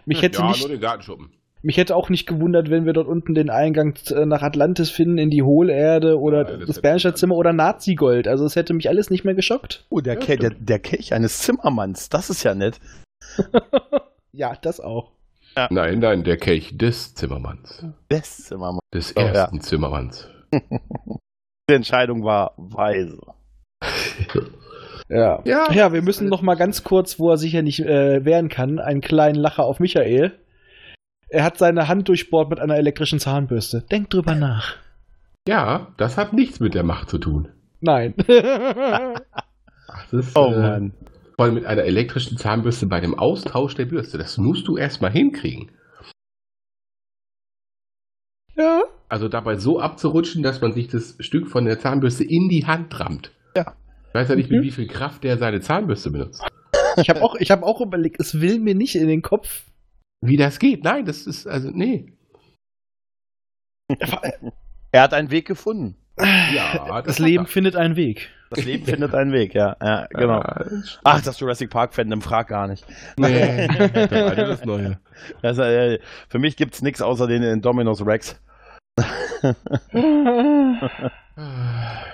mich 0.05 0.21
hätte, 0.21 0.39
ja, 0.39 0.47
nicht, 0.47 0.59
nur 0.61 0.69
den 0.69 0.79
Gartenschuppen. 0.79 1.31
mich 1.61 1.77
hätte 1.77 1.95
auch 1.95 2.09
nicht 2.09 2.25
gewundert, 2.27 2.69
wenn 2.69 2.85
wir 2.85 2.93
dort 2.93 3.07
unten 3.07 3.33
den 3.35 3.49
Eingang 3.49 3.95
äh, 4.11 4.25
nach 4.25 4.41
Atlantis 4.43 4.89
finden, 4.91 5.17
in 5.17 5.29
die 5.29 5.41
Hohlerde 5.43 6.19
oder 6.19 6.49
Ja, 6.49 6.57
das 6.57 6.67
das 6.67 6.81
Bernscher 6.81 7.15
Zimmer 7.15 7.35
oder 7.35 7.51
Nazi-Gold. 7.53 8.27
Also 8.27 8.45
es 8.45 8.55
hätte 8.55 8.73
mich 8.73 8.87
alles 8.87 9.09
nicht 9.09 9.25
mehr 9.25 9.35
geschockt. 9.35 9.85
Oh, 9.89 9.99
der, 9.99 10.13
Ja, 10.13 10.19
Ke 10.19 10.37
der, 10.37 10.51
der 10.51 10.79
Kelch 10.79 11.13
eines 11.13 11.39
Zimmermanns, 11.39 12.09
das 12.09 12.29
ist 12.29 12.43
ja 12.43 12.55
nett. 12.55 12.79
Ja, 14.37 14.53
das 14.61 14.81
auch. 14.81 15.11
Nein, 15.69 15.99
nein, 15.99 16.25
der 16.25 16.35
Kelch 16.35 16.77
des 16.77 17.13
Zimmermanns. 17.15 17.85
Des 18.11 18.43
Zimmermanns. 18.43 18.81
Des 18.93 19.15
Oh, 19.15 19.21
ja. 19.21 19.27
ersten 19.27 19.61
Zimmermanns. 19.61 20.27
Die 21.69 21.73
Entscheidung 21.73 22.25
war 22.25 22.53
weise. 22.57 23.17
Ja. 25.09 25.41
Ja. 25.45 25.71
Ja, 25.71 25.93
wir 25.93 26.01
müssen 26.01 26.27
noch 26.29 26.41
mal 26.41 26.55
ganz 26.55 26.83
kurz, 26.83 27.19
wo 27.19 27.29
er 27.29 27.37
sicher 27.37 27.61
nicht 27.61 27.79
äh, 27.79 28.25
wehren 28.25 28.49
kann, 28.49 28.79
einen 28.79 29.01
kleinen 29.01 29.35
Lacher 29.35 29.63
auf 29.63 29.79
Michael. 29.79 30.33
Er 31.29 31.43
hat 31.43 31.57
seine 31.57 31.87
Hand 31.87 32.07
durchbohrt 32.07 32.49
mit 32.49 32.59
einer 32.59 32.77
elektrischen 32.77 33.19
Zahnbürste. 33.19 33.81
Denk 33.91 34.09
drüber 34.09 34.35
nach. 34.35 34.77
Ja, 35.47 35.93
das 35.97 36.17
hat 36.17 36.33
nichts 36.33 36.59
mit 36.59 36.73
der 36.73 36.83
Macht 36.83 37.09
zu 37.09 37.17
tun. 37.19 37.49
Nein. 37.81 38.15
Ach, 38.17 40.05
das 40.11 40.27
ist, 40.27 40.35
Oh 40.37 40.51
äh, 40.51 40.59
Mann. 40.59 40.93
Vor 41.35 41.45
allem 41.45 41.55
mit 41.55 41.65
einer 41.65 41.83
elektrischen 41.83 42.37
Zahnbürste 42.37 42.87
bei 42.87 42.99
dem 43.01 43.17
Austausch 43.19 43.75
der 43.75 43.85
Bürste. 43.85 44.17
Das 44.17 44.37
musst 44.37 44.67
du 44.67 44.77
erstmal 44.77 45.11
hinkriegen. 45.11 45.71
ja. 48.55 48.81
Also 49.07 49.27
dabei 49.27 49.55
so 49.57 49.79
abzurutschen, 49.79 50.41
dass 50.41 50.61
man 50.61 50.73
sich 50.73 50.87
das 50.87 51.15
Stück 51.19 51.47
von 51.47 51.65
der 51.65 51.77
Zahnbürste 51.77 52.23
in 52.23 52.49
die 52.49 52.65
Hand 52.65 52.99
rammt. 52.99 53.31
Ich 54.15 54.21
weiß 54.21 54.29
ja 54.29 54.35
nicht, 54.37 54.49
mit 54.49 54.63
wie 54.63 54.71
viel 54.71 54.87
Kraft 54.87 55.25
der 55.25 55.37
seine 55.37 55.59
Zahnbürste 55.59 56.09
benutzt. 56.09 56.41
Ich 56.95 57.09
habe 57.09 57.21
auch, 57.21 57.35
ich 57.35 57.51
hab 57.51 57.63
auch 57.63 57.81
überlegt, 57.81 58.21
es 58.21 58.39
will 58.39 58.61
mir 58.61 58.73
nicht 58.73 58.95
in 58.95 59.09
den 59.09 59.21
Kopf. 59.21 59.65
Wie 60.21 60.37
das 60.37 60.57
geht? 60.57 60.85
Nein, 60.85 61.03
das 61.03 61.27
ist, 61.27 61.45
also, 61.45 61.69
nee. 61.69 62.13
Er 64.93 65.01
hat 65.01 65.13
einen 65.13 65.31
Weg 65.31 65.45
gefunden. 65.45 65.97
Ja, 66.17 67.01
Das 67.05 67.19
hat 67.19 67.25
Leben 67.25 67.43
er. 67.43 67.47
findet 67.49 67.75
einen 67.75 67.97
Weg. 67.97 68.29
Das 68.51 68.63
Leben 68.63 68.85
findet 68.85 69.13
einen 69.13 69.33
Weg, 69.33 69.53
ja. 69.53 69.75
ja 69.81 70.07
genau. 70.09 70.41
Das 70.41 70.99
Ach, 71.03 71.21
das 71.21 71.37
Jurassic 71.37 71.69
Park-Fandom 71.69 72.21
frag 72.21 72.47
gar 72.47 72.69
nicht. 72.69 72.85
Nee, 73.17 73.67
das 73.93 74.11
alte 74.13 74.45
das 74.45 74.63
Neue. 74.63 74.97
Das, 75.41 75.57
äh, 75.57 75.99
für 76.29 76.39
mich 76.39 76.55
gibt's 76.55 76.81
nichts 76.81 77.01
außer 77.01 77.27
den 77.27 77.43
Indominus 77.43 78.05
Rex. 78.05 78.41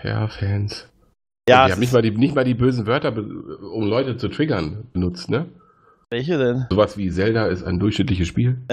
Ja, 0.03 0.27
Fans. 0.29 0.90
Ja, 1.51 1.65
die 1.67 1.73
haben 1.73 1.79
nicht 1.79 1.93
mal, 1.93 2.01
die, 2.01 2.11
nicht 2.11 2.35
mal 2.35 2.43
die 2.43 2.55
bösen 2.55 2.87
Wörter, 2.87 3.15
um 3.15 3.87
Leute 3.87 4.17
zu 4.17 4.27
triggern, 4.29 4.87
benutzt, 4.93 5.29
ne? 5.29 5.47
welche 6.11 6.37
denn? 6.37 6.65
Sowas 6.69 6.97
wie 6.97 7.09
Zelda 7.09 7.45
ist 7.45 7.63
ein 7.63 7.79
durchschnittliches 7.79 8.27
Spiel. 8.27 8.57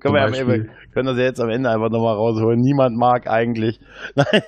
können, 0.00 0.14
wir 0.14 0.26
Beispiel. 0.26 0.54
Ende, 0.54 0.70
können 0.92 1.06
das 1.06 1.16
ja 1.16 1.22
jetzt 1.22 1.40
am 1.40 1.50
Ende 1.50 1.70
einfach 1.70 1.88
nochmal 1.88 2.16
rausholen. 2.16 2.60
Niemand 2.60 2.96
mag 2.96 3.28
eigentlich. 3.28 3.78
Nein. 4.16 4.42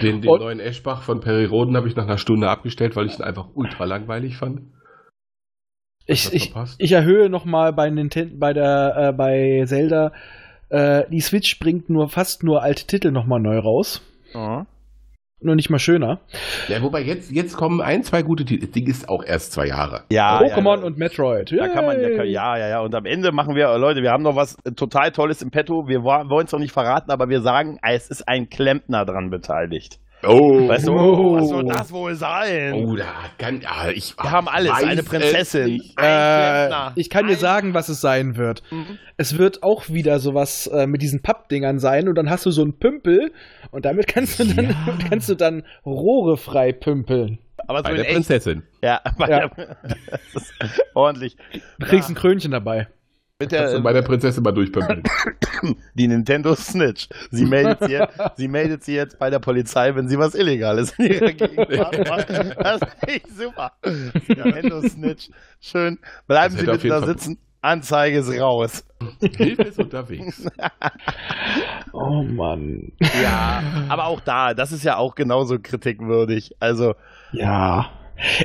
Den, 0.00 0.20
den 0.22 0.30
Und- 0.30 0.40
neuen 0.40 0.60
Eschbach 0.60 1.02
von 1.02 1.18
Perry 1.18 1.44
Roden 1.46 1.76
habe 1.76 1.88
ich 1.88 1.96
nach 1.96 2.04
einer 2.04 2.18
Stunde 2.18 2.48
abgestellt, 2.48 2.94
weil 2.94 3.06
ich 3.06 3.18
ihn 3.18 3.24
einfach 3.24 3.48
ultra 3.54 3.84
langweilig 3.84 4.36
fand. 4.36 4.60
Ich, 6.06 6.32
ich, 6.32 6.54
ich 6.78 6.92
erhöhe 6.92 7.28
nochmal 7.28 7.72
bei 7.72 7.90
Nintendo, 7.90 8.36
bei 8.38 8.52
der, 8.52 8.94
äh, 8.96 9.12
bei 9.12 9.64
Zelda, 9.66 10.12
äh, 10.68 11.02
die 11.10 11.20
Switch 11.20 11.58
bringt 11.58 11.90
nur 11.90 12.08
fast 12.08 12.44
nur 12.44 12.62
alte 12.62 12.86
Titel 12.86 13.10
nochmal 13.10 13.40
neu 13.40 13.58
raus. 13.58 14.02
Ja. 14.32 14.66
Nur 15.42 15.54
nicht 15.54 15.68
mal 15.68 15.78
schöner. 15.78 16.20
Ja, 16.66 16.80
wobei 16.80 17.02
jetzt, 17.02 17.30
jetzt 17.30 17.58
kommen 17.58 17.82
ein, 17.82 18.02
zwei 18.04 18.22
gute 18.22 18.46
Titel. 18.46 18.64
Das 18.64 18.72
Ding 18.72 18.86
ist 18.86 19.06
auch 19.10 19.22
erst 19.22 19.52
zwei 19.52 19.66
Jahre. 19.66 20.04
Ja, 20.10 20.40
Pokémon 20.40 20.78
ja, 20.78 20.86
und 20.86 20.96
Metroid. 20.96 21.52
Da 21.52 21.68
kann 21.68 21.84
man, 21.84 22.00
kann, 22.00 22.26
ja, 22.26 22.56
ja, 22.56 22.68
ja. 22.68 22.80
Und 22.80 22.94
am 22.94 23.04
Ende 23.04 23.32
machen 23.32 23.54
wir, 23.54 23.68
äh, 23.68 23.76
Leute, 23.76 24.02
wir 24.02 24.12
haben 24.12 24.22
noch 24.22 24.34
was 24.34 24.56
äh, 24.64 24.72
total 24.72 25.12
Tolles 25.12 25.42
im 25.42 25.50
Petto. 25.50 25.88
Wir 25.88 26.02
wollen 26.02 26.46
es 26.46 26.52
noch 26.52 26.58
nicht 26.58 26.72
verraten, 26.72 27.10
aber 27.10 27.28
wir 27.28 27.42
sagen, 27.42 27.78
es 27.82 28.08
ist 28.08 28.26
ein 28.26 28.48
Klempner 28.48 29.04
dran 29.04 29.28
beteiligt. 29.28 30.00
Oh, 30.26 30.68
Weißt 30.68 30.86
du, 30.88 30.92
Oh. 30.92 31.34
was 31.36 31.48
soll 31.48 31.64
das 31.64 31.92
wohl 31.92 32.14
sein? 32.14 32.72
oh 32.74 32.96
da 32.96 33.04
kann, 33.38 33.60
ja, 33.60 33.88
ich 33.94 34.14
Wir 34.20 34.30
haben 34.30 34.48
alles, 34.48 34.72
weiß 34.72 34.84
eine 34.84 35.00
es 35.00 35.06
Prinzessin, 35.06 35.80
Äh, 36.00 36.68
ich 36.96 37.10
kann 37.10 37.26
dir 37.26 37.36
sagen, 37.36 37.74
was 37.74 37.88
es 37.88 38.00
sein 38.00 38.36
wird. 38.36 38.62
Mhm. 38.70 38.98
Es 39.16 39.38
wird 39.38 39.62
auch 39.62 39.88
wieder 39.88 40.18
sowas 40.18 40.66
äh, 40.66 40.86
mit 40.86 41.02
diesen 41.02 41.22
Pappdingern 41.22 41.78
sein 41.78 42.08
und 42.08 42.16
dann 42.16 42.28
hast 42.30 42.44
du 42.46 42.50
so 42.50 42.62
einen 42.62 42.78
Pümpel 42.78 43.32
und 43.70 43.84
damit 43.84 44.06
kannst 44.08 44.40
du 44.40 44.44
dann, 44.44 44.70
Ja. 44.70 44.98
kannst 45.08 45.28
du 45.28 45.34
dann 45.34 45.62
Rohre 45.84 46.36
frei 46.36 46.72
pümpeln. 46.72 47.38
Aber 47.68 47.82
Bei 47.82 47.94
der 47.94 48.04
echt. 48.04 48.14
Prinzessin. 48.14 48.62
Ja, 48.82 49.00
bei 49.18 49.28
Ja. 49.28 49.48
Der, 49.48 49.76
das 50.34 50.42
ist 50.42 50.52
ordentlich. 50.94 51.36
Du 51.78 51.86
kriegst 51.86 52.08
Ja. 52.08 52.14
ein 52.14 52.18
Krönchen 52.18 52.50
dabei. 52.52 52.88
Mit 53.38 53.52
du 53.52 53.56
der, 53.56 53.80
bei 53.80 53.92
der 53.92 54.00
Prinzessin 54.00 54.42
mal 54.42 54.52
durchpömpeln. 54.52 55.02
die 55.94 56.08
Nintendo 56.08 56.54
Snitch. 56.54 57.06
Sie 57.30 57.44
meldet, 57.46 57.84
sie, 57.84 58.00
sie 58.36 58.48
meldet 58.48 58.82
sie 58.82 58.94
jetzt 58.94 59.18
bei 59.18 59.28
der 59.28 59.40
Polizei, 59.40 59.94
wenn 59.94 60.08
sie 60.08 60.18
was 60.18 60.34
Illegales 60.34 60.92
in 60.98 61.04
ihrer 61.12 61.32
Gegenwart 61.32 62.08
macht. 62.08 62.30
Das 62.30 62.80
ist 62.80 63.08
echt 63.08 63.26
super. 63.36 63.72
Nintendo 64.26 64.80
Snitch. 64.88 65.28
Schön. 65.60 65.98
Bleiben 66.26 66.54
Das 66.54 66.60
Sie 66.64 66.66
bitte 66.72 66.88
da 66.88 66.98
Fall- 67.00 67.08
sitzen. 67.08 67.38
Anzeige 67.60 68.18
ist 68.20 68.30
raus. 68.40 68.84
Hilfe 69.20 69.62
ist 69.64 69.78
unterwegs. 69.78 70.46
Oh 71.92 72.22
Mann. 72.22 72.92
Ja, 73.22 73.62
aber 73.88 74.04
auch 74.06 74.20
da, 74.20 74.52
das 74.52 74.70
ist 74.70 74.84
ja 74.84 74.96
auch 74.98 75.14
genauso 75.14 75.58
kritikwürdig. 75.58 76.54
Also, 76.60 76.94
Ja. 77.32 77.86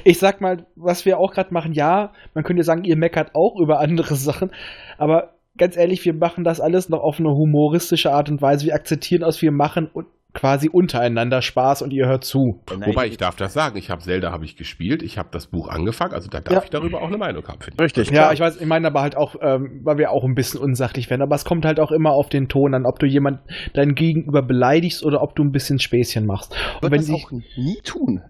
Ich 0.03 0.19
sag 0.19 0.41
mal, 0.41 0.65
was 0.76 1.05
wir 1.05 1.17
auch 1.19 1.32
gerade 1.34 1.53
machen, 1.53 1.74
ja, 1.74 2.13
man 2.34 2.43
könnte 2.43 2.63
sagen, 2.63 2.84
ihr 2.84 2.97
meckert 2.97 3.36
auch 3.36 3.59
über 3.59 3.80
andere 3.80 4.15
Sachen, 4.15 4.51
aber 4.97 5.34
ganz 5.57 5.78
ehrlich, 5.78 6.03
wir 6.05 6.13
machen 6.13 6.43
das 6.43 6.59
alles 6.61 6.89
noch 6.89 7.01
auf 7.01 7.19
eine 7.19 7.30
humoristische 7.30 8.11
Art 8.11 8.30
und 8.30 8.41
Weise. 8.41 8.65
Wir 8.65 8.76
akzeptieren 8.76 9.24
aus, 9.24 9.41
wir 9.41 9.51
machen 9.51 9.89
un 9.93 10.05
quasi 10.34 10.69
untereinander 10.69 11.41
Spaß 11.41 11.82
und 11.82 11.91
ihr 11.91 12.07
hört 12.07 12.24
zu. 12.24 12.61
Wobei 12.86 13.07
ich 13.07 13.17
darf 13.17 13.36
das 13.36 13.51
sagen, 13.51 13.76
ich 13.78 13.89
habe 13.89 14.01
Zelda 14.01 14.32
habe 14.32 14.45
ich 14.45 14.55
gespielt, 14.55 15.03
ich 15.03 15.17
habe 15.17 15.28
das 15.34 15.47
Buch 15.47 15.67
angefangen, 15.67 16.13
also 16.13 16.30
da 16.30 16.39
darf 16.39 16.53
Ja. 16.53 16.63
ich 16.63 16.69
darüber 16.69 17.01
auch 17.01 17.07
eine 17.07 17.17
Meinung 17.17 17.45
haben, 17.49 17.59
finde 17.59 17.76
ich. 17.76 17.82
Richtig, 17.82 18.11
Ja, 18.11 18.32
ich 18.32 18.39
weiß, 18.39 18.61
ich 18.61 18.65
meine 18.65 18.88
aber 18.88 19.01
halt 19.01 19.17
auch, 19.17 19.36
ähm, 19.41 19.82
weil 19.84 19.97
wir 19.97 20.09
auch 20.11 20.24
ein 20.24 20.34
bisschen 20.34 20.61
unsachlich 20.61 21.09
werden, 21.09 21.22
aber 21.22 21.36
es 21.36 21.43
kommt 21.43 21.65
halt 21.65 21.82
auch 21.82 21.91
immer 21.91 22.11
auf 22.11 22.30
den 22.30 22.47
Ton 22.47 22.74
an, 22.74 22.86
ob 22.86 22.97
du 22.99 23.07
jemand 23.07 23.41
dein 23.74 23.93
Gegenüber 23.93 24.41
beleidigst 24.41 25.03
oder 25.03 25.22
ob 25.22 25.36
du 25.36 25.43
ein 25.43 25.51
bisschen 25.51 25.80
Späßchen 25.80 26.26
machst. 26.26 26.55
Ich 26.78 26.82
Und 26.84 26.91
wenn 26.91 27.01
das 27.01 27.09
ich, 27.09 27.26
auch 27.26 27.32
nie 27.32 27.82
tun. 27.84 28.22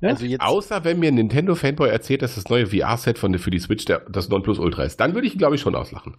Ja? 0.00 0.10
Also 0.10 0.26
jetzt, 0.26 0.40
Außer 0.42 0.84
wenn 0.84 0.98
mir 0.98 1.08
ein 1.08 1.14
Nintendo-Fanboy 1.14 1.88
erzählt, 1.88 2.22
dass 2.22 2.34
das 2.34 2.48
neue 2.48 2.66
VR-Set 2.66 3.18
von 3.18 3.32
der 3.32 3.40
für 3.40 3.50
die 3.50 3.58
Switch 3.58 3.84
der, 3.84 4.00
das 4.00 4.28
Nonplusultra 4.28 4.84
ist, 4.84 4.98
dann 5.00 5.14
würde 5.14 5.26
ich 5.26 5.34
ihn, 5.34 5.38
glaube 5.38 5.54
ich, 5.54 5.60
schon 5.60 5.74
auslachen. 5.74 6.16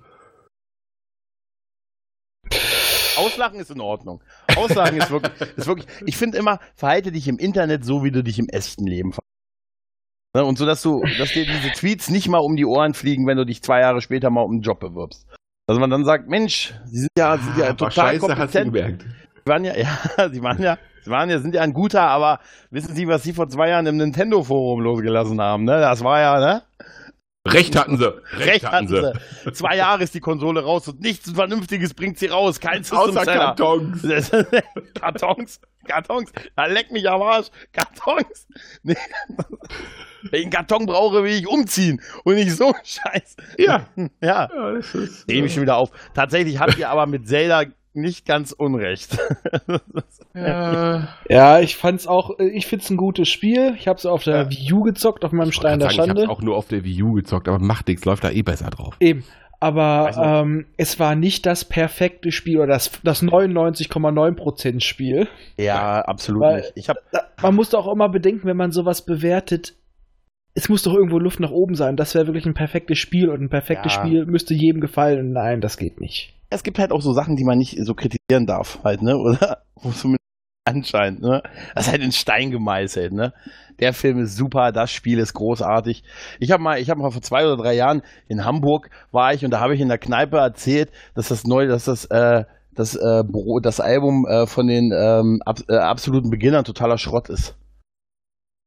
Auslachen 3.17 3.59
ist 3.59 3.71
in 3.71 3.81
Ordnung. 3.81 4.21
Auslachen 4.55 4.97
ist 4.97 5.09
wirklich, 5.09 5.41
ist 5.57 5.67
wirklich 5.67 5.87
ich 6.05 6.17
finde 6.17 6.37
immer, 6.37 6.59
verhalte 6.75 7.11
dich 7.11 7.27
im 7.27 7.37
Internet 7.39 7.83
so, 7.83 8.03
wie 8.03 8.11
du 8.11 8.23
dich 8.23 8.39
im 8.39 8.47
echten 8.49 8.85
Leben 8.85 9.11
verhältst. 9.11 9.27
Ne, 10.35 10.45
Und 10.45 10.57
so, 10.57 10.65
dass 10.65 10.81
du, 10.81 11.03
dass 11.17 11.31
dir 11.33 11.45
diese 11.45 11.71
Tweets 11.71 12.09
nicht 12.09 12.27
mal 12.27 12.39
um 12.39 12.55
die 12.55 12.65
Ohren 12.65 12.93
fliegen, 12.93 13.25
wenn 13.25 13.37
du 13.37 13.45
dich 13.45 13.63
zwei 13.63 13.79
Jahre 13.81 14.01
später 14.01 14.29
mal 14.29 14.41
um 14.41 14.51
einen 14.51 14.61
Job 14.61 14.79
bewirbst. 14.79 15.27
Also 15.67 15.79
man 15.81 15.89
dann 15.89 16.05
sagt, 16.05 16.29
Mensch, 16.29 16.73
sie 16.85 16.99
sind 16.99 17.09
ja, 17.17 17.37
sind 17.37 17.57
ja 17.57 17.65
Ah, 17.69 17.73
total 17.73 17.91
Scheiße, 17.91 18.37
hast 18.37 18.55
du 18.55 18.63
kompetent. 18.63 19.05
Sie 19.47 19.51
waren 19.51 19.63
ja, 19.63 19.77
ja, 20.17 20.29
sie 20.29 20.43
waren 20.43 20.61
ja, 20.61 20.77
sie 21.01 21.09
waren 21.09 21.29
ja, 21.29 21.39
sind 21.39 21.55
ja 21.55 21.61
ein 21.61 21.71
guter, 21.71 22.01
aber 22.01 22.41
wissen 22.69 22.93
Sie, 22.93 23.07
was 23.07 23.23
Sie 23.23 23.31
vor 23.31 23.47
zwei 23.47 23.69
Jahren 23.69 23.85
im 23.85 23.95
Nintendo-Forum 23.95 24.81
losgelassen 24.81 25.39
haben, 25.39 25.63
ne? 25.63 25.79
Das 25.79 26.03
war 26.03 26.19
ja, 26.19 26.37
ne? 26.41 26.63
Recht 27.45 27.77
hatten 27.77 27.97
sie. 27.97 28.13
Recht 28.39 28.69
hatten 28.69 28.89
sie. 28.89 29.13
Zwei 29.53 29.77
Jahre 29.77 30.03
ist 30.03 30.13
die 30.13 30.19
Konsole 30.19 30.61
raus 30.61 30.85
und 30.89 30.99
nichts 30.99 31.31
Vernünftiges 31.31 31.93
bringt 31.93 32.19
sie 32.19 32.27
raus. 32.27 32.59
Kein 32.59 32.83
System 32.83 32.97
Außer 32.97 33.23
Seller. 33.23 33.55
Kartons. 33.55 34.01
Kartons. 34.99 35.61
Kartons. 35.87 36.31
Da 36.57 36.65
leck 36.65 36.91
mich 36.91 37.09
am 37.09 37.21
Arsch. 37.21 37.47
Kartons. 37.71 38.47
Nee. 38.83 38.97
Wenn 40.23 40.39
ich 40.39 40.41
einen 40.41 40.51
Karton 40.51 40.85
brauche, 40.87 41.23
will 41.23 41.31
ich 41.31 41.47
umziehen. 41.47 42.01
Und 42.25 42.35
nicht 42.35 42.51
so 42.51 42.73
ein 42.73 42.81
Scheiß. 42.83 43.37
Ja. 43.57 43.87
Ja. 44.21 44.49
ja 44.53 44.71
das 44.73 44.93
ist, 44.93 45.27
Nehme 45.29 45.47
ich 45.47 45.53
schon 45.53 45.63
wieder 45.63 45.77
auf. 45.77 45.91
Tatsächlich 46.13 46.59
habt 46.59 46.77
ihr 46.77 46.89
aber 46.89 47.05
mit 47.05 47.29
Zelda 47.29 47.63
nicht 47.93 48.25
ganz 48.25 48.51
unrecht. 48.51 49.17
ja. 50.35 51.07
ja, 51.29 51.59
ich 51.59 51.75
fand's 51.75 52.07
auch, 52.07 52.39
äh, 52.39 52.47
ich 52.49 52.67
find's 52.67 52.89
ein 52.89 52.97
gutes 52.97 53.27
Spiel. 53.29 53.73
Ich 53.77 53.87
hab's 53.87 54.05
auf 54.05 54.23
der 54.23 54.43
Ja. 54.43 54.49
Wii 54.49 54.73
U 54.73 54.81
gezockt, 54.83 55.25
auf 55.25 55.31
meinem 55.31 55.49
Ich 55.49 55.55
Stein 55.55 55.79
der 55.79 55.89
sagen, 55.89 56.01
ich 56.01 56.05
Schande. 56.07 56.21
hab's 56.23 56.31
auch 56.31 56.41
nur 56.41 56.55
auf 56.55 56.67
der 56.67 56.83
Wii 56.83 57.03
U 57.03 57.13
gezockt, 57.13 57.47
aber 57.47 57.59
macht 57.59 57.87
nichts, 57.87 58.05
läuft 58.05 58.23
da 58.23 58.29
eh 58.29 58.43
besser 58.43 58.69
drauf. 58.69 58.95
Eben. 58.99 59.23
Aber 59.59 60.11
ähm, 60.43 60.67
es 60.77 60.99
war 60.99 61.15
nicht 61.15 61.47
das 61.47 61.65
perfekte 61.65 62.31
Spiel 62.31 62.57
oder 62.59 62.67
das, 62.67 62.91
das 63.03 63.23
99,9% 63.23 64.81
Spiel. 64.81 65.27
ja, 65.57 66.01
absolut 66.01 66.41
Weil- 66.43 66.55
nicht. 66.57 66.73
Ich 66.75 66.89
hab, 66.89 66.97
Da- 67.11 67.23
Man 67.41 67.55
muss 67.55 67.71
doch 67.71 67.87
auch 67.87 67.93
immer 67.93 68.09
bedenken, 68.09 68.47
wenn 68.47 68.57
man 68.57 68.71
sowas 68.71 69.03
bewertet, 69.03 69.73
es 70.53 70.69
muss 70.69 70.83
doch 70.83 70.93
irgendwo 70.93 71.17
Luft 71.17 71.39
nach 71.39 71.49
oben 71.51 71.73
sein. 71.73 71.95
Das 71.97 72.13
wäre 72.13 72.27
wirklich 72.27 72.45
ein 72.45 72.53
perfektes 72.53 72.99
Spiel 72.99 73.29
und 73.29 73.41
ein 73.41 73.49
perfektes 73.49 73.95
Ja. 73.95 73.99
Spiel 74.05 74.25
müsste 74.27 74.53
jedem 74.53 74.79
gefallen. 74.81 75.31
Nein, 75.31 75.59
das 75.61 75.77
geht 75.77 75.99
nicht. 76.01 76.35
Es 76.49 76.63
gibt 76.63 76.79
halt 76.79 76.91
auch 76.91 77.01
so 77.01 77.13
Sachen, 77.13 77.35
die 77.35 77.43
man 77.43 77.57
nicht 77.57 77.77
so 77.83 77.93
kritisieren 77.93 78.45
darf, 78.45 78.79
halt, 78.83 79.01
ne? 79.01 79.17
Oder 79.19 79.63
wo 79.75 79.91
zumindest 79.91 80.23
anscheinend, 80.65 81.21
ne? 81.21 81.41
Das 81.75 81.85
ist 81.87 81.91
halt 81.91 82.01
in 82.03 82.11
Stein 82.11 82.51
gemeißelt, 82.51 83.13
ne? 83.13 83.33
Der 83.79 83.93
Film 83.93 84.19
ist 84.19 84.35
super, 84.35 84.71
das 84.71 84.91
Spiel 84.91 85.19
ist 85.19 85.33
großartig. 85.33 86.03
Ich 86.39 86.51
habe 86.51 86.63
mal, 86.63 86.79
ich 86.79 86.89
habe 86.89 86.99
mal 87.01 87.11
vor 87.11 87.21
zwei 87.21 87.45
oder 87.45 87.57
drei 87.57 87.73
Jahren 87.73 88.01
in 88.27 88.43
Hamburg 88.43 88.89
war 89.11 89.33
ich 89.33 89.45
und 89.45 89.51
da 89.51 89.59
habe 89.59 89.75
ich 89.75 89.81
in 89.81 89.87
der 89.87 89.99
Kneipe 89.99 90.37
erzählt, 90.37 90.91
dass 91.13 91.27
das 91.27 91.43
neu, 91.45 91.67
dass 91.67 91.85
das 91.85 92.05
äh, 92.05 92.43
das 92.73 92.95
äh, 92.95 93.23
das 93.61 93.79
Album 93.79 94.25
äh, 94.27 94.47
von 94.47 94.67
den 94.67 94.91
ähm, 94.95 95.41
ab, 95.45 95.59
äh, 95.69 95.75
absoluten 95.77 96.29
Beginnern 96.29 96.63
totaler 96.65 96.97
Schrott 96.97 97.29
ist. 97.29 97.55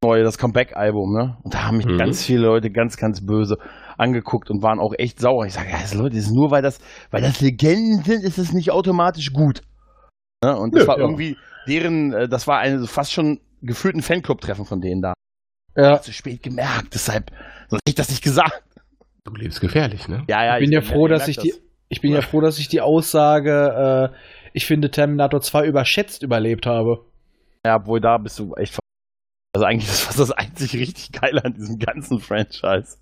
Neu, 0.02 0.22
das 0.22 0.38
Comeback-Album, 0.38 1.12
ne? 1.12 1.36
Und 1.42 1.52
da 1.54 1.64
haben 1.66 1.76
mich 1.76 1.86
Mhm. 1.86 1.98
ganz 1.98 2.24
viele 2.24 2.46
Leute 2.46 2.70
ganz, 2.70 2.96
ganz 2.96 3.24
böse 3.26 3.58
angeguckt 4.00 4.50
und 4.50 4.62
waren 4.62 4.80
auch 4.80 4.92
echt 4.98 5.20
sauer. 5.20 5.46
Ich 5.46 5.52
sage, 5.54 5.70
ja, 5.70 5.78
das, 5.80 5.94
Leute, 5.94 6.16
das 6.16 6.26
ist 6.26 6.32
nur 6.32 6.50
weil 6.50 6.62
das, 6.62 6.80
weil 7.10 7.22
das 7.22 7.40
Legenden 7.40 8.02
sind, 8.02 8.24
ist 8.24 8.38
es 8.38 8.52
nicht 8.52 8.70
automatisch 8.70 9.32
gut. 9.32 9.62
Ne? 10.44 10.56
Und 10.56 10.74
das 10.74 10.82
Nö, 10.82 10.88
war 10.88 10.98
ja. 10.98 11.04
irgendwie 11.04 11.36
deren, 11.68 12.12
äh, 12.12 12.28
das 12.28 12.46
war 12.46 12.58
eine 12.58 12.86
fast 12.86 13.12
schon 13.12 13.40
gefühlten 13.62 14.02
Fanclub-Treffen 14.02 14.64
von 14.64 14.80
denen 14.80 15.02
da. 15.02 15.12
Ja. 15.76 16.00
Zu 16.00 16.12
spät 16.12 16.42
gemerkt, 16.42 16.94
deshalb, 16.94 17.30
sonst 17.68 17.80
hätte 17.82 17.90
ich 17.90 17.94
das 17.94 18.10
nicht 18.10 18.24
gesagt. 18.24 18.62
Du 19.24 19.32
lebst 19.34 19.60
gefährlich, 19.60 20.08
ne? 20.08 20.24
Ja, 20.28 20.44
ja, 20.44 20.58
ich 20.58 20.64
bin 20.64 20.72
ja 20.72 20.80
froh, 20.80 21.06
dass 21.06 21.28
ich 21.28 21.36
die, 21.36 21.54
ich 21.88 22.00
bin 22.00 22.12
ja 22.12 22.22
froh, 22.22 22.40
dass 22.40 22.58
ich 22.58 22.68
die 22.68 22.80
Aussage, 22.80 24.10
äh, 24.12 24.16
ich 24.52 24.66
finde 24.66 24.90
Terminator 24.90 25.40
2 25.40 25.66
überschätzt 25.66 26.22
überlebt 26.22 26.66
habe. 26.66 27.04
Ja, 27.64 27.76
obwohl 27.76 28.00
da 28.00 28.16
bist 28.16 28.38
du 28.38 28.54
echt 28.54 28.72
ver- 28.74 28.80
Also 29.54 29.66
eigentlich 29.66 29.88
ist 29.88 29.92
das 29.92 30.00
fast 30.06 30.18
das 30.18 30.30
einzig 30.32 30.74
richtig 30.74 31.12
Geile 31.12 31.44
an 31.44 31.52
diesem 31.52 31.78
ganzen 31.78 32.18
Franchise. 32.18 32.96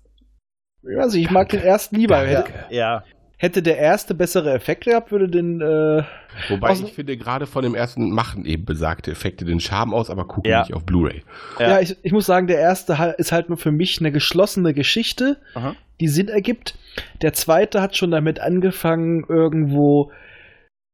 Also 0.99 1.17
ich 1.17 1.29
mag 1.29 1.49
den 1.49 1.61
ersten 1.61 1.95
lieber. 1.97 2.25
Danke. 2.25 2.53
Hätte, 2.53 2.73
Ja. 2.75 3.03
hätte 3.37 3.61
der 3.61 3.77
erste 3.77 4.13
bessere 4.15 4.53
Effekte 4.53 4.91
gehabt, 4.91 5.11
würde 5.11 5.27
den. 5.29 5.59
Äh, 5.61 6.03
Wobei 6.49 6.73
ich 6.73 6.93
finde, 6.93 7.17
gerade 7.17 7.47
von 7.47 7.63
dem 7.63 7.75
ersten 7.75 8.11
machen 8.11 8.45
eben 8.45 8.65
besagte 8.65 9.11
Effekte 9.11 9.45
den 9.45 9.59
Charme 9.59 9.93
aus, 9.93 10.09
aber 10.09 10.25
gucken 10.27 10.49
Ja. 10.51 10.61
nicht 10.61 10.73
auf 10.73 10.85
Blu-ray. 10.85 11.23
ja, 11.59 11.69
Ja. 11.69 11.79
ich, 11.81 11.97
ich 12.03 12.11
muss 12.11 12.25
sagen, 12.25 12.47
der 12.47 12.59
erste 12.59 13.15
ist 13.17 13.31
halt 13.31 13.49
nur 13.49 13.57
für 13.57 13.71
mich 13.71 13.99
eine 13.99 14.11
geschlossene 14.11 14.73
Geschichte, 14.73 15.37
Aha. 15.55 15.75
die 15.99 16.07
Sinn 16.07 16.27
ergibt. 16.29 16.75
Der 17.21 17.33
zweite 17.33 17.81
hat 17.81 17.97
schon 17.97 18.11
damit 18.11 18.39
angefangen, 18.39 19.25
irgendwo 19.27 20.11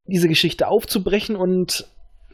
diese 0.08 0.28
Geschichte 0.28 0.68
aufzubrechen 0.68 1.36
und 1.36 1.88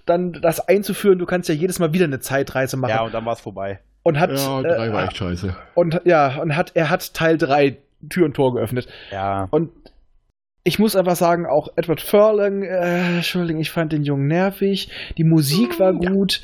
dann 0.05 0.33
das 0.33 0.59
einzuführen. 0.67 1.19
Du 1.19 1.25
kannst 1.25 1.47
ja 1.47 1.55
jedes 1.55 1.79
Mal 1.79 1.93
wieder 1.93 2.05
eine 2.05 2.19
Zeitreise 2.19 2.75
machen. 2.77 2.91
Ja, 2.91 3.01
und 3.03 3.13
dann 3.13 3.25
war 3.25 3.33
es 3.33 3.39
vorbei. 3.41 3.79
Und 4.03 4.19
hat 4.19 4.31
Ja, 4.31 4.61
drei 4.61 4.87
äh, 4.87 4.93
war 4.93 5.03
echt 5.05 5.17
scheiße. 5.17 5.55
und 5.75 6.01
ja 6.05 6.41
und 6.41 6.55
hat 6.55 6.71
er 6.75 6.89
hat 6.89 7.13
Teil 7.13 7.37
3 7.37 7.77
Tür 8.09 8.25
und 8.25 8.33
Tor 8.33 8.53
geöffnet. 8.53 8.87
Ja. 9.11 9.47
Und 9.51 9.69
ich 10.63 10.77
muss 10.77 10.95
einfach 10.95 11.15
sagen, 11.15 11.47
auch 11.47 11.69
Edward 11.75 12.01
Furlong, 12.01 12.61
äh, 12.63 13.17
Entschuldigung, 13.17 13.61
ich 13.61 13.71
fand 13.71 13.93
den 13.93 14.03
Jungen 14.03 14.27
nervig. 14.27 14.89
Die 15.17 15.23
Musik 15.23 15.79
war 15.79 15.93
gut. 15.93 16.41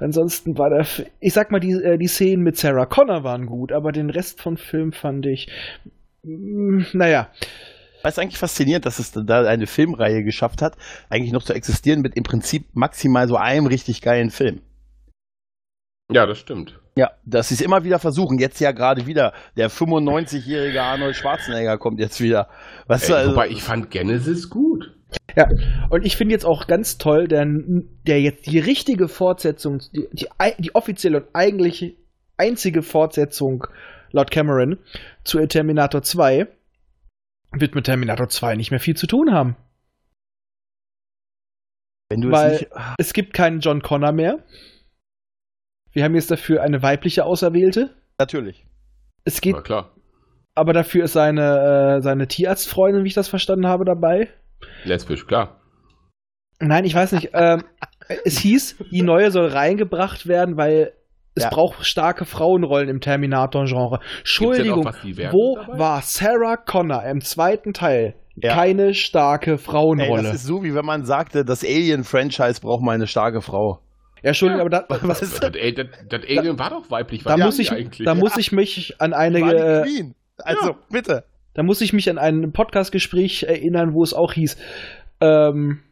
Ansonsten 0.00 0.58
war 0.58 0.70
der, 0.70 0.86
ich 1.20 1.32
sag 1.32 1.52
mal, 1.52 1.60
die, 1.60 1.72
äh, 1.72 1.96
die 1.96 2.08
Szenen 2.08 2.42
mit 2.42 2.56
Sarah 2.56 2.86
Connor 2.86 3.22
waren 3.22 3.46
gut, 3.46 3.70
aber 3.70 3.92
den 3.92 4.10
Rest 4.10 4.40
vom 4.40 4.56
Film 4.56 4.92
fand 4.92 5.26
ich, 5.26 5.48
mm, 6.24 6.82
naja, 6.94 7.28
du 8.02 8.08
eigentlich 8.20 8.38
faszinierend, 8.38 8.86
dass 8.86 8.98
es 8.98 9.12
da 9.12 9.44
eine 9.44 9.66
Filmreihe 9.66 10.24
geschafft 10.24 10.60
hat, 10.60 10.76
eigentlich 11.08 11.32
noch 11.32 11.44
zu 11.44 11.54
existieren 11.54 12.02
mit 12.02 12.16
im 12.16 12.24
Prinzip 12.24 12.66
maximal 12.74 13.28
so 13.28 13.36
einem 13.36 13.66
richtig 13.66 14.02
geilen 14.02 14.30
Film. 14.30 14.60
Ja, 16.10 16.26
das 16.26 16.38
stimmt. 16.38 16.80
Ja, 16.96 17.10
dass 17.24 17.48
sie 17.48 17.54
es 17.54 17.60
immer 17.60 17.82
wieder 17.82 17.98
versuchen. 17.98 18.38
Jetzt 18.38 18.60
ja 18.60 18.70
gerade 18.70 19.06
wieder. 19.06 19.32
Der 19.56 19.68
95-jährige 19.70 20.80
Arnold 20.80 21.16
Schwarzenegger 21.16 21.76
kommt 21.76 21.98
jetzt 21.98 22.20
wieder. 22.20 22.48
Weißt 22.86 23.08
du, 23.08 23.14
Ey, 23.14 23.18
also, 23.18 23.30
wobei 23.32 23.48
ich 23.48 23.62
fand 23.62 23.90
Genesis 23.90 24.48
gut. 24.48 24.94
Ja, 25.36 25.48
und 25.90 26.04
ich 26.06 26.16
finde 26.16 26.32
jetzt 26.32 26.44
auch 26.44 26.66
ganz 26.68 26.98
toll, 26.98 27.26
der, 27.26 27.44
der 28.06 28.20
jetzt 28.20 28.46
die 28.46 28.60
richtige 28.60 29.08
Fortsetzung, 29.08 29.80
die, 29.92 30.06
die, 30.12 30.28
die 30.58 30.74
offizielle 30.74 31.22
und 31.22 31.28
eigentlich 31.32 31.96
einzige 32.36 32.82
Fortsetzung 32.82 33.66
laut 34.12 34.30
Cameron 34.30 34.78
zu 35.24 35.44
Terminator 35.46 36.02
2 36.02 36.46
wird 37.52 37.74
mit 37.74 37.86
Terminator 37.86 38.28
2 38.28 38.54
nicht 38.56 38.70
mehr 38.70 38.80
viel 38.80 38.96
zu 38.96 39.06
tun 39.06 39.32
haben. 39.32 39.56
wenn 42.08 42.20
du 42.20 42.30
weil- 42.30 42.52
es 42.52 42.60
nicht. 42.60 42.72
Es 42.98 43.12
gibt 43.12 43.34
keinen 43.34 43.60
John 43.60 43.82
Connor 43.82 44.12
mehr. 44.12 44.38
Wir 45.94 46.04
haben 46.04 46.14
jetzt 46.14 46.30
dafür 46.30 46.62
eine 46.62 46.82
weibliche 46.82 47.24
Auserwählte. 47.24 47.90
Natürlich. 48.18 48.66
Es 49.24 49.40
geht, 49.40 49.54
Na 49.56 49.62
klar. 49.62 49.90
aber 50.54 50.72
dafür 50.72 51.04
ist 51.04 51.14
seine, 51.14 51.96
äh, 51.96 52.02
seine 52.02 52.26
Tierarztfreundin, 52.28 53.04
wie 53.04 53.08
ich 53.08 53.14
das 53.14 53.28
verstanden 53.28 53.66
habe, 53.66 53.84
dabei. 53.84 54.28
Lesbisch, 54.84 55.26
klar. 55.26 55.60
Nein, 56.60 56.84
ich 56.84 56.94
weiß 56.94 57.12
nicht. 57.12 57.30
ähm, 57.32 57.62
es 58.24 58.38
hieß, 58.38 58.76
die 58.90 59.02
neue 59.02 59.30
soll 59.30 59.46
reingebracht 59.48 60.26
werden, 60.26 60.56
weil 60.56 60.92
es 61.34 61.44
Ja. 61.44 61.50
braucht 61.50 61.84
starke 61.86 62.24
Frauenrollen 62.24 62.88
im 62.88 63.00
Terminator-Genre. 63.00 64.00
Entschuldigung, 64.18 64.84
wo 64.84 65.56
dabei? 65.56 65.78
war 65.78 66.02
Sarah 66.02 66.56
Connor 66.56 67.02
im 67.04 67.20
zweiten 67.22 67.72
Teil? 67.72 68.14
Ja. 68.36 68.54
Keine 68.54 68.94
starke 68.94 69.52
Ey, 69.52 69.58
Frauenrolle. 69.58 70.24
das 70.24 70.34
ist 70.34 70.44
so, 70.46 70.62
wie 70.64 70.74
wenn 70.74 70.84
man 70.84 71.04
sagte, 71.04 71.44
das 71.44 71.64
Alien-Franchise 71.64 72.60
braucht 72.60 72.82
mal 72.82 72.92
eine 72.92 73.06
starke 73.06 73.40
Frau. 73.40 73.78
Ja, 74.24 74.28
Entschuldigung, 74.28 74.62
aber 74.62 74.70
da, 74.70 74.86
Was 75.02 75.20
ist 75.20 75.42
Das, 75.42 75.54
ey, 75.54 75.74
das, 75.74 75.86
das 76.08 76.22
Alien 76.22 76.58
war 76.58 76.70
doch 76.70 76.90
weiblich. 76.90 77.24
da, 77.24 77.34
was 77.34 77.40
muss 77.40 77.58
ich, 77.58 77.70
eigentlich? 77.70 78.06
da 78.06 78.14
muss 78.14 78.38
ich 78.38 78.52
mich 78.52 78.98
an 78.98 79.12
eine, 79.12 79.42
War 79.42 79.52
die 79.52 79.60
äh, 79.60 79.82
Queen. 79.82 80.14
Also, 80.38 80.76
bitte. 80.88 81.24
Da 81.52 81.62
muss 81.62 81.82
ich 81.82 81.92
mich 81.92 82.08
an 82.08 82.16
ein 82.16 82.50
Podcast-Gespräch 82.52 83.42
erinnern, 83.42 83.92
wo 83.92 84.02
es 84.02 84.14
auch 84.14 84.32
hieß, 84.32 84.56
ähm, 85.20 85.82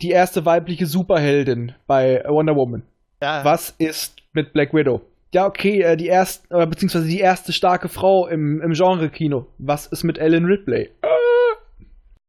die 0.00 0.10
erste 0.12 0.46
weibliche 0.46 0.86
Superheldin 0.86 1.74
bei 1.86 2.24
Wonder 2.26 2.56
Woman. 2.56 2.84
Ja. 3.22 3.44
Was 3.44 3.74
ist 3.76 4.22
mit 4.32 4.54
Black 4.54 4.72
Widow? 4.72 5.02
Ja, 5.34 5.44
okay, 5.44 5.82
äh, 5.82 5.98
die 5.98 6.06
erste, 6.06 6.48
äh, 6.58 6.66
beziehungsweise 6.66 7.06
die 7.06 7.20
erste 7.20 7.52
starke 7.52 7.90
Frau 7.90 8.28
im, 8.28 8.62
im 8.62 8.72
Genre-Kino. 8.72 9.46
Was 9.58 9.86
ist 9.88 10.04
mit 10.04 10.16
Ellen 10.16 10.46
Ripley? 10.46 10.90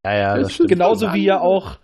Ja, 0.04 0.14
ja, 0.14 0.36
das 0.36 0.44
Das 0.44 0.54
stimmt. 0.54 0.70
Genauso 0.70 1.14
wie 1.14 1.24
ja 1.24 1.40
auch 1.40 1.80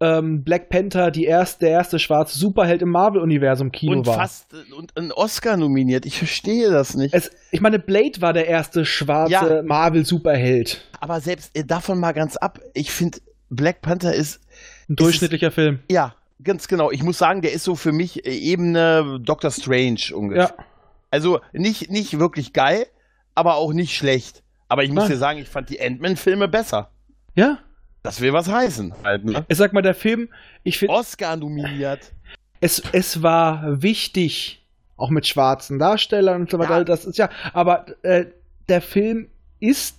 ähm, 0.00 0.44
Black 0.44 0.68
Panther 0.68 1.10
die 1.10 1.24
erste, 1.24 1.60
der 1.66 1.70
erste 1.70 1.98
schwarze 1.98 2.38
Superheld 2.38 2.82
im 2.82 2.90
Marvel-Universum-Kino 2.90 3.92
Und 3.92 4.06
war. 4.06 4.16
fast 4.16 4.52
äh, 4.52 4.72
und 4.74 4.96
einen 4.96 5.10
Oscar 5.12 5.56
nominiert. 5.56 6.04
Ich 6.06 6.18
verstehe 6.18 6.70
das 6.70 6.94
nicht. 6.94 7.14
Es, 7.14 7.30
ich 7.50 7.60
meine, 7.60 7.78
Blade 7.78 8.20
war 8.20 8.32
der 8.32 8.46
erste 8.46 8.84
schwarze 8.84 9.32
Ja. 9.32 9.62
Marvel-Superheld. 9.62 10.86
Aber 11.00 11.20
selbst 11.20 11.56
äh, 11.56 11.64
davon 11.64 11.98
mal 11.98 12.12
ganz 12.12 12.36
ab, 12.36 12.60
ich 12.74 12.90
finde, 12.90 13.18
Black 13.48 13.80
Panther 13.80 14.14
ist, 14.14 14.40
Ein 14.88 14.96
durchschnittlicher 14.96 15.50
Film. 15.50 15.78
ja, 15.90 16.14
ganz 16.42 16.68
genau. 16.68 16.90
Ich 16.90 17.02
muss 17.02 17.16
sagen, 17.18 17.40
der 17.42 17.52
ist 17.52 17.64
so 17.64 17.74
für 17.74 17.92
mich 17.92 18.26
äh, 18.26 18.30
Ebene 18.36 19.18
Doctor 19.22 19.50
Strange 19.50 20.00
ungefähr. 20.14 20.54
Ja. 20.58 20.64
Also 21.10 21.40
nicht, 21.52 21.90
nicht 21.90 22.18
wirklich 22.18 22.52
geil, 22.52 22.86
aber 23.34 23.54
auch 23.54 23.72
nicht 23.72 23.96
schlecht. 23.96 24.42
Aber 24.68 24.82
ich 24.82 24.90
muss 24.90 25.04
Nein. 25.04 25.12
dir 25.12 25.16
sagen, 25.18 25.38
ich 25.38 25.48
fand 25.48 25.70
die 25.70 25.80
Ant-Man-Filme 25.80 26.48
besser. 26.48 26.90
Ja. 27.34 27.58
Das 28.06 28.20
will 28.20 28.32
was 28.32 28.48
heißen. 28.50 28.94
Halt, 29.04 29.24
ne? 29.24 29.44
Ich 29.48 29.56
sag 29.58 29.72
mal, 29.72 29.82
der 29.82 29.94
Film, 29.94 30.28
ich 30.62 30.78
finde, 30.78 30.94
Oscar 30.94 31.36
nominiert. 31.36 32.12
es, 32.60 32.82
es 32.92 33.22
war 33.22 33.82
wichtig, 33.82 34.62
auch 34.96 35.10
mit 35.10 35.26
schwarzen 35.26 35.78
Darstellern 35.78 36.42
und 36.42 36.50
so 36.50 36.58
weiter, 36.58 36.78
Ja. 36.78 36.84
das 36.84 37.04
ist 37.04 37.18
ja, 37.18 37.28
aber 37.52 37.86
äh, 38.02 38.26
der 38.68 38.80
Film 38.80 39.28
ist 39.60 39.98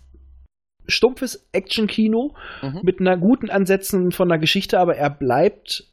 stumpfes 0.87 1.45
Actionkino 1.51 2.33
Mhm. 2.61 2.79
mit 2.83 2.99
einer 2.99 3.17
guten 3.17 3.49
Ansätzen 3.49 4.11
von 4.11 4.29
der 4.29 4.37
Geschichte, 4.39 4.79
aber 4.79 4.95
er 4.95 5.09
bleibt 5.09 5.85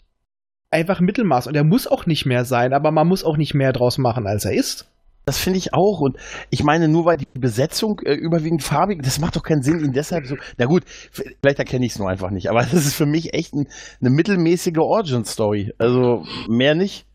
einfach 0.71 1.01
Mittelmaß 1.01 1.47
und 1.49 1.55
er 1.57 1.65
muss 1.65 1.87
auch 1.87 2.07
nicht 2.07 2.27
mehr 2.27 2.45
sein, 2.45 2.73
aber 2.73 2.91
man 2.91 3.07
muss 3.09 3.25
auch 3.25 3.37
nicht 3.37 3.55
mehr 3.55 3.73
draus 3.73 3.99
machen, 3.99 4.27
als 4.27 4.45
er 4.45 4.55
ist. 4.55 4.89
Das 5.27 5.39
finde 5.39 5.59
ich 5.59 5.73
auch. 5.73 6.01
Und 6.01 6.17
ich 6.51 6.63
meine, 6.65 6.89
nur 6.89 7.07
weil 7.07 7.17
die 7.17 7.27
Besetzung 7.39 8.01
äh, 8.05 8.13
überwiegend 8.13 8.63
farbig, 8.63 9.03
das 9.03 9.19
macht 9.19 9.37
doch 9.37 9.43
keinen 9.43 9.63
Sinn, 9.63 9.81
ihn 9.85 9.93
deshalb 9.93 10.27
so. 10.27 10.37
Na 10.59 10.67
gut, 10.67 10.85
vielleicht 10.87 11.59
erkenne 11.59 11.87
ich 11.87 11.93
es 11.93 11.99
nur 11.99 12.09
einfach 12.11 12.31
nicht, 12.31 12.49
aber 12.51 12.61
das 12.71 12.75
ist 12.75 12.95
für 12.95 13.07
mich 13.07 13.33
echt 13.35 13.55
ein, 13.55 13.67
eine 14.01 14.11
mittelmäßige 14.11 14.79
Origin-Story. 14.79 15.73
Also 15.79 16.25
mehr 16.49 16.75
nicht. 16.75 17.07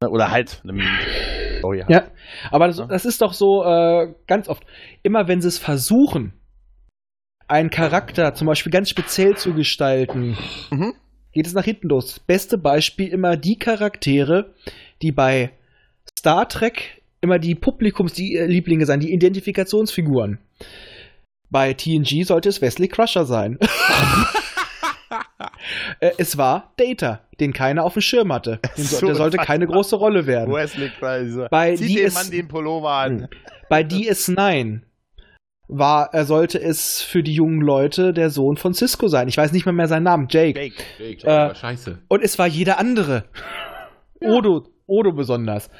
Oder 0.00 0.30
halt 0.30 0.62
eine 0.64 0.82
Story. 1.58 1.84
Ja, 1.88 2.04
aber 2.50 2.68
das, 2.68 2.76
das 2.88 3.04
ist 3.04 3.20
doch 3.20 3.32
so 3.32 3.64
äh, 3.64 4.14
ganz 4.26 4.48
oft. 4.48 4.64
Immer 5.02 5.26
wenn 5.28 5.40
sie 5.40 5.48
es 5.48 5.58
versuchen, 5.58 6.34
einen 7.48 7.70
Charakter 7.70 8.34
zum 8.34 8.46
Beispiel 8.46 8.70
ganz 8.72 8.90
speziell 8.90 9.36
zu 9.36 9.54
gestalten, 9.54 10.36
Mhm. 10.70 10.92
geht 11.32 11.46
es 11.46 11.54
nach 11.54 11.64
hinten 11.64 11.88
los. 11.88 12.20
Beste 12.20 12.58
Beispiel 12.58 13.08
immer 13.08 13.36
die 13.36 13.58
Charaktere, 13.58 14.54
die 15.02 15.12
bei 15.12 15.50
Star 16.18 16.48
Trek 16.48 16.97
immer 17.20 17.38
die 17.38 17.54
Publikumslieblinge 17.54 18.86
sein, 18.86 19.00
die 19.00 19.12
Identifikationsfiguren. 19.12 20.38
Bei 21.50 21.72
TNG 21.72 22.24
sollte 22.24 22.48
es 22.48 22.60
Wesley 22.60 22.88
Crusher 22.88 23.24
sein. 23.24 23.58
Äh, 26.00 26.12
es 26.18 26.36
war 26.36 26.72
Data, 26.76 27.20
den 27.40 27.52
keiner 27.52 27.82
auf 27.84 27.94
dem 27.94 28.02
Schirm 28.02 28.32
hatte. 28.32 28.60
Den 28.76 28.84
so, 28.84 29.06
der 29.06 29.14
sollte 29.14 29.38
keine 29.38 29.66
große 29.66 29.96
Rolle 29.96 30.26
werden. 30.26 30.52
Wesley 30.54 30.90
Price. 30.98 31.48
Bei 31.50 31.74
Zieh 31.76 31.86
die 31.88 31.94
dem 31.96 32.06
ist- 32.06 32.14
Mann 32.14 32.30
den 32.30 32.48
Pullover 32.48 32.90
an. 32.90 33.28
Bei 33.68 33.82
DS9 33.82 34.80
war, 35.68 36.10
er 36.12 36.24
sollte 36.24 36.60
es 36.60 37.00
für 37.02 37.22
die 37.22 37.34
jungen 37.34 37.60
Leute 37.62 38.12
der 38.12 38.30
Sohn 38.30 38.56
von 38.56 38.74
Cisco 38.74 39.08
sein. 39.08 39.28
Ich 39.28 39.36
weiß 39.36 39.52
nicht 39.52 39.64
mehr, 39.66 39.72
mehr 39.72 39.88
seinen 39.88 40.04
Namen, 40.04 40.26
Jake. 40.30 40.58
Jake. 40.60 40.76
Jake, 40.98 41.22
Äh, 41.26 41.26
war 41.26 41.54
scheiße. 41.54 41.98
Und 42.08 42.22
es 42.22 42.38
war 42.38 42.46
jeder 42.46 42.78
andere. 42.78 43.24
Odo, 44.20 44.66
Odo 44.88 45.12
besonders. 45.12 45.70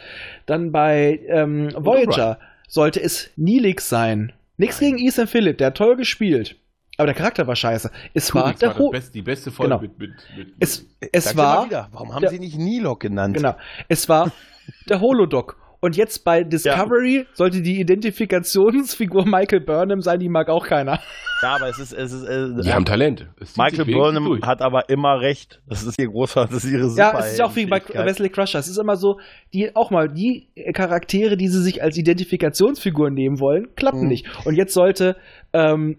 Dann 0.47 0.71
bei 0.71 1.19
ähm, 1.29 1.71
Voyager 1.77 2.39
sollte 2.69 3.03
es 3.03 3.31
Neelix 3.37 3.89
sein. 3.89 4.33
Nichts 4.57 4.79
gegen 4.79 4.99
Ethan 4.99 5.27
Phillip, 5.27 5.59
der 5.59 5.69
hat 5.69 5.77
toll 5.77 5.97
gespielt. 5.97 6.57
Aber 6.97 7.07
der 7.07 7.15
Charakter 7.15 7.47
war 7.47 7.55
scheiße. 7.57 7.91
Es 8.13 8.35
war 8.35 8.53
der 8.55 8.77
war 8.77 8.91
Beste, 8.91 9.13
die 9.13 9.23
beste 9.23 9.51
Folge 9.53 9.71
Genau. 9.71 9.83
mit, 9.83 9.99
mit, 9.99 10.11
mit 10.37 10.49
es, 10.59 10.85
es 11.13 11.37
war 11.37 11.67
wieder, 11.67 11.89
warum 11.93 12.13
haben 12.13 12.23
der- 12.23 12.31
sie 12.31 12.41
nicht 12.41 12.59
Nilok 12.59 13.01
genannt? 13.01 13.37
genau, 13.37 13.55
es 13.89 14.09
war 14.09 14.33
der 14.89 15.01
Holodoc. 15.01 15.57
Und 15.81 15.97
jetzt 15.97 16.25
bei 16.25 16.43
Discovery 16.43 17.27
sollte 17.35 17.63
die 17.63 17.79
Identifikationsfigur 17.81 19.25
Michael 19.27 19.61
Burnham 19.61 20.03
sein, 20.03 20.19
die 20.21 20.29
mag 20.29 20.49
auch 20.49 20.67
keiner. 20.67 21.01
Ja, 21.43 21.55
aber 21.55 21.69
es 21.69 21.79
ist, 21.79 21.93
es 21.93 22.13
ist, 22.13 22.25
äh, 22.25 22.63
Die 22.63 22.73
haben 22.73 22.85
Talent. 22.85 23.27
Es 23.41 23.57
Michael 23.57 23.85
Burnham 23.85 24.25
durch. 24.25 24.43
hat 24.43 24.61
aber 24.61 24.89
immer 24.89 25.21
recht. 25.21 25.61
Das 25.69 25.85
ist 25.85 25.99
ihr 26.01 26.09
großer, 26.09 26.47
das 26.51 26.65
ist 26.65 26.73
ihre 26.73 26.89
Ja, 26.97 27.17
es 27.21 27.35
ist 27.35 27.41
auch 27.41 27.55
wie 27.55 27.67
bei. 27.67 27.81
Wesley 27.81 28.29
Crusher. 28.29 28.59
Es 28.59 28.67
ist 28.69 28.77
immer 28.79 28.97
so, 28.97 29.21
die 29.53 29.75
auch 29.77 29.91
mal 29.91 30.09
die 30.09 30.49
Charaktere, 30.75 31.37
die 31.37 31.49
sie 31.49 31.63
sich 31.63 31.81
als 31.83 31.97
Identifikationsfigur 31.97 33.11
nehmen 33.11 33.39
wollen, 33.39 33.75
klappen 33.77 34.03
Mhm. 34.03 34.09
nicht. 34.09 34.27
Und 34.47 34.57
jetzt 34.57 34.75
sollte 34.75 35.17
ähm, 35.53 35.99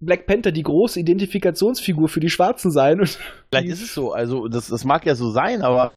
Black 0.00 0.26
Panther 0.26 0.52
die 0.52 0.62
große 0.62 1.00
Identifikationsfigur 1.00 2.08
für 2.08 2.20
die 2.20 2.28
Schwarzen 2.28 2.70
sein. 2.70 3.00
Und 3.00 3.18
Vielleicht 3.50 3.68
ist 3.68 3.82
es 3.82 3.94
so, 3.94 4.12
also 4.12 4.48
das, 4.48 4.68
das 4.68 4.84
mag 4.84 5.06
ja 5.06 5.14
so 5.14 5.30
sein, 5.30 5.62
aber 5.62 5.92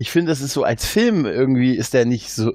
ich 0.00 0.10
finde, 0.10 0.30
das 0.30 0.40
ist 0.40 0.54
so 0.54 0.62
als 0.64 0.86
Film 0.86 1.26
irgendwie 1.26 1.76
ist 1.76 1.92
der 1.92 2.06
nicht 2.06 2.32
so. 2.32 2.52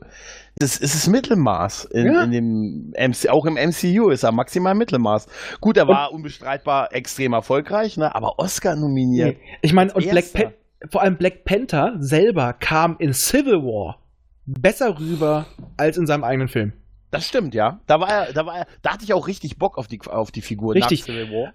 Das 0.58 0.78
ist 0.78 0.96
das 0.96 1.08
Mittelmaß 1.08 1.86
in, 1.92 2.08
Ja. 2.08 2.24
in 2.24 2.32
dem 2.32 2.94
MC, 2.98 3.30
auch 3.30 3.46
im 3.46 3.54
MCU 3.54 4.10
ist 4.10 4.24
er 4.24 4.32
maximal 4.32 4.74
Mittelmaß. 4.74 5.28
Gut, 5.62 5.78
er 5.78 5.88
war 5.88 6.12
unbestreitbar 6.12 6.92
extrem 6.92 7.34
erfolgreich, 7.34 7.98
ne? 7.98 8.16
Aber 8.16 8.40
Oscar 8.40 8.76
nominiert. 8.76 9.38
Nee. 9.38 9.58
Ich 9.62 9.74
meine, 9.74 9.94
und 9.94 10.02
Black 10.10 10.16
Erster. 10.16 10.40
Pan 10.40 10.54
vor 10.90 11.02
allem 11.04 11.18
Black 11.18 11.46
Panther 11.46 11.94
selber 12.00 12.54
kam 12.54 12.96
in 13.00 13.14
Civil 13.14 13.62
War 13.62 14.00
besser 14.48 15.00
rüber 15.00 15.46
als 15.78 15.98
in 15.98 16.08
seinem 16.08 16.24
eigenen 16.24 16.48
Film. 16.48 16.74
Das 17.11 17.27
stimmt, 17.27 17.53
ja. 17.53 17.80
Da 17.88 17.99
war 17.99 18.10
er, 18.10 18.34
da 18.34 18.45
war 18.45 18.57
er, 18.60 18.68
da 18.82 18.94
hatte 18.94 19.03
ich 19.06 19.14
auch 19.14 19.27
richtig 19.27 19.57
Bock 19.57 19.77
auf 19.77 19.88
die, 19.88 19.99
auf 20.06 20.32
die 20.32 20.41
Figur 20.41 20.76
Richtig. 20.76 21.06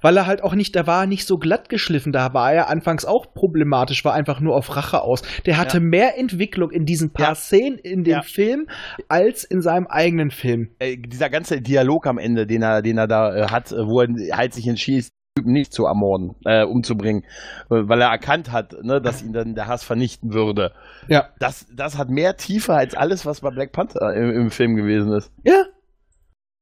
Weil 0.01 0.17
er 0.17 0.27
halt 0.27 0.43
auch 0.43 0.55
nicht, 0.55 0.75
da 0.75 0.87
war 0.87 1.03
er 1.03 1.07
nicht 1.07 1.27
so 1.27 1.39
glatt 1.39 1.69
geschliffen, 1.69 2.13
da 2.13 2.33
war 2.33 2.53
er 2.53 2.69
anfangs 2.71 3.05
auch 3.05 3.35
problematisch, 3.35 4.05
war 4.05 4.15
einfach 4.15 4.41
nur 4.41 4.55
auf 4.57 4.75
Rache 4.77 5.03
aus. 5.03 5.23
Der 5.47 5.59
hatte 5.59 5.79
Ja. 5.79 5.83
mehr 5.83 6.19
Entwicklung 6.19 6.71
in 6.71 6.87
diesen 6.87 7.13
paar 7.13 7.29
Ja. 7.31 7.35
Szenen 7.35 7.79
in 7.79 8.05
dem 8.05 8.13
Ja. 8.13 8.23
Film 8.23 8.69
als 9.09 9.45
in 9.45 9.61
seinem 9.61 9.87
eigenen 9.87 10.31
Film. 10.31 10.71
Äh, 10.79 10.97
dieser 10.97 11.29
ganze 11.29 11.61
Dialog 11.61 12.07
am 12.07 12.19
Ende, 12.19 12.47
den 12.47 12.63
er, 12.63 12.81
den 12.83 12.97
er 12.99 13.07
da 13.09 13.35
äh, 13.37 13.49
hat, 13.49 13.73
äh, 13.73 13.87
wo 13.87 14.01
er 14.01 14.09
halt 14.37 14.55
sich 14.55 14.67
entschließt, 14.67 15.11
Typen 15.37 15.53
nicht 15.53 15.73
zu 15.73 15.87
ermorden, 15.87 16.35
äh, 16.45 16.65
umzubringen, 16.65 17.23
äh, 17.71 17.89
weil 17.89 18.01
er 18.01 18.09
erkannt 18.09 18.51
hat, 18.51 18.73
ne, 18.83 19.01
dass 19.01 19.23
ihn 19.23 19.33
dann 19.33 19.55
der 19.55 19.69
Hass 19.69 19.85
vernichten 19.85 20.33
würde. 20.33 20.73
Ja. 21.09 21.31
Das, 21.39 21.67
das 21.73 21.97
hat 21.97 22.11
mehr 22.11 22.37
Tiefe 22.37 22.75
als 22.75 22.95
alles, 22.95 23.25
was 23.27 23.41
bei 23.41 23.51
Black 23.51 23.73
Panther 23.73 24.13
im, 24.15 24.31
im 24.31 24.51
Film 24.51 24.75
gewesen 24.77 25.13
ist. 25.13 25.31
Ja. 25.45 25.65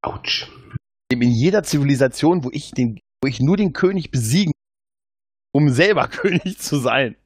Autsch. 0.03 0.51
In 1.11 1.23
jeder 1.23 1.63
Zivilisation, 1.63 2.45
wo 2.45 2.51
ich 2.53 2.73
den, 2.73 2.99
wo 3.23 3.29
ich 3.29 3.41
nur 3.41 3.57
den 3.57 3.73
König 3.73 4.11
besiegen, 4.11 4.53
um 5.53 5.71
selber 5.71 6.07
König 6.09 6.59
zu 6.59 6.77
sein, 6.77 7.17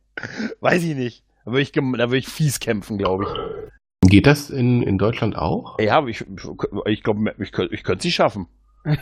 weiß 0.60 0.84
ich 0.84 0.94
nicht. 0.94 1.24
Da 1.44 1.50
würde 1.50 1.62
ich, 1.62 1.72
da 1.72 1.82
würde 1.82 2.18
ich 2.18 2.28
fies 2.28 2.60
kämpfen, 2.60 2.98
glaube 2.98 3.24
ich. 3.24 4.08
Geht 4.10 4.26
das 4.26 4.48
in, 4.50 4.82
in 4.82 4.96
Deutschland 4.96 5.36
auch? 5.36 5.78
Ja, 5.80 5.98
aber 5.98 6.08
ich, 6.08 6.24
ich 6.86 7.02
glaube, 7.02 7.34
ich, 7.38 7.52
könnte- 7.52 7.74
ich 7.74 7.82
könnte 7.82 8.02
sie 8.02 8.12
schaffen. 8.12 8.46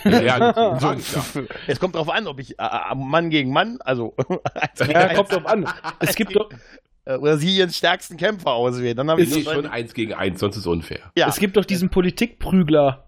Ja, 0.05 0.78
So, 0.81 0.94
so, 0.98 1.43
es 1.66 1.81
kommt 1.81 1.94
drauf 1.94 2.11
an, 2.11 2.27
ob 2.27 2.39
ich 2.39 2.59
äh, 2.59 2.62
äh, 2.62 2.94
Mann 2.94 3.31
gegen 3.31 3.52
Mann, 3.52 3.78
also 3.81 4.15
eins 4.55 4.78
gegen 4.78 4.93
Ja, 4.93 4.98
eins, 5.01 5.19
kommt 5.19 5.32
drauf 5.32 5.47
an. 5.47 5.66
Es 6.01 6.15
gibt 6.15 6.36
doch, 6.36 6.51
äh, 7.05 7.16
oder 7.16 7.39
sie 7.39 7.57
ihren 7.57 7.70
stärksten 7.70 8.16
Kämpfer 8.16 8.52
auswählen. 8.52 8.97
Dann 8.97 9.11
habe 9.11 9.23
ich 9.23 9.31
so 9.31 9.40
schon 9.40 9.66
eins 9.66 9.94
gegen 9.94 10.15
eins, 10.15 10.40
sonst 10.40 10.57
ist 10.57 10.66
unfair. 10.66 11.11
ja. 11.16 11.28
es 11.28 11.39
gibt 11.39 11.57
doch 11.57 11.65
diesen 11.65 11.90
Politikprügler. 11.90 13.07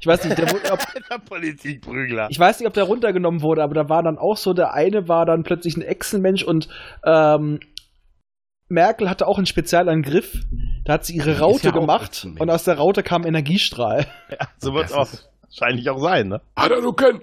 Ich 0.00 0.06
weiß 0.06 0.24
nicht, 0.24 0.36
der 0.36 0.50
wurde, 0.50 0.64
ob, 0.72 0.80
der 1.10 1.18
Politikprügler. 1.18 2.28
ich 2.30 2.38
weiß 2.38 2.58
nicht, 2.58 2.68
ob 2.68 2.74
der 2.74 2.84
runtergenommen 2.84 3.42
wurde, 3.42 3.62
aber 3.62 3.74
da 3.74 3.88
war 3.88 4.02
dann 4.02 4.18
auch 4.18 4.36
so, 4.36 4.52
der 4.52 4.74
eine 4.74 5.08
war 5.08 5.24
dann 5.26 5.44
plötzlich 5.44 5.76
ein 5.76 5.82
Echsenmensch 5.82 6.42
und 6.42 6.68
ähm, 7.04 7.60
Merkel 8.68 9.08
hatte 9.08 9.26
auch 9.26 9.36
einen 9.36 9.46
Spezialangriff. 9.46 10.40
Da 10.84 10.94
hat 10.94 11.04
sie 11.04 11.16
ihre 11.16 11.38
Raute 11.38 11.68
ja 11.68 11.70
gemacht 11.70 12.26
und 12.38 12.50
aus 12.50 12.64
der 12.64 12.74
Raute 12.76 13.02
kam 13.02 13.24
Energiestrahl. 13.24 14.06
Ja, 14.30 14.48
so 14.58 14.74
wird 14.74 14.86
es 14.86 14.92
Das 14.92 14.98
auch 15.24 15.33
wahrscheinlich 15.60 15.88
auch 15.90 15.98
sein. 15.98 16.28
Ne? 16.28 16.40
Hadouken! 16.56 17.20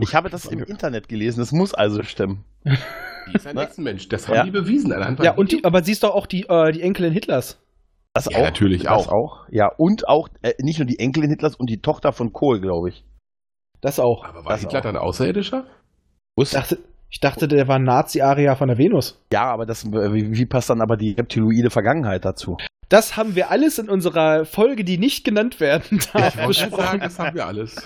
Ich 0.00 0.14
habe 0.14 0.28
das 0.30 0.46
im 0.46 0.60
Internet 0.64 1.08
gelesen. 1.08 1.40
Das 1.40 1.52
muss 1.52 1.72
also 1.74 2.02
stimmen. 2.02 2.44
Die 2.64 3.34
ist 3.36 3.46
ein 3.46 3.54
Ne? 3.54 3.62
Hexenmensch. 3.62 4.08
Das 4.08 4.26
haben 4.28 4.36
Ja. 4.36 4.44
die 4.44 4.50
bewiesen 4.50 4.92
anhand 4.92 5.18
von 5.18 5.24
Ja, 5.24 5.34
und 5.34 5.52
die, 5.52 5.64
aber 5.64 5.82
sie 5.84 5.92
ist 5.92 6.02
doch 6.02 6.14
auch 6.14 6.26
die, 6.26 6.46
äh, 6.48 6.72
die 6.72 6.82
Enkelin 6.82 7.12
Hitlers. 7.12 7.60
Das 8.12 8.26
Ja, 8.30 8.42
natürlich 8.42 8.82
das 8.84 9.08
auch. 9.08 9.12
auch. 9.12 9.46
Ja, 9.50 9.68
und 9.76 10.08
auch 10.08 10.28
äh, 10.42 10.54
nicht 10.60 10.78
nur 10.78 10.86
die 10.86 10.98
Enkelin 10.98 11.30
Hitlers 11.30 11.56
und 11.56 11.70
die 11.70 11.80
Tochter 11.80 12.12
von 12.12 12.32
Kohl, 12.32 12.60
glaube 12.60 12.88
ich. 12.88 13.04
Das 13.80 14.00
auch. 14.00 14.24
Aber 14.24 14.44
war 14.44 14.52
Das 14.52 14.60
Hitler 14.62 14.80
auch. 14.80 14.82
dann 14.84 14.96
Außerirdischer? 14.96 15.64
Ich 16.36 16.50
dachte, 16.50 16.78
ich 17.10 17.20
dachte 17.20 17.46
der 17.46 17.68
war 17.68 17.78
Nazi-Aria 17.78 18.56
von 18.56 18.66
der 18.68 18.78
Venus. 18.78 19.22
Ja, 19.32 19.44
aber 19.44 19.66
das, 19.66 19.84
äh, 19.84 20.12
wie, 20.12 20.32
wie 20.36 20.46
passt 20.46 20.70
dann 20.70 20.80
aber 20.80 20.96
die 20.96 21.12
reptiloide 21.12 21.70
Vergangenheit 21.70 22.24
dazu? 22.24 22.56
Das 22.88 23.16
haben 23.16 23.34
wir 23.34 23.50
alles 23.50 23.78
in 23.78 23.88
unserer 23.88 24.44
Folge, 24.44 24.84
die 24.84 24.98
nicht 24.98 25.24
genannt 25.24 25.58
werden 25.60 26.00
darf, 26.12 26.34
Ich 26.34 26.40
gerade 26.40 26.52
sagen, 26.54 26.68
besprochen. 26.68 27.00
das 27.00 27.18
haben 27.18 27.34
wir 27.34 27.46
alles. 27.46 27.76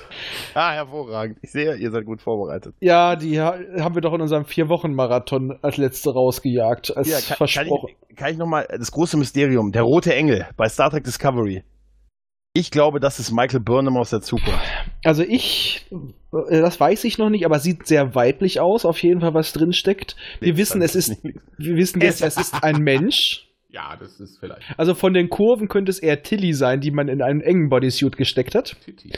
Ah, 0.54 0.72
hervorragend. 0.72 1.38
Ich 1.42 1.52
sehe, 1.52 1.76
ihr 1.76 1.90
seid 1.90 2.04
gut 2.04 2.20
vorbereitet. 2.20 2.74
Ja, 2.80 3.16
die 3.16 3.40
ha- 3.40 3.58
haben 3.78 3.94
wir 3.94 4.02
doch 4.02 4.12
in 4.14 4.20
unserem 4.20 4.44
Vier-Wochen-Marathon 4.44 5.58
als 5.62 5.76
letzte 5.76 6.12
rausgejagt. 6.12 6.96
Als 6.96 7.08
Ja, 7.08 7.16
kann, 7.18 7.26
kann 7.28 7.36
versprochen. 7.36 7.94
ich, 8.08 8.16
kann 8.16 8.32
ich 8.32 8.38
nochmal, 8.38 8.66
das 8.76 8.90
große 8.92 9.16
Mysterium, 9.16 9.72
der 9.72 9.82
rote 9.82 10.14
Engel 10.14 10.46
bei 10.56 10.68
Star 10.68 10.90
Trek 10.90 11.04
Discovery. 11.04 11.62
Ich 12.54 12.70
glaube, 12.72 12.98
das 12.98 13.20
ist 13.20 13.30
Michael 13.30 13.60
Burnham 13.60 13.96
aus 13.98 14.10
der 14.10 14.20
Zukunft. 14.20 14.58
Also 15.04 15.22
ich, 15.22 15.86
äh, 16.50 16.60
das 16.60 16.80
weiß 16.80 17.04
ich 17.04 17.18
noch 17.18 17.30
nicht, 17.30 17.44
aber 17.44 17.60
sieht 17.60 17.86
sehr 17.86 18.14
weiblich 18.16 18.58
aus, 18.58 18.84
auf 18.84 19.00
jeden 19.02 19.20
Fall, 19.20 19.34
was 19.34 19.52
drin 19.52 19.72
steckt. 19.72 20.16
Wir 20.40 20.56
wissen, 20.56 20.82
es 20.82 20.96
ist, 20.96 21.22
wir 21.22 21.76
wissen 21.76 22.00
jetzt, 22.00 22.22
es 22.22 22.36
ist 22.36 22.62
ein 22.64 22.82
Mensch. 22.82 23.47
Ja, 23.70 23.96
das 24.00 24.18
ist 24.18 24.38
vielleicht 24.38 24.62
Also 24.78 24.94
von 24.94 25.12
den 25.12 25.28
Kurven 25.28 25.68
könnte 25.68 25.90
es 25.90 25.98
eher 25.98 26.22
Tilly 26.22 26.54
sein, 26.54 26.80
die 26.80 26.90
man 26.90 27.08
in 27.08 27.20
einen 27.20 27.42
engen 27.42 27.68
Bodysuit 27.68 28.16
gesteckt 28.16 28.54
hat. 28.54 28.76
Titi. 28.82 29.12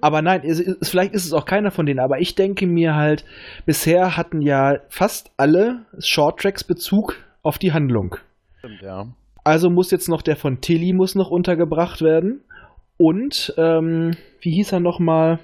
Aber 0.00 0.22
nein, 0.22 0.42
es, 0.44 0.60
es, 0.60 0.88
vielleicht 0.88 1.14
ist 1.14 1.24
es 1.26 1.32
auch 1.32 1.44
keiner 1.44 1.72
von 1.72 1.84
denen. 1.84 1.98
Aber 1.98 2.20
ich 2.20 2.36
denke 2.36 2.66
mir 2.68 2.94
halt, 2.94 3.24
bisher 3.66 4.16
hatten 4.16 4.40
ja 4.40 4.78
fast 4.88 5.32
alle 5.36 5.84
Shorttracks 5.98 6.62
Bezug 6.62 7.16
auf 7.42 7.58
die 7.58 7.72
Handlung. 7.72 8.16
Stimmt, 8.60 8.82
ja. 8.82 9.08
Also 9.42 9.68
muss 9.68 9.90
jetzt 9.90 10.08
noch 10.08 10.22
der 10.22 10.36
von 10.36 10.60
Tilly 10.60 10.92
muss 10.92 11.16
noch 11.16 11.30
untergebracht 11.30 12.00
werden. 12.00 12.42
Und, 12.98 13.52
ähm, 13.56 14.12
wie 14.40 14.52
hieß 14.52 14.72
er 14.72 14.80
nochmal? 14.80 15.40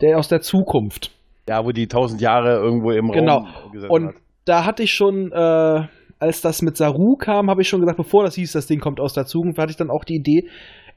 Der 0.00 0.18
aus 0.18 0.28
der 0.28 0.40
Zukunft. 0.40 1.10
Ja, 1.48 1.64
wo 1.64 1.72
die 1.72 1.88
tausend 1.88 2.20
Jahre 2.22 2.54
irgendwo 2.56 2.90
im 2.92 3.10
Genau. 3.12 3.38
Raum 3.40 3.72
gesessen 3.72 3.90
Und 3.90 4.06
hat. 4.08 4.14
da 4.46 4.64
hatte 4.64 4.82
ich 4.82 4.92
schon, 4.94 5.30
äh, 5.32 5.82
als 6.18 6.40
das 6.40 6.62
mit 6.62 6.76
Saru 6.76 7.16
kam, 7.16 7.50
habe 7.50 7.62
ich 7.62 7.68
schon 7.68 7.80
gesagt, 7.80 7.96
bevor 7.98 8.24
das 8.24 8.34
hieß, 8.34 8.52
das 8.52 8.66
Ding 8.66 8.80
kommt 8.80 9.00
aus 9.00 9.12
der 9.14 9.26
Zukunft, 9.26 9.58
hatte 9.58 9.70
ich 9.70 9.76
dann 9.76 9.90
auch 9.90 10.04
die 10.04 10.16
Idee, 10.16 10.48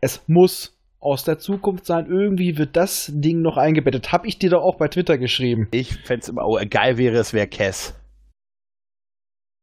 es 0.01 0.23
muss 0.27 0.75
aus 1.01 1.23
der 1.23 1.37
Zukunft 1.37 1.85
sein. 1.85 2.07
Irgendwie 2.09 2.57
wird 2.57 2.75
das 2.75 3.11
Ding 3.13 3.41
noch 3.41 3.57
eingebettet. 3.57 4.11
Hab 4.11 4.25
ich 4.25 4.37
dir 4.37 4.49
doch 4.49 4.61
auch 4.63 4.77
bei 4.77 4.87
Twitter 4.89 5.17
geschrieben. 5.17 5.67
Ich 5.71 5.93
fände 6.05 6.21
es 6.21 6.29
immer, 6.29 6.45
oh, 6.45 6.59
geil 6.69 6.97
wäre 6.97 7.17
es, 7.17 7.33
wäre 7.33 7.47
Cass. 7.47 7.95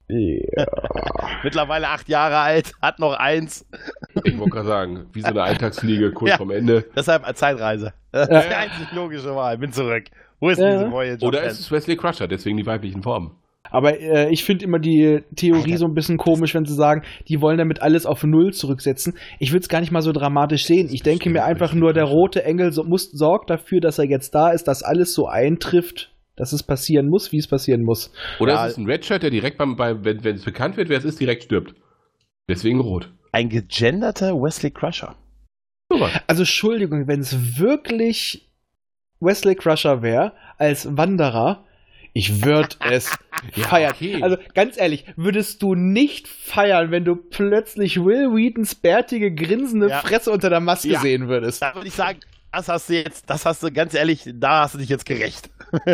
Mittlerweile 1.42 1.88
acht 1.88 2.08
Jahre 2.08 2.38
alt, 2.38 2.72
hat 2.80 2.98
noch 3.00 3.14
eins. 3.14 3.66
Ich 4.24 4.38
wollte 4.38 4.50
gerade 4.50 4.68
sagen, 4.68 5.06
wie 5.12 5.20
so 5.20 5.28
eine 5.28 5.42
Eintagsfliege 5.42 6.12
kurz 6.12 6.30
Ja. 6.30 6.36
vom 6.38 6.50
Ende. 6.50 6.84
Deshalb 6.94 7.26
als 7.26 7.38
Zeitreise. 7.38 7.92
Das 8.12 8.28
Ja. 8.28 8.38
ist 8.38 8.48
die 8.48 8.54
einzig 8.54 8.92
logische 8.92 9.34
Wahl. 9.34 9.58
Bin 9.58 9.72
zurück. 9.72 10.04
Wo 10.40 10.48
ist 10.50 10.58
Ja. 10.58 10.70
diese 10.70 10.90
Voyager? 10.92 11.26
Oder 11.26 11.42
ist 11.44 11.58
es 11.58 11.70
Wesley 11.70 11.96
Crusher, 11.96 12.28
deswegen 12.28 12.56
die 12.56 12.66
weiblichen 12.66 13.02
Formen. 13.02 13.32
Aber 13.70 14.00
äh, 14.00 14.30
ich 14.30 14.44
finde 14.44 14.64
immer 14.64 14.78
die 14.78 15.20
Theorie 15.34 15.72
Alter. 15.72 15.78
so 15.78 15.86
ein 15.86 15.94
bisschen 15.94 16.16
komisch, 16.18 16.54
wenn 16.54 16.64
sie 16.64 16.74
sagen, 16.74 17.02
die 17.28 17.40
wollen 17.40 17.58
damit 17.58 17.82
alles 17.82 18.06
auf 18.06 18.22
Null 18.24 18.52
zurücksetzen. 18.52 19.14
Ich 19.38 19.52
würde 19.52 19.62
es 19.62 19.68
gar 19.68 19.80
nicht 19.80 19.92
mal 19.92 20.02
so 20.02 20.12
dramatisch 20.12 20.64
sehen. 20.66 20.88
Ich 20.92 21.02
denke 21.02 21.30
mir 21.30 21.44
einfach 21.44 21.74
nur, 21.74 21.92
der 21.92 22.04
rote 22.04 22.44
Engel 22.44 22.72
so, 22.72 22.84
muss, 22.84 23.10
sorgt 23.10 23.50
dafür, 23.50 23.80
dass 23.80 23.98
er 23.98 24.06
jetzt 24.06 24.34
da 24.34 24.50
ist, 24.50 24.64
dass 24.68 24.82
alles 24.82 25.14
so 25.14 25.26
eintrifft, 25.26 26.12
dass 26.36 26.52
es 26.52 26.62
passieren 26.62 27.08
muss, 27.08 27.32
wie 27.32 27.38
es 27.38 27.48
passieren 27.48 27.82
muss. 27.82 28.12
Oder 28.40 28.54
Ja. 28.54 28.66
ist 28.66 28.72
es 28.72 28.78
ein 28.78 28.86
Redshirt, 28.86 29.22
der 29.22 29.30
direkt 29.30 29.58
beim, 29.58 29.76
beim 29.76 30.04
wenn, 30.04 30.22
wenn 30.24 30.36
es 30.36 30.44
bekannt 30.44 30.76
wird, 30.76 30.88
wer 30.88 30.98
es 30.98 31.04
ist, 31.04 31.20
direkt 31.20 31.44
stirbt. 31.44 31.74
Deswegen 32.48 32.80
rot. 32.80 33.10
Ein 33.32 33.48
gegenderter 33.48 34.32
Wesley 34.34 34.70
Crusher. 34.70 35.16
Sowas. 35.90 36.10
Also 36.26 36.42
Entschuldigung, 36.42 37.06
wenn 37.06 37.20
es 37.20 37.58
wirklich 37.58 38.48
Wesley 39.20 39.54
Crusher 39.54 40.02
wäre 40.02 40.32
als 40.58 40.96
Wanderer, 40.96 41.64
ich 42.16 42.42
würde 42.44 42.68
es 42.90 43.10
Ja, 43.54 43.64
feiern. 43.68 43.92
okay. 43.94 44.22
Also 44.22 44.36
ganz 44.54 44.78
ehrlich, 44.78 45.04
würdest 45.16 45.60
du 45.62 45.74
nicht 45.74 46.26
feiern, 46.28 46.90
wenn 46.90 47.04
du 47.04 47.16
plötzlich 47.16 47.98
Will 48.02 48.30
Wheatons 48.30 48.74
bärtige, 48.74 49.34
grinsende 49.34 49.88
Ja. 49.90 50.00
Fresse 50.00 50.30
unter 50.32 50.48
der 50.48 50.60
Maske 50.60 50.88
Ja. 50.88 51.00
sehen 51.00 51.28
würdest? 51.28 51.60
Da 51.62 51.74
würde 51.74 51.88
ich 51.88 51.94
sagen, 51.94 52.20
das 52.52 52.68
hast 52.68 52.88
du 52.88 52.94
jetzt, 52.94 53.28
das 53.28 53.44
hast 53.44 53.62
du 53.62 53.70
ganz 53.70 53.92
ehrlich, 53.92 54.22
da 54.34 54.62
hast 54.62 54.74
du 54.74 54.78
dich 54.78 54.88
jetzt 54.88 55.04
gerecht. 55.04 55.50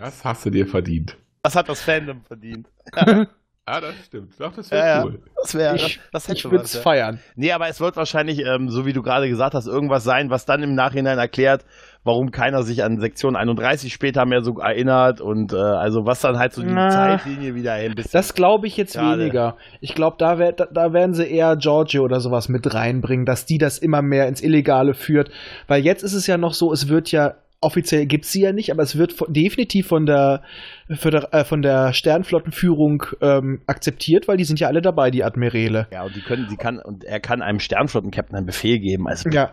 Das 0.00 0.24
hast 0.24 0.44
du 0.46 0.50
dir 0.50 0.66
verdient. 0.66 1.16
Das 1.42 1.54
hat 1.54 1.68
das 1.68 1.82
Fandom 1.82 2.22
verdient. 2.24 2.66
Ah, 3.68 3.80
das 3.80 3.96
stimmt. 4.06 4.32
Doch, 4.38 4.52
das 4.54 4.70
wäre 4.70 4.86
Ja, 4.86 4.96
ja. 4.98 5.04
cool. 5.04 5.20
Das 5.42 5.54
wäre, 5.56 5.74
Ich- 5.74 5.96
das, 5.96 6.10
das 6.12 6.28
hätte 6.28 6.38
Ich 6.38 6.44
würde 6.44 6.58
was, 6.62 6.66
es 6.68 6.74
ja. 6.74 6.80
feiern. 6.82 7.18
Nee, 7.34 7.50
aber 7.50 7.66
es 7.68 7.80
wird 7.80 7.96
wahrscheinlich, 7.96 8.38
ähm, 8.46 8.70
so 8.70 8.86
wie 8.86 8.92
du 8.92 9.02
gerade 9.02 9.28
gesagt 9.28 9.54
hast, 9.54 9.66
irgendwas 9.66 10.04
sein, 10.04 10.30
was 10.30 10.46
dann 10.46 10.62
im 10.62 10.76
Nachhinein 10.76 11.18
erklärt, 11.18 11.64
warum 12.06 12.30
keiner 12.30 12.62
sich 12.62 12.82
an 12.84 13.00
Sektion 13.00 13.36
31 13.36 13.92
später 13.92 14.24
mehr 14.24 14.42
so 14.42 14.58
erinnert 14.58 15.20
und 15.20 15.52
äh, 15.52 15.56
also 15.56 16.06
was 16.06 16.20
dann 16.20 16.38
halt 16.38 16.52
so 16.52 16.62
die 16.62 16.72
Na. 16.72 16.88
Zeitlinie 16.88 17.54
wieder 17.54 17.74
ein 17.74 17.94
bisschen. 17.94 18.12
Das 18.12 18.34
glaube 18.34 18.66
ich 18.66 18.76
jetzt 18.76 18.94
Schade. 18.94 19.20
weniger. 19.20 19.56
Ich 19.80 19.94
glaube, 19.94 20.16
da, 20.18 20.38
wär, 20.38 20.52
da, 20.52 20.66
da 20.72 20.92
werden 20.92 21.12
sie 21.14 21.24
eher 21.26 21.56
Georgia 21.56 22.00
oder 22.00 22.20
sowas 22.20 22.48
mit 22.48 22.72
reinbringen, 22.72 23.26
dass 23.26 23.44
die 23.44 23.58
das 23.58 23.78
immer 23.78 24.00
mehr 24.02 24.28
ins 24.28 24.42
Illegale 24.42 24.94
führt. 24.94 25.30
Weil 25.66 25.84
jetzt 25.84 26.02
ist 26.02 26.14
es 26.14 26.26
ja 26.26 26.38
noch 26.38 26.54
so, 26.54 26.72
es 26.72 26.88
wird 26.88 27.10
ja, 27.10 27.34
offiziell 27.60 28.06
gibt 28.06 28.26
sie 28.26 28.42
ja 28.42 28.52
nicht, 28.52 28.70
aber 28.70 28.82
es 28.82 28.96
wird 28.98 29.12
von, 29.12 29.32
definitiv 29.32 29.86
von 29.88 30.06
der, 30.06 30.42
für 30.90 31.10
der, 31.10 31.32
äh, 31.32 31.44
von 31.44 31.62
der 31.62 31.92
Sternflottenführung 31.92 33.02
ähm, 33.20 33.62
akzeptiert, 33.66 34.28
weil 34.28 34.36
die 34.36 34.44
sind 34.44 34.60
ja 34.60 34.68
alle 34.68 34.82
dabei, 34.82 35.10
die 35.10 35.24
Admiräle. 35.24 35.86
ja, 35.90 36.04
und 36.04 36.14
die 36.14 36.20
können, 36.20 36.46
die 36.50 36.56
kann, 36.56 36.78
und 36.78 37.02
er 37.04 37.18
kann 37.20 37.42
einem 37.42 37.58
Sternflottenkapitän 37.58 38.36
einen 38.36 38.46
Befehl 38.46 38.78
geben. 38.78 39.08
Also, 39.08 39.28
Ja. 39.30 39.50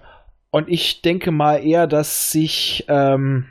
Und 0.53 0.69
ich 0.69 1.01
denke 1.01 1.31
mal 1.31 1.65
eher, 1.65 1.87
dass 1.87 2.29
sich 2.29 2.85
ähm, 2.87 3.47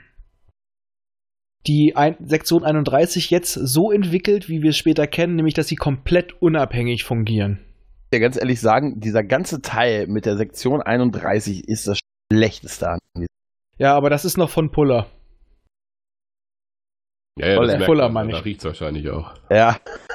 die 1.66 1.96
ein 1.96 2.14
Sektion 2.24 2.62
31 2.62 3.28
jetzt 3.28 3.54
so 3.54 3.90
entwickelt, 3.90 4.48
wie 4.48 4.62
wir 4.62 4.70
es 4.70 4.76
später 4.76 5.08
kennen, 5.08 5.34
nämlich 5.34 5.54
dass 5.54 5.66
sie 5.66 5.74
komplett 5.74 6.40
unabhängig 6.40 7.02
fungieren. 7.02 7.58
Ich 8.12 8.20
ganz 8.20 8.36
ehrlich 8.36 8.60
sagen, 8.60 9.00
dieser 9.00 9.24
ganze 9.24 9.62
Teil 9.62 10.06
mit 10.06 10.26
der 10.26 10.36
Sektion 10.36 10.80
31 10.80 11.66
ist 11.66 11.88
das 11.88 11.98
schlechteste 12.32 12.90
an. 12.90 12.98
Ja, 13.78 13.96
aber 13.96 14.08
das 14.08 14.24
ist 14.24 14.36
noch 14.36 14.50
von 14.50 14.70
Puller. 14.70 15.08
Ja, 17.38 17.48
ja, 17.48 17.54
Voll, 17.56 17.66
das 17.68 17.84
Fuller, 17.84 18.08
man, 18.10 18.26
meine 18.26 18.38
ich. 18.38 18.44
riecht's 18.44 18.64
wahrscheinlich 18.64 19.08
auch. 19.08 19.32
Ja. 19.50 19.78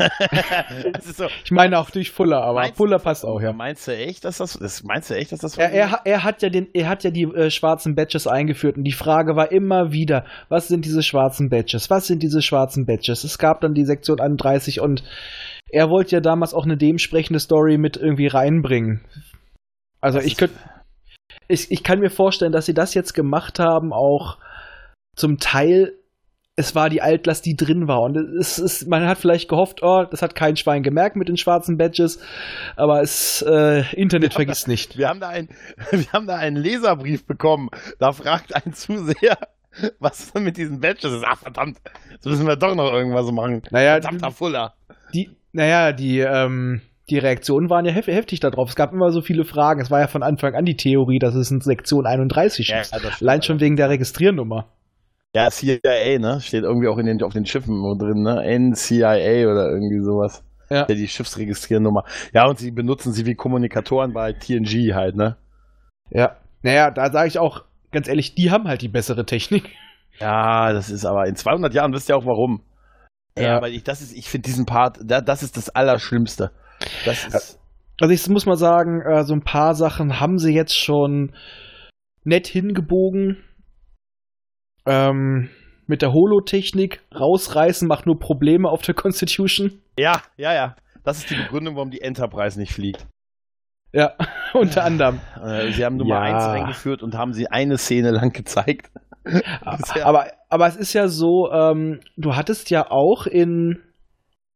das 0.93 1.07
ist 1.07 1.17
so. 1.17 1.25
Ich 1.43 1.49
meine 1.49 1.79
auch 1.79 1.89
durch 1.89 2.11
Fuller, 2.11 2.43
aber 2.43 2.59
Meinst- 2.61 2.77
Fuller 2.77 2.99
passt 2.99 3.25
auch, 3.25 3.41
ja. 3.41 3.53
Meinst 3.53 3.87
du 3.87 3.95
echt, 3.95 4.23
dass 4.23 4.37
das, 4.37 4.53
das 4.53 4.83
meinst 4.83 5.09
du 5.09 5.15
echt, 5.15 5.31
dass 5.31 5.39
das 5.39 5.57
Er, 5.57 5.71
er, 5.71 6.01
er, 6.05 6.23
hat 6.23 6.43
ja 6.43 6.49
den, 6.49 6.67
er 6.75 6.87
hat 6.87 7.03
ja 7.03 7.09
die 7.09 7.23
äh, 7.23 7.49
schwarzen 7.49 7.95
Badges 7.95 8.27
eingeführt 8.27 8.77
und 8.77 8.83
die 8.83 8.91
Frage 8.91 9.35
war 9.35 9.51
immer 9.51 9.91
wieder, 9.91 10.25
was 10.49 10.67
sind 10.67 10.85
diese 10.85 11.01
schwarzen 11.01 11.49
Badges? 11.49 11.89
Was 11.89 12.05
sind 12.05 12.21
diese 12.21 12.43
schwarzen 12.43 12.85
Badges? 12.85 13.23
Es 13.23 13.39
gab 13.39 13.61
dann 13.61 13.73
die 13.73 13.85
Sektion 13.85 14.19
31 14.19 14.79
und 14.79 15.03
er 15.71 15.89
wollte 15.89 16.11
ja 16.17 16.19
damals 16.21 16.53
auch 16.53 16.65
eine 16.65 16.77
dementsprechende 16.77 17.39
Story 17.39 17.79
mit 17.79 17.97
irgendwie 17.97 18.27
reinbringen. 18.27 19.03
Also 20.01 20.19
Das 20.19 20.27
ich 20.27 20.37
könnte, 20.37 20.55
ich, 21.47 21.71
ich 21.71 21.83
kann 21.83 21.99
mir 21.99 22.11
vorstellen, 22.11 22.51
dass 22.51 22.67
sie 22.67 22.75
das 22.75 22.93
jetzt 22.93 23.13
gemacht 23.15 23.57
haben, 23.57 23.91
auch 23.91 24.37
zum 25.15 25.39
Teil. 25.39 25.93
Es 26.59 26.73
war 26.73 26.89
die 26.89 27.03
Altlast, 27.03 27.45
die 27.45 27.55
drin 27.55 27.87
war. 27.87 28.01
Und 28.01 28.17
es 28.17 28.57
ist, 28.57 28.87
man 28.87 29.07
hat 29.07 29.19
vielleicht 29.19 29.47
gehofft, 29.47 29.83
oh, 29.83 30.05
das 30.09 30.23
hat 30.23 30.33
kein 30.33 30.57
Schwein 30.57 30.81
gemerkt 30.81 31.15
mit 31.15 31.29
den 31.29 31.37
schwarzen 31.37 31.77
Badges. 31.77 32.19
Aber 32.75 33.01
es, 33.01 33.43
äh, 33.47 33.83
Internet 33.95 34.33
vergisst 34.33 34.67
nicht. 34.67 34.97
Wir 34.97 35.07
haben 35.07 35.19
da 35.19 35.29
ein, 35.29 35.49
wir 35.91 36.11
haben 36.11 36.25
da 36.25 36.35
einen 36.35 36.57
Leserbrief 36.57 37.25
bekommen. 37.27 37.69
Da 37.99 38.11
fragt 38.11 38.55
ein 38.55 38.73
Zuseher, 38.73 39.37
was 39.99 40.31
denn 40.33 40.43
mit 40.43 40.57
diesen 40.57 40.79
Badges 40.81 41.13
ist. 41.13 41.23
Ach 41.27 41.37
verdammt, 41.37 41.77
jetzt 42.11 42.25
müssen 42.25 42.47
wir 42.47 42.55
doch 42.55 42.73
noch 42.73 42.91
irgendwas 42.91 43.31
machen. 43.31 43.61
Naja, 43.69 43.93
Verdammter 44.01 44.31
Fuller. 44.31 44.73
die, 45.13 45.29
naja, 45.51 45.93
die, 45.93 46.21
ähm, 46.21 46.81
die 47.11 47.19
Reaktionen 47.19 47.69
waren 47.69 47.85
ja 47.85 47.91
hef 47.91 48.07
heftig 48.07 48.39
darauf. 48.39 48.69
Es 48.69 48.75
gab 48.75 48.91
immer 48.93 49.11
so 49.11 49.21
viele 49.21 49.45
Fragen. 49.45 49.79
Es 49.79 49.91
war 49.91 49.99
ja 49.99 50.07
von 50.07 50.23
Anfang 50.23 50.55
an 50.55 50.65
die 50.65 50.75
Theorie, 50.75 51.19
dass 51.19 51.35
es 51.35 51.51
in 51.51 51.61
Sektion 51.61 52.07
31 52.07 52.67
Ja, 52.69 52.81
ist. 52.81 52.87
stimmt, 52.95 53.21
Allein 53.21 53.43
schon 53.43 53.59
wegen 53.59 53.75
der 53.75 53.89
Registriernummer. 53.89 54.65
Ja, 55.37 55.51
CIA, 55.51 56.17
ne? 56.17 56.41
Steht 56.41 56.63
irgendwie 56.63 56.87
auch 56.87 56.97
in 56.97 57.05
den, 57.05 57.21
auf 57.21 57.33
den 57.33 57.45
Schiffen 57.45 57.75
drin, 57.99 58.23
ne? 58.23 58.41
NCIA 58.43 59.47
oder 59.47 59.69
irgendwie 59.69 60.03
sowas. 60.03 60.43
Ja. 60.71 60.85
Die 60.85 61.07
Schiffsregistriernummer. 61.07 62.05
Ja, 62.33 62.47
und 62.47 62.57
sie 62.57 62.71
benutzen 62.71 63.13
sie 63.13 63.27
wie 63.27 63.35
Kommunikatoren 63.35 64.13
bei 64.13 64.33
TNG 64.33 64.95
halt, 64.95 65.15
ne? 65.15 65.37
Ja. 66.09 66.37
Naja, 66.63 66.89
da 66.89 67.11
sage 67.11 67.27
ich 67.27 67.37
auch, 67.37 67.65
ganz 67.91 68.07
ehrlich, 68.07 68.33
die 68.33 68.49
haben 68.49 68.67
halt 68.67 68.81
die 68.81 68.89
bessere 68.89 69.25
Technik. 69.25 69.69
Ja, 70.19 70.73
das 70.73 70.89
ist 70.89 71.05
aber 71.05 71.27
in 71.27 71.35
200 71.35 71.71
Jahren 71.71 71.93
wisst 71.93 72.09
ihr 72.09 72.17
auch 72.17 72.25
warum. 72.25 72.63
Ja, 73.37 73.57
aber 73.57 73.69
ich, 73.69 73.83
das 73.83 74.01
ist, 74.01 74.17
ich 74.17 74.31
finde 74.31 74.47
diesen 74.47 74.65
Part, 74.65 74.97
da, 75.03 75.21
das 75.21 75.43
ist 75.43 75.55
das 75.55 75.69
Allerschlimmste. 75.69 76.49
Das 77.05 77.27
ist, 77.27 77.59
Also 78.01 78.11
ich 78.11 78.27
muss 78.27 78.47
mal 78.47 78.57
sagen, 78.57 79.01
äh, 79.01 79.23
so 79.23 79.35
ein 79.35 79.43
paar 79.43 79.75
Sachen 79.75 80.19
haben 80.19 80.39
sie 80.39 80.55
jetzt 80.55 80.75
schon 80.75 81.35
nett 82.23 82.47
hingebogen. 82.47 83.43
Ähm, 84.87 85.49
mit 85.85 86.01
der 86.01 86.11
Holotechnik 86.13 87.01
rausreißen 87.17 87.87
macht 87.87 88.05
nur 88.05 88.19
Probleme 88.19 88.69
auf 88.69 88.81
der 88.81 88.93
Constitution. 89.03 89.81
ja, 89.97 90.21
ja, 90.37 90.53
ja. 90.53 90.75
Das 91.03 91.19
ist 91.19 91.29
die 91.29 91.35
Begründung, 91.35 91.75
warum 91.77 91.89
die 91.89 92.01
Enterprise 92.01 92.59
nicht 92.59 92.73
fliegt. 92.73 93.07
Ja, 93.93 94.13
unter 94.53 94.83
anderem. 94.83 95.21
Äh, 95.41 95.71
sie 95.71 95.85
haben 95.85 95.95
Nummer 95.95 96.15
Ja. 96.15 96.35
1 96.35 96.43
eingeführt 96.47 97.01
und 97.01 97.15
haben 97.15 97.31
sie 97.31 97.47
eine 97.47 97.77
Szene 97.77 98.11
lang 98.11 98.31
gezeigt. 98.33 98.91
Bisher. 99.23 100.05
Aber, 100.05 100.27
aber 100.49 100.67
es 100.67 100.75
ist 100.75 100.91
ja 100.93 101.07
so, 101.07 101.49
ähm, 101.51 102.01
du 102.17 102.35
hattest 102.35 102.69
ja 102.69 102.91
auch 102.91 103.25
in, 103.25 103.79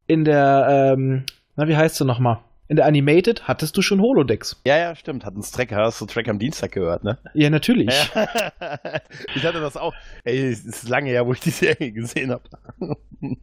in 0.08 0.26
der, 0.26 0.94
ähm, 0.98 1.26
na, 1.56 1.68
wie 1.70 1.76
heißt 1.78 1.95
sie 1.95 2.06
nochmal? 2.06 2.40
In 2.72 2.77
der 2.77 2.85
Animated 2.85 3.49
hattest 3.49 3.76
du 3.76 3.81
schon 3.81 3.99
Holodecks. 3.99 4.61
Ja, 4.65 4.77
ja, 4.77 4.95
stimmt. 4.95 5.26
Hat 5.26 5.35
ein 5.35 5.41
Track, 5.41 5.73
hast 5.73 5.99
du 5.99 6.06
Track 6.06 6.30
am 6.30 6.39
Dienstag 6.39 6.72
gehört, 6.72 7.03
ne? 7.03 7.18
Ja, 7.34 7.49
natürlich. 7.49 7.89
Ja. 8.15 8.30
ich 9.35 9.45
hatte 9.45 9.60
das 9.60 9.76
auch. 9.76 9.93
Ey, 10.23 10.48
es 10.48 10.64
ist 10.64 10.88
lange 10.88 11.10
her, 11.10 11.27
wo 11.27 11.34
ich 11.34 11.41
die 11.41 11.49
Serie 11.49 11.91
gesehen 11.91 12.31
habe. 12.31 12.43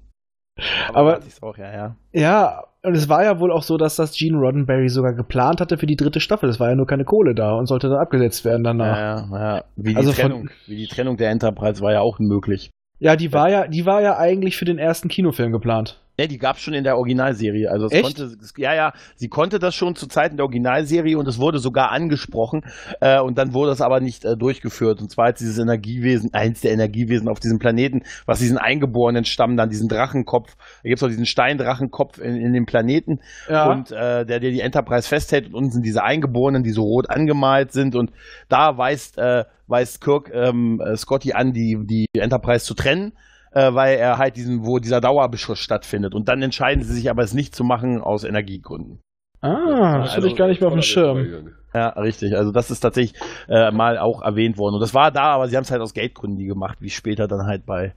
Aber- 0.94 1.20
ich's 1.26 1.42
auch, 1.42 1.59
ja, 1.59 1.70
ja. 1.70 1.96
Ja, 2.12 2.64
und 2.82 2.94
es 2.94 3.10
war 3.10 3.22
ja 3.22 3.38
wohl 3.38 3.52
auch 3.52 3.64
so, 3.64 3.76
dass 3.76 3.96
das 3.96 4.12
Gene 4.16 4.38
Roddenberry 4.38 4.88
sogar 4.88 5.12
geplant 5.12 5.60
hatte 5.60 5.76
für 5.76 5.86
die 5.86 5.96
dritte 5.96 6.20
Staffel. 6.20 6.48
Es 6.48 6.59
war 6.59 6.70
ja 6.70 6.74
nur 6.74 6.86
keine 6.86 7.05
Kohle 7.05 7.34
da 7.34 7.52
und 7.52 7.66
sollte 7.66 7.90
dann 7.90 7.98
abgesetzt 7.98 8.46
werden 8.46 8.64
danach. 8.64 8.96
Ja, 8.96 9.28
ja, 9.30 9.56
ja. 9.56 9.64
Wie, 9.76 9.90
die 9.90 9.96
Also 9.96 10.12
von- 10.14 10.22
Trennung, 10.30 10.50
wie 10.66 10.76
die 10.76 10.86
Trennung 10.88 11.18
der 11.18 11.28
Enterprise 11.28 11.82
war 11.82 11.92
ja 11.92 12.00
auch 12.00 12.18
unmöglich. 12.18 12.70
Ja, 12.98 13.14
die 13.14 13.30
war 13.34 13.50
ja, 13.50 13.68
die 13.68 13.84
war 13.84 14.00
ja 14.00 14.16
eigentlich 14.16 14.56
für 14.56 14.64
den 14.64 14.78
ersten 14.78 15.09
Kinofilm 15.09 15.52
geplant. 15.52 16.00
Ja, 16.20 16.26
die 16.26 16.38
gab's 16.38 16.60
schon 16.60 16.74
in 16.74 16.82
der 16.82 16.96
Originalserie. 16.96 17.70
Also 17.70 17.86
es 17.86 17.92
Echt? 17.92 18.02
konnte, 18.02 18.24
es- 18.24 18.52
ja, 18.56 18.74
ja, 18.74 18.92
sie 19.14 19.28
konnte 19.28 19.60
das 19.60 19.76
schon 19.76 19.94
zu 19.94 20.08
Zeiten 20.08 20.36
der 20.36 20.44
Originalserie 20.46 21.16
und 21.16 21.28
es 21.28 21.38
wurde 21.38 21.60
sogar 21.60 21.92
angesprochen 21.92 22.62
äh, 23.00 23.20
und 23.20 23.38
dann 23.38 23.54
wurde 23.54 23.70
es 23.70 23.80
aber 23.80 24.00
nicht 24.00 24.24
äh, 24.24 24.36
durchgeführt. 24.36 25.00
Und 25.00 25.12
zwar 25.12 25.26
als 25.26 25.38
dieses 25.38 25.58
Energiewesen, 25.58 26.34
eins 26.34 26.60
der 26.60 26.72
Energiewesen 26.72 27.28
auf 27.28 27.38
diesem 27.38 27.60
Planeten, 27.60 28.02
was 28.26 28.40
diesen 28.40 28.58
Eingeborenen 28.58 29.24
stammen, 29.24 29.56
dann 29.56 29.68
diesen 29.70 29.88
Drachenkopf, 29.88 30.56
da 30.82 30.88
gibt's 30.88 31.04
auch 31.04 31.08
diesen 31.08 31.26
Steindrachenkopf 31.26 32.18
in, 32.18 32.34
in 32.34 32.52
dem 32.52 32.66
Planeten 32.66 33.20
Ja. 33.48 33.70
und 33.70 33.92
äh, 33.92 34.26
der, 34.26 34.40
der 34.40 34.50
die 34.50 34.60
Enterprise 34.60 35.08
festhält 35.08 35.46
und 35.46 35.54
unten 35.54 35.70
sind 35.70 35.86
diese 35.86 36.02
Eingeborenen, 36.02 36.64
die 36.64 36.72
so 36.72 36.82
rot 36.82 37.08
angemalt 37.10 37.70
sind 37.72 37.94
und 37.94 38.10
da 38.48 38.76
weist, 38.76 39.18
äh, 39.18 39.44
weist 39.68 40.00
Kirk 40.00 40.30
ähm, 40.34 40.80
äh, 40.84 40.96
Scotty 40.96 41.32
an, 41.34 41.52
die, 41.52 41.78
die 41.84 42.06
Enterprise 42.18 42.64
zu 42.64 42.74
trennen 42.74 43.12
äh, 43.59 43.74
weil 43.74 43.98
er 43.98 44.18
halt 44.18 44.36
diesen, 44.36 44.64
wo 44.64 44.78
dieser 44.78 45.01
Dauerbeschuss 45.01 45.59
stattfindet. 45.59 46.14
Und 46.14 46.28
dann 46.28 46.40
entscheiden 46.43 46.85
sie 46.85 46.94
sich 46.94 47.10
aber, 47.10 47.24
es 47.24 47.35
nicht 47.35 47.56
zu 47.56 47.64
machen 47.64 48.01
aus 48.01 48.22
Energiegründen. 48.22 49.01
ah, 49.40 49.98
das 49.98 50.10
hatte 50.10 50.16
Also 50.16 50.28
ich 50.28 50.36
gar 50.36 50.47
nicht 50.47 50.60
mehr 50.60 50.68
auf 50.68 50.74
dem 50.74 50.82
Schirm. 50.82 51.55
Ja, 51.74 51.89
richtig. 51.90 52.36
Also 52.36 52.52
das 52.52 52.70
ist 52.70 52.80
tatsächlich 52.80 53.20
äh, 53.48 53.72
mal 53.72 53.98
auch 53.98 54.22
erwähnt 54.22 54.59
worden. 54.59 54.76
Und 54.76 54.80
das 54.80 54.94
war 54.94 55.10
da, 55.10 55.24
aber 55.35 55.48
sie 55.48 55.56
haben 55.56 55.64
es 55.64 55.70
halt 55.72 55.82
aus 55.82 55.93
Geldgründen 55.93 56.39
nie 56.39 56.47
gemacht, 56.47 56.78
wie 56.80 56.90
später 56.90 57.26
dann 57.26 57.47
halt 57.47 57.66
bei 57.66 57.94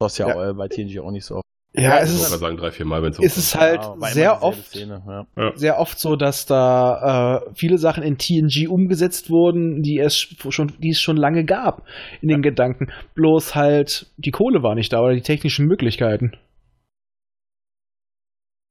das 0.00 0.16
ja, 0.18 0.28
Ja. 0.28 0.50
Äh, 0.50 0.54
bei 0.54 0.68
TNG 0.68 0.98
auch 1.00 1.10
nicht 1.10 1.24
so. 1.24 1.42
Ja, 1.76 1.98
es 1.98 2.10
ist, 2.12 2.28
sagen, 2.38 2.56
drei, 2.56 2.70
vier 2.70 2.86
Mal, 2.86 3.02
wenn 3.02 3.10
es 3.10 3.18
es 3.18 3.36
ist 3.36 3.56
halt 3.56 3.80
Ja, 3.82 4.06
sehr 4.06 4.42
oft, 4.44 4.66
Szene, 4.66 5.26
ja. 5.36 5.52
sehr 5.56 5.80
oft 5.80 5.98
so, 5.98 6.14
dass 6.14 6.46
da 6.46 7.42
äh, 7.42 7.50
viele 7.54 7.78
Sachen 7.78 8.04
in 8.04 8.16
TNG 8.16 8.68
umgesetzt 8.68 9.28
wurden, 9.28 9.82
die 9.82 9.98
es 9.98 10.16
schon, 10.16 10.72
die 10.78 10.90
es 10.90 11.00
schon 11.00 11.16
lange 11.16 11.44
gab 11.44 11.82
in 12.20 12.28
den 12.28 12.42
Gedanken. 12.42 12.92
Bloß 13.16 13.56
halt 13.56 14.06
die 14.18 14.30
Kohle 14.30 14.62
war 14.62 14.76
nicht 14.76 14.92
da 14.92 15.00
oder 15.00 15.14
die 15.14 15.22
technischen 15.22 15.66
Möglichkeiten. 15.66 16.36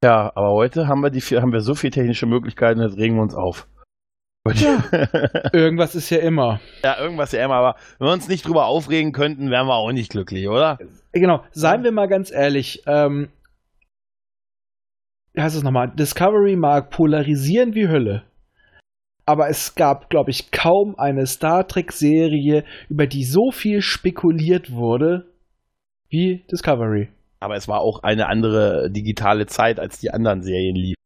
ja, 0.02 0.32
aber 0.36 0.52
heute 0.52 0.88
haben 0.88 1.02
wir 1.02 1.10
die 1.10 1.22
haben 1.22 1.52
wir 1.52 1.60
so 1.60 1.76
viele 1.76 1.92
technische 1.92 2.26
Möglichkeiten, 2.26 2.82
jetzt 2.82 2.98
regen 2.98 3.16
wir 3.16 3.24
uns 3.24 3.36
auf. 3.36 3.68
Ja. 4.46 4.84
Irgendwas 5.54 5.96
ist 5.96 6.10
ja 6.10 6.18
immer. 6.18 6.60
ja, 6.84 7.00
irgendwas 7.00 7.32
ja 7.32 7.46
immer, 7.46 7.56
aber 7.56 7.76
wenn 7.98 8.08
wir 8.08 8.14
uns 8.14 8.28
nicht 8.28 8.46
drüber 8.46 8.66
aufregen 8.66 9.14
könnten, 9.14 9.50
wären 9.50 9.68
wir 9.68 9.76
auch 9.76 9.92
nicht 9.94 10.12
glücklich, 10.12 10.50
oder? 10.50 10.78
Genau, 11.14 11.44
seien 11.52 11.84
wir 11.84 11.94
mal 11.94 12.08
ganz 12.08 12.30
ehrlich, 12.30 12.84
ähm, 12.86 13.30
wie 15.34 15.42
heißt 15.42 15.56
es 15.56 15.64
nochmal? 15.64 15.92
Discovery 15.96 16.58
mag 16.58 16.90
polarisieren 16.90 17.74
wie 17.74 17.88
Hölle. 17.88 18.24
Aber 19.26 19.48
es 19.48 19.76
gab, 19.76 20.10
glaube 20.10 20.32
ich, 20.32 20.52
kaum 20.52 20.96
eine 20.98 21.26
Star 21.26 21.66
Trek-Serie, 21.66 22.66
über 22.90 23.08
die 23.08 23.24
so 23.24 23.52
viel 23.52 23.82
spekuliert 23.82 24.74
wurde 24.74 25.26
wie 26.10 26.44
Discovery. 26.52 27.08
Aber 27.40 27.56
es 27.56 27.68
war 27.70 27.80
auch 27.80 28.04
eine 28.04 28.28
andere 28.28 28.92
digitale 28.92 29.46
Zeit, 29.46 29.80
als 29.80 30.00
die 30.00 30.12
anderen 30.12 30.42
Serien 30.42 30.76
liefen. 30.76 31.03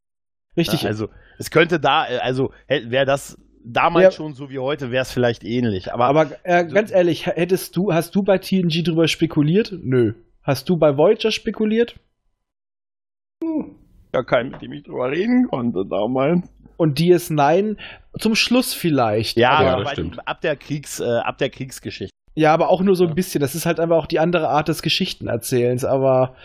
Richtig. 0.57 0.81
Ja, 0.83 0.89
also 0.89 1.09
es 1.37 1.51
könnte 1.51 1.79
da, 1.79 2.07
äh, 2.09 2.17
also 2.17 2.51
wäre 2.67 3.05
das 3.05 3.37
damals 3.63 4.03
Ja. 4.05 4.11
schon 4.11 4.33
so 4.33 4.49
wie 4.49 4.59
heute, 4.59 4.91
wäre 4.91 5.03
es 5.03 5.11
vielleicht 5.11 5.43
ähnlich. 5.43 5.93
Aber, 5.93 6.05
aber 6.05 6.31
äh, 6.43 6.65
ganz 6.65 6.91
ehrlich, 6.91 7.27
hättest 7.27 7.75
du, 7.75 7.93
hast 7.93 8.15
du 8.15 8.23
bei 8.23 8.37
TNG 8.37 8.83
drüber 8.83 9.07
spekuliert? 9.07 9.73
Nö. 9.81 10.13
Hast 10.41 10.69
du 10.69 10.77
bei 10.77 10.97
Voyager 10.97 11.31
spekuliert? 11.31 11.95
ja 14.13 14.23
kein, 14.23 14.49
mit 14.49 14.61
dem 14.61 14.71
ich 14.73 14.83
drüber 14.83 15.11
reden 15.11 15.47
konnte 15.49 15.85
damals. 15.85 16.47
Und 16.77 16.99
DS9 16.99 17.77
zum 18.19 18.35
Schluss 18.35 18.73
vielleicht. 18.73 19.37
Ja, 19.37 19.51
aber, 19.51 19.93
Ja, 19.95 20.11
ab 20.25 20.41
der 20.41 20.55
Kriegs, 20.55 20.99
äh, 20.99 21.03
ab 21.05 21.37
der 21.37 21.49
Kriegsgeschichte. 21.49 22.15
Ja, 22.37 22.53
aber 22.53 22.69
auch 22.69 22.83
nur 22.83 22.93
so 22.93 23.03
ein 23.07 23.15
bisschen. 23.15 23.41
Das 23.41 23.55
ist 23.55 23.65
halt 23.65 23.79
einfach 23.79 23.97
auch 23.97 24.05
die 24.05 24.19
andere 24.19 24.49
Art 24.49 24.67
des 24.67 24.83
Geschichtenerzählens. 24.83 25.83
Aber 25.83 26.35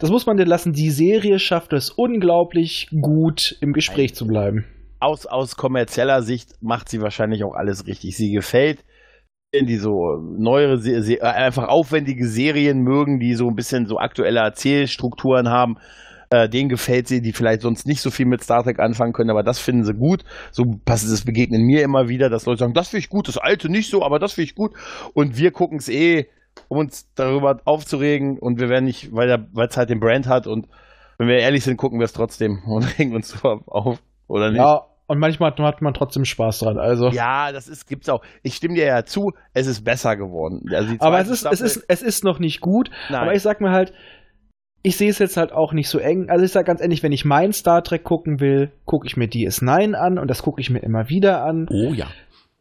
das 0.00 0.10
muss 0.10 0.26
man 0.26 0.36
dir 0.36 0.44
lassen. 0.44 0.72
Die 0.72 0.90
Serie 0.90 1.38
schafft 1.38 1.72
es 1.72 1.90
unglaublich 1.90 2.88
gut, 3.00 3.56
im 3.60 3.72
Gespräch 3.72 4.16
zu 4.16 4.26
bleiben. 4.26 4.64
Aus, 4.98 5.26
aus 5.26 5.54
kommerzieller 5.54 6.22
Sicht 6.22 6.60
macht 6.60 6.88
sie 6.88 7.00
wahrscheinlich 7.00 7.44
auch 7.44 7.54
alles 7.54 7.86
richtig. 7.86 8.16
Sie 8.16 8.32
gefällt 8.32 8.80
die 9.54 9.76
so 9.76 10.18
neuere, 10.36 10.74
äh, 10.84 11.20
einfach 11.20 11.68
aufwendige 11.68 12.26
Serien 12.26 12.80
mögen, 12.80 13.20
die 13.20 13.34
so 13.34 13.46
ein 13.46 13.54
bisschen 13.54 13.86
so 13.86 13.96
aktuelle 13.96 14.40
Erzählstrukturen 14.40 15.48
haben. 15.48 15.76
Äh, 16.30 16.48
denen 16.48 16.68
gefällt 16.68 17.08
sie, 17.08 17.22
die 17.22 17.32
vielleicht 17.32 17.62
sonst 17.62 17.86
nicht 17.86 18.02
so 18.02 18.10
viel 18.10 18.26
mit 18.26 18.42
Star 18.42 18.62
Trek 18.62 18.80
anfangen 18.80 19.14
können, 19.14 19.30
aber 19.30 19.42
das 19.42 19.58
finden 19.58 19.84
sie 19.84 19.94
gut. 19.94 20.24
So 20.50 20.64
passt 20.84 21.08
es 21.08 21.24
begegnen 21.24 21.62
mir 21.62 21.82
immer 21.82 22.08
wieder, 22.08 22.28
dass 22.28 22.44
Leute 22.44 22.60
sagen, 22.60 22.74
das 22.74 22.88
finde 22.88 23.00
ich 23.00 23.08
gut, 23.08 23.28
das 23.28 23.38
alte 23.38 23.70
nicht 23.70 23.90
so, 23.90 24.02
aber 24.04 24.18
das 24.18 24.34
finde 24.34 24.50
ich 24.50 24.54
gut. 24.54 24.72
Und 25.14 25.38
wir 25.38 25.52
gucken 25.52 25.78
es 25.78 25.88
eh 25.88 26.26
um 26.68 26.78
uns 26.78 27.08
darüber 27.14 27.60
aufzuregen 27.64 28.38
und 28.38 28.60
wir 28.60 28.68
werden 28.68 28.84
nicht, 28.84 29.14
weil 29.14 29.46
es 29.56 29.76
halt 29.76 29.90
den 29.90 30.00
Brand 30.00 30.26
hat 30.26 30.46
und 30.46 30.66
wenn 31.18 31.28
wir 31.28 31.38
ehrlich 31.38 31.64
sind, 31.64 31.76
gucken 31.76 31.98
wir 31.98 32.04
es 32.04 32.12
trotzdem 32.12 32.62
und 32.66 32.98
regen 32.98 33.14
uns 33.14 33.42
auf, 33.42 33.98
oder 34.26 34.50
nicht? 34.50 34.58
Ja, 34.58 34.82
und 35.06 35.18
manchmal 35.18 35.54
hat 35.56 35.80
man 35.80 35.94
trotzdem 35.94 36.26
Spaß 36.26 36.60
dran. 36.60 36.78
Also. 36.78 37.08
Ja, 37.08 37.50
das 37.50 37.66
ist, 37.66 37.86
gibt's 37.86 38.10
auch. 38.10 38.22
Ich 38.42 38.54
stimme 38.54 38.74
dir 38.74 38.84
ja 38.84 39.04
zu, 39.04 39.32
es 39.54 39.66
ist 39.66 39.82
besser 39.82 40.16
geworden. 40.16 40.66
Also 40.70 40.94
aber 40.98 41.18
es 41.18 41.28
ist, 41.28 41.46
es 41.46 41.62
ist, 41.62 41.84
es 41.88 42.02
ist 42.02 42.24
noch 42.24 42.38
nicht 42.38 42.60
gut. 42.60 42.90
Nein. 43.08 43.22
Aber 43.22 43.32
ich 43.32 43.40
sag 43.40 43.62
mir 43.62 43.70
halt, 43.70 43.94
ich 44.82 44.96
sehe 44.96 45.10
es 45.10 45.18
jetzt 45.18 45.36
halt 45.36 45.52
auch 45.52 45.72
nicht 45.72 45.88
so 45.88 45.98
eng. 45.98 46.28
Also 46.28 46.44
ich 46.44 46.52
sage 46.52 46.66
ganz 46.66 46.80
ehrlich, 46.80 47.02
wenn 47.02 47.12
ich 47.12 47.24
mein 47.24 47.52
Star 47.52 47.82
Trek 47.82 48.04
gucken 48.04 48.40
will, 48.40 48.70
gucke 48.84 49.06
ich 49.06 49.16
mir 49.16 49.26
DS9 49.26 49.94
an 49.94 50.18
und 50.18 50.28
das 50.28 50.42
gucke 50.42 50.60
ich 50.60 50.70
mir 50.70 50.80
immer 50.80 51.08
wieder 51.08 51.44
an. 51.44 51.66
Oh 51.70 51.92
ja. 51.92 52.06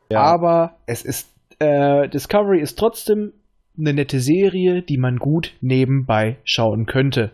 ja. 0.09 0.19
Aber 0.21 0.77
es 0.85 1.03
ist 1.03 1.31
äh, 1.59 2.07
Discovery 2.09 2.59
ist 2.59 2.77
trotzdem 2.77 3.33
eine 3.79 3.93
nette 3.93 4.19
Serie, 4.19 4.81
die 4.81 4.97
man 4.97 5.17
gut 5.17 5.53
nebenbei 5.61 6.37
schauen 6.43 6.87
könnte. 6.87 7.31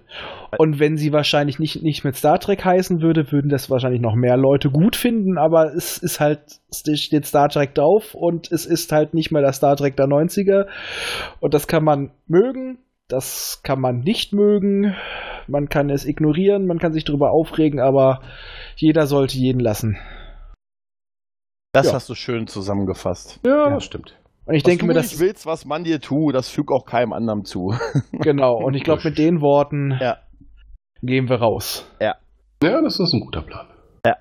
Und 0.57 0.79
wenn 0.79 0.97
sie 0.97 1.13
wahrscheinlich 1.13 1.57
nicht, 1.57 1.81
nicht 1.81 2.03
mit 2.03 2.15
Star 2.15 2.37
Trek 2.37 2.65
heißen 2.65 3.01
würde, 3.01 3.31
würden 3.31 3.49
das 3.49 3.69
wahrscheinlich 3.69 4.01
noch 4.01 4.15
mehr 4.15 4.35
Leute 4.35 4.69
gut 4.69 4.95
finden, 4.97 5.37
aber 5.37 5.73
es 5.73 5.97
ist 5.97 6.19
halt, 6.19 6.41
es 6.69 6.83
steht 6.99 7.25
Star 7.25 7.47
Trek 7.47 7.73
drauf 7.73 8.13
und 8.13 8.51
es 8.51 8.65
ist 8.65 8.91
halt 8.91 9.13
nicht 9.13 9.31
mehr 9.31 9.41
das 9.41 9.57
Star 9.57 9.77
Trek 9.77 9.95
der 9.95 10.07
90er. 10.07 10.65
Und 11.39 11.53
das 11.53 11.67
kann 11.67 11.83
man 11.83 12.11
mögen, 12.27 12.79
das 13.13 13.61
kann 13.63 13.79
man 13.79 13.99
nicht 13.99 14.33
mögen, 14.33 14.95
man 15.47 15.69
kann 15.69 15.91
es 15.91 16.03
ignorieren, 16.03 16.65
man 16.65 16.79
kann 16.79 16.93
sich 16.93 17.05
darüber 17.05 17.31
aufregen, 17.31 17.79
aber 17.79 18.21
jeder 18.75 19.05
sollte 19.05 19.37
jeden 19.37 19.59
lassen. 19.59 19.97
Das 21.73 21.87
ja. 21.87 21.93
hast 21.93 22.09
du 22.09 22.15
schön 22.15 22.47
zusammengefasst. 22.47 23.39
Ja, 23.45 23.67
ja. 23.67 23.69
das 23.69 23.83
stimmt. 23.83 24.19
Und 24.45 24.55
ich 24.55 24.63
was 24.63 24.69
denke 24.69 24.85
mir, 24.87 24.93
dass. 24.93 25.11
Du 25.11 25.19
willst, 25.19 25.45
was 25.45 25.63
man 25.65 25.83
dir 25.83 26.01
tut, 26.01 26.33
das 26.33 26.49
fügt 26.49 26.71
auch 26.71 26.85
keinem 26.85 27.13
anderen 27.13 27.45
zu. 27.45 27.75
Genau, 28.11 28.55
und 28.55 28.73
ich 28.73 28.83
glaube, 28.83 29.01
mit 29.03 29.17
den 29.17 29.41
Worten 29.41 29.95
ja. 30.01 30.17
gehen 31.03 31.29
wir 31.29 31.37
raus. 31.37 31.85
Ja. 32.01 32.15
Ja, 32.63 32.81
das 32.81 32.99
ist 32.99 33.13
ein 33.13 33.21
guter 33.21 33.43
Plan. 33.43 33.67
Ja. 34.05 34.17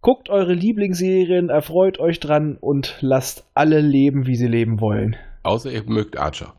Guckt 0.00 0.28
eure 0.28 0.54
Lieblingsserien, 0.54 1.50
erfreut 1.50 2.00
euch 2.00 2.18
dran 2.18 2.56
und 2.60 2.98
lasst 3.00 3.48
alle 3.54 3.80
leben, 3.80 4.26
wie 4.26 4.36
sie 4.36 4.48
leben 4.48 4.80
wollen. 4.80 5.16
Außer 5.44 5.70
ihr 5.70 5.84
mögt 5.84 6.18
Archer. 6.18 6.54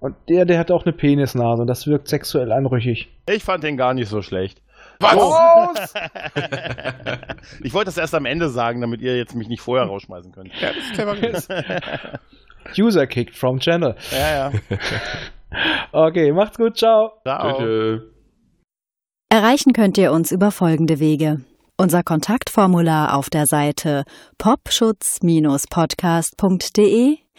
Und 0.00 0.16
der, 0.28 0.46
der 0.46 0.58
hat 0.58 0.70
auch 0.70 0.84
eine 0.84 0.94
Penisnase 0.94 1.60
und 1.60 1.66
das 1.66 1.86
wirkt 1.86 2.08
sexuell 2.08 2.52
anrüchig. 2.52 3.08
Ich 3.28 3.44
fand 3.44 3.62
den 3.62 3.76
gar 3.76 3.92
nicht 3.94 4.08
so 4.08 4.22
schlecht. 4.22 4.62
Was? 4.98 5.14
ich 7.62 7.74
wollte 7.74 7.86
das 7.86 7.98
erst 7.98 8.14
am 8.14 8.26
Ende 8.26 8.48
sagen, 8.48 8.80
damit 8.80 9.02
ihr 9.02 9.16
jetzt 9.16 9.34
mich 9.34 9.48
nicht 9.48 9.60
vorher 9.60 9.86
rausschmeißen 9.86 10.32
könnt. 10.32 10.50
Ja, 10.60 10.72
das 10.72 10.84
ist 10.84 10.94
clever 10.94 11.16
User 12.78 13.06
kicked 13.06 13.36
from 13.36 13.60
channel. 13.60 13.94
Ja, 14.10 14.50
ja. 14.50 14.52
okay, 15.92 16.32
macht's 16.32 16.56
gut, 16.56 16.76
ciao. 16.76 17.12
Ciao. 17.24 17.58
Bitte. 17.58 18.10
Erreichen 19.30 19.72
könnt 19.72 19.96
ihr 19.96 20.12
uns 20.12 20.32
über 20.32 20.50
folgende 20.50 20.98
Wege. 20.98 21.44
Unser 21.78 22.02
Kontaktformular 22.02 23.16
auf 23.16 23.30
der 23.30 23.46
Seite 23.46 24.02
popschutz-podcast.de, 24.38 27.18